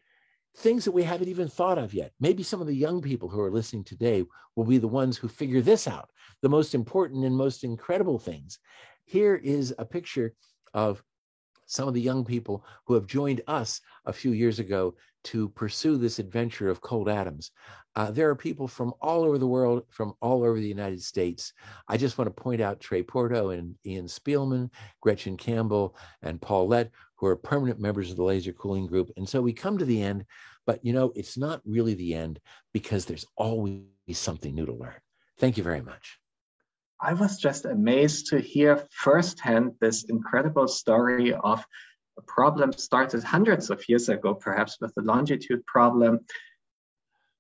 things 0.56 0.84
that 0.84 0.94
we 0.94 1.04
haven't 1.04 1.28
even 1.28 1.48
thought 1.48 1.78
of 1.78 1.94
yet. 1.94 2.12
Maybe 2.20 2.42
some 2.42 2.60
of 2.60 2.66
the 2.66 2.76
young 2.76 3.04
people 3.04 3.30
who 3.30 3.40
are 3.40 3.52
listening 3.52 3.84
today 3.84 4.26
will 4.56 4.66
be 4.66 4.80
the 4.80 4.88
ones 4.88 5.16
who 5.16 5.28
figure 5.28 5.62
this 5.62 5.88
out, 5.88 6.10
the 6.42 6.50
most 6.50 6.74
important 6.74 7.24
and 7.24 7.38
most 7.38 7.64
incredible 7.64 8.18
things. 8.18 8.58
Here 9.06 9.36
is 9.36 9.76
a 9.78 9.86
picture 9.86 10.34
of 10.74 11.04
some 11.68 11.88
of 11.88 11.94
the 11.94 12.02
young 12.02 12.26
people 12.26 12.66
who 12.86 12.96
have 12.96 13.06
joined 13.06 13.42
us 13.48 13.80
a 14.06 14.14
few 14.14 14.32
years 14.32 14.60
ago 14.60 14.96
to 15.26 15.50
pursue 15.50 15.98
this 15.98 16.20
adventure 16.20 16.70
of 16.70 16.82
cold 16.82 17.10
atoms. 17.10 17.52
Uh, 17.96 18.12
there 18.12 18.30
are 18.30 18.36
people 18.36 18.68
from 18.68 18.94
all 19.02 19.24
over 19.24 19.38
the 19.38 19.48
world, 19.48 19.84
from 19.90 20.14
all 20.22 20.44
over 20.44 20.60
the 20.60 20.68
United 20.68 21.02
States. 21.02 21.52
I 21.88 21.98
just 21.98 22.18
want 22.18 22.28
to 22.28 22.44
point 22.44 22.62
out 22.62 22.80
Trey 22.80 23.04
Porto 23.04 23.50
and 23.50 23.76
Ian 23.86 24.06
Spielman, 24.06 24.70
Gretchen 25.02 25.36
Campbell, 25.36 25.96
and 26.22 26.42
Paul 26.42 26.68
Lett, 26.68 26.92
who 27.16 27.28
are 27.28 27.36
permanent 27.36 27.80
members 27.80 28.10
of 28.10 28.18
the 28.18 28.24
laser 28.24 28.54
cooling 28.54 28.88
group. 28.88 29.12
And 29.18 29.28
so 29.28 29.42
we 29.42 29.52
come 29.52 29.78
to 29.78 29.86
the 29.86 30.02
end, 30.02 30.26
but 30.66 30.84
you 30.86 30.94
know, 30.94 31.12
it's 31.16 31.38
not 31.38 31.62
really 31.66 31.96
the 31.96 32.14
end 32.14 32.40
because 32.72 33.06
there's 33.06 33.26
always 33.36 33.82
something 34.14 34.56
new 34.56 34.66
to 34.66 34.74
learn. 34.74 34.94
Thank 35.40 35.58
you 35.58 35.64
very 35.64 35.82
much. 35.82 36.20
I 37.00 37.14
was 37.14 37.38
just 37.38 37.66
amazed 37.66 38.28
to 38.28 38.40
hear 38.40 38.84
firsthand 38.92 39.74
this 39.80 40.04
incredible 40.06 40.68
story 40.68 41.34
of 41.34 41.64
a 42.18 42.22
problem 42.24 42.74
started 42.74 43.24
hundreds 43.24 43.70
of 43.70 43.88
years 43.88 44.10
ago, 44.10 44.34
perhaps 44.34 44.78
with 44.82 44.94
the 44.96 45.04
longitude 45.04 45.66
problem, 45.66 46.22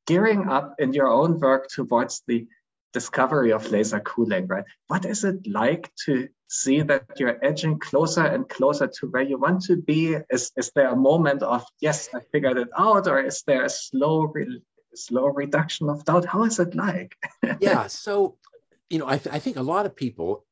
gearing 0.05 0.47
up 0.47 0.75
in 0.77 0.93
your 0.93 1.07
own 1.07 1.39
work 1.39 1.69
towards 1.69 2.21
the 2.27 2.47
discovery 2.93 3.51
of 3.51 3.69
laser 3.71 3.99
cooling, 3.99 4.47
right? 4.47 4.63
What 4.87 5.05
is 5.05 5.23
it 5.23 5.47
like 5.47 5.91
to 6.05 6.29
see 6.47 6.81
that 6.83 7.19
you're 7.19 7.43
edging 7.43 7.79
closer 7.79 8.25
and 8.25 8.47
closer 8.47 8.87
to 8.87 9.07
where 9.07 9.23
you 9.23 9.37
want 9.37 9.63
to 9.63 9.75
be? 9.75 10.17
Is, 10.29 10.51
is 10.55 10.71
there 10.75 10.89
a 10.89 10.95
moment 10.95 11.43
of, 11.43 11.65
yes, 11.81 12.09
I 12.13 12.21
figured 12.31 12.57
it 12.57 12.69
out, 12.77 13.07
or 13.07 13.19
is 13.19 13.43
there 13.45 13.63
a 13.63 13.69
slow, 13.69 14.21
re 14.21 14.61
slow 14.95 15.27
reduction 15.27 15.89
of 15.89 16.05
doubt? 16.05 16.25
How 16.25 16.43
is 16.43 16.59
it 16.59 16.73
like? 16.73 17.15
yeah, 17.59 17.87
so, 17.87 18.37
you 18.89 18.99
know, 18.99 19.07
I, 19.07 19.17
th 19.17 19.33
I 19.33 19.39
think 19.39 19.57
a 19.57 19.61
lot 19.61 19.85
of 19.85 19.95
people 19.95 20.45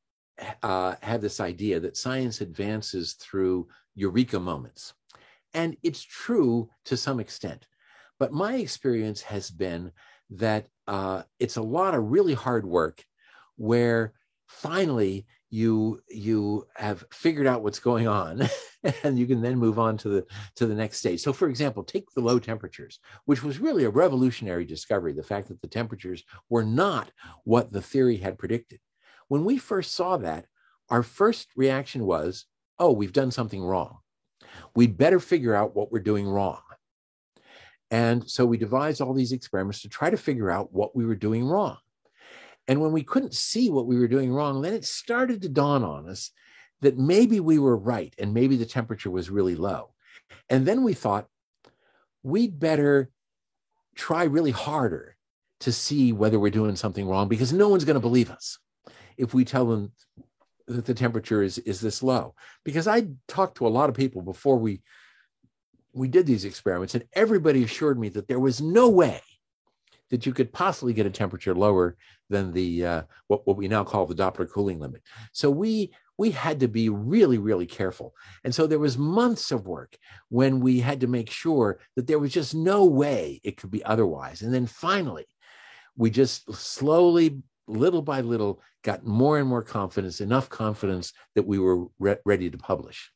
uh, 0.64 0.96
have 1.02 1.22
this 1.22 1.40
idea 1.40 1.80
that 1.80 1.98
science 1.98 2.42
advances 2.42 3.14
through 3.14 3.68
eureka 3.96 4.40
moments. 4.40 4.94
And 5.54 5.78
it's 5.84 6.04
true 6.04 6.70
to 6.86 6.98
some 6.98 7.20
extent. 7.20 7.68
But 8.20 8.34
my 8.34 8.56
experience 8.56 9.22
has 9.22 9.50
been 9.50 9.92
that 10.32 10.68
uh, 10.88 11.24
it's 11.40 11.58
a 11.58 11.62
lot 11.62 11.96
of 11.96 12.12
really 12.12 12.34
hard 12.34 12.66
work 12.66 13.04
where 13.56 14.14
finally 14.48 15.26
you 15.50 16.02
you 16.10 16.68
have 16.76 17.06
figured 17.12 17.48
out 17.48 17.64
what's 17.64 17.80
going 17.80 18.08
on 18.08 18.42
and 19.04 19.18
you 19.18 19.26
can 19.26 19.42
then 19.42 19.58
move 19.58 19.80
on 19.80 19.98
to 19.98 20.10
the 20.10 20.26
to 20.56 20.66
the 20.66 20.76
next 20.76 20.98
stage. 20.98 21.22
So 21.22 21.34
for 21.34 21.50
example 21.50 21.84
take 21.84 22.10
the 22.12 22.22
low 22.22 22.40
temperatures 22.40 23.00
which 23.26 23.44
was 23.44 23.60
really 23.60 23.86
a 23.86 23.90
revolutionary 23.90 24.66
discovery 24.66 25.14
the 25.14 25.24
fact 25.24 25.48
that 25.48 25.62
the 25.62 25.68
temperatures 25.68 26.24
were 26.50 26.64
not 26.64 27.12
what 27.44 27.72
the 27.72 27.82
theory 27.82 28.18
had 28.18 28.38
predicted. 28.38 28.80
When 29.28 29.46
we 29.46 29.58
first 29.58 29.94
saw 29.94 30.18
that 30.18 30.46
our 30.90 31.04
first 31.04 31.50
reaction 31.56 32.06
was 32.06 32.46
oh 32.80 32.92
we've 32.92 33.14
done 33.14 33.32
something 33.32 33.64
wrong. 33.64 33.98
We'd 34.76 34.98
better 34.98 35.20
figure 35.20 35.56
out 35.56 35.76
what 35.76 35.92
we're 35.92 36.00
doing 36.00 36.28
wrong. 36.28 36.62
And 37.92 38.30
so 38.30 38.46
we 38.46 38.58
devised 38.58 39.02
all 39.02 39.14
these 39.14 39.32
experiments 39.32 39.82
to 39.82 39.90
try 39.90 40.10
to 40.10 40.18
figure 40.18 40.50
out 40.50 40.74
what 40.74 40.96
we 40.96 41.06
were 41.06 41.16
doing 41.16 41.46
wrong. 41.46 41.78
And 42.68 42.82
when 42.82 42.92
we 42.92 43.04
couldn't 43.04 43.34
see 43.34 43.70
what 43.70 43.86
we 43.86 43.98
were 43.98 44.08
doing 44.08 44.34
wrong, 44.34 44.62
then 44.62 44.74
it 44.74 44.86
started 44.86 45.42
to 45.44 45.50
dawn 45.50 45.84
on 45.84 46.10
us 46.10 46.32
that 46.82 46.98
maybe 46.98 47.40
we 47.40 47.60
were 47.60 47.78
right 47.78 48.14
and 48.18 48.34
maybe 48.34 48.56
the 48.58 48.66
temperature 48.66 49.12
was 49.12 49.30
really 49.30 49.56
low. 49.56 49.94
And 50.50 50.66
then 50.66 50.84
we 50.84 50.94
thought 50.94 51.28
we'd 52.24 52.60
better 52.60 53.10
try 53.96 54.24
really 54.24 54.52
harder 54.52 55.16
to 55.62 55.72
see 55.72 56.12
whether 56.12 56.40
we're 56.40 56.52
doing 56.52 56.76
something 56.76 57.08
wrong 57.08 57.28
because 57.28 57.54
no 57.54 57.70
one's 57.70 57.86
going 57.86 57.96
to 57.96 58.00
believe 58.00 58.30
us 58.30 58.60
if 59.18 59.34
we 59.34 59.46
tell 59.46 59.66
them 59.66 59.92
that 60.68 60.86
the 60.86 60.94
temperature 60.94 61.42
is, 61.44 61.58
is 61.60 61.80
this 61.80 62.04
low. 62.04 62.36
Because 62.64 62.88
I 62.88 63.08
talked 63.28 63.58
to 63.58 63.68
a 63.68 63.70
lot 63.70 63.90
of 63.90 63.96
people 63.96 64.22
before 64.22 64.58
we 64.58 64.82
we 65.94 66.10
did 66.10 66.26
these 66.26 66.44
experiments, 66.44 66.94
and 66.94 67.06
everybody 67.14 67.64
assured 67.64 67.98
me 67.98 68.10
that 68.10 68.28
there 68.28 68.40
was 68.40 68.60
no 68.60 68.90
way 68.90 69.22
that 70.10 70.26
you 70.26 70.34
could 70.34 70.52
possibly 70.52 70.94
get 70.94 71.06
a 71.06 71.10
temperature 71.10 71.56
lower 71.56 71.96
than 72.30 72.52
the 72.52 72.86
uh, 72.86 73.02
what, 73.28 73.48
what 73.48 73.56
we 73.56 73.68
now 73.68 73.84
call 73.84 74.06
the 74.06 74.14
Doppler 74.14 74.50
cooling 74.50 74.80
limit. 74.80 75.02
So 75.32 75.50
we 75.50 75.94
we 76.18 76.32
had 76.32 76.60
to 76.62 76.68
be 76.68 76.90
really 76.90 77.38
really 77.38 77.66
careful, 77.66 78.14
and 78.44 78.54
so 78.54 78.68
there 78.68 78.80
was 78.80 78.98
months 78.98 79.52
of 79.52 79.68
work 79.68 79.98
when 80.30 80.60
we 80.60 80.80
had 80.80 81.02
to 81.02 81.08
make 81.08 81.30
sure 81.30 81.80
that 81.96 82.08
there 82.08 82.20
was 82.20 82.34
just 82.34 82.56
no 82.56 82.86
way 82.86 83.40
it 83.44 83.58
could 83.58 83.72
be 83.72 83.84
otherwise. 83.84 84.42
And 84.42 84.54
then 84.54 84.66
finally, 84.66 85.26
we 85.98 86.10
just 86.10 86.54
slowly, 86.54 87.42
little 87.68 88.02
by 88.02 88.22
little, 88.22 88.62
got 88.84 89.06
more 89.06 89.40
and 89.40 89.48
more 89.48 89.64
confidence, 89.64 90.22
enough 90.22 90.50
confidence 90.50 91.14
that 91.34 91.46
we 91.46 91.60
were 91.60 91.88
re- 92.00 92.18
ready 92.26 92.50
to 92.50 92.58
publish. 92.58 93.12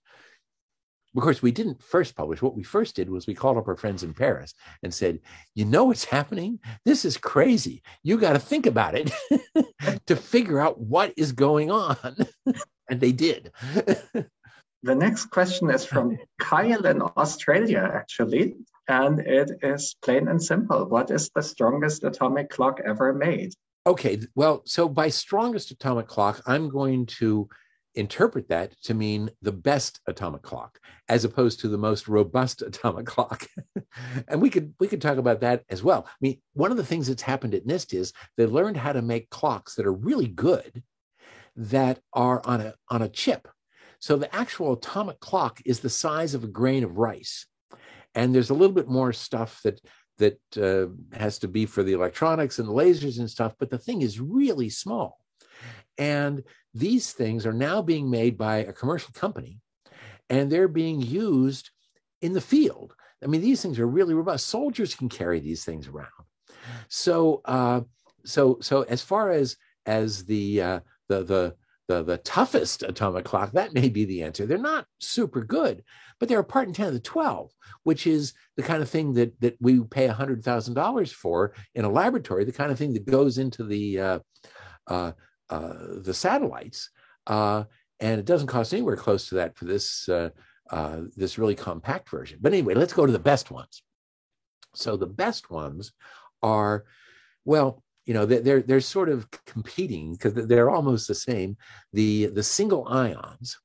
of 1.16 1.22
course, 1.24 1.41
we 1.41 1.52
didn't 1.52 1.84
first 1.84 2.16
publish. 2.16 2.41
What 2.41 2.56
we 2.56 2.64
first 2.64 2.95
did 2.95 3.10
was 3.10 3.28
we 3.28 3.36
called 3.36 3.58
up 3.58 3.68
our 3.68 3.76
friends 3.76 4.04
in 4.04 4.14
Paris 4.14 4.54
and 4.84 4.93
said, 4.93 5.20
You 5.56 5.66
know 5.66 5.86
what's 5.86 6.06
happening? 6.06 6.60
This 6.86 7.04
is 7.06 7.18
crazy. 7.18 7.84
You 8.04 8.18
got 8.18 8.34
to 8.34 8.39
think 8.39 8.66
about 8.66 8.95
it 8.95 9.12
to 10.08 10.16
figure 10.16 10.60
out 10.60 10.80
what 10.80 11.14
is 11.18 11.32
going 11.32 11.72
on. 11.72 12.28
and 12.90 13.00
they 13.00 13.12
did. 13.12 13.52
the 14.84 14.96
next 14.96 15.26
question 15.28 15.70
is 15.70 15.86
from 15.86 16.18
Kyle 16.40 16.86
in 16.86 17.02
Australia, 17.02 17.90
actually. 17.94 18.56
And 18.88 19.20
it 19.20 19.52
is 19.62 19.96
plain 20.04 20.28
and 20.28 20.42
simple. 20.42 20.86
What 20.86 21.12
is 21.12 21.30
the 21.36 21.44
strongest 21.44 22.04
atomic 22.04 22.50
clock 22.50 22.80
ever 22.84 23.14
made? 23.14 23.54
Okay. 23.86 24.20
Well, 24.36 24.64
so 24.66 24.90
by 24.90 25.10
strongest 25.10 25.72
atomic 25.72 26.08
clock, 26.08 26.42
I'm 26.46 26.70
going 26.70 27.06
to 27.18 27.50
interpret 27.96 28.48
that 28.50 28.80
to 28.84 28.94
mean 28.94 29.30
the 29.42 29.52
best 29.52 30.00
atomic 30.08 30.42
clock 30.42 30.80
as 31.08 31.26
opposed 31.26 31.60
to 31.60 31.68
the 31.68 31.78
most 31.78 32.08
robust 32.08 32.62
atomic 32.70 33.06
clock 33.06 33.48
and 34.28 34.42
we 34.42 34.50
could 34.50 34.74
we 34.80 34.88
could 34.88 35.02
talk 35.02 35.18
about 35.18 35.42
that 35.42 35.64
as 35.70 35.84
well 35.84 36.06
i 36.08 36.16
mean 36.22 36.40
one 36.54 36.72
of 36.72 36.78
the 36.78 36.86
things 36.86 37.08
that's 37.08 37.22
happened 37.22 37.54
at 37.54 37.66
nist 37.66 37.94
is 37.94 38.14
they 38.38 38.46
learned 38.46 38.78
how 38.78 38.94
to 38.94 39.02
make 39.02 39.30
clocks 39.30 39.76
that 39.76 39.86
are 39.86 39.94
really 39.94 40.28
good 40.28 40.84
that 41.60 41.99
are 42.14 42.41
on 42.45 42.62
a 42.62 42.74
on 42.89 43.01
a 43.01 43.10
chip 43.10 43.47
so 43.99 44.16
the 44.16 44.34
actual 44.34 44.74
atomic 44.74 45.20
clock 45.20 45.62
is 45.66 45.80
the 45.80 45.89
size 45.89 46.34
of 46.34 46.43
a 46.43 46.47
grain 46.47 46.84
of 46.84 46.97
rice 46.97 47.45
and 48.16 48.34
there's 48.34 48.49
a 48.49 48.53
little 48.53 48.76
bit 48.76 48.88
more 48.88 49.14
stuff 49.14 49.62
that 49.64 49.80
that 50.18 50.39
uh, 50.57 50.88
has 51.18 51.39
to 51.39 51.47
be 51.47 51.66
for 51.66 51.84
the 51.84 51.93
electronics 51.93 52.60
and 52.60 52.68
the 52.68 52.74
lasers 52.74 53.20
and 53.20 53.30
stuff 53.30 53.53
but 53.60 53.70
the 53.70 53.78
thing 53.78 54.01
is 54.01 54.20
really 54.20 54.70
small 54.70 55.20
and 55.97 56.43
these 56.74 57.12
things 57.12 57.45
are 57.45 57.53
now 57.53 57.82
being 57.82 58.10
made 58.10 58.38
by 58.38 58.57
a 58.57 58.74
commercial 58.74 59.12
company 59.14 59.60
and 60.30 60.51
they're 60.51 60.68
being 60.68 61.01
used 61.01 61.72
in 62.22 62.34
the 62.34 62.41
field. 62.41 62.93
I 63.24 63.28
mean, 63.28 63.41
these 63.41 63.62
things 63.62 63.80
are 63.80 63.88
really 63.88 64.14
robust. 64.14 64.47
Soldiers 64.47 64.95
can 64.95 65.10
carry 65.10 65.39
these 65.39 65.64
things 65.66 65.88
around. 65.88 66.07
So, 66.88 67.41
uh, 67.45 67.82
so, 68.26 68.60
so 68.62 68.84
as 68.84 69.01
far 69.01 69.32
as 69.32 69.57
as 69.86 70.26
the 70.26 70.62
uh, 70.62 70.80
the 71.10 71.24
the 71.24 71.55
the 71.88 72.03
the 72.03 72.18
toughest 72.18 72.84
atomic 72.84 73.26
clock, 73.26 73.51
that 73.51 73.74
may 73.74 73.89
be 73.89 74.05
the 74.05 74.24
answer. 74.24 74.45
They're 74.45 74.57
not 74.57 74.86
super 74.99 75.43
good, 75.43 75.84
but 76.20 76.30
they're 76.30 76.39
a 76.39 76.43
part 76.43 76.68
in 76.68 76.74
ten 76.74 76.88
of 76.88 76.93
the 76.93 76.99
twelve, 76.99 77.51
which 77.84 78.07
is 78.07 78.34
the 78.55 78.64
kind 78.64 78.82
of 78.82 78.89
thing 78.89 79.14
that 79.14 79.39
that 79.41 79.57
we 79.60 79.82
pay 79.82 80.05
a 80.05 80.14
hundred 80.14 80.43
thousand 80.43 80.76
dollars 80.76 81.12
for 81.12 81.53
in 81.76 81.86
a 81.86 81.89
laboratory. 81.89 82.45
The 82.45 82.51
kind 82.51 82.72
of 82.72 82.78
thing 82.78 82.93
that 82.93 83.05
goes 83.05 83.38
into 83.38 83.64
the 83.64 83.99
uh, 83.99 84.20
uh, 84.88 85.12
uh, 85.49 85.74
the 86.03 86.14
satellites, 86.14 86.89
uh, 87.28 87.64
and 87.99 88.20
it 88.20 88.26
doesn't 88.26 88.47
cost 88.47 88.74
anywhere 88.74 88.95
close 88.95 89.30
to 89.30 89.36
that 89.36 89.57
for 89.57 89.66
this 89.66 90.07
uh, 90.07 90.30
this 91.18 91.39
really 91.39 91.55
compact 91.55 92.10
version. 92.10 92.38
But 92.41 92.53
anyway, 92.53 92.76
let's 92.76 92.93
go 92.93 93.05
to 93.05 93.12
the 93.12 93.20
best 93.20 93.49
ones. 93.51 93.82
So 94.76 94.95
the 94.95 95.07
best 95.07 95.49
ones 95.49 95.91
are, 96.43 96.86
well, 97.43 97.84
you 98.10 98.16
know, 98.16 98.26
they're 98.26 98.64
they're 98.64 98.82
sort 98.82 99.07
of 99.07 99.30
competing 99.45 100.14
because 100.14 100.34
they're 100.34 100.72
almost 100.72 101.07
the 101.07 101.14
same. 101.14 101.55
The 101.93 102.26
the 102.34 102.41
single 102.41 102.88
ions, 102.88 103.60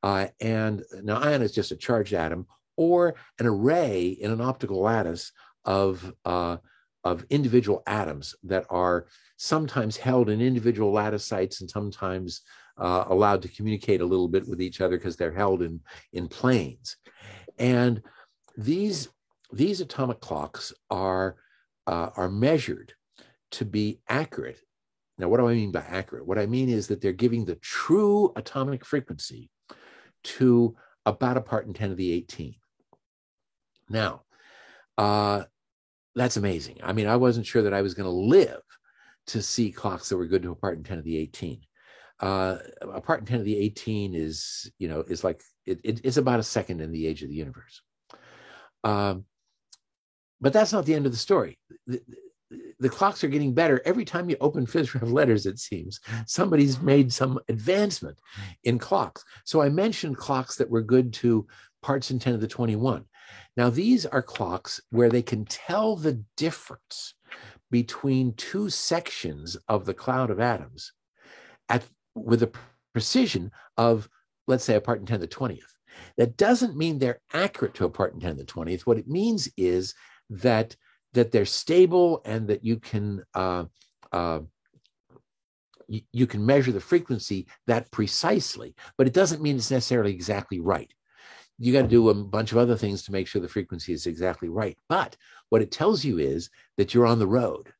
uh, 0.00 0.28
and 0.40 0.84
now 1.02 1.18
ion 1.20 1.42
is 1.42 1.50
just 1.50 1.72
a 1.72 1.76
charged 1.76 2.14
atom 2.14 2.46
or 2.76 3.16
an 3.40 3.46
array 3.46 4.10
in 4.10 4.30
an 4.30 4.40
optical 4.40 4.80
lattice 4.80 5.32
of 5.64 6.14
uh, 6.24 6.58
of 7.02 7.26
individual 7.30 7.82
atoms 7.88 8.36
that 8.44 8.64
are 8.70 9.06
sometimes 9.38 9.96
held 9.96 10.30
in 10.30 10.40
individual 10.40 10.92
lattice 10.92 11.24
sites 11.24 11.60
and 11.60 11.68
sometimes 11.68 12.42
uh, 12.78 13.06
allowed 13.08 13.42
to 13.42 13.48
communicate 13.48 14.00
a 14.00 14.06
little 14.06 14.28
bit 14.28 14.46
with 14.46 14.62
each 14.62 14.80
other 14.80 14.96
because 14.98 15.16
they're 15.16 15.34
held 15.34 15.62
in, 15.62 15.80
in 16.12 16.28
planes. 16.28 16.96
And 17.58 18.02
these, 18.56 19.08
these 19.52 19.80
atomic 19.80 20.20
clocks 20.20 20.72
are, 20.90 21.34
uh, 21.88 22.10
are 22.16 22.30
measured 22.30 22.94
to 23.54 23.64
be 23.64 24.00
accurate. 24.08 24.60
Now, 25.18 25.28
what 25.28 25.38
do 25.38 25.48
I 25.48 25.54
mean 25.54 25.70
by 25.70 25.84
accurate? 25.88 26.26
What 26.26 26.38
I 26.38 26.46
mean 26.46 26.68
is 26.68 26.88
that 26.88 27.00
they're 27.00 27.12
giving 27.12 27.44
the 27.44 27.54
true 27.56 28.32
atomic 28.36 28.84
frequency 28.84 29.48
to 30.24 30.76
about 31.06 31.36
a 31.36 31.40
part 31.40 31.66
in 31.66 31.74
10 31.74 31.90
to 31.90 31.94
the 31.94 32.12
18. 32.12 32.54
Now, 33.88 34.22
uh, 34.98 35.44
that's 36.14 36.36
amazing. 36.36 36.80
I 36.82 36.92
mean, 36.92 37.06
I 37.06 37.16
wasn't 37.16 37.46
sure 37.46 37.62
that 37.62 37.74
I 37.74 37.82
was 37.82 37.94
going 37.94 38.06
to 38.06 38.10
live 38.10 38.62
to 39.28 39.42
see 39.42 39.70
clocks 39.70 40.08
that 40.08 40.16
were 40.16 40.26
good 40.26 40.42
to 40.42 40.52
a 40.52 40.56
part 40.56 40.78
in 40.78 40.84
10 40.84 40.98
to 40.98 41.02
the 41.02 41.18
18. 41.18 41.60
Uh, 42.20 42.58
a 42.80 43.00
part 43.00 43.20
in 43.20 43.26
10 43.26 43.38
to 43.38 43.44
the 43.44 43.58
18 43.58 44.14
is, 44.14 44.70
you 44.78 44.88
know, 44.88 45.00
is 45.06 45.22
like, 45.22 45.42
it, 45.66 45.80
it, 45.84 46.00
it's 46.04 46.16
about 46.16 46.40
a 46.40 46.44
second 46.44 46.80
in 46.80 46.92
the 46.92 47.06
age 47.06 47.22
of 47.22 47.28
the 47.28 47.34
universe. 47.34 47.82
Um, 48.82 49.24
but 50.40 50.52
that's 50.52 50.72
not 50.72 50.86
the 50.86 50.94
end 50.94 51.06
of 51.06 51.12
the 51.12 51.18
story. 51.18 51.58
The, 51.86 52.00
the 52.78 52.88
clocks 52.88 53.22
are 53.24 53.28
getting 53.28 53.54
better. 53.54 53.80
Every 53.84 54.04
time 54.04 54.28
you 54.28 54.36
open 54.40 54.66
Phys 54.66 54.94
Rev 54.94 55.10
letters 55.12 55.46
it 55.46 55.58
seems 55.58 56.00
somebody's 56.26 56.80
made 56.80 57.12
some 57.12 57.38
advancement 57.48 58.18
in 58.64 58.78
clocks. 58.78 59.24
So 59.44 59.60
i 59.62 59.68
mentioned 59.68 60.16
clocks 60.16 60.56
that 60.56 60.70
were 60.70 60.82
good 60.82 61.12
to 61.14 61.46
parts 61.82 62.10
in 62.10 62.18
10 62.18 62.32
to 62.32 62.38
the 62.38 62.48
21 62.48 63.04
now 63.58 63.68
these 63.68 64.06
are 64.06 64.22
clocks 64.22 64.80
where 64.90 65.10
they 65.10 65.20
can 65.20 65.44
tell 65.44 65.96
the 65.96 66.22
difference 66.36 67.14
between 67.70 68.32
two 68.34 68.70
sections 68.70 69.56
of 69.68 69.84
the 69.84 69.92
cloud 69.92 70.30
of 70.30 70.40
atoms 70.40 70.92
at 71.68 71.84
with 72.14 72.42
a 72.42 72.50
precision 72.94 73.50
of 73.76 74.08
let's 74.46 74.64
say 74.64 74.76
a 74.76 74.80
part 74.80 75.00
in 75.00 75.06
10 75.06 75.20
to 75.20 75.26
the 75.26 75.32
20th 75.32 75.58
that 76.16 76.36
doesn't 76.36 76.76
mean 76.76 76.98
they're 76.98 77.20
accurate 77.34 77.74
to 77.74 77.84
a 77.84 77.90
part 77.90 78.14
in 78.14 78.20
10 78.20 78.36
to 78.36 78.44
the 78.44 78.50
20th 78.50 78.82
what 78.82 78.98
it 78.98 79.08
means 79.08 79.48
is 79.56 79.94
that 80.30 80.74
that 81.14 81.32
they're 81.32 81.46
stable 81.46 82.20
and 82.24 82.48
that 82.48 82.64
you 82.64 82.78
can 82.78 83.22
uh, 83.34 83.64
uh, 84.12 84.40
you, 85.88 86.00
you 86.12 86.26
can 86.26 86.44
measure 86.44 86.72
the 86.72 86.80
frequency 86.80 87.46
that 87.66 87.90
precisely 87.90 88.74
but 88.98 89.06
it 89.06 89.12
doesn't 89.12 89.42
mean 89.42 89.56
it's 89.56 89.70
necessarily 89.70 90.12
exactly 90.12 90.60
right 90.60 90.92
you 91.58 91.72
got 91.72 91.82
to 91.82 91.88
do 91.88 92.08
a 92.08 92.14
bunch 92.14 92.52
of 92.52 92.58
other 92.58 92.76
things 92.76 93.02
to 93.02 93.12
make 93.12 93.26
sure 93.26 93.40
the 93.40 93.48
frequency 93.48 93.92
is 93.92 94.06
exactly 94.06 94.48
right. 94.48 94.76
But 94.88 95.16
what 95.50 95.62
it 95.62 95.70
tells 95.70 96.04
you 96.04 96.18
is 96.18 96.50
that 96.76 96.92
you're 96.92 97.06
on 97.06 97.18
the 97.18 97.26
road, 97.26 97.72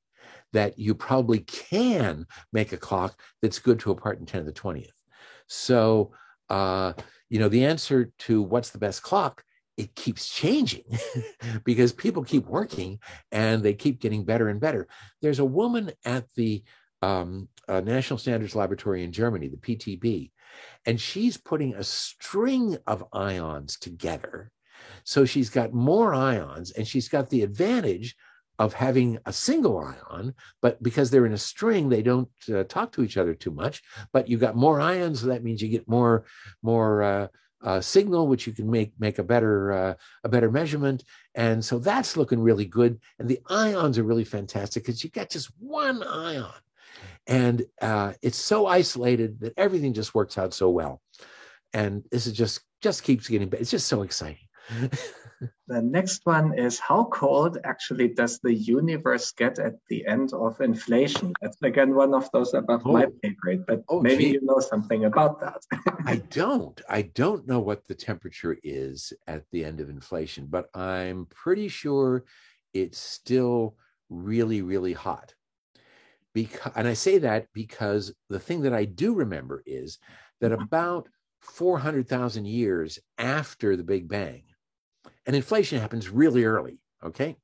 that 0.53 0.79
you 0.79 0.95
probably 0.95 1.41
can 1.41 2.27
make 2.53 2.73
a 2.73 2.77
clock 2.77 3.21
that's 3.43 3.59
good 3.59 3.81
to 3.81 3.91
a 3.91 3.97
part 3.97 4.21
in 4.21 4.27
10 4.27 4.45
to 4.45 4.47
the 4.47 4.53
20th. 4.53 4.89
So, 5.49 6.13
uh, 6.51 6.93
you 7.29 7.39
know, 7.39 7.49
the 7.49 7.65
answer 7.65 8.13
to 8.21 8.43
what's 8.43 8.71
the 8.71 8.79
best 8.79 9.03
clock, 9.03 9.43
it 9.77 9.95
keeps 9.95 10.29
changing 10.29 10.85
because 11.65 11.93
people 11.93 12.23
keep 12.23 12.47
working 12.47 12.99
and 13.33 13.63
they 13.63 13.75
keep 13.75 14.01
getting 14.01 14.25
better 14.25 14.49
and 14.49 14.61
better. 14.61 14.87
There's 15.21 15.41
a 15.41 15.45
woman 15.45 15.93
at 16.05 16.27
the 16.37 16.63
um, 17.03 17.49
uh, 17.69 17.81
National 17.81 18.19
Standards 18.19 18.55
Laboratory 18.55 19.05
in 19.05 19.13
Germany, 19.13 19.49
the 19.49 19.57
PTB, 19.57 20.31
and 20.87 21.01
she's 21.01 21.37
putting 21.37 21.75
a 21.75 21.85
string 21.85 22.79
of 22.87 23.05
ions 23.13 23.79
together. 23.79 24.51
So 25.05 25.25
she's 25.25 25.51
got 25.51 25.73
more 25.73 26.15
ions 26.15 26.71
and 26.71 26.87
she's 26.87 27.09
got 27.09 27.31
the 27.31 27.43
advantage 27.43 28.17
of 28.59 28.73
having 28.73 29.19
a 29.27 29.33
single 29.33 29.79
ion, 29.79 30.33
but 30.63 30.81
because 30.83 31.11
they're 31.11 31.27
in 31.27 31.33
a 31.33 31.39
string, 31.39 31.89
they 31.89 32.03
don't 32.03 32.29
uh, 32.53 32.63
talk 32.65 32.93
to 32.93 33.03
each 33.03 33.17
other 33.17 33.35
too 33.35 33.51
much. 33.51 33.83
But 34.13 34.29
you've 34.29 34.41
got 34.41 34.55
more 34.55 34.81
ions, 34.81 35.21
so 35.21 35.27
that 35.27 35.43
means 35.43 35.61
you 35.61 35.69
get 35.69 35.89
more 35.89 36.25
more 36.63 37.03
uh, 37.03 37.29
uh, 37.65 37.81
signal, 37.81 38.29
which 38.29 38.47
you 38.47 38.53
can 38.53 38.71
make 38.71 38.93
make 38.99 39.19
a 39.19 39.25
better 39.25 39.73
uh, 39.73 39.95
a 40.23 40.29
better 40.29 40.51
measurement. 40.51 41.03
And 41.35 41.65
so 41.65 41.79
that's 41.79 42.17
looking 42.17 42.41
really 42.41 42.67
good. 42.67 43.01
And 43.19 43.29
the 43.29 43.41
ions 43.49 43.99
are 43.99 44.05
really 44.05 44.25
fantastic 44.25 44.85
because 44.85 45.03
you 45.03 45.11
get 45.11 45.31
just 45.31 45.51
one 45.59 46.03
ion 46.03 46.53
and 47.27 47.65
uh, 47.81 48.13
it's 48.23 48.39
so 48.39 48.67
isolated 48.67 49.41
that 49.41 49.55
everything 49.57 49.93
just 49.93 50.15
works 50.15 50.39
out 50.39 50.53
so 50.53 50.71
well 50.71 51.01
and 51.73 52.05
this 52.11 52.27
is 52.27 52.33
just 52.33 52.61
just 52.81 53.03
keeps 53.03 53.29
getting 53.29 53.49
better 53.49 53.61
it's 53.61 53.71
just 53.71 53.89
so 53.89 54.03
exciting 54.03 54.47
the 55.67 55.83
next 55.83 56.21
one 56.25 56.57
is 56.59 56.79
how 56.79 57.05
cold 57.05 57.59
actually 57.65 58.09
does 58.09 58.39
the 58.41 58.53
universe 58.53 59.33
get 59.33 59.59
at 59.59 59.75
the 59.89 60.07
end 60.07 60.33
of 60.33 60.61
inflation 60.61 61.33
that's 61.41 61.61
again 61.63 61.95
one 61.95 62.15
of 62.15 62.31
those 62.33 62.55
above 62.55 62.83
oh. 62.85 62.93
my 62.93 63.07
pay 63.23 63.35
grade 63.41 63.65
but 63.67 63.83
oh, 63.89 64.01
maybe 64.01 64.25
gee. 64.25 64.31
you 64.33 64.41
know 64.43 64.59
something 64.59 65.05
about 65.05 65.41
that 65.41 65.61
i 66.07 66.17
don't 66.31 66.81
i 66.89 67.03
don't 67.03 67.47
know 67.47 67.61
what 67.61 67.87
the 67.87 67.95
temperature 67.95 68.57
is 68.63 69.13
at 69.27 69.45
the 69.51 69.65
end 69.65 69.81
of 69.81 69.89
inflation 69.89 70.47
but 70.47 70.69
i'm 70.75 71.27
pretty 71.27 71.69
sure 71.69 72.25
it's 72.73 72.99
still 72.99 73.77
really 74.11 74.63
really 74.63 74.93
hot 74.93 75.35
because 76.33 76.73
and 76.77 76.87
i 76.87 76.95
say 76.95 77.19
that 77.19 77.47
because 77.53 78.13
the 78.29 78.39
thing 78.39 78.63
that 78.63 78.75
i 78.75 78.85
do 78.85 79.15
remember 79.15 79.63
is 79.67 79.99
that 80.41 80.53
mm-hmm. 80.53 80.63
about 80.63 81.09
400,000 81.41 82.47
years 82.47 82.99
after 83.19 83.77
the 83.77 83.85
big 83.85 84.09
bang 84.09 84.45
and 85.27 85.37
inflation 85.37 85.81
happens 85.81 86.09
really 86.09 86.45
early 86.45 86.79
okay 87.03 87.37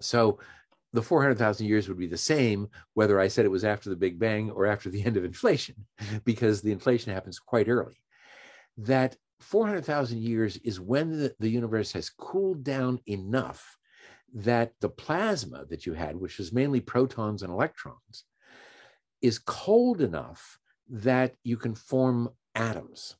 so 0.00 0.38
the 0.92 1.02
400,000 1.02 1.66
years 1.66 1.88
would 1.88 1.98
be 1.98 2.06
the 2.06 2.16
same 2.16 2.68
whether 2.94 3.20
i 3.20 3.28
said 3.28 3.44
it 3.44 3.50
was 3.50 3.64
after 3.64 3.90
the 3.90 3.96
big 3.96 4.18
bang 4.18 4.50
or 4.50 4.66
after 4.66 4.90
the 4.90 5.02
end 5.06 5.16
of 5.16 5.24
inflation 5.24 5.74
because 6.24 6.62
the 6.62 6.72
inflation 6.72 7.12
happens 7.12 7.38
quite 7.38 7.68
early 7.68 8.00
that 8.76 9.16
400,000 9.40 10.20
years 10.20 10.58
is 10.58 10.80
when 10.80 11.18
the, 11.18 11.34
the 11.40 11.48
universe 11.48 11.92
has 11.92 12.10
cooled 12.10 12.62
down 12.62 13.00
enough 13.06 13.76
that 14.34 14.72
the 14.80 14.88
plasma 14.88 15.64
that 15.70 15.86
you 15.86 15.92
had, 15.92 16.16
which 16.16 16.38
is 16.38 16.52
mainly 16.52 16.80
protons 16.80 17.42
and 17.42 17.52
electrons, 17.52 18.24
is 19.22 19.38
cold 19.38 20.00
enough 20.00 20.58
that 20.88 21.34
you 21.42 21.56
can 21.56 21.74
form 21.74 22.28
atoms. 22.54 23.16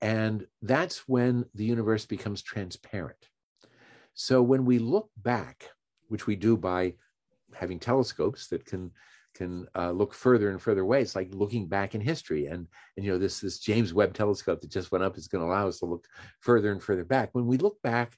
And 0.00 0.46
that's 0.62 1.08
when 1.08 1.44
the 1.54 1.64
universe 1.64 2.06
becomes 2.06 2.42
transparent. 2.42 3.28
So 4.14 4.42
when 4.42 4.64
we 4.64 4.78
look 4.78 5.10
back, 5.16 5.70
which 6.08 6.26
we 6.26 6.36
do 6.36 6.56
by 6.56 6.94
having 7.54 7.78
telescopes 7.78 8.48
that 8.48 8.64
can 8.64 8.90
can 9.34 9.66
uh, 9.76 9.92
look 9.92 10.12
further 10.12 10.50
and 10.50 10.60
further 10.60 10.80
away. 10.80 11.00
It's 11.00 11.14
like 11.14 11.28
looking 11.32 11.68
back 11.68 11.94
in 11.94 12.00
history, 12.00 12.46
and 12.46 12.66
and 12.96 13.06
you 13.06 13.12
know 13.12 13.18
this 13.18 13.40
this 13.40 13.60
James 13.60 13.94
Webb 13.94 14.14
Telescope 14.14 14.60
that 14.60 14.70
just 14.70 14.90
went 14.90 15.04
up 15.04 15.16
is 15.16 15.28
going 15.28 15.44
to 15.44 15.50
allow 15.50 15.68
us 15.68 15.78
to 15.78 15.86
look 15.86 16.06
further 16.40 16.72
and 16.72 16.82
further 16.82 17.04
back. 17.04 17.30
When 17.32 17.46
we 17.46 17.56
look 17.56 17.80
back, 17.82 18.16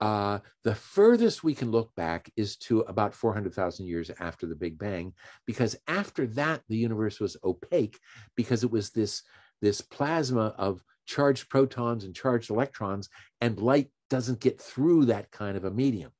uh, 0.00 0.38
the 0.62 0.74
furthest 0.74 1.44
we 1.44 1.54
can 1.54 1.70
look 1.70 1.94
back 1.94 2.30
is 2.36 2.56
to 2.56 2.80
about 2.80 3.14
400,000 3.14 3.86
years 3.86 4.10
after 4.20 4.46
the 4.46 4.54
Big 4.54 4.78
Bang, 4.78 5.12
because 5.46 5.76
after 5.86 6.26
that 6.28 6.62
the 6.68 6.76
universe 6.76 7.20
was 7.20 7.36
opaque 7.44 7.98
because 8.36 8.64
it 8.64 8.70
was 8.70 8.90
this 8.90 9.22
this 9.60 9.80
plasma 9.80 10.54
of 10.56 10.82
charged 11.06 11.48
protons 11.48 12.04
and 12.04 12.14
charged 12.14 12.50
electrons, 12.50 13.08
and 13.40 13.60
light 13.60 13.88
doesn't 14.10 14.40
get 14.40 14.60
through 14.60 15.06
that 15.06 15.30
kind 15.30 15.56
of 15.56 15.64
a 15.64 15.70
medium. 15.70 16.12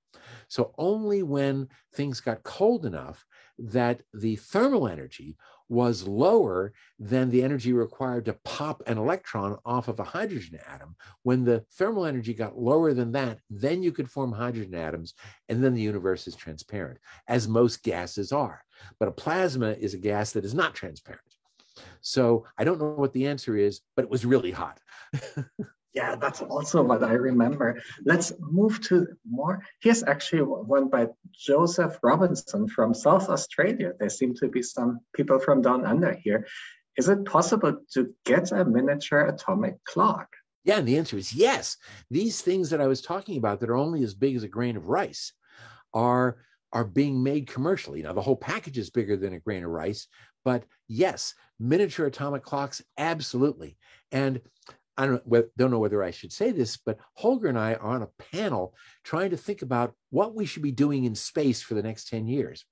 So 0.48 0.74
only 0.78 1.23
when 1.23 1.69
things 1.94 2.20
got 2.20 2.43
cold 2.43 2.86
enough 2.86 3.24
that 3.59 4.02
the 4.12 4.36
thermal 4.36 4.89
energy 4.89 5.36
was 5.69 6.06
lower 6.06 6.73
than 6.98 7.31
the 7.31 7.43
energy 7.43 7.73
required 7.73 8.27
to 8.27 8.39
pop 8.44 8.82
an 8.86 8.98
electron 8.98 9.56
off 9.65 9.89
of 9.89 9.98
a 9.98 10.05
hydrogen 10.05 10.59
atom. 10.69 10.94
When 11.23 11.44
the 11.44 11.65
thermal 11.73 12.05
energy 12.05 12.35
got 12.35 12.59
lower 12.59 12.93
than 12.93 13.12
that, 13.12 13.39
then 13.48 13.82
you 13.82 13.90
could 13.90 14.11
form 14.11 14.32
hydrogen 14.32 14.74
atoms, 14.74 15.15
and 15.48 15.65
then 15.65 15.74
the 15.74 15.81
universe 15.81 16.27
is 16.27 16.36
transparent, 16.36 16.98
as 17.28 17.48
most 17.48 17.82
gases 17.82 18.31
are. 18.31 18.62
But 18.98 19.09
a 19.09 19.12
plasma 19.12 19.70
is 19.70 19.94
a 19.94 19.98
gas 19.98 20.32
that 20.32 20.44
is 20.44 20.55
not 20.55 20.74
transparent. 20.74 21.34
So 22.05 22.44
I 22.59 22.64
don't 22.64 22.78
know 22.78 22.90
what 22.90 23.14
the 23.14 23.26
answer 23.26 23.56
is, 23.56 23.81
but 23.97 24.05
it 24.05 24.10
was 24.10 24.26
really 24.26 24.51
hot. 24.52 24.78
Yeah, 25.94 26.16
that's 26.16 26.43
also 26.43 26.82
what 26.82 27.05
I 27.05 27.12
remember. 27.12 27.81
Let's 28.05 28.32
move 28.40 28.81
to 28.89 29.06
more. 29.24 29.62
Here's 29.81 30.02
actually 30.02 30.43
one 30.43 30.89
by 30.89 31.06
Joseph 31.31 32.01
Robinson 32.02 32.66
from 32.66 32.94
South 32.94 33.28
Australia. 33.28 33.93
There 33.98 34.09
seem 34.09 34.35
to 34.35 34.48
be 34.48 34.60
some 34.60 34.98
people 35.14 35.39
from 35.39 35.62
down 35.62 35.86
under 35.86 36.12
here. 36.12 36.48
Is 36.97 37.09
it 37.09 37.24
possible 37.24 37.78
to 37.93 38.12
get 38.24 38.51
a 38.51 38.64
miniature 38.64 39.26
atomic 39.26 39.82
clock? 39.85 40.28
Yeah, 40.64 40.78
and 40.78 40.89
the 40.89 40.98
answer 40.98 41.16
is 41.16 41.32
yes. 41.32 41.76
These 42.10 42.40
things 42.40 42.70
that 42.70 42.81
I 42.81 42.89
was 42.89 43.01
talking 43.01 43.39
about 43.39 43.60
that 43.60 43.70
are 43.70 43.76
only 43.76 44.02
as 44.02 44.14
big 44.14 44.35
as 44.35 44.43
a 44.43 44.48
grain 44.48 44.76
of 44.76 44.89
rice 44.89 45.32
are 45.94 46.39
are 46.72 46.85
being 46.85 47.22
made 47.22 47.47
commercially. 47.47 48.02
Now 48.02 48.14
the 48.14 48.20
whole 48.20 48.36
package 48.36 48.78
is 48.78 48.90
bigger 48.90 49.16
than 49.16 49.32
a 49.32 49.39
grain 49.39 49.62
of 49.62 49.70
rice, 49.70 50.09
but 50.44 50.64
yes, 50.88 51.34
miniature 51.58 52.06
atomic 52.06 52.42
clocks 52.42 52.82
absolutely. 52.98 53.76
And 54.12 54.40
I 54.96 55.06
don't, 55.06 55.56
don't 55.56 55.70
know 55.72 55.80
whether 55.80 56.04
I 56.04 56.12
should 56.12 56.32
say 56.32 56.52
this, 56.52 56.76
but 56.76 56.98
Holger 57.14 57.48
and 57.48 57.58
I 57.58 57.74
are 57.74 57.94
on 57.94 58.02
a 58.02 58.24
panel 58.32 58.74
trying 59.02 59.30
to 59.30 59.36
think 59.36 59.62
about 59.62 59.92
what 60.10 60.34
we 60.34 60.46
should 60.46 60.62
be 60.62 60.70
doing 60.70 61.04
in 61.04 61.16
space 61.16 61.60
for 61.60 61.74
the 61.74 61.82
next 61.82 62.08
10 62.08 62.28
years. 62.28 62.64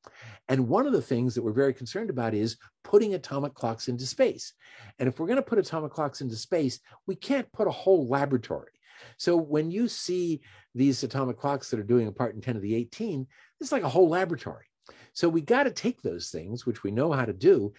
And 0.48 0.68
one 0.68 0.86
of 0.86 0.92
the 0.92 1.02
things 1.02 1.34
that 1.34 1.42
we're 1.42 1.52
very 1.52 1.74
concerned 1.74 2.10
about 2.10 2.34
is 2.34 2.58
putting 2.84 3.14
atomic 3.14 3.54
clocks 3.54 3.88
into 3.88 4.06
space. 4.06 4.52
And 5.00 5.08
if 5.08 5.18
we're 5.18 5.26
going 5.26 5.36
to 5.36 5.42
put 5.42 5.58
atomic 5.58 5.90
clocks 5.90 6.20
into 6.20 6.36
space, 6.36 6.78
we 7.08 7.16
can't 7.16 7.50
put 7.52 7.66
a 7.66 7.72
whole 7.72 8.08
laboratory. 8.08 8.70
So 9.16 9.36
when 9.36 9.72
you 9.72 9.88
see 9.88 10.42
these 10.76 11.02
atomic 11.02 11.38
clocks 11.38 11.70
that 11.70 11.80
are 11.80 11.84
doing 11.84 12.06
a 12.06 12.12
part 12.12 12.36
in 12.36 12.40
10 12.40 12.54
to 12.54 12.60
the 12.60 12.76
18, 12.76 13.26
it's 13.60 13.72
like 13.72 13.82
a 13.82 13.88
whole 13.88 14.08
laboratory. 14.08 14.66
So 15.12 15.28
we 15.28 15.40
got 15.40 15.64
to 15.64 15.70
take 15.70 16.02
those 16.02 16.30
things, 16.30 16.66
which 16.66 16.82
we 16.82 16.90
know 16.90 17.12
how 17.12 17.24
to 17.24 17.32
do. 17.32 17.72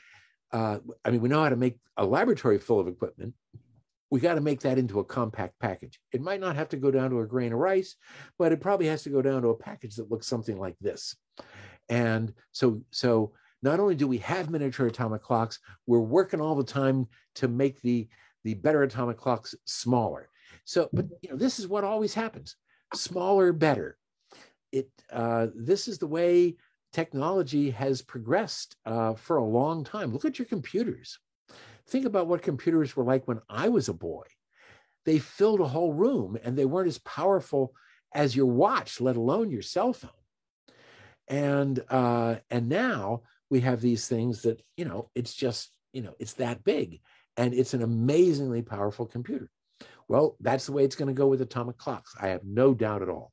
Uh, 0.52 0.80
I 1.04 1.12
mean, 1.12 1.22
we 1.22 1.30
know 1.30 1.44
how 1.44 1.50
to 1.50 1.56
make 1.56 1.78
a 1.98 2.06
laboratory 2.06 2.60
full 2.60 2.80
of 2.80 2.88
equipment, 2.88 3.34
we 4.14 4.20
got 4.20 4.36
to 4.36 4.42
make 4.42 4.60
that 4.60 4.78
into 4.78 5.00
a 5.00 5.04
compact 5.04 5.58
package. 5.60 6.00
It 6.12 6.22
might 6.22 6.40
not 6.40 6.56
have 6.56 6.70
to 6.70 6.78
go 6.78 6.92
down 6.92 7.10
to 7.10 7.22
a 7.22 7.26
grain 7.26 7.52
of 7.52 7.58
rice, 7.58 7.96
but 8.38 8.52
it 8.52 8.62
probably 8.62 8.86
has 8.86 9.02
to 9.04 9.10
go 9.10 9.24
down 9.24 9.42
to 9.42 9.48
a 9.48 9.58
package 9.58 9.96
that 9.96 10.12
looks 10.12 10.28
something 10.28 10.60
like 10.60 10.76
this. 10.80 11.16
And 11.90 12.32
so, 12.52 12.84
so 12.92 13.34
not 13.64 13.80
only 13.80 13.96
do 13.96 14.08
we 14.08 14.20
have 14.20 14.52
miniature 14.52 14.86
atomic 14.86 15.24
clocks, 15.24 15.58
we're 15.88 16.00
working 16.00 16.40
all 16.40 16.54
the 16.54 16.64
time 16.64 17.08
to 17.36 17.48
make 17.48 17.82
the 17.82 18.08
the 18.44 18.54
better 18.54 18.84
atomic 18.84 19.18
clocks 19.18 19.56
smaller. 19.66 20.30
So, 20.64 20.90
but 20.94 21.08
you 21.24 21.32
know, 21.32 21.36
this 21.36 21.58
is 21.58 21.68
what 21.68 21.84
always 21.84 22.14
happens: 22.14 22.56
smaller, 22.94 23.52
better. 23.52 23.98
It 24.72 24.92
uh, 25.12 25.48
this 25.56 25.88
is 25.88 25.98
the 25.98 26.06
way 26.06 26.58
technology 26.94 27.72
has 27.72 28.02
progressed 28.02 28.76
uh, 28.86 29.16
for 29.16 29.38
a 29.38 29.44
long 29.44 29.84
time. 29.84 30.14
Look 30.14 30.26
at 30.26 30.40
your 30.40 30.46
computers. 30.46 31.20
Think 31.88 32.06
about 32.06 32.28
what 32.28 32.42
computers 32.42 32.96
were 32.96 33.04
like 33.04 33.28
when 33.28 33.42
I 33.50 33.70
was 33.70 33.90
a 33.90 33.94
boy. 33.94 34.24
They 35.06 35.20
filled 35.20 35.60
a 35.60 35.68
whole 35.68 35.94
room 35.94 36.38
and 36.42 36.58
they 36.58 36.66
weren't 36.66 36.88
as 36.88 37.00
powerful 37.00 37.74
as 38.14 38.36
your 38.36 38.46
watch, 38.46 39.02
let 39.02 39.18
alone 39.18 39.50
your 39.50 39.62
cell 39.62 39.92
phone. 39.92 40.12
And 41.28 41.84
uh, 41.90 42.36
and 42.50 42.70
now 42.70 43.24
we 43.50 43.62
have 43.62 43.82
these 43.82 44.08
things 44.08 44.44
that 44.44 44.62
you 44.78 44.86
know 44.86 45.10
it's 45.16 45.34
just 45.34 45.70
you 45.94 46.02
know 46.02 46.14
it's 46.20 46.34
that 46.34 46.64
big, 46.64 47.00
and 47.38 47.54
it's 47.54 47.74
an 47.74 47.82
amazingly 47.82 48.62
powerful 48.62 49.06
computer. 49.06 49.50
Well, 50.08 50.36
that's 50.42 50.66
the 50.66 50.74
way 50.74 50.84
it's 50.84 50.96
going 50.96 51.08
to 51.08 51.14
go 51.14 51.28
with 51.28 51.42
atomic 51.42 51.78
clocks. 51.78 52.14
I 52.20 52.28
have 52.30 52.44
no 52.44 52.74
doubt 52.74 53.02
at 53.02 53.10
all. 53.10 53.32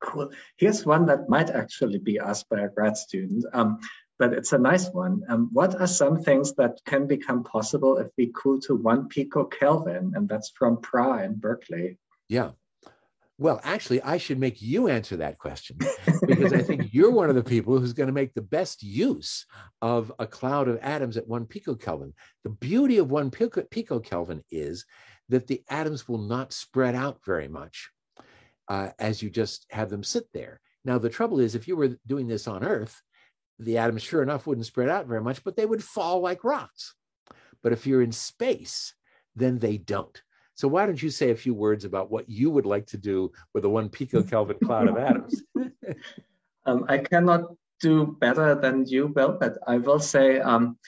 Cool. 0.00 0.30
Here's 0.56 0.86
one 0.86 1.06
that 1.06 1.28
might 1.28 1.50
actually 1.50 1.98
be 1.98 2.18
asked 2.18 2.48
by 2.48 2.60
a 2.60 2.68
grad 2.68 2.96
student. 2.96 3.44
Um, 3.52 3.78
but 4.18 4.34
it's 4.34 4.52
a 4.52 4.58
nice 4.58 4.90
one. 4.90 5.22
Um, 5.28 5.48
what 5.52 5.80
are 5.80 5.86
some 5.86 6.22
things 6.22 6.54
that 6.54 6.78
can 6.84 7.06
become 7.06 7.42
possible 7.42 7.96
if 7.96 8.08
we 8.18 8.30
cool 8.34 8.60
to 8.62 8.76
one 8.76 9.08
picokelvin? 9.08 10.14
And 10.14 10.28
that's 10.28 10.50
from 10.50 10.80
Pra 10.82 11.24
in 11.24 11.36
Berkeley. 11.36 11.98
Yeah. 12.28 12.50
Well, 13.38 13.58
actually, 13.64 14.02
I 14.02 14.18
should 14.18 14.38
make 14.38 14.60
you 14.60 14.88
answer 14.88 15.16
that 15.16 15.38
question 15.38 15.78
because 16.26 16.52
I 16.52 16.60
think 16.60 16.92
you're 16.92 17.10
one 17.10 17.30
of 17.30 17.34
the 17.34 17.42
people 17.42 17.78
who's 17.78 17.94
going 17.94 18.08
to 18.08 18.12
make 18.12 18.34
the 18.34 18.42
best 18.42 18.82
use 18.82 19.46
of 19.80 20.12
a 20.18 20.26
cloud 20.26 20.68
of 20.68 20.78
atoms 20.82 21.16
at 21.16 21.26
one 21.26 21.46
picokelvin. 21.46 22.12
The 22.44 22.50
beauty 22.50 22.98
of 22.98 23.10
one 23.10 23.30
pico, 23.30 23.62
picokelvin 23.62 24.42
is 24.50 24.84
that 25.30 25.46
the 25.46 25.62
atoms 25.70 26.06
will 26.06 26.18
not 26.18 26.52
spread 26.52 26.94
out 26.94 27.20
very 27.24 27.48
much 27.48 27.90
uh, 28.70 28.90
as 29.00 29.20
you 29.20 29.28
just 29.28 29.66
have 29.70 29.90
them 29.90 30.04
sit 30.04 30.24
there. 30.32 30.60
Now, 30.84 30.96
the 30.96 31.10
trouble 31.10 31.40
is, 31.40 31.54
if 31.54 31.66
you 31.68 31.76
were 31.76 31.98
doing 32.06 32.28
this 32.28 32.46
on 32.46 32.64
Earth, 32.64 33.02
the 33.58 33.76
atoms, 33.76 34.02
sure 34.02 34.22
enough, 34.22 34.46
wouldn't 34.46 34.66
spread 34.66 34.88
out 34.88 35.06
very 35.06 35.20
much, 35.20 35.44
but 35.44 35.56
they 35.56 35.66
would 35.66 35.84
fall 35.84 36.20
like 36.20 36.44
rocks. 36.44 36.94
But 37.62 37.72
if 37.72 37.86
you're 37.86 38.00
in 38.00 38.12
space, 38.12 38.94
then 39.34 39.58
they 39.58 39.76
don't. 39.76 40.22
So 40.54 40.68
why 40.68 40.86
don't 40.86 41.02
you 41.02 41.10
say 41.10 41.30
a 41.30 41.36
few 41.36 41.52
words 41.52 41.84
about 41.84 42.10
what 42.10 42.30
you 42.30 42.50
would 42.50 42.64
like 42.64 42.86
to 42.86 42.96
do 42.96 43.32
with 43.52 43.64
a 43.64 43.68
one 43.68 43.88
picokelvin 43.88 44.60
cloud 44.64 44.88
of 44.88 44.96
atoms? 44.96 45.42
um, 46.64 46.86
I 46.88 46.98
cannot 46.98 47.52
do 47.80 48.16
better 48.20 48.54
than 48.54 48.86
you, 48.86 49.08
Bill, 49.08 49.36
but 49.38 49.58
I 49.66 49.78
will 49.78 50.00
say 50.00 50.38
um, 50.38 50.78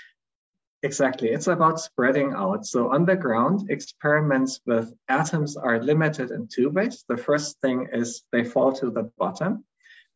exactly. 0.83 1.31
It's 1.31 1.47
about 1.47 1.81
spreading 1.81 2.33
out. 2.33 2.67
So 2.67 2.93
on 2.93 3.05
the 3.05 3.17
ground, 3.17 3.71
experiments 3.71 4.61
with 4.67 4.93
atoms 5.09 5.57
are 5.57 5.83
limited 5.83 6.31
in 6.31 6.49
two 6.49 6.71
ways. 6.71 7.05
The 7.09 7.17
first 7.17 7.61
thing 7.61 7.89
is 7.93 8.25
they 8.33 8.45
fall 8.45 8.73
to 8.75 8.91
the 8.91 9.11
bottom. 9.19 9.65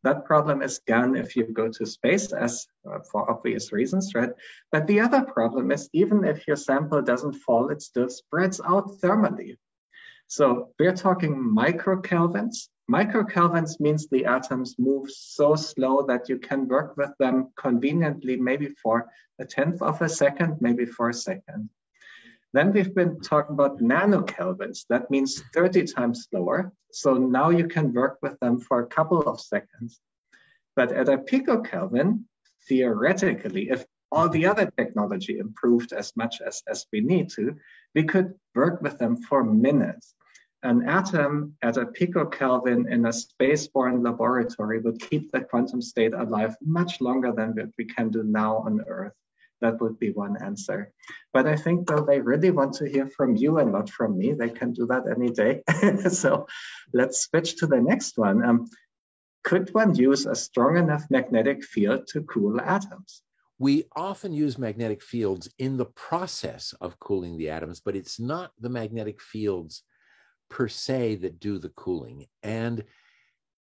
That 0.03 0.25
problem 0.25 0.61
is 0.61 0.79
gone 0.87 1.15
if 1.15 1.35
you 1.35 1.45
go 1.45 1.69
to 1.69 1.85
space, 1.85 2.31
as 2.31 2.67
uh, 2.89 2.99
for 3.11 3.29
obvious 3.29 3.73
reasons, 3.73 4.13
right? 4.13 4.29
But 4.71 4.87
the 4.87 4.99
other 5.01 5.21
problem 5.21 5.71
is 5.71 5.89
even 5.91 6.23
if 6.23 6.47
your 6.47 6.55
sample 6.55 7.01
doesn't 7.01 7.33
fall, 7.33 7.69
it 7.69 7.81
still 7.81 8.09
spreads 8.09 8.61
out 8.63 8.99
thermally. 9.01 9.57
So 10.27 10.69
we're 10.79 10.95
talking 10.95 11.35
microkelvins. 11.35 12.69
Microkelvins 12.89 13.81
means 13.81 14.07
the 14.07 14.25
atoms 14.25 14.75
move 14.79 15.11
so 15.11 15.55
slow 15.55 16.05
that 16.07 16.29
you 16.29 16.39
can 16.39 16.67
work 16.67 16.95
with 16.95 17.11
them 17.19 17.51
conveniently, 17.57 18.37
maybe 18.37 18.69
for 18.81 19.09
a 19.39 19.45
tenth 19.45 19.81
of 19.81 20.01
a 20.01 20.07
second, 20.07 20.57
maybe 20.61 20.85
for 20.85 21.09
a 21.09 21.13
second. 21.13 21.69
Then 22.53 22.71
we've 22.71 22.95
been 22.95 23.19
talking 23.19 23.53
about 23.53 23.79
nanokelvins. 23.79 24.85
That 24.89 25.11
means 25.11 25.43
30 25.53 25.83
times 25.87 26.27
slower. 26.29 26.71
So 26.91 27.15
now 27.15 27.49
you 27.49 27.67
can 27.67 27.93
work 27.93 28.19
with 28.21 28.39
them 28.39 28.59
for 28.59 28.79
a 28.79 28.87
couple 28.87 29.21
of 29.21 29.41
seconds. 29.41 29.99
But 30.75 30.93
at 30.93 31.09
a 31.09 31.17
picokelvin, 31.17 32.23
theoretically, 32.69 33.69
if 33.69 33.85
all 34.11 34.29
the 34.29 34.45
other 34.45 34.71
technology 34.77 35.39
improved 35.39 35.91
as 35.91 36.15
much 36.15 36.39
as, 36.39 36.63
as 36.69 36.85
we 36.93 37.01
need 37.01 37.29
to, 37.31 37.57
we 37.93 38.03
could 38.03 38.33
work 38.55 38.81
with 38.81 38.97
them 38.97 39.17
for 39.17 39.43
minutes. 39.43 40.15
An 40.63 40.87
atom 40.87 41.55
at 41.61 41.77
a 41.77 41.85
picokelvin 41.85 42.91
in 42.91 43.05
a 43.05 43.09
spaceborne 43.09 44.03
laboratory 44.03 44.79
would 44.79 44.99
keep 44.99 45.31
the 45.31 45.41
quantum 45.41 45.81
state 45.81 46.13
alive 46.13 46.55
much 46.61 46.99
longer 46.99 47.31
than 47.31 47.53
what 47.53 47.69
we 47.77 47.85
can 47.85 48.09
do 48.09 48.23
now 48.23 48.57
on 48.57 48.81
Earth. 48.87 49.13
that 49.61 49.79
would 49.81 49.97
be 49.97 50.11
one 50.11 50.37
answer. 50.41 50.93
But 51.33 51.47
I 51.47 51.55
think 51.55 51.87
though 51.87 52.05
they 52.05 52.21
really 52.21 52.51
want 52.51 52.73
to 52.75 52.87
hear 52.87 53.07
from 53.07 53.35
you 53.35 53.57
and 53.57 53.71
not 53.71 53.89
from 53.89 54.17
me, 54.17 54.33
they 54.33 54.49
can 54.49 54.71
do 54.71 54.85
that 54.87 55.05
any 55.07 55.31
day. 55.31 55.63
so 56.09 56.47
let's 56.93 57.21
switch 57.21 57.57
to 57.57 57.67
the 57.67 57.81
next 57.81 58.17
one. 58.17 58.43
Um, 58.43 58.67
could 59.43 59.73
one 59.73 59.95
use 59.95 60.25
a 60.25 60.35
strong 60.35 60.77
enough 60.77 61.05
magnetic 61.09 61.63
field 61.63 62.07
to 62.07 62.21
cool 62.23 62.59
atoms? 62.61 63.23
We 63.59 63.85
often 63.95 64.33
use 64.33 64.57
magnetic 64.57 65.01
fields 65.01 65.49
in 65.57 65.77
the 65.77 65.85
process 65.85 66.73
of 66.81 66.99
cooling 66.99 67.37
the 67.37 67.49
atoms, 67.49 67.79
but 67.79 67.95
it's 67.95 68.19
not 68.19 68.51
the 68.59 68.69
magnetic 68.69 69.21
fields 69.21 69.83
per 70.49 70.67
se 70.67 71.15
that 71.15 71.39
do 71.39 71.59
the 71.59 71.69
cooling. 71.69 72.25
And 72.43 72.83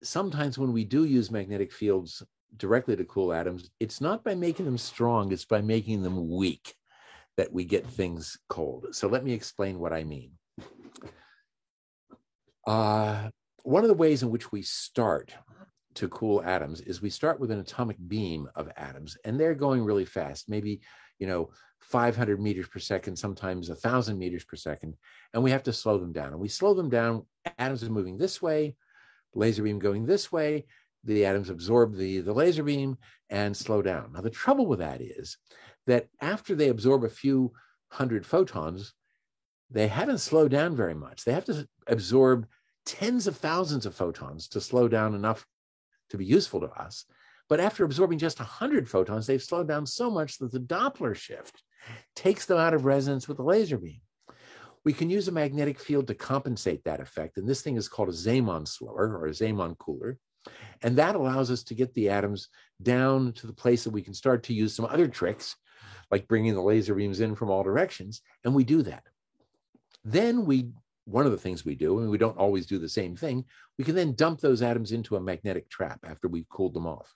sometimes 0.02 0.58
when 0.58 0.72
we 0.72 0.84
do 0.84 1.04
use 1.04 1.30
magnetic 1.30 1.72
fields 1.72 2.22
directly 2.56 2.96
to 2.96 3.04
cool 3.04 3.32
atoms, 3.32 3.70
it's 3.80 4.00
not 4.00 4.24
by 4.24 4.34
making 4.34 4.64
them 4.64 4.78
strong, 4.78 5.32
it's 5.32 5.44
by 5.44 5.60
making 5.60 6.02
them 6.02 6.30
weak 6.30 6.74
that 7.36 7.52
we 7.52 7.64
get 7.64 7.86
things 7.86 8.38
cold. 8.48 8.86
So 8.92 9.08
let 9.08 9.24
me 9.24 9.32
explain 9.32 9.78
what 9.78 9.92
I 9.92 10.04
mean. 10.04 10.32
Uh, 12.66 13.28
one 13.62 13.82
of 13.82 13.88
the 13.88 13.94
ways 13.94 14.22
in 14.22 14.30
which 14.30 14.52
we 14.52 14.62
start 14.62 15.34
to 15.94 16.08
cool 16.08 16.42
atoms 16.44 16.80
is 16.80 17.00
we 17.00 17.10
start 17.10 17.40
with 17.40 17.50
an 17.50 17.60
atomic 17.60 17.96
beam 18.08 18.48
of 18.54 18.70
atoms, 18.76 19.16
and 19.24 19.38
they're 19.38 19.54
going 19.54 19.84
really 19.84 20.04
fast, 20.04 20.48
maybe, 20.48 20.80
you 21.18 21.26
know, 21.26 21.50
500 21.80 22.40
meters 22.40 22.66
per 22.68 22.78
second, 22.78 23.16
sometimes 23.16 23.68
1,000 23.68 24.18
meters 24.18 24.44
per 24.44 24.56
second, 24.56 24.94
and 25.32 25.42
we 25.42 25.50
have 25.50 25.62
to 25.64 25.72
slow 25.72 25.98
them 25.98 26.12
down. 26.12 26.32
And 26.32 26.40
we 26.40 26.48
slow 26.48 26.74
them 26.74 26.88
down, 26.88 27.26
atoms 27.58 27.84
are 27.84 27.90
moving 27.90 28.16
this 28.16 28.40
way, 28.40 28.76
laser 29.34 29.62
beam 29.62 29.78
going 29.78 30.06
this 30.06 30.32
way, 30.32 30.66
the 31.04 31.26
atoms 31.26 31.50
absorb 31.50 31.96
the, 31.96 32.20
the 32.20 32.32
laser 32.32 32.62
beam 32.62 32.96
and 33.30 33.56
slow 33.56 33.82
down. 33.82 34.12
Now, 34.12 34.22
the 34.22 34.30
trouble 34.30 34.66
with 34.66 34.78
that 34.78 35.00
is 35.00 35.36
that 35.86 36.08
after 36.20 36.54
they 36.54 36.68
absorb 36.68 37.04
a 37.04 37.10
few 37.10 37.52
hundred 37.88 38.26
photons, 38.26 38.94
they 39.70 39.88
haven't 39.88 40.18
slowed 40.18 40.50
down 40.50 40.76
very 40.76 40.94
much. 40.94 41.24
They 41.24 41.32
have 41.32 41.44
to 41.46 41.68
absorb 41.86 42.46
tens 42.86 43.26
of 43.26 43.36
thousands 43.36 43.86
of 43.86 43.94
photons 43.94 44.48
to 44.48 44.60
slow 44.60 44.88
down 44.88 45.14
enough 45.14 45.46
to 46.10 46.18
be 46.18 46.24
useful 46.24 46.60
to 46.60 46.68
us. 46.68 47.04
But 47.48 47.60
after 47.60 47.84
absorbing 47.84 48.18
just 48.18 48.38
100 48.38 48.88
photons, 48.88 49.26
they've 49.26 49.42
slowed 49.42 49.68
down 49.68 49.86
so 49.86 50.10
much 50.10 50.38
that 50.38 50.52
the 50.52 50.60
Doppler 50.60 51.14
shift 51.14 51.62
takes 52.16 52.46
them 52.46 52.58
out 52.58 52.74
of 52.74 52.84
resonance 52.84 53.28
with 53.28 53.36
the 53.36 53.42
laser 53.42 53.76
beam. 53.76 54.00
We 54.84 54.92
can 54.92 55.10
use 55.10 55.28
a 55.28 55.32
magnetic 55.32 55.78
field 55.78 56.06
to 56.08 56.14
compensate 56.14 56.84
that 56.84 57.00
effect. 57.00 57.36
And 57.36 57.48
this 57.48 57.62
thing 57.62 57.76
is 57.76 57.88
called 57.88 58.08
a 58.08 58.12
Zeeman 58.12 58.66
slower 58.66 59.16
or 59.18 59.26
a 59.26 59.30
Zeeman 59.30 59.76
cooler. 59.78 60.18
And 60.82 60.96
that 60.96 61.14
allows 61.14 61.50
us 61.50 61.62
to 61.64 61.74
get 61.74 61.94
the 61.94 62.10
atoms 62.10 62.48
down 62.82 63.32
to 63.34 63.46
the 63.46 63.52
place 63.52 63.84
that 63.84 63.92
we 63.92 64.02
can 64.02 64.12
start 64.12 64.42
to 64.44 64.54
use 64.54 64.74
some 64.74 64.84
other 64.84 65.08
tricks, 65.08 65.56
like 66.10 66.28
bringing 66.28 66.54
the 66.54 66.62
laser 66.62 66.94
beams 66.94 67.20
in 67.20 67.34
from 67.34 67.50
all 67.50 67.62
directions. 67.62 68.20
And 68.44 68.54
we 68.54 68.64
do 68.64 68.82
that. 68.82 69.04
Then 70.04 70.44
we, 70.44 70.68
one 71.06 71.24
of 71.24 71.32
the 71.32 71.38
things 71.38 71.64
we 71.64 71.74
do, 71.74 72.00
and 72.00 72.10
we 72.10 72.18
don't 72.18 72.36
always 72.36 72.66
do 72.66 72.78
the 72.78 72.88
same 72.88 73.16
thing, 73.16 73.44
we 73.78 73.84
can 73.84 73.94
then 73.94 74.14
dump 74.14 74.40
those 74.40 74.60
atoms 74.60 74.92
into 74.92 75.16
a 75.16 75.20
magnetic 75.20 75.70
trap 75.70 76.00
after 76.04 76.28
we've 76.28 76.48
cooled 76.50 76.74
them 76.74 76.86
off. 76.86 77.10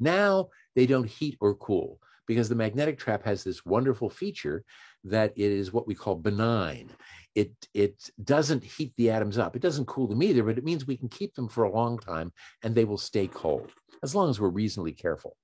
Now 0.00 0.48
they 0.74 0.86
don't 0.86 1.08
heat 1.08 1.36
or 1.40 1.54
cool 1.54 1.98
because 2.26 2.48
the 2.48 2.54
magnetic 2.54 2.98
trap 2.98 3.24
has 3.24 3.44
this 3.44 3.64
wonderful 3.64 4.10
feature 4.10 4.64
that 5.04 5.32
it 5.36 5.52
is 5.52 5.72
what 5.72 5.86
we 5.86 5.94
call 5.94 6.14
benign. 6.14 6.90
It, 7.34 7.52
it 7.74 8.10
doesn't 8.22 8.64
heat 8.64 8.92
the 8.96 9.10
atoms 9.10 9.38
up. 9.38 9.56
It 9.56 9.62
doesn't 9.62 9.86
cool 9.86 10.06
them 10.06 10.22
either, 10.22 10.42
but 10.42 10.56
it 10.56 10.64
means 10.64 10.86
we 10.86 10.96
can 10.96 11.08
keep 11.08 11.34
them 11.34 11.48
for 11.48 11.64
a 11.64 11.72
long 11.72 11.98
time 11.98 12.32
and 12.62 12.74
they 12.74 12.84
will 12.84 12.98
stay 12.98 13.26
cold 13.26 13.70
as 14.02 14.14
long 14.14 14.30
as 14.30 14.40
we're 14.40 14.48
reasonably 14.48 14.92
careful. 14.92 15.36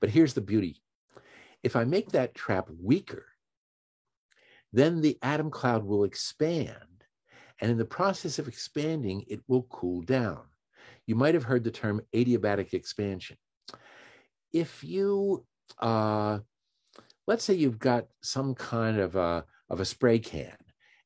But 0.00 0.10
here's 0.10 0.34
the 0.34 0.40
beauty. 0.40 0.82
If 1.62 1.76
I 1.76 1.84
make 1.84 2.12
that 2.12 2.34
trap 2.34 2.68
weaker, 2.80 3.26
then 4.72 5.00
the 5.00 5.18
atom 5.22 5.50
cloud 5.50 5.84
will 5.84 6.04
expand. 6.04 6.76
And 7.60 7.70
in 7.70 7.78
the 7.78 7.84
process 7.84 8.38
of 8.38 8.48
expanding, 8.48 9.24
it 9.28 9.40
will 9.48 9.62
cool 9.64 10.02
down. 10.02 10.42
You 11.06 11.14
might 11.14 11.34
have 11.34 11.44
heard 11.44 11.64
the 11.64 11.70
term 11.70 12.02
adiabatic 12.14 12.74
expansion. 12.74 13.36
If 14.62 14.82
you 14.82 15.44
uh, 15.80 16.38
let's 17.26 17.44
say 17.44 17.54
you've 17.54 17.78
got 17.78 18.06
some 18.22 18.54
kind 18.54 18.98
of 18.98 19.16
a, 19.16 19.44
of 19.68 19.80
a 19.80 19.84
spray 19.84 20.18
can 20.18 20.56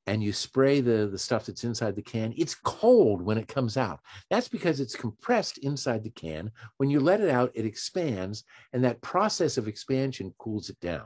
and 0.07 0.23
you 0.23 0.33
spray 0.33 0.81
the, 0.81 1.09
the 1.11 1.19
stuff 1.19 1.47
that's 1.47 1.65
inside 1.65 1.95
the 1.95 2.03
can, 2.03 2.35
it's 2.37 2.55
cold 2.55 3.23
when 3.23 3.39
it 3.39 3.49
comes 3.49 3.77
out. 3.77 4.01
That's 4.29 4.49
because 4.49 4.81
it's 4.81 4.97
compressed 4.97 5.59
inside 5.59 6.03
the 6.03 6.11
can. 6.11 6.51
When 6.79 6.91
you 6.91 7.01
let 7.01 7.21
it 7.21 7.31
out, 7.31 7.53
it 7.55 7.67
expands, 7.67 8.45
and 8.73 8.83
that 8.85 9.01
process 9.03 9.57
of 9.57 9.69
expansion 9.69 10.35
cools 10.39 10.69
it 10.69 10.81
down. 10.81 11.05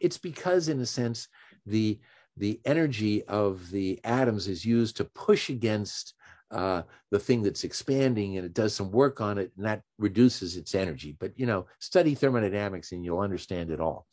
It's 0.00 0.18
because, 0.18 0.68
in 0.68 0.80
a 0.80 0.86
sense, 0.86 1.28
the 1.66 2.00
the 2.36 2.60
energy 2.64 3.22
of 3.24 3.70
the 3.70 4.00
atoms 4.04 4.48
is 4.48 4.64
used 4.64 4.96
to 4.96 5.04
push 5.04 5.50
against 5.50 6.14
uh, 6.50 6.82
the 7.10 7.18
thing 7.18 7.42
that's 7.42 7.64
expanding 7.64 8.36
and 8.36 8.44
it 8.44 8.54
does 8.54 8.74
some 8.74 8.90
work 8.90 9.20
on 9.20 9.38
it 9.38 9.52
and 9.56 9.66
that 9.66 9.82
reduces 9.98 10.56
its 10.56 10.74
energy. 10.74 11.16
But, 11.18 11.32
you 11.36 11.46
know, 11.46 11.66
study 11.78 12.14
thermodynamics 12.14 12.92
and 12.92 13.04
you'll 13.04 13.20
understand 13.20 13.70
it 13.70 13.80
all. 13.80 14.06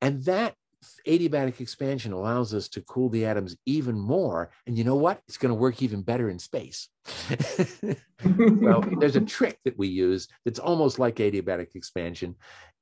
And 0.00 0.22
that 0.24 0.54
adiabatic 1.06 1.60
expansion 1.60 2.12
allows 2.12 2.54
us 2.54 2.68
to 2.68 2.80
cool 2.82 3.08
the 3.08 3.26
atoms 3.26 3.56
even 3.66 3.98
more. 3.98 4.50
And 4.66 4.76
you 4.76 4.84
know 4.84 4.96
what? 4.96 5.20
It's 5.28 5.38
going 5.38 5.50
to 5.50 5.60
work 5.60 5.82
even 5.82 6.02
better 6.02 6.28
in 6.28 6.38
space. 6.38 6.88
well, 8.24 8.84
there's 8.98 9.16
a 9.16 9.20
trick 9.20 9.58
that 9.64 9.78
we 9.78 9.88
use 9.88 10.28
that's 10.44 10.58
almost 10.58 10.98
like 10.98 11.16
adiabatic 11.16 11.74
expansion 11.74 12.34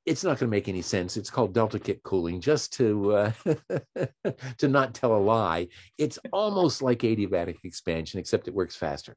it's 0.05 0.23
not 0.23 0.39
going 0.39 0.49
to 0.49 0.55
make 0.55 0.67
any 0.67 0.81
sense. 0.81 1.17
It's 1.17 1.29
called 1.29 1.53
delta 1.53 1.79
kick 1.79 2.03
cooling, 2.03 2.39
just 2.39 2.73
to 2.73 3.13
uh, 3.13 3.31
to 4.57 4.67
not 4.67 4.93
tell 4.93 5.15
a 5.15 5.17
lie. 5.17 5.67
It's 5.97 6.19
almost 6.31 6.81
like 6.81 6.99
adiabatic 6.99 7.57
expansion, 7.63 8.19
except 8.19 8.47
it 8.47 8.53
works 8.53 8.75
faster, 8.75 9.15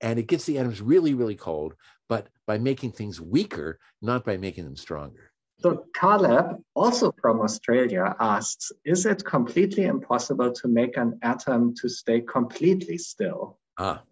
and 0.00 0.18
it 0.18 0.26
gets 0.26 0.44
the 0.44 0.58
atoms 0.58 0.80
really, 0.82 1.14
really 1.14 1.36
cold, 1.36 1.74
but 2.08 2.28
by 2.46 2.58
making 2.58 2.92
things 2.92 3.20
weaker, 3.20 3.78
not 4.02 4.24
by 4.24 4.36
making 4.36 4.64
them 4.64 4.76
stronger. 4.76 5.30
So 5.60 5.84
Caleb, 5.94 6.62
also 6.74 7.12
from 7.20 7.40
Australia, 7.42 8.16
asks, 8.18 8.72
is 8.84 9.04
it 9.04 9.24
completely 9.24 9.84
impossible 9.84 10.52
to 10.52 10.68
make 10.68 10.96
an 10.96 11.18
atom 11.22 11.74
to 11.76 11.88
stay 11.88 12.22
completely 12.22 12.96
still? 12.96 13.58
Ah, 13.78 14.02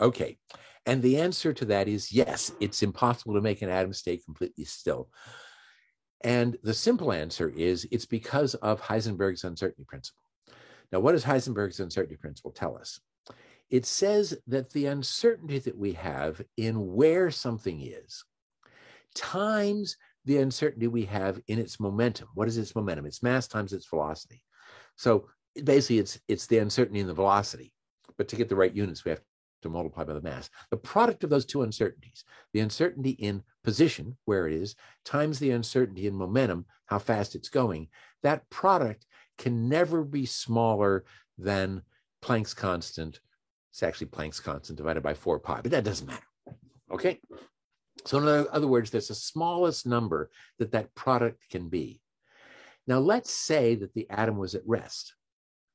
okay. 0.00 0.38
And 0.86 1.02
the 1.02 1.20
answer 1.20 1.52
to 1.52 1.64
that 1.66 1.88
is 1.88 2.12
yes, 2.12 2.52
it's 2.60 2.82
impossible 2.82 3.34
to 3.34 3.40
make 3.40 3.62
an 3.62 3.68
atom 3.68 3.92
stay 3.92 4.16
completely 4.16 4.64
still. 4.64 5.08
And 6.24 6.56
the 6.62 6.74
simple 6.74 7.12
answer 7.12 7.48
is 7.50 7.86
it's 7.90 8.06
because 8.06 8.54
of 8.56 8.80
Heisenberg's 8.80 9.44
uncertainty 9.44 9.84
principle. 9.86 10.22
Now, 10.92 11.00
what 11.00 11.12
does 11.12 11.24
Heisenberg's 11.24 11.80
uncertainty 11.80 12.16
principle 12.16 12.52
tell 12.52 12.76
us? 12.76 13.00
It 13.70 13.86
says 13.86 14.36
that 14.46 14.70
the 14.70 14.86
uncertainty 14.86 15.58
that 15.60 15.76
we 15.76 15.92
have 15.94 16.42
in 16.56 16.94
where 16.94 17.30
something 17.30 17.80
is 17.80 18.24
times 19.14 19.96
the 20.24 20.38
uncertainty 20.38 20.86
we 20.86 21.04
have 21.06 21.40
in 21.48 21.58
its 21.58 21.80
momentum. 21.80 22.28
What 22.34 22.48
is 22.48 22.58
its 22.58 22.74
momentum? 22.74 23.06
It's 23.06 23.22
mass 23.22 23.48
times 23.48 23.72
its 23.72 23.88
velocity. 23.88 24.42
So 24.96 25.28
basically, 25.64 25.98
it's 25.98 26.20
it's 26.28 26.46
the 26.46 26.58
uncertainty 26.58 27.00
in 27.00 27.06
the 27.06 27.14
velocity. 27.14 27.72
But 28.18 28.28
to 28.28 28.36
get 28.36 28.48
the 28.48 28.56
right 28.56 28.74
units, 28.74 29.04
we 29.04 29.10
have 29.10 29.22
to 29.62 29.68
multiply 29.68 30.04
by 30.04 30.12
the 30.14 30.20
mass. 30.20 30.50
The 30.70 30.76
product 30.76 31.24
of 31.24 31.30
those 31.30 31.46
two 31.46 31.62
uncertainties, 31.62 32.24
the 32.52 32.60
uncertainty 32.60 33.10
in 33.10 33.42
position, 33.64 34.16
where 34.24 34.46
it 34.46 34.54
is, 34.54 34.74
times 35.04 35.38
the 35.38 35.50
uncertainty 35.50 36.06
in 36.06 36.14
momentum, 36.14 36.66
how 36.86 36.98
fast 36.98 37.34
it's 37.34 37.48
going, 37.48 37.88
that 38.22 38.48
product 38.50 39.06
can 39.38 39.68
never 39.68 40.04
be 40.04 40.26
smaller 40.26 41.04
than 41.38 41.82
Planck's 42.22 42.54
constant. 42.54 43.20
It's 43.70 43.82
actually 43.82 44.08
Planck's 44.08 44.40
constant 44.40 44.76
divided 44.76 45.02
by 45.02 45.14
4 45.14 45.38
pi, 45.40 45.60
but 45.62 45.70
that 45.70 45.84
doesn't 45.84 46.06
matter. 46.06 46.26
Okay? 46.90 47.20
So, 48.04 48.18
in 48.18 48.46
other 48.52 48.66
words, 48.66 48.90
there's 48.90 49.08
the 49.08 49.14
smallest 49.14 49.86
number 49.86 50.30
that 50.58 50.72
that 50.72 50.94
product 50.94 51.48
can 51.50 51.68
be. 51.68 52.00
Now, 52.86 52.98
let's 52.98 53.30
say 53.30 53.76
that 53.76 53.94
the 53.94 54.10
atom 54.10 54.38
was 54.38 54.54
at 54.54 54.66
rest, 54.66 55.14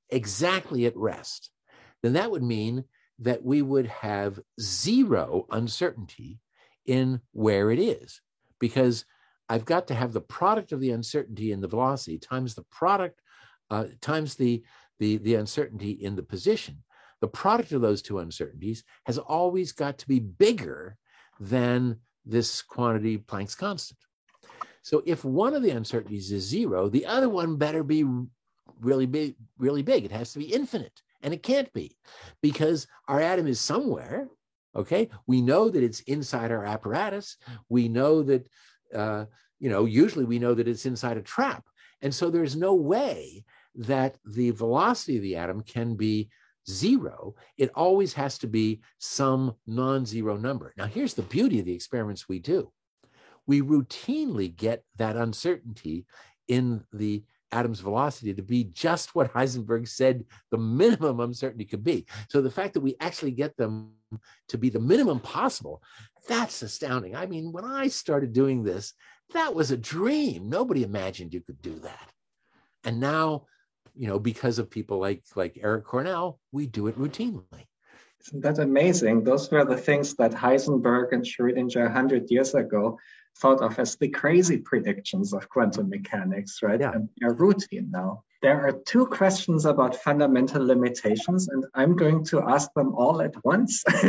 exactly 0.09 0.85
at 0.85 0.97
rest. 0.97 1.49
Then 2.03 2.14
that 2.14 2.30
would 2.30 2.43
mean 2.43 2.84
that 3.19 3.44
we 3.44 3.61
would 3.61 3.88
have 3.88 4.39
zero 4.60 5.45
uncertainty 5.52 6.39
in 6.85 7.19
where 7.31 7.72
it 7.72 7.80
is 7.80 8.22
because 8.60 9.06
I've 9.49 9.65
got 9.65 9.88
to 9.88 9.95
have 9.95 10.14
the 10.14 10.22
product 10.22 10.72
of 10.72 10.80
the 10.80 10.91
uncertainty 10.91 11.52
in 11.52 11.61
the 11.61 11.68
velocity 11.68 12.18
times 12.18 12.53
the 12.53 12.65
product 12.72 13.22
uh, 13.69 13.85
times 14.02 14.35
the, 14.35 14.64
the, 14.99 15.18
the 15.18 15.35
uncertainty 15.35 15.91
in 15.91 16.15
the 16.15 16.23
position. 16.23 16.84
The 17.19 17.27
product 17.27 17.72
of 17.72 17.81
those 17.81 18.02
two 18.02 18.19
uncertainties 18.19 18.84
has 19.06 19.18
always 19.18 19.72
got 19.72 19.98
to 19.99 20.07
be 20.07 20.19
bigger 20.19 20.98
than 21.39 21.98
this 22.26 22.61
quantity 22.61 23.18
Planck's 23.18 23.56
constant. 23.56 23.99
So 24.84 25.03
if 25.06 25.26
one 25.26 25.53
of 25.53 25.64
the 25.64 25.72
uncertainties 25.72 26.31
is 26.31 26.44
zero, 26.44 26.88
the 26.88 27.06
other 27.06 27.27
one 27.27 27.57
better 27.57 27.84
be 27.84 28.06
really 28.80 29.06
big, 29.06 29.35
really 29.57 29.81
big. 29.81 30.06
It 30.06 30.11
has 30.11 30.31
to 30.34 30.39
be 30.39 30.53
infinite. 30.53 31.02
And 31.22 31.34
it 31.34 31.44
can't 31.44 31.72
be 31.73 31.98
because 32.41 32.88
our 33.07 33.19
atom 33.19 33.48
is 33.48 33.60
somewhere. 33.60 34.27
Okay. 34.76 35.10
We 35.26 35.41
know 35.41 35.69
that 35.69 35.84
it's 35.84 36.02
inside 36.02 36.52
our 36.52 36.65
apparatus. 36.65 37.38
We 37.69 37.89
know 37.89 38.23
that 38.23 38.48
uh, 38.94 39.26
you 39.60 39.69
know, 39.69 39.85
usually 39.85 40.26
we 40.26 40.39
know 40.39 40.53
that 40.53 40.68
it's 40.68 40.85
inside 40.85 41.18
a 41.18 41.22
trap. 41.22 41.65
And 42.02 42.14
so 42.14 42.30
there's 42.30 42.56
no 42.56 42.76
way 42.76 43.44
that 43.76 44.18
the 44.26 44.52
velocity 44.52 45.18
of 45.18 45.23
the 45.23 45.35
atom 45.35 45.61
can 45.61 45.95
be 45.95 46.30
zero. 46.69 47.35
It 47.57 47.72
always 47.73 48.14
has 48.14 48.38
to 48.39 48.48
be 48.48 48.81
some 48.99 49.56
non 49.65 50.06
zero 50.06 50.38
number. 50.38 50.73
Now, 50.77 50.85
here's 50.85 51.14
the 51.14 51.22
beauty 51.23 51.60
of 51.60 51.65
the 51.65 51.73
experiments 51.73 52.30
we 52.30 52.39
do 52.39 52.72
we 53.45 53.61
routinely 53.61 54.53
get 54.53 54.84
that 54.98 55.15
uncertainty 55.15 56.06
in 56.49 56.84
the 56.91 57.23
atom's 57.52 57.80
velocity 57.80 58.34
to 58.34 58.41
be 58.41 58.65
just 58.65 59.15
what 59.15 59.34
Heisenberg 59.34 59.88
said 59.88 60.26
the 60.52 60.57
minimum 60.57 61.19
uncertainty 61.19 61.65
could 61.65 61.84
be. 61.84 62.06
So 62.30 62.41
the 62.41 62.52
fact 62.52 62.74
that 62.74 62.82
we 62.82 62.95
actually 62.99 63.32
get 63.32 63.56
them 63.57 63.91
to 64.49 64.57
be 64.57 64.69
the 64.69 64.80
minimum 64.80 65.19
possible, 65.19 65.82
that's 66.28 66.61
astounding. 66.61 67.15
I 67.15 67.26
mean, 67.26 67.52
when 67.52 67.65
I 67.65 67.88
started 67.88 68.34
doing 68.34 68.64
this, 68.64 68.94
that 69.34 69.53
was 69.53 69.72
a 69.72 69.78
dream. 69.78 70.49
Nobody 70.49 70.84
imagined 70.84 71.34
you 71.34 71.41
could 71.41 71.61
do 71.61 71.80
that. 71.80 72.10
And 72.84 72.99
now, 72.99 73.45
you 73.95 74.07
know, 74.07 74.19
because 74.19 74.60
of 74.60 74.69
people 74.69 74.99
like 74.99 75.24
like 75.36 75.57
Eric 75.61 75.86
Cornell, 75.86 76.40
we 76.52 76.68
do 76.68 76.88
it 76.88 76.98
routinely. 76.98 77.65
Isn't 78.26 78.41
that 78.41 78.60
amazing? 78.60 79.24
Those 79.24 79.49
were 79.52 79.65
the 79.65 79.78
things 79.78 80.15
that 80.15 80.32
Heisenberg 80.32 81.11
and 81.11 81.24
Schrödinger 81.24 81.84
100 81.84 82.30
years 82.30 82.56
ago 82.56 82.98
thought 83.41 83.61
of 83.61 83.77
as 83.80 83.95
the 83.95 84.09
crazy 84.09 84.57
predictions 84.57 85.34
of 85.34 85.49
quantum 85.49 85.89
mechanics, 85.89 86.59
right? 86.61 86.80
Yeah. 86.80 86.91
And 86.93 87.09
they're 87.18 87.34
routine 87.34 87.89
now. 87.91 88.23
There 88.41 88.68
are 88.68 88.72
two 88.72 89.07
questions 89.07 89.65
about 89.65 89.95
fundamental 89.95 90.64
limitations, 90.64 91.47
and 91.47 91.65
I'm 91.73 91.95
going 91.95 92.23
to 92.26 92.41
ask 92.41 92.72
them 92.76 92.93
all 92.93 93.22
at 93.22 93.34
once 93.43 93.84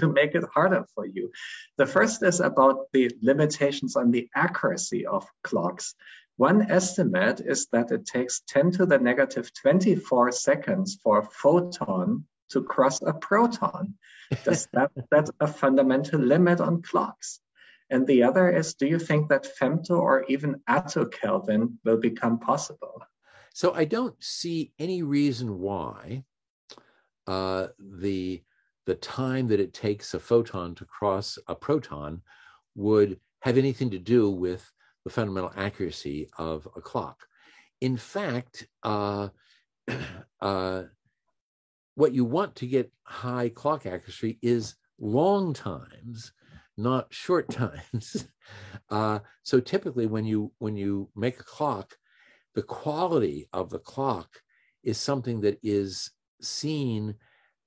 to 0.00 0.12
make 0.14 0.34
it 0.34 0.44
harder 0.54 0.86
for 0.94 1.06
you. 1.06 1.30
The 1.76 1.86
first 1.86 2.22
is 2.22 2.40
about 2.40 2.86
the 2.92 3.10
limitations 3.20 3.94
on 3.94 4.10
the 4.10 4.28
accuracy 4.34 5.04
of 5.04 5.26
clocks. 5.42 5.94
One 6.36 6.70
estimate 6.70 7.40
is 7.40 7.66
that 7.72 7.90
it 7.92 8.06
takes 8.06 8.42
10 8.48 8.72
to 8.72 8.86
the 8.86 8.98
negative 8.98 9.52
24 9.54 10.32
seconds 10.32 10.98
for 11.02 11.18
a 11.18 11.24
photon 11.24 12.24
to 12.50 12.62
cross 12.62 13.00
a 13.02 13.12
proton. 13.12 13.94
Does 14.44 14.68
that 14.72 14.90
that's 15.10 15.30
a 15.40 15.46
fundamental 15.46 16.20
limit 16.20 16.60
on 16.60 16.82
clocks? 16.82 17.40
And 17.90 18.06
the 18.06 18.22
other 18.22 18.50
is, 18.50 18.74
do 18.74 18.86
you 18.86 18.98
think 18.98 19.28
that 19.28 19.46
femto 19.60 19.98
or 19.98 20.24
even 20.28 20.60
attokelvin 20.68 21.74
will 21.84 21.98
become 21.98 22.38
possible? 22.38 23.02
So 23.54 23.72
I 23.74 23.84
don't 23.84 24.22
see 24.22 24.72
any 24.78 25.02
reason 25.02 25.58
why 25.58 26.24
uh, 27.26 27.68
the 27.78 28.42
the 28.86 28.94
time 28.96 29.48
that 29.48 29.58
it 29.58 29.72
takes 29.72 30.14
a 30.14 30.20
photon 30.20 30.74
to 30.76 30.84
cross 30.84 31.38
a 31.48 31.54
proton 31.56 32.22
would 32.76 33.18
have 33.40 33.58
anything 33.58 33.90
to 33.90 33.98
do 33.98 34.30
with 34.30 34.70
the 35.04 35.10
fundamental 35.10 35.52
accuracy 35.56 36.28
of 36.38 36.68
a 36.76 36.80
clock. 36.80 37.26
In 37.80 37.96
fact, 37.96 38.68
uh, 38.84 39.28
uh, 40.40 40.82
what 41.96 42.12
you 42.12 42.24
want 42.24 42.54
to 42.56 42.66
get 42.66 42.92
high 43.02 43.48
clock 43.48 43.86
accuracy 43.86 44.38
is 44.40 44.76
long 45.00 45.52
times 45.52 46.32
not 46.76 47.12
short 47.12 47.48
times. 47.50 48.26
Uh, 48.90 49.20
so 49.42 49.60
typically, 49.60 50.06
when 50.06 50.24
you 50.24 50.52
when 50.58 50.76
you 50.76 51.08
make 51.16 51.40
a 51.40 51.44
clock, 51.44 51.96
the 52.54 52.62
quality 52.62 53.48
of 53.52 53.70
the 53.70 53.78
clock 53.78 54.28
is 54.82 54.98
something 54.98 55.40
that 55.40 55.58
is 55.62 56.10
seen 56.40 57.14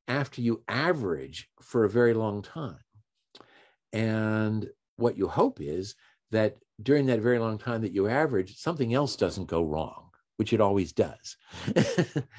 after 0.07 0.41
you 0.41 0.63
average 0.67 1.49
for 1.61 1.83
a 1.83 1.89
very 1.89 2.13
long 2.13 2.41
time. 2.41 2.79
And 3.93 4.69
what 4.95 5.17
you 5.17 5.27
hope 5.27 5.61
is 5.61 5.95
that 6.31 6.57
during 6.81 7.07
that 7.07 7.19
very 7.19 7.39
long 7.39 7.57
time 7.57 7.81
that 7.81 7.93
you 7.93 8.07
average, 8.07 8.57
something 8.57 8.93
else 8.93 9.15
doesn't 9.15 9.47
go 9.47 9.63
wrong, 9.63 10.09
which 10.37 10.53
it 10.53 10.61
always 10.61 10.93
does. 10.93 11.37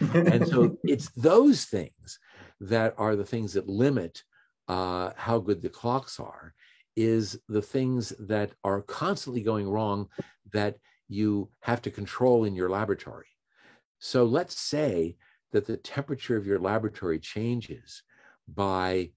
and 0.00 0.46
so 0.46 0.76
it's 0.84 1.10
those 1.10 1.64
things 1.64 2.18
that 2.60 2.94
are 2.98 3.16
the 3.16 3.24
things 3.24 3.52
that 3.52 3.68
limit 3.68 4.22
uh, 4.68 5.10
how 5.16 5.38
good 5.38 5.60
the 5.60 5.68
clocks 5.68 6.20
are 6.20 6.54
is 7.00 7.40
the 7.48 7.62
things 7.62 8.12
that 8.18 8.52
are 8.64 8.82
constantly 8.82 9.42
going 9.42 9.68
wrong 9.68 10.08
that 10.52 10.76
you 11.08 11.50
have 11.60 11.82
to 11.82 11.90
control 11.90 12.44
in 12.44 12.54
your 12.54 12.70
laboratory. 12.70 13.26
So 13.98 14.24
let's 14.24 14.58
say 14.58 15.16
that 15.52 15.66
the 15.66 15.76
temperature 15.76 16.36
of 16.36 16.46
your 16.46 16.58
laboratory 16.58 17.18
changes 17.18 18.02
by 18.48 19.10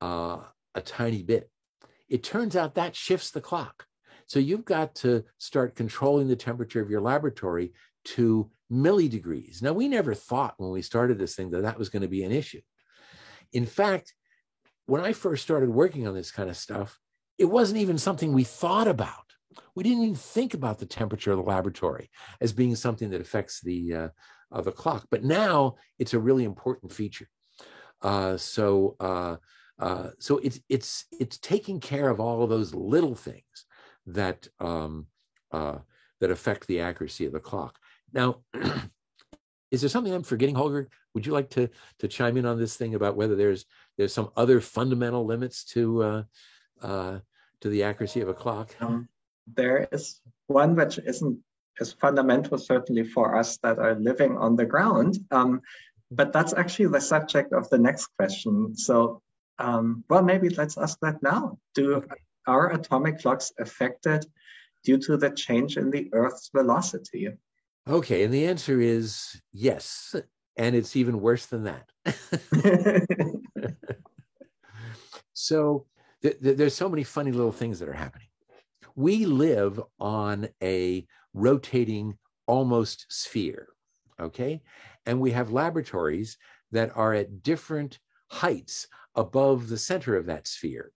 uh, 0.00 0.38
a 0.74 0.80
tiny 0.80 1.22
bit. 1.22 1.50
It 2.08 2.22
turns 2.22 2.56
out 2.56 2.74
that 2.74 2.96
shifts 2.96 3.30
the 3.30 3.40
clock. 3.40 3.86
So 4.26 4.38
you've 4.38 4.64
got 4.64 4.94
to 4.96 5.24
start 5.38 5.76
controlling 5.76 6.28
the 6.28 6.36
temperature 6.36 6.80
of 6.80 6.90
your 6.90 7.00
laboratory 7.00 7.72
to 8.04 8.50
millidegrees. 8.72 9.62
Now, 9.62 9.72
we 9.72 9.88
never 9.88 10.14
thought 10.14 10.54
when 10.56 10.70
we 10.70 10.82
started 10.82 11.18
this 11.18 11.34
thing 11.34 11.50
that 11.50 11.62
that 11.62 11.78
was 11.78 11.88
going 11.88 12.02
to 12.02 12.08
be 12.08 12.24
an 12.24 12.32
issue. 12.32 12.60
In 13.52 13.66
fact, 13.66 14.14
when 14.86 15.00
I 15.00 15.12
first 15.12 15.42
started 15.42 15.70
working 15.70 16.06
on 16.06 16.14
this 16.14 16.30
kind 16.30 16.48
of 16.48 16.56
stuff, 16.56 16.98
it 17.40 17.46
wasn't 17.46 17.80
even 17.80 17.96
something 17.96 18.32
we 18.32 18.44
thought 18.44 18.86
about. 18.86 19.14
We 19.74 19.82
didn't 19.82 20.02
even 20.02 20.14
think 20.14 20.52
about 20.52 20.78
the 20.78 20.86
temperature 20.86 21.32
of 21.32 21.38
the 21.38 21.44
laboratory 21.44 22.10
as 22.40 22.52
being 22.52 22.76
something 22.76 23.08
that 23.10 23.20
affects 23.22 23.60
the 23.62 23.94
uh, 23.94 24.08
of 24.52 24.66
the 24.66 24.72
clock. 24.72 25.06
But 25.10 25.24
now 25.24 25.76
it's 25.98 26.12
a 26.12 26.18
really 26.18 26.44
important 26.44 26.92
feature. 26.92 27.28
Uh, 28.02 28.36
so 28.36 28.96
uh, 29.00 29.36
uh, 29.78 30.10
so 30.18 30.38
it's 30.38 30.60
it's 30.68 31.06
it's 31.18 31.38
taking 31.38 31.80
care 31.80 32.10
of 32.10 32.20
all 32.20 32.42
of 32.42 32.50
those 32.50 32.74
little 32.74 33.14
things 33.14 33.64
that 34.06 34.46
um, 34.60 35.06
uh, 35.50 35.78
that 36.20 36.30
affect 36.30 36.66
the 36.66 36.80
accuracy 36.80 37.24
of 37.24 37.32
the 37.32 37.40
clock. 37.40 37.78
Now, 38.12 38.42
is 39.70 39.80
there 39.80 39.88
something 39.88 40.12
I'm 40.12 40.22
forgetting, 40.22 40.56
Holger? 40.56 40.90
Would 41.14 41.24
you 41.24 41.32
like 41.32 41.48
to 41.50 41.70
to 42.00 42.08
chime 42.08 42.36
in 42.36 42.44
on 42.44 42.58
this 42.58 42.76
thing 42.76 42.94
about 42.94 43.16
whether 43.16 43.34
there's 43.34 43.64
there's 43.96 44.12
some 44.12 44.30
other 44.36 44.60
fundamental 44.60 45.24
limits 45.24 45.64
to 45.72 46.02
uh, 46.02 46.22
uh, 46.82 47.18
to 47.60 47.68
the 47.68 47.82
accuracy 47.82 48.20
of 48.20 48.28
a 48.28 48.34
clock? 48.34 48.74
Um, 48.80 49.08
there 49.46 49.88
is 49.92 50.20
one 50.46 50.74
which 50.74 50.98
isn't 50.98 51.38
as 51.80 51.92
fundamental, 51.92 52.58
certainly 52.58 53.04
for 53.04 53.36
us 53.36 53.56
that 53.58 53.78
are 53.78 53.94
living 53.94 54.36
on 54.36 54.56
the 54.56 54.66
ground. 54.66 55.18
Um, 55.30 55.62
but 56.10 56.32
that's 56.32 56.52
actually 56.52 56.88
the 56.88 57.00
subject 57.00 57.52
of 57.52 57.68
the 57.70 57.78
next 57.78 58.08
question. 58.18 58.76
So, 58.76 59.22
um, 59.58 60.04
well, 60.08 60.22
maybe 60.22 60.48
let's 60.50 60.76
ask 60.76 60.98
that 61.00 61.22
now. 61.22 61.58
Do 61.74 62.04
our 62.46 62.72
atomic 62.72 63.20
clocks 63.20 63.52
affected 63.58 64.26
due 64.84 64.98
to 64.98 65.16
the 65.16 65.30
change 65.30 65.76
in 65.76 65.90
the 65.90 66.08
Earth's 66.12 66.50
velocity? 66.54 67.28
Okay, 67.88 68.24
and 68.24 68.34
the 68.34 68.46
answer 68.46 68.80
is 68.80 69.40
yes, 69.52 70.14
and 70.56 70.74
it's 70.74 70.96
even 70.96 71.20
worse 71.20 71.46
than 71.46 71.64
that. 71.64 71.90
so 75.32 75.86
th- 76.22 76.40
th- 76.40 76.56
there's 76.56 76.74
so 76.74 76.88
many 76.88 77.04
funny 77.04 77.32
little 77.32 77.52
things 77.52 77.78
that 77.78 77.88
are 77.88 77.94
happening. 77.94 78.28
We 78.96 79.26
live 79.26 79.80
on 79.98 80.48
a 80.62 81.06
rotating 81.32 82.18
almost 82.46 83.06
sphere, 83.08 83.68
okay? 84.20 84.62
And 85.06 85.20
we 85.20 85.30
have 85.30 85.52
laboratories 85.52 86.36
that 86.72 86.96
are 86.96 87.14
at 87.14 87.42
different 87.42 87.98
heights 88.30 88.88
above 89.14 89.68
the 89.68 89.78
center 89.78 90.16
of 90.16 90.26
that 90.26 90.46
sphere. 90.46 90.92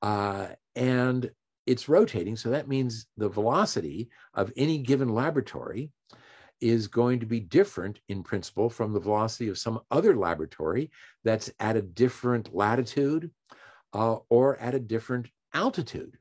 Uh, 0.00 0.48
and 0.74 1.30
it's 1.66 1.88
rotating, 1.88 2.36
so 2.36 2.50
that 2.50 2.68
means 2.68 3.06
the 3.16 3.28
velocity 3.28 4.10
of 4.34 4.52
any 4.56 4.78
given 4.78 5.08
laboratory 5.10 5.90
is 6.60 6.86
going 6.86 7.20
to 7.20 7.26
be 7.26 7.40
different 7.40 8.00
in 8.08 8.22
principle 8.22 8.70
from 8.70 8.92
the 8.92 9.00
velocity 9.00 9.48
of 9.48 9.58
some 9.58 9.80
other 9.90 10.16
laboratory 10.16 10.90
that's 11.24 11.50
at 11.60 11.76
a 11.76 11.82
different 11.82 12.54
latitude 12.54 13.30
uh, 13.92 14.16
or 14.28 14.56
at 14.58 14.74
a 14.74 14.80
different 14.80 15.28
altitude. 15.54 16.16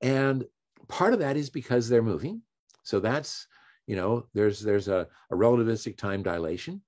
And 0.00 0.44
part 0.88 1.14
of 1.14 1.20
that 1.20 1.36
is 1.36 1.50
because 1.50 1.88
they're 1.88 2.02
moving. 2.02 2.42
So 2.82 3.00
that's, 3.00 3.46
you 3.86 3.96
know, 3.96 4.26
there's 4.34 4.60
there's 4.60 4.88
a, 4.88 5.08
a 5.30 5.34
relativistic 5.34 5.96
time 5.96 6.22
dilation. 6.22 6.82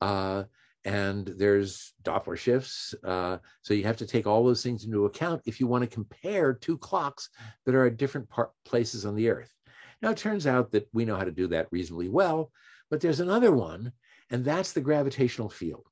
Uh, 0.00 0.44
and 0.84 1.26
there's 1.36 1.92
Doppler 2.02 2.36
shifts. 2.36 2.94
Uh, 3.04 3.38
so 3.62 3.74
you 3.74 3.84
have 3.84 3.96
to 3.98 4.06
take 4.06 4.26
all 4.26 4.44
those 4.44 4.62
things 4.62 4.84
into 4.84 5.06
account 5.06 5.42
if 5.44 5.60
you 5.60 5.66
want 5.66 5.82
to 5.82 5.94
compare 5.94 6.54
two 6.54 6.78
clocks 6.78 7.30
that 7.66 7.74
are 7.74 7.86
at 7.86 7.96
different 7.96 8.28
places 8.64 9.04
on 9.04 9.14
the 9.14 9.28
Earth. 9.28 9.52
Now, 10.00 10.10
it 10.10 10.16
turns 10.16 10.46
out 10.46 10.70
that 10.70 10.88
we 10.92 11.04
know 11.04 11.16
how 11.16 11.24
to 11.24 11.32
do 11.32 11.48
that 11.48 11.66
reasonably 11.72 12.08
well, 12.08 12.52
but 12.90 13.00
there's 13.00 13.20
another 13.20 13.52
one, 13.52 13.92
and 14.30 14.44
that's 14.44 14.72
the 14.72 14.80
gravitational 14.80 15.50
field. 15.50 15.84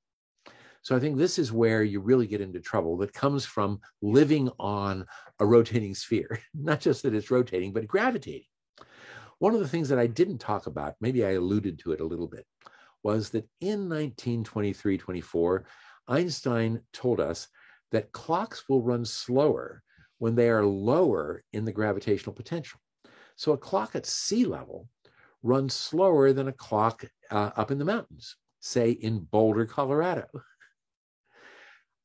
So 0.86 0.94
I 0.94 1.00
think 1.00 1.16
this 1.16 1.36
is 1.36 1.50
where 1.50 1.82
you 1.82 1.98
really 1.98 2.28
get 2.28 2.40
into 2.40 2.60
trouble 2.60 2.96
that 2.98 3.12
comes 3.12 3.44
from 3.44 3.80
living 4.02 4.48
on 4.60 5.04
a 5.40 5.44
rotating 5.44 5.96
sphere, 5.96 6.38
not 6.54 6.78
just 6.78 7.02
that 7.02 7.12
it's 7.12 7.28
rotating, 7.28 7.72
but 7.72 7.88
gravitating. 7.88 8.46
One 9.40 9.52
of 9.52 9.58
the 9.58 9.66
things 9.66 9.88
that 9.88 9.98
I 9.98 10.06
didn't 10.06 10.38
talk 10.38 10.68
about, 10.68 10.94
maybe 11.00 11.24
I 11.24 11.32
alluded 11.32 11.80
to 11.80 11.90
it 11.90 12.00
a 12.00 12.04
little 12.04 12.28
bit, 12.28 12.46
was 13.02 13.30
that 13.30 13.48
in 13.60 13.88
1923 13.88 14.96
24, 14.96 15.64
Einstein 16.06 16.80
told 16.92 17.18
us 17.18 17.48
that 17.90 18.12
clocks 18.12 18.68
will 18.68 18.80
run 18.80 19.04
slower 19.04 19.82
when 20.18 20.36
they 20.36 20.48
are 20.50 20.64
lower 20.64 21.42
in 21.52 21.64
the 21.64 21.72
gravitational 21.72 22.32
potential. 22.32 22.78
So 23.34 23.50
a 23.50 23.58
clock 23.58 23.96
at 23.96 24.06
sea 24.06 24.44
level 24.44 24.88
runs 25.42 25.74
slower 25.74 26.32
than 26.32 26.46
a 26.46 26.52
clock 26.52 27.04
uh, 27.32 27.50
up 27.56 27.72
in 27.72 27.78
the 27.78 27.84
mountains, 27.84 28.36
say 28.60 28.92
in 28.92 29.18
Boulder, 29.18 29.66
Colorado. 29.66 30.26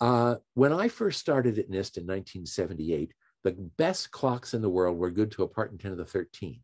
Uh, 0.02 0.36
when 0.56 0.74
I 0.74 0.88
first 0.88 1.20
started 1.20 1.60
at 1.60 1.70
NIST 1.70 1.98
in 1.98 2.08
1978, 2.08 3.14
the 3.44 3.52
best 3.78 4.10
clocks 4.10 4.56
in 4.56 4.62
the 4.62 4.70
world 4.70 4.98
were 4.98 5.12
good 5.12 5.32
to 5.34 5.44
a 5.44 5.48
part 5.48 5.72
in 5.72 5.78
10 5.78 5.92
to 5.92 5.98
the 5.98 6.06
13. 6.06 6.60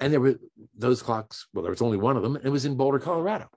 And 0.00 0.12
there 0.12 0.20
were 0.20 0.38
those 0.76 1.02
clocks, 1.02 1.46
well, 1.52 1.62
there 1.62 1.70
was 1.70 1.82
only 1.82 1.98
one 1.98 2.16
of 2.16 2.22
them, 2.22 2.36
and 2.36 2.44
it 2.44 2.50
was 2.50 2.64
in 2.64 2.76
Boulder, 2.76 2.98
Colorado. 2.98 3.48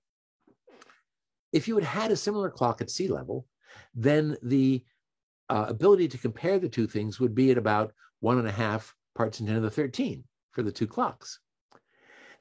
If 1.53 1.67
you 1.69 1.75
had 1.75 1.85
had 1.85 2.11
a 2.11 2.17
similar 2.17 2.49
clock 2.49 2.81
at 2.81 2.91
sea 2.91 3.07
level, 3.07 3.47
then 3.95 4.37
the 4.43 4.83
uh, 5.49 5.65
ability 5.69 6.09
to 6.09 6.17
compare 6.17 6.59
the 6.59 6.69
two 6.69 6.85
things 6.85 7.19
would 7.21 7.33
be 7.33 7.51
at 7.51 7.57
about 7.57 7.93
one 8.19 8.39
and 8.39 8.47
a 8.47 8.51
half 8.51 8.93
parts 9.15 9.39
in 9.39 9.45
10 9.45 9.55
to 9.55 9.61
the 9.61 9.71
13 9.71 10.23
for 10.51 10.63
the 10.63 10.71
two 10.71 10.87
clocks. 10.87 11.39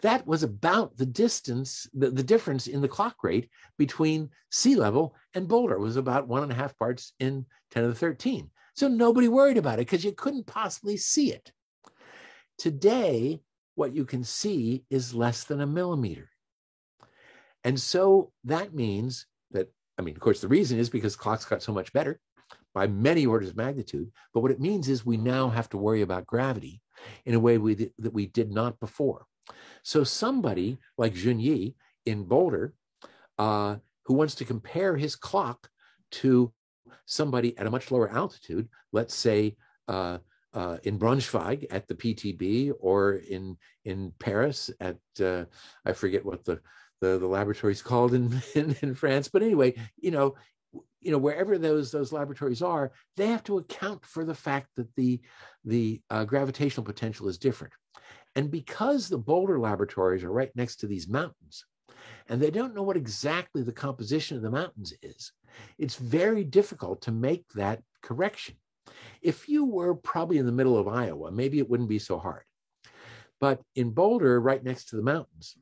That 0.02 0.27
was 0.27 0.43
about 0.43 0.97
the 0.97 1.06
distance, 1.06 1.89
the, 1.94 2.10
the 2.10 2.23
difference 2.23 2.66
in 2.66 2.81
the 2.81 2.89
clock 2.89 3.16
rate 3.23 3.48
between 3.78 4.31
sea 4.51 4.77
level 4.77 5.14
and 5.35 5.48
Boulder 5.48 5.78
was 5.78 5.97
about 5.97 6.28
one 6.28 6.43
and 6.43 6.52
a 6.52 6.55
half 6.55 6.77
parts 6.78 7.12
in 7.18 7.47
10 7.70 7.82
to 7.82 7.89
the 7.89 7.94
13. 7.94 8.51
So 8.74 8.89
nobody 8.89 9.28
worried 9.28 9.56
about 9.56 9.74
it 9.74 9.86
because 9.86 10.05
you 10.05 10.12
couldn't 10.12 10.47
possibly 10.47 10.98
see 10.98 11.32
it. 11.32 11.51
Today, 12.59 13.40
what 13.74 13.94
you 13.94 14.05
can 14.05 14.23
see 14.23 14.85
is 14.90 15.14
less 15.14 15.44
than 15.44 15.60
a 15.60 15.66
millimeter. 15.66 16.28
And 17.64 17.81
so 17.81 18.32
that 18.44 18.74
means 18.74 19.27
that, 19.52 19.68
I 19.98 20.02
mean, 20.02 20.14
of 20.14 20.20
course, 20.20 20.40
the 20.40 20.48
reason 20.48 20.78
is 20.78 20.90
because 20.90 21.16
clocks 21.16 21.44
got 21.44 21.62
so 21.62 21.73
much 21.73 21.93
better 21.93 22.20
by 22.74 22.86
many 22.86 23.24
orders 23.24 23.48
of 23.48 23.56
magnitude. 23.56 24.10
But 24.35 24.40
what 24.40 24.51
it 24.51 24.60
means 24.60 24.89
is 24.89 25.05
we 25.05 25.16
now 25.16 25.48
have 25.48 25.68
to 25.70 25.78
worry 25.78 26.02
about 26.02 26.27
gravity 26.27 26.82
in 27.24 27.35
a 27.35 27.40
way 27.40 27.56
we, 27.59 27.90
that 27.98 28.12
we 28.12 28.27
did 28.27 28.52
not 28.52 28.78
before. 28.78 29.27
So 29.82 30.05
somebody 30.05 30.78
like 30.98 31.14
Jun 31.14 31.39
Ye 31.39 31.74
in 32.05 32.24
Boulder, 32.24 32.74
uh, 33.39 33.77
who 34.05 34.14
wants 34.14 34.35
to 34.36 34.44
compare 34.44 34.97
his 34.97 35.16
clock 35.16 35.68
to 36.12 36.52
somebody 37.06 37.56
at 37.59 37.66
a 37.66 37.70
much 37.70 37.90
lower 37.90 38.09
altitude, 38.09 38.68
let's 38.93 39.14
say 39.14 39.56
uh, 39.89 40.18
uh, 40.55 40.78
in 40.85 40.98
Braunschweig 40.98 41.66
at 41.70 41.86
the 41.86 41.94
PTB 41.94 42.73
or 42.81 43.14
in 43.14 43.56
in 43.85 44.12
Paris 44.18 44.70
at 44.81 44.97
uh, 45.20 45.44
I 45.85 45.93
forget 45.93 46.24
what 46.24 46.44
the 46.44 46.60
the, 47.01 47.18
the 47.18 47.27
laboratory 47.27 47.74
is 47.74 47.82
called 47.82 48.14
in, 48.14 48.40
in, 48.55 48.74
in 48.81 48.94
France, 48.94 49.28
but 49.28 49.43
anyway, 49.43 49.74
you 49.98 50.10
know, 50.10 50.35
you 51.01 51.10
know 51.12 51.18
wherever 51.18 51.59
those 51.59 51.93
those 51.93 52.12
laboratories 52.12 52.62
are, 52.62 52.93
they 53.16 53.28
have 53.28 53.44
to 53.44 53.59
account 53.59 54.05
for 54.05 54.24
the 54.24 54.35
fact 54.35 54.68
that 54.77 54.94
the 54.97 55.20
the 55.64 56.01
uh, 56.10 56.24
gravitational 56.24 56.85
potential 56.85 57.28
is 57.28 57.39
different. 57.39 57.73
And 58.36 58.50
because 58.50 59.08
the 59.08 59.18
Boulder 59.18 59.58
laboratories 59.58 60.22
are 60.22 60.30
right 60.30 60.54
next 60.54 60.76
to 60.76 60.86
these 60.86 61.08
mountains, 61.08 61.64
and 62.28 62.40
they 62.40 62.50
don't 62.50 62.74
know 62.74 62.82
what 62.82 62.96
exactly 62.96 63.62
the 63.62 63.72
composition 63.72 64.36
of 64.36 64.42
the 64.42 64.50
mountains 64.50 64.92
is, 65.02 65.32
it's 65.78 65.96
very 65.96 66.44
difficult 66.44 67.00
to 67.02 67.12
make 67.12 67.48
that 67.54 67.82
correction. 68.02 68.56
If 69.22 69.48
you 69.48 69.64
were 69.64 69.94
probably 69.94 70.36
in 70.36 70.46
the 70.46 70.52
middle 70.52 70.76
of 70.76 70.86
Iowa, 70.86 71.32
maybe 71.32 71.58
it 71.58 71.68
wouldn't 71.68 71.88
be 71.88 71.98
so 71.98 72.18
hard. 72.18 72.42
But 73.40 73.62
in 73.74 73.90
Boulder, 73.90 74.38
right 74.40 74.62
next 74.62 74.90
to 74.90 74.96
the 74.96 75.02
mountains, 75.02 75.56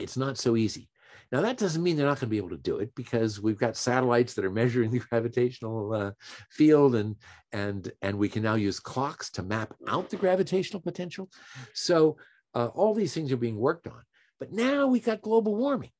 it's 0.00 0.16
not 0.16 0.36
so 0.36 0.56
easy. 0.56 0.88
Now, 1.30 1.42
that 1.42 1.58
doesn't 1.58 1.82
mean 1.82 1.96
they're 1.96 2.06
not 2.06 2.20
going 2.20 2.28
to 2.28 2.30
be 2.30 2.38
able 2.38 2.50
to 2.50 2.56
do 2.56 2.78
it 2.78 2.94
because 2.94 3.40
we've 3.40 3.58
got 3.58 3.76
satellites 3.76 4.34
that 4.34 4.44
are 4.44 4.50
measuring 4.50 4.90
the 4.90 4.98
gravitational 5.10 5.92
uh, 5.92 6.10
field, 6.50 6.94
and 6.94 7.16
and 7.52 7.90
and 8.02 8.18
we 8.18 8.28
can 8.28 8.42
now 8.42 8.54
use 8.54 8.80
clocks 8.80 9.30
to 9.32 9.42
map 9.42 9.74
out 9.86 10.10
the 10.10 10.16
gravitational 10.16 10.80
potential. 10.80 11.28
So 11.74 12.16
uh, 12.54 12.66
all 12.68 12.94
these 12.94 13.12
things 13.12 13.30
are 13.32 13.36
being 13.36 13.58
worked 13.58 13.86
on. 13.86 14.02
But 14.40 14.52
now 14.52 14.86
we've 14.86 15.04
got 15.04 15.20
global 15.20 15.54
warming, 15.54 15.90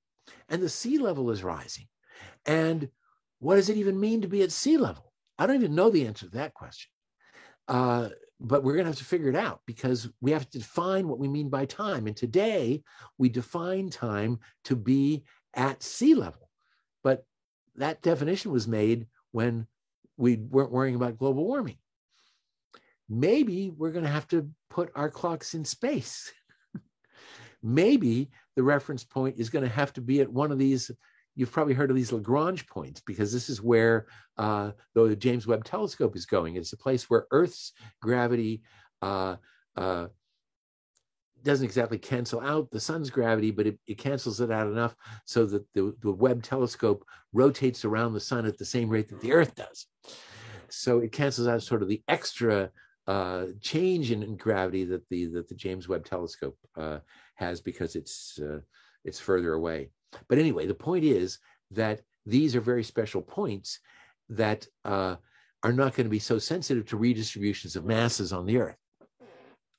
and 0.48 0.62
the 0.62 0.68
sea 0.68 0.98
level 0.98 1.30
is 1.30 1.42
rising. 1.42 1.88
And 2.46 2.88
what 3.40 3.56
does 3.56 3.68
it 3.68 3.76
even 3.76 4.00
mean 4.00 4.22
to 4.22 4.28
be 4.28 4.42
at 4.42 4.52
sea 4.52 4.78
level? 4.78 5.12
I 5.38 5.46
don't 5.46 5.56
even 5.56 5.74
know 5.74 5.90
the 5.90 6.06
answer 6.06 6.26
to 6.26 6.32
that 6.32 6.54
question. 6.54 6.90
Uh, 7.68 8.08
but 8.40 8.62
we're 8.62 8.74
going 8.74 8.84
to 8.84 8.90
have 8.90 8.98
to 8.98 9.04
figure 9.04 9.28
it 9.28 9.36
out 9.36 9.60
because 9.66 10.08
we 10.20 10.30
have 10.30 10.48
to 10.50 10.58
define 10.58 11.08
what 11.08 11.18
we 11.18 11.28
mean 11.28 11.48
by 11.48 11.64
time. 11.64 12.06
And 12.06 12.16
today 12.16 12.82
we 13.18 13.28
define 13.28 13.90
time 13.90 14.38
to 14.64 14.76
be 14.76 15.24
at 15.54 15.82
sea 15.82 16.14
level. 16.14 16.48
But 17.02 17.24
that 17.76 18.02
definition 18.02 18.52
was 18.52 18.68
made 18.68 19.06
when 19.32 19.66
we 20.16 20.36
weren't 20.36 20.72
worrying 20.72 20.94
about 20.94 21.18
global 21.18 21.44
warming. 21.44 21.78
Maybe 23.08 23.70
we're 23.70 23.92
going 23.92 24.04
to 24.04 24.10
have 24.10 24.28
to 24.28 24.48
put 24.70 24.92
our 24.94 25.10
clocks 25.10 25.54
in 25.54 25.64
space. 25.64 26.30
Maybe 27.62 28.30
the 28.54 28.62
reference 28.62 29.02
point 29.02 29.36
is 29.38 29.50
going 29.50 29.64
to 29.64 29.74
have 29.74 29.92
to 29.94 30.00
be 30.00 30.20
at 30.20 30.32
one 30.32 30.52
of 30.52 30.58
these 30.58 30.90
you've 31.38 31.52
probably 31.52 31.72
heard 31.72 31.88
of 31.88 31.94
these 31.94 32.10
Lagrange 32.10 32.66
points 32.66 33.00
because 33.06 33.32
this 33.32 33.48
is 33.48 33.62
where 33.62 34.08
uh, 34.38 34.72
the 34.94 35.14
James 35.14 35.46
Webb 35.46 35.62
Telescope 35.62 36.16
is 36.16 36.26
going. 36.26 36.56
It's 36.56 36.72
a 36.72 36.76
place 36.76 37.08
where 37.08 37.28
Earth's 37.30 37.72
gravity 38.02 38.62
uh, 39.02 39.36
uh, 39.76 40.08
doesn't 41.44 41.64
exactly 41.64 41.96
cancel 41.96 42.40
out 42.40 42.68
the 42.72 42.80
sun's 42.80 43.08
gravity, 43.08 43.52
but 43.52 43.68
it, 43.68 43.78
it 43.86 43.98
cancels 43.98 44.40
it 44.40 44.50
out 44.50 44.66
enough 44.66 44.96
so 45.26 45.46
that 45.46 45.64
the, 45.74 45.94
the 46.02 46.10
Webb 46.10 46.42
telescope 46.42 47.04
rotates 47.32 47.84
around 47.84 48.14
the 48.14 48.20
sun 48.20 48.44
at 48.44 48.58
the 48.58 48.64
same 48.64 48.88
rate 48.90 49.08
that 49.08 49.20
the 49.20 49.32
Earth 49.32 49.54
does. 49.54 49.86
So 50.70 50.98
it 50.98 51.12
cancels 51.12 51.46
out 51.46 51.62
sort 51.62 51.82
of 51.82 51.88
the 51.88 52.02
extra 52.08 52.72
uh, 53.06 53.46
change 53.60 54.10
in, 54.10 54.24
in, 54.24 54.36
gravity 54.36 54.84
that 54.86 55.08
the 55.08 55.26
that 55.26 55.48
the 55.48 55.54
James 55.54 55.88
Webb 55.88 56.04
Telescope 56.04 56.58
uh, 56.76 56.98
has 57.36 57.60
because 57.60 57.96
it's 57.96 58.38
uh, 58.42 58.58
it's 59.04 59.20
further 59.20 59.54
away. 59.54 59.88
But 60.28 60.38
anyway, 60.38 60.66
the 60.66 60.74
point 60.74 61.04
is 61.04 61.38
that 61.72 62.00
these 62.26 62.54
are 62.56 62.60
very 62.60 62.84
special 62.84 63.22
points 63.22 63.80
that 64.30 64.66
uh, 64.84 65.16
are 65.62 65.72
not 65.72 65.94
going 65.94 66.06
to 66.06 66.10
be 66.10 66.18
so 66.18 66.38
sensitive 66.38 66.86
to 66.86 66.96
redistributions 66.96 67.76
of 67.76 67.84
masses 67.84 68.32
on 68.32 68.46
the 68.46 68.58
Earth. 68.58 68.76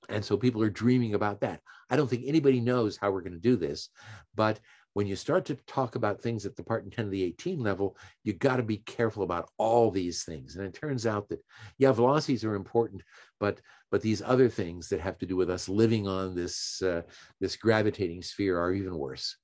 And 0.10 0.26
so 0.26 0.38
people 0.38 0.64
are 0.64 0.69
dreaming 0.69 1.14
about 1.14 1.41
that. 1.41 1.61
I 1.89 1.95
don't 1.95 2.10
think 2.10 2.23
anybody 2.26 2.60
knows 2.60 2.97
how 2.97 3.11
we're 3.11 3.22
going 3.22 3.34
to 3.34 3.39
do 3.39 3.56
this, 3.56 3.89
but 4.35 4.60
when 4.93 5.07
you 5.07 5.15
start 5.15 5.45
to 5.45 5.56
talk 5.68 5.95
about 5.95 6.22
things 6.22 6.45
at 6.45 6.56
the 6.56 6.64
part 6.64 6.84
in 6.84 6.89
10 6.89 7.06
to 7.06 7.11
the 7.11 7.23
18 7.23 7.60
level, 7.60 7.95
you 8.23 8.34
got 8.34 8.57
to 8.57 8.64
be 8.64 8.77
careful 8.77 9.23
about 9.23 9.49
all 9.57 9.91
these 9.91 10.23
things. 10.23 10.56
And 10.56 10.65
it 10.65 10.73
turns 10.73 11.06
out 11.06 11.30
that, 11.30 11.43
yeah, 11.77 11.91
velocities 11.91 12.43
are 12.43 12.56
important, 12.56 13.03
but 13.39 13.61
but 13.91 14.01
these 14.01 14.22
other 14.22 14.49
things 14.49 14.88
that 14.89 14.99
have 14.99 15.18
to 15.18 15.26
do 15.26 15.35
with 15.35 15.49
us 15.49 15.68
living 15.68 16.07
on 16.07 16.35
this 16.35 16.81
uh, 16.81 17.03
this 17.39 17.56
gravitating 17.56 18.22
sphere 18.22 18.60
are 18.60 18.73
even 18.73 18.97
worse. 18.97 19.38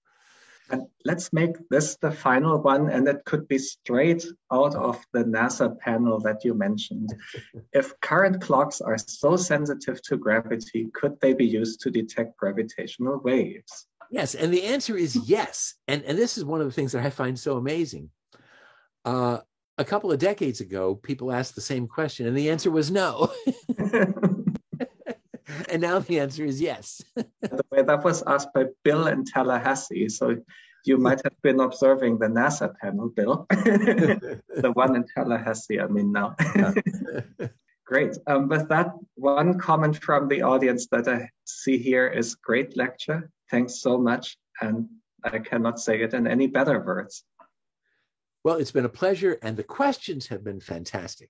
And 0.70 0.84
let's 1.04 1.32
make 1.32 1.56
this 1.70 1.96
the 1.98 2.12
final 2.12 2.60
one, 2.60 2.90
and 2.90 3.08
it 3.08 3.24
could 3.26 3.48
be 3.48 3.58
straight 3.58 4.26
out 4.52 4.76
of 4.76 5.04
the 5.14 5.24
NASA 5.24 5.78
panel 5.80 6.20
that 6.22 6.44
you 6.44 6.54
mentioned. 6.54 7.14
if 7.74 8.00
current 8.02 8.42
clocks 8.42 8.82
are 8.82 8.98
so 8.98 9.36
sensitive 9.36 10.02
to 10.04 10.18
gravity, 10.18 10.88
could 10.94 11.20
they 11.22 11.34
be 11.34 11.46
used 11.46 11.82
to 11.82 11.92
detect 11.92 12.38
gravitational 12.38 13.20
waves? 13.20 13.88
Yes, 14.10 14.36
and 14.36 14.54
the 14.54 14.64
answer 14.64 14.98
is 14.98 15.16
yes. 15.28 15.76
And, 15.88 16.04
and 16.04 16.18
this 16.18 16.38
is 16.38 16.46
one 16.46 16.62
of 16.62 16.68
the 16.68 16.74
things 16.74 16.92
that 16.94 17.06
I 17.06 17.10
find 17.10 17.38
so 17.38 17.58
amazing. 17.58 18.10
Uh, 19.04 19.40
a 19.78 19.86
couple 19.86 20.12
of 20.12 20.20
decades 20.20 20.62
ago, 20.62 20.96
people 20.96 21.32
asked 21.32 21.56
the 21.56 21.62
same 21.62 21.88
question, 21.88 22.28
and 22.28 22.38
the 22.38 22.50
answer 22.50 22.72
was 22.72 22.90
no. 22.92 23.32
and 25.70 25.82
now 25.82 26.00
the 26.00 26.20
answer 26.20 26.46
is 26.46 26.62
yes. 26.62 27.02
the 27.16 27.66
way 27.72 27.84
that 27.84 28.04
was 28.04 28.24
asked 28.28 28.54
by 28.54 28.66
Bill 28.84 29.08
in 29.08 29.26
Tallahassee. 29.26 30.10
So 30.10 30.38
you 30.86 30.98
might 30.98 31.22
have 31.24 31.42
been 31.42 31.60
observing 31.60 32.20
the 32.20 32.28
NASA 32.28 32.74
panel, 32.78 33.10
Bill, 33.10 33.46
the 33.50 34.72
one 34.74 34.96
in 34.96 35.06
Tallahassee. 35.16 35.80
I 35.80 35.88
mean, 35.88 36.12
now. 36.12 36.36
Great. 37.86 38.18
Um, 38.26 38.48
with 38.48 38.68
that, 38.70 38.94
one 39.14 39.60
comment 39.60 40.02
from 40.02 40.28
the 40.28 40.42
audience 40.42 40.88
that 40.88 41.08
I 41.08 41.30
see 41.46 41.78
here 41.78 42.08
is 42.08 42.34
great 42.34 42.76
lecture. 42.76 43.30
Thanks 43.52 43.80
so 43.80 44.00
much. 44.00 44.40
And 44.60 44.90
I 45.24 45.38
cannot 45.38 45.80
say 45.80 46.02
it 46.02 46.16
in 46.16 46.26
any 46.26 46.48
better 46.48 46.84
words. 46.84 47.24
Well, 48.44 48.56
it's 48.56 48.72
been 48.72 48.86
a 48.86 48.90
pleasure, 48.90 49.38
and 49.42 49.56
the 49.56 49.64
questions 49.64 50.28
have 50.28 50.44
been 50.44 50.62
fantastic. 50.62 51.30